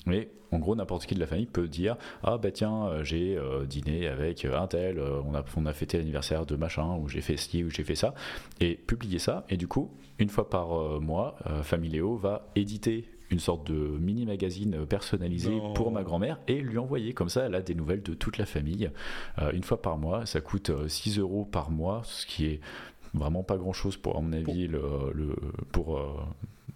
mais 0.05 0.29
en 0.51 0.59
gros, 0.59 0.75
n'importe 0.75 1.07
qui 1.07 1.15
de 1.15 1.19
la 1.19 1.25
famille 1.25 1.47
peut 1.47 1.67
dire 1.67 1.97
Ah 2.21 2.37
bah 2.37 2.51
tiens, 2.51 3.01
j'ai 3.01 3.39
dîné 3.67 4.07
avec 4.07 4.45
un 4.45 4.67
tel, 4.67 4.99
on, 4.99 5.33
a, 5.33 5.43
on 5.57 5.65
a 5.65 5.73
fêté 5.73 5.97
l'anniversaire 5.97 6.45
de 6.45 6.55
machin, 6.55 6.97
ou 6.97 7.09
j'ai 7.09 7.21
fait 7.21 7.35
ci, 7.35 7.63
ou 7.63 7.71
j'ai 7.71 7.83
fait 7.83 7.95
ça, 7.95 8.13
et 8.59 8.75
publier 8.75 9.17
ça. 9.17 9.43
Et 9.49 9.57
du 9.57 9.67
coup, 9.67 9.89
une 10.19 10.29
fois 10.29 10.47
par 10.47 11.01
mois, 11.01 11.39
Familéo 11.63 12.15
va 12.15 12.51
éditer 12.55 13.09
une 13.35 13.41
sorte 13.41 13.69
de 13.69 13.75
mini 13.75 14.25
magazine 14.25 14.85
personnalisé 14.85 15.51
pour 15.73 15.91
ma 15.91 16.03
grand-mère 16.03 16.39
et 16.47 16.61
lui 16.61 16.77
envoyer 16.77 17.11
comme 17.11 17.27
ça 17.27 17.47
elle 17.47 17.55
a 17.55 17.61
des 17.61 17.75
nouvelles 17.75 18.01
de 18.01 18.13
toute 18.13 18.37
la 18.37 18.45
famille 18.45 18.89
euh, 19.39 19.51
une 19.51 19.63
fois 19.63 19.81
par 19.81 19.97
mois 19.97 20.25
ça 20.25 20.39
coûte 20.39 20.71
6 20.87 21.17
euh, 21.17 21.21
euros 21.21 21.43
par 21.43 21.69
mois 21.69 22.01
ce 22.05 22.25
qui 22.25 22.45
est 22.45 22.61
vraiment 23.13 23.43
pas 23.43 23.57
grand 23.57 23.73
chose 23.73 23.97
pour 23.97 24.15
à 24.15 24.21
mon 24.21 24.31
avis 24.31 24.69
le, 24.69 24.81
pour 25.73 25.97
euh, 25.97 26.13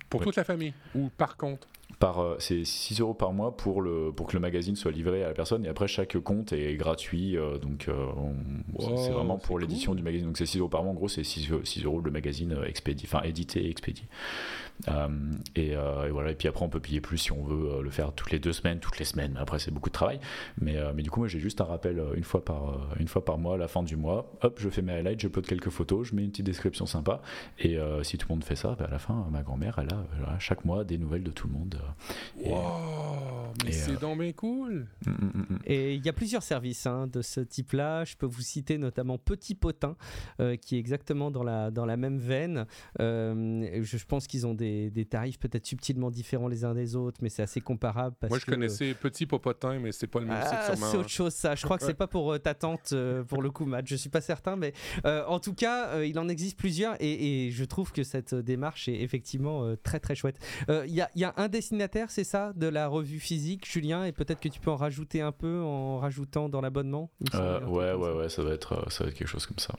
pour 0.09 0.21
toute 0.21 0.35
la 0.35 0.43
famille 0.43 0.73
ou 0.95 1.09
par 1.17 1.37
contre 1.37 1.69
par, 1.97 2.19
euh, 2.19 2.35
c'est 2.39 2.63
6 2.63 3.01
euros 3.01 3.13
par 3.13 3.33
mois 3.33 3.57
pour, 3.57 3.81
le, 3.81 4.11
pour 4.15 4.27
que 4.27 4.33
le 4.33 4.39
magazine 4.39 4.75
soit 4.75 4.91
livré 4.91 5.23
à 5.23 5.27
la 5.27 5.33
personne. 5.33 5.65
Et 5.65 5.69
après, 5.69 5.87
chaque 5.87 6.17
compte 6.19 6.53
est 6.53 6.75
gratuit. 6.75 7.35
Euh, 7.35 7.57
donc, 7.57 7.87
euh, 7.89 8.05
c'est 8.79 9.11
vraiment 9.11 9.37
pour 9.37 9.59
l'édition 9.59 9.95
du 9.95 10.03
magazine. 10.03 10.27
Donc, 10.27 10.37
c'est 10.37 10.45
6 10.45 10.59
euros 10.59 10.69
par 10.69 10.83
mois. 10.83 10.91
En 10.91 10.95
gros, 10.95 11.09
c'est 11.09 11.23
6, 11.23 11.51
6 11.63 11.83
euros 11.83 11.99
le 11.99 12.11
magazine 12.11 12.57
expédié, 12.65 13.07
enfin, 13.11 13.23
édité 13.23 13.65
et 13.65 13.69
expédié. 13.69 14.05
Et, 15.55 15.75
voilà. 16.11 16.31
Et 16.31 16.35
puis 16.35 16.47
après, 16.47 16.65
on 16.65 16.69
peut 16.69 16.79
payer 16.79 17.01
plus 17.01 17.17
si 17.17 17.31
on 17.31 17.43
veut 17.43 17.81
le 17.81 17.89
faire 17.89 18.13
toutes 18.13 18.31
les 18.31 18.39
deux 18.39 18.53
semaines, 18.53 18.79
toutes 18.79 18.99
les 18.99 19.05
semaines. 19.05 19.37
Après, 19.37 19.59
c'est 19.59 19.71
beaucoup 19.71 19.89
de 19.89 19.93
travail. 19.93 20.19
Mais, 20.61 20.77
mais 20.95 21.03
du 21.03 21.09
coup, 21.09 21.19
moi, 21.19 21.27
j'ai 21.27 21.39
juste 21.39 21.61
un 21.61 21.65
rappel 21.65 22.01
une 22.15 22.23
fois, 22.23 22.43
par, 22.43 22.95
une 22.99 23.07
fois 23.07 23.23
par 23.23 23.37
mois, 23.37 23.55
à 23.55 23.57
la 23.57 23.67
fin 23.67 23.83
du 23.83 23.95
mois. 23.95 24.31
Hop, 24.41 24.59
je 24.59 24.69
fais 24.69 24.81
mes 24.81 24.93
highlights, 24.93 25.19
j'upload 25.19 25.45
quelques 25.45 25.69
photos, 25.69 26.07
je 26.07 26.15
mets 26.15 26.23
une 26.23 26.31
petite 26.31 26.45
description 26.45 26.85
sympa. 26.85 27.21
Et 27.59 27.77
si 28.03 28.17
tout 28.17 28.27
le 28.29 28.35
monde 28.35 28.43
fait 28.43 28.55
ça, 28.55 28.75
bah, 28.77 28.85
à 28.87 28.91
la 28.91 28.99
fin, 28.99 29.27
ma 29.31 29.41
grand-mère, 29.41 29.79
elle 29.79 29.93
a 29.93 30.39
chaque 30.39 30.65
mois 30.65 30.83
des 30.83 30.97
nouvelles 30.97 31.23
de 31.23 31.31
tout 31.31 31.47
le 31.47 31.53
monde. 31.53 31.79
Wow, 32.37 33.53
mais 33.65 33.71
c'est 33.71 33.91
euh, 33.91 33.99
dans 33.99 34.17
cool. 34.33 34.87
Mm, 35.05 35.11
mm, 35.11 35.45
mm, 35.49 35.59
et 35.65 35.95
il 35.95 36.05
y 36.05 36.09
a 36.09 36.13
plusieurs 36.13 36.43
services 36.43 36.85
hein, 36.85 37.07
de 37.07 37.21
ce 37.21 37.39
type-là. 37.41 38.05
Je 38.05 38.15
peux 38.15 38.25
vous 38.25 38.41
citer 38.41 38.77
notamment 38.77 39.17
Petit 39.17 39.55
Potin, 39.55 39.95
euh, 40.39 40.55
qui 40.55 40.75
est 40.75 40.79
exactement 40.79 41.31
dans 41.31 41.43
la, 41.43 41.71
dans 41.71 41.85
la 41.85 41.97
même 41.97 42.17
veine. 42.17 42.65
Euh, 42.99 43.81
je, 43.83 44.05
pense 44.05 44.27
qu'ils 44.27 44.47
ont 44.47 44.53
des, 44.53 44.68
des 44.89 45.05
tarifs 45.05 45.39
peut-être 45.39 45.65
subtilement 45.65 46.11
différents 46.11 46.47
les 46.47 46.65
uns 46.65 46.73
des 46.73 46.95
autres, 46.95 47.19
mais 47.21 47.29
c'est 47.29 47.43
assez 47.43 47.61
comparable. 47.61 48.15
Parce 48.19 48.29
Moi, 48.29 48.39
je 48.39 48.45
connaissais 48.45 48.93
Petit 48.93 49.25
Popotin, 49.25 49.79
mais 49.79 49.91
c'est 49.91 50.07
pas 50.07 50.19
le 50.19 50.25
même 50.25 50.37
ah, 50.41 50.73
site 50.73 50.83
C'est 50.83 50.97
autre 50.97 51.09
chose, 51.09 51.33
ça. 51.33 51.55
Je 51.55 51.63
crois 51.63 51.77
que 51.77 51.85
c'est 51.85 51.93
pas 51.93 52.07
pour 52.07 52.39
ta 52.39 52.53
tante, 52.53 52.93
pour 53.27 53.41
le 53.41 53.51
coup, 53.51 53.65
Matt. 53.65 53.87
Je 53.87 53.95
suis 53.95 54.09
pas 54.09 54.21
certain, 54.21 54.55
mais 54.55 54.73
en 55.05 55.39
tout 55.39 55.53
cas, 55.53 56.01
il 56.01 56.17
en 56.19 56.27
existe 56.27 56.57
plusieurs 56.57 56.95
et, 56.99 57.49
je 57.51 57.63
trouve 57.63 57.91
que 57.91 58.03
cette 58.03 58.35
démarche 58.35 58.87
est 58.87 59.01
effectivement 59.01 59.75
très 59.83 59.99
très 59.99 60.15
chouette. 60.15 60.37
Il 60.69 60.93
y 60.93 61.01
a, 61.01 61.09
y, 61.15 61.23
a, 61.23 61.33
un 61.37 61.47
dessinateur, 61.47 62.09
c'est 62.09 62.23
ça, 62.23 62.53
de 62.55 62.67
la 62.67 62.87
revue 62.87 63.19
physique, 63.19 63.69
Julien, 63.69 64.05
et 64.05 64.11
peut-être 64.11 64.39
que 64.39 64.49
tu 64.49 64.59
peux 64.59 64.71
en 64.71 64.75
rajouter 64.75 65.21
un 65.21 65.31
peu 65.31 65.61
en 65.61 65.99
rajoutant 65.99 66.49
dans 66.49 66.61
l'abonnement 66.61 67.09
euh, 67.35 67.59
Ouais, 67.65 67.93
ouais, 67.93 68.13
ouais, 68.13 68.29
ça 68.29 68.43
va, 68.43 68.53
être, 68.53 68.73
euh, 68.73 68.89
ça 68.89 69.03
va 69.03 69.09
être 69.09 69.17
quelque 69.17 69.27
chose 69.27 69.45
comme 69.45 69.59
ça. 69.59 69.75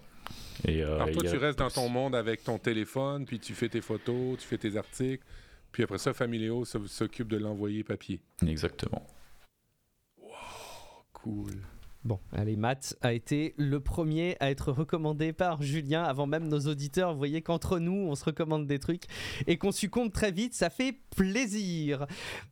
Et, 0.67 0.83
euh, 0.83 0.97
Alors 0.97 1.11
toi, 1.11 1.23
tu 1.23 1.37
restes 1.37 1.59
dans 1.59 1.71
ton 1.71 1.89
monde 1.89 2.15
avec 2.15 2.45
ton 2.45 2.59
téléphone, 2.59 3.25
puis 3.25 3.39
tu 3.39 3.55
fais 3.55 3.69
tes 3.69 3.81
photos, 3.81 4.39
tu 4.39 4.47
fais 4.47 4.59
tes 4.59 4.77
articles, 4.77 5.25
puis 5.73 5.83
après 5.83 5.99
ça, 5.99 6.13
Familéo 6.13 6.65
s'occupe 6.65 7.29
de 7.29 7.37
l'envoyer 7.37 7.85
papier. 7.85 8.21
Exactement. 8.47 9.07
Wow, 10.19 10.31
cool. 11.13 11.55
Bon, 12.03 12.19
allez, 12.33 12.57
Matt 12.57 12.97
a 13.03 13.13
été 13.13 13.53
le 13.59 13.79
premier 13.79 14.35
à 14.41 14.51
être 14.51 14.73
recommandé 14.73 15.35
par 15.35 15.61
Julien 15.61 16.03
avant 16.03 16.27
même 16.27 16.49
nos 16.49 16.61
auditeurs. 16.61 17.13
Vous 17.13 17.19
voyez 17.19 17.43
qu'entre 17.43 17.79
nous, 17.79 17.93
on 17.93 18.15
se 18.15 18.25
recommande 18.25 18.67
des 18.67 18.79
trucs 18.79 19.03
et 19.47 19.59
qu'on 19.59 19.71
succombe 19.71 20.11
très 20.11 20.33
vite. 20.33 20.55
Ça 20.55 20.71
fait 20.71 20.97
plaisir. 21.15 22.07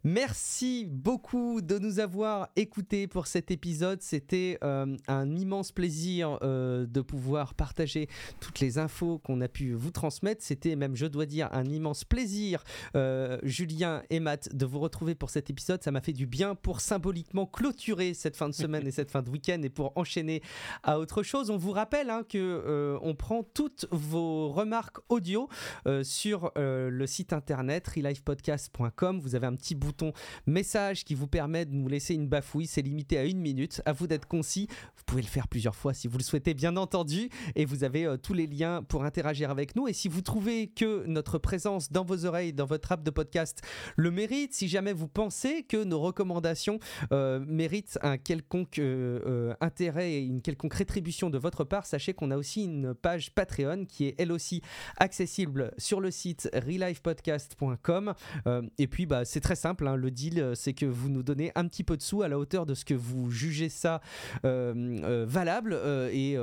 Merci 0.04 0.84
beaucoup 0.86 1.62
de 1.62 1.78
nous 1.78 1.98
avoir 1.98 2.50
écoutés 2.56 3.06
pour 3.06 3.26
cet 3.26 3.50
épisode. 3.50 4.02
C'était 4.02 4.58
euh, 4.62 4.94
un 5.06 5.34
immense 5.34 5.72
plaisir 5.72 6.38
euh, 6.42 6.84
de 6.86 7.00
pouvoir 7.00 7.54
partager 7.54 8.06
toutes 8.40 8.60
les 8.60 8.76
infos 8.76 9.18
qu'on 9.18 9.40
a 9.40 9.48
pu 9.48 9.72
vous 9.72 9.92
transmettre. 9.92 10.44
C'était 10.44 10.76
même, 10.76 10.94
je 10.94 11.06
dois 11.06 11.24
dire, 11.24 11.48
un 11.52 11.64
immense 11.64 12.04
plaisir, 12.04 12.64
euh, 12.96 13.38
Julien 13.44 14.02
et 14.10 14.20
Matt, 14.20 14.54
de 14.54 14.66
vous 14.66 14.78
retrouver 14.78 15.14
pour 15.14 15.30
cet 15.30 15.48
épisode. 15.48 15.82
Ça 15.82 15.90
m'a 15.90 16.02
fait 16.02 16.12
du 16.12 16.26
bien 16.26 16.54
pour 16.54 16.82
symboliquement 16.82 17.46
clôturer 17.46 18.12
cette 18.12 18.36
fin 18.36 18.50
de 18.50 18.54
semaine 18.54 18.86
et 18.86 18.90
cette 18.90 19.10
fin 19.10 19.22
de 19.22 19.30
week 19.30 19.37
et 19.46 19.70
pour 19.70 19.92
enchaîner 19.96 20.42
à 20.82 20.98
autre 20.98 21.22
chose. 21.22 21.50
On 21.50 21.56
vous 21.56 21.70
rappelle 21.70 22.10
hein, 22.10 22.22
que 22.28 22.38
euh, 22.38 22.98
on 23.02 23.14
prend 23.14 23.42
toutes 23.42 23.86
vos 23.90 24.50
remarques 24.50 24.98
audio 25.08 25.48
euh, 25.86 26.02
sur 26.02 26.50
euh, 26.58 26.90
le 26.90 27.06
site 27.06 27.32
internet 27.32 27.86
relifepodcast.com. 27.88 29.20
Vous 29.20 29.34
avez 29.34 29.46
un 29.46 29.54
petit 29.54 29.74
bouton 29.74 30.12
message 30.46 31.04
qui 31.04 31.14
vous 31.14 31.28
permet 31.28 31.64
de 31.64 31.74
nous 31.74 31.88
laisser 31.88 32.14
une 32.14 32.26
bafouille. 32.26 32.66
C'est 32.66 32.82
limité 32.82 33.16
à 33.18 33.24
une 33.24 33.38
minute. 33.38 33.80
À 33.86 33.92
vous 33.92 34.06
d'être 34.06 34.26
concis. 34.26 34.66
Vous 34.96 35.04
pouvez 35.06 35.22
le 35.22 35.28
faire 35.28 35.46
plusieurs 35.46 35.76
fois 35.76 35.94
si 35.94 36.08
vous 36.08 36.18
le 36.18 36.24
souhaitez, 36.24 36.54
bien 36.54 36.76
entendu. 36.76 37.30
Et 37.54 37.64
vous 37.64 37.84
avez 37.84 38.16
tous 38.22 38.34
les 38.34 38.46
liens 38.46 38.82
pour 38.82 39.04
interagir 39.04 39.50
avec 39.50 39.76
nous. 39.76 39.88
Et 39.88 39.92
si 39.92 40.08
vous 40.08 40.20
trouvez 40.20 40.66
que 40.66 41.06
notre 41.06 41.38
présence 41.38 41.92
dans 41.92 42.04
vos 42.04 42.24
oreilles, 42.24 42.52
dans 42.52 42.66
votre 42.66 42.92
app 42.92 43.02
de 43.02 43.10
podcast, 43.10 43.62
le 43.96 44.10
mérite, 44.10 44.52
si 44.52 44.68
jamais 44.68 44.92
vous 44.92 45.08
pensez 45.08 45.62
que 45.62 45.82
nos 45.82 46.00
recommandations 46.00 46.78
méritent 47.10 47.98
un 48.02 48.18
quelconque 48.18 48.80
euh, 49.28 49.54
intérêt 49.60 50.12
et 50.12 50.20
une 50.20 50.40
quelconque 50.40 50.74
rétribution 50.74 51.30
de 51.30 51.38
votre 51.38 51.64
part, 51.64 51.86
sachez 51.86 52.14
qu'on 52.14 52.30
a 52.30 52.36
aussi 52.36 52.64
une 52.64 52.94
page 52.94 53.34
Patreon 53.34 53.84
qui 53.84 54.06
est 54.06 54.14
elle 54.18 54.32
aussi 54.32 54.62
accessible 54.96 55.72
sur 55.76 56.00
le 56.00 56.10
site 56.10 56.48
relifepodcast.com. 56.54 58.14
Euh, 58.46 58.62
et 58.78 58.86
puis, 58.86 59.06
bah, 59.06 59.24
c'est 59.24 59.40
très 59.40 59.56
simple. 59.56 59.86
Hein. 59.86 59.96
le 59.96 60.10
deal, 60.10 60.40
euh, 60.40 60.54
c'est 60.54 60.72
que 60.72 60.86
vous 60.86 61.08
nous 61.10 61.22
donnez 61.22 61.52
un 61.54 61.66
petit 61.66 61.84
peu 61.84 61.96
de 61.96 62.02
sous 62.02 62.22
à 62.22 62.28
la 62.28 62.38
hauteur 62.38 62.64
de 62.64 62.74
ce 62.74 62.84
que 62.84 62.94
vous 62.94 63.30
jugez 63.30 63.68
ça 63.68 64.00
valable. 64.42 65.74
et, 66.12 66.36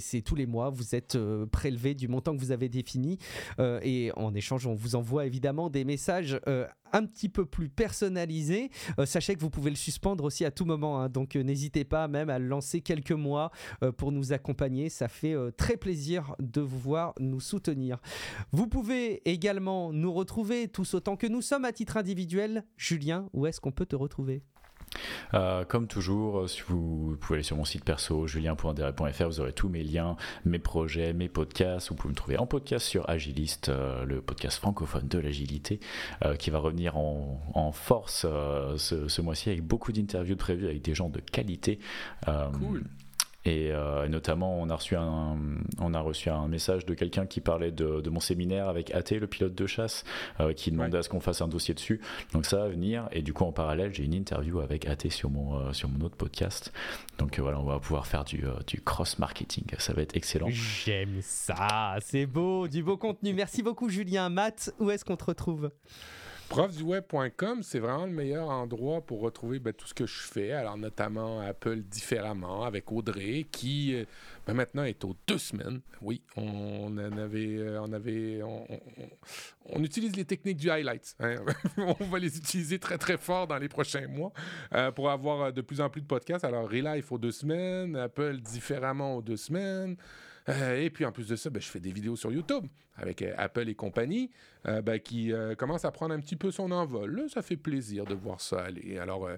c'est 0.00 0.20
tous 0.20 0.34
les 0.34 0.46
mois, 0.46 0.70
vous 0.70 0.94
êtes 0.94 1.18
prélevé 1.50 1.94
du 1.94 2.08
montant 2.08 2.34
que 2.36 2.40
vous 2.40 2.52
avez 2.52 2.68
défini. 2.68 3.18
et 3.58 4.10
en 4.16 4.34
échange, 4.34 4.66
on 4.66 4.74
vous 4.74 4.94
envoie 4.94 5.26
évidemment 5.26 5.70
des 5.70 5.84
messages 5.84 6.38
un 6.92 7.04
petit 7.04 7.28
peu 7.28 7.44
plus 7.46 7.68
personnalisé. 7.68 8.70
Euh, 8.98 9.06
sachez 9.06 9.34
que 9.34 9.40
vous 9.40 9.50
pouvez 9.50 9.70
le 9.70 9.76
suspendre 9.76 10.24
aussi 10.24 10.44
à 10.44 10.50
tout 10.50 10.64
moment, 10.64 11.00
hein. 11.00 11.08
donc 11.08 11.36
euh, 11.36 11.42
n'hésitez 11.42 11.84
pas 11.84 12.08
même 12.08 12.30
à 12.30 12.38
le 12.38 12.46
lancer 12.46 12.80
quelques 12.80 13.12
mois 13.12 13.50
euh, 13.82 13.92
pour 13.92 14.12
nous 14.12 14.32
accompagner. 14.32 14.88
Ça 14.88 15.08
fait 15.08 15.34
très 15.56 15.76
plaisir 15.76 16.34
de 16.38 16.60
vous 16.60 16.78
voir 16.78 17.14
nous 17.18 17.40
soutenir. 17.40 17.98
Vous 18.52 18.66
pouvez 18.66 19.28
également 19.28 19.92
nous 19.92 20.12
retrouver 20.12 20.68
tous 20.68 20.94
autant 20.94 21.16
que 21.16 21.26
nous 21.26 21.42
sommes 21.42 21.64
à 21.64 21.72
titre 21.72 21.96
individuel. 21.96 22.64
Julien, 22.76 23.28
où 23.32 23.46
est-ce 23.46 23.60
qu'on 23.60 23.72
peut 23.72 23.86
te 23.86 23.96
retrouver? 23.96 24.42
Euh, 25.34 25.64
comme 25.64 25.86
toujours, 25.86 26.40
euh, 26.40 26.46
si 26.46 26.62
vous, 26.68 27.16
pouvez 27.20 27.36
aller 27.36 27.42
sur 27.42 27.56
mon 27.56 27.64
site 27.64 27.84
perso, 27.84 28.26
julien.dr.fr, 28.26 29.24
vous 29.26 29.40
aurez 29.40 29.52
tous 29.52 29.68
mes 29.68 29.82
liens, 29.82 30.16
mes 30.44 30.58
projets, 30.58 31.12
mes 31.12 31.28
podcasts. 31.28 31.88
Vous 31.88 31.94
pouvez 31.94 32.10
me 32.10 32.16
trouver 32.16 32.38
en 32.38 32.46
podcast 32.46 32.86
sur 32.86 33.08
Agiliste, 33.08 33.68
euh, 33.68 34.04
le 34.04 34.20
podcast 34.20 34.58
francophone 34.58 35.08
de 35.08 35.18
l'agilité, 35.18 35.80
qui 36.38 36.50
va 36.50 36.58
revenir 36.58 36.96
en, 36.96 37.72
force 37.72 38.26
ce, 38.76 39.08
ce 39.08 39.22
mois-ci 39.22 39.50
avec 39.50 39.62
beaucoup 39.62 39.92
d'interviews 39.92 40.36
prévues 40.36 40.66
avec 40.66 40.82
des 40.82 40.94
gens 40.94 41.08
de 41.08 41.20
qualité. 41.20 41.78
cool. 42.24 42.84
Euh, 43.46 44.04
et 44.04 44.08
notamment, 44.08 44.60
on 44.60 44.68
a 44.68 44.74
reçu 44.74 44.96
un, 44.96 45.36
on 45.80 45.94
a 45.94 46.00
reçu 46.00 46.30
un 46.30 46.48
message 46.48 46.86
de 46.86 46.94
quelqu'un 46.94 47.26
qui 47.26 47.40
parlait 47.40 47.72
de, 47.72 48.08
mon 48.08 48.20
séminaire 48.20 48.68
avec 48.68 48.94
AT, 48.94 49.14
le 49.18 49.26
pilote 49.26 49.54
de 49.54 49.66
chasse, 49.66 50.04
euh, 50.40 50.52
qui 50.52 50.70
demandait 50.70 50.98
à 50.98 51.02
ce 51.02 51.08
qu'on 51.08 51.20
fasse 51.20 51.40
un 51.40 51.48
dossier 51.48 51.74
dessus. 51.74 52.00
Donc 52.32 52.46
ça 52.46 52.58
va 52.58 52.68
venir. 52.68 53.08
Et 53.12 53.22
du 53.22 53.32
coup, 53.32 53.44
en 53.44 53.52
parallèle, 53.52 53.92
j'ai 53.94 54.04
une 54.04 54.14
interview 54.14 54.60
avec 54.60 54.86
AT 54.86 55.10
sur 55.10 55.30
mon, 55.30 55.58
euh, 55.58 55.72
sur 55.72 55.88
mon 55.88 56.04
autre 56.04 56.16
podcast. 56.16 56.72
Donc 57.18 57.38
voilà, 57.38 57.60
on 57.60 57.64
va 57.64 57.78
pouvoir 57.78 58.06
faire 58.06 58.24
du, 58.24 58.44
du 58.66 58.80
cross-marketing. 58.80 59.64
Ça 59.78 59.92
va 59.92 60.02
être 60.02 60.16
excellent. 60.16 60.48
J'aime 60.50 61.18
ça. 61.20 61.96
C'est 62.00 62.26
beau, 62.26 62.68
du 62.68 62.82
beau 62.82 62.96
contenu. 62.96 63.32
Merci 63.32 63.62
beaucoup, 63.62 63.88
Julien. 63.88 64.28
Matt, 64.28 64.72
où 64.78 64.90
est-ce 64.90 65.04
qu'on 65.04 65.16
te 65.16 65.24
retrouve? 65.24 65.70
Profsduweb.com, 66.48 67.62
c'est 67.62 67.80
vraiment 67.80 68.06
le 68.06 68.12
meilleur 68.12 68.48
endroit 68.48 69.00
pour 69.00 69.20
retrouver 69.20 69.58
ben, 69.58 69.72
tout 69.72 69.86
ce 69.86 69.94
que 69.94 70.06
je 70.06 70.20
fais. 70.20 70.52
Alors, 70.52 70.76
notamment 70.76 71.40
Apple 71.40 71.78
différemment 71.78 72.64
avec 72.64 72.92
Audrey, 72.92 73.46
qui 73.50 73.94
euh, 73.94 74.04
ben, 74.46 74.54
maintenant 74.54 74.84
est 74.84 75.04
aux 75.04 75.16
deux 75.26 75.38
semaines. 75.38 75.80
Oui, 76.02 76.22
on 76.36 76.96
en 76.96 77.12
avait. 77.18 77.56
euh, 77.58 77.80
on, 78.44 78.66
on, 79.66 79.82
utilise 79.82 80.14
les 80.14 80.24
techniques 80.24 80.58
du 80.58 80.70
highlight. 80.70 81.16
hein. 81.20 81.36
on 81.78 82.04
va 82.04 82.18
les 82.20 82.36
utiliser 82.38 82.78
très, 82.78 82.96
très 82.96 83.18
fort 83.18 83.48
dans 83.48 83.58
les 83.58 83.68
prochains 83.68 84.06
mois 84.06 84.32
euh, 84.72 84.92
pour 84.92 85.10
avoir 85.10 85.52
de 85.52 85.60
plus 85.62 85.80
en 85.80 85.90
plus 85.90 86.00
de 86.00 86.06
podcasts. 86.06 86.44
Alors, 86.44 86.70
Relife 86.70 87.10
aux 87.10 87.18
deux 87.18 87.32
semaines, 87.32 87.96
Apple 87.96 88.38
différemment 88.38 89.16
aux 89.16 89.22
deux 89.22 89.36
semaines. 89.36 89.96
Euh, 90.48 90.80
et 90.80 90.90
puis 90.90 91.04
en 91.04 91.12
plus 91.12 91.28
de 91.28 91.36
ça, 91.36 91.50
ben, 91.50 91.60
je 91.60 91.68
fais 91.68 91.80
des 91.80 91.92
vidéos 91.92 92.16
sur 92.16 92.32
YouTube 92.32 92.66
avec 92.96 93.22
euh, 93.22 93.34
Apple 93.36 93.68
et 93.68 93.74
compagnie 93.74 94.30
euh, 94.66 94.82
ben, 94.82 94.98
qui 94.98 95.32
euh, 95.32 95.54
commence 95.54 95.84
à 95.84 95.90
prendre 95.90 96.14
un 96.14 96.20
petit 96.20 96.36
peu 96.36 96.50
son 96.50 96.70
envol. 96.72 97.26
Ça 97.28 97.42
fait 97.42 97.56
plaisir 97.56 98.04
de 98.04 98.14
voir 98.14 98.40
ça 98.40 98.60
aller. 98.60 98.98
Alors, 98.98 99.28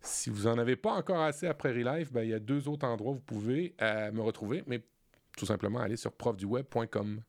si 0.00 0.30
vous 0.30 0.46
en 0.46 0.58
avez 0.58 0.76
pas 0.76 0.92
encore 0.92 1.22
assez 1.22 1.46
après 1.46 1.70
Relife, 1.70 2.12
ben, 2.12 2.22
il 2.22 2.30
y 2.30 2.34
a 2.34 2.38
deux 2.38 2.68
autres 2.68 2.86
endroits 2.86 3.12
où 3.12 3.16
vous 3.16 3.20
pouvez 3.20 3.74
me 3.80 4.20
retrouver, 4.20 4.62
mais 4.66 4.80
tout 5.36 5.46
simplement 5.46 5.80
aller 5.80 5.96
sur 5.96 6.12
profduweb.com. 6.12 7.20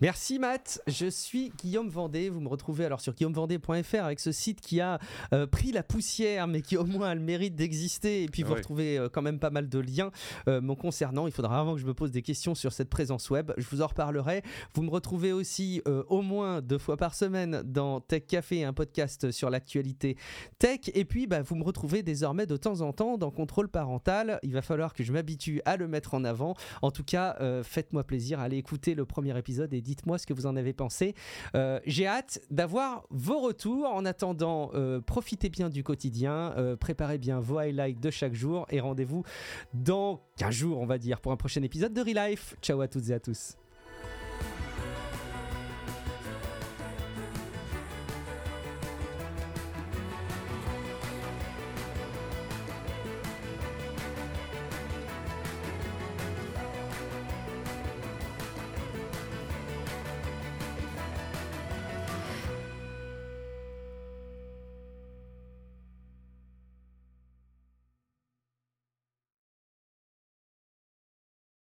Merci 0.00 0.40
Matt, 0.40 0.82
je 0.88 1.06
suis 1.06 1.52
Guillaume 1.56 1.88
Vendée. 1.88 2.28
Vous 2.28 2.40
me 2.40 2.48
retrouvez 2.48 2.84
alors 2.84 3.00
sur 3.00 3.14
guillaumevendée.fr 3.14 4.04
avec 4.04 4.18
ce 4.18 4.32
site 4.32 4.60
qui 4.60 4.80
a 4.80 4.98
euh, 5.32 5.46
pris 5.46 5.70
la 5.70 5.84
poussière 5.84 6.48
mais 6.48 6.62
qui 6.62 6.76
au 6.76 6.84
moins 6.84 7.10
a 7.10 7.14
le 7.14 7.20
mérite 7.20 7.54
d'exister. 7.54 8.24
Et 8.24 8.28
puis 8.28 8.42
vous 8.42 8.54
retrouvez 8.54 8.98
euh, 8.98 9.08
quand 9.08 9.22
même 9.22 9.38
pas 9.38 9.50
mal 9.50 9.68
de 9.68 9.78
liens 9.78 10.10
euh, 10.48 10.60
me 10.60 10.74
concernant. 10.74 11.28
Il 11.28 11.32
faudra 11.32 11.56
vraiment 11.58 11.74
que 11.74 11.80
je 11.80 11.86
me 11.86 11.94
pose 11.94 12.10
des 12.10 12.22
questions 12.22 12.56
sur 12.56 12.72
cette 12.72 12.90
présence 12.90 13.30
web. 13.30 13.52
Je 13.56 13.66
vous 13.70 13.82
en 13.82 13.86
reparlerai. 13.86 14.42
Vous 14.74 14.82
me 14.82 14.90
retrouvez 14.90 15.32
aussi 15.32 15.80
au 15.86 16.22
moins 16.22 16.60
deux 16.60 16.78
fois 16.78 16.96
par 16.96 17.14
semaine 17.14 17.62
dans 17.64 18.00
Tech 18.00 18.26
Café, 18.26 18.64
un 18.64 18.72
podcast 18.72 19.30
sur 19.30 19.48
l'actualité 19.48 20.16
tech. 20.58 20.80
Et 20.92 21.04
puis 21.04 21.28
bah, 21.28 21.42
vous 21.42 21.54
me 21.54 21.64
retrouvez 21.64 22.02
désormais 22.02 22.46
de 22.46 22.56
temps 22.56 22.80
en 22.80 22.92
temps 22.92 23.16
dans 23.16 23.30
Contrôle 23.30 23.68
Parental. 23.68 24.40
Il 24.42 24.52
va 24.52 24.60
falloir 24.60 24.92
que 24.92 25.04
je 25.04 25.12
m'habitue 25.12 25.62
à 25.64 25.76
le 25.76 25.86
mettre 25.86 26.14
en 26.14 26.24
avant. 26.24 26.54
En 26.82 26.90
tout 26.90 27.04
cas, 27.04 27.36
faites-moi 27.62 28.02
plaisir, 28.04 28.40
allez 28.40 28.56
écouter 28.56 28.94
le 28.94 29.04
premier 29.04 29.30
épisode 29.30 29.43
et 29.72 29.80
dites-moi 29.80 30.18
ce 30.18 30.26
que 30.26 30.32
vous 30.32 30.46
en 30.46 30.56
avez 30.56 30.72
pensé. 30.72 31.14
Euh, 31.54 31.80
J'ai 31.86 32.06
hâte 32.06 32.40
d'avoir 32.50 33.04
vos 33.10 33.40
retours. 33.40 33.86
En 33.86 34.04
attendant, 34.04 34.70
euh, 34.74 35.00
profitez 35.00 35.48
bien 35.48 35.68
du 35.68 35.82
quotidien, 35.82 36.54
euh, 36.56 36.76
préparez 36.76 37.18
bien 37.18 37.40
vos 37.40 37.58
highlights 37.58 38.00
de 38.00 38.10
chaque 38.10 38.34
jour 38.34 38.66
et 38.70 38.80
rendez-vous 38.80 39.24
dans 39.72 40.20
15 40.38 40.54
jours, 40.54 40.80
on 40.80 40.86
va 40.86 40.98
dire, 40.98 41.20
pour 41.20 41.32
un 41.32 41.36
prochain 41.36 41.62
épisode 41.62 41.92
de 41.92 42.00
Relife. 42.00 42.56
Ciao 42.62 42.80
à 42.80 42.88
toutes 42.88 43.08
et 43.10 43.14
à 43.14 43.20
tous. 43.20 43.56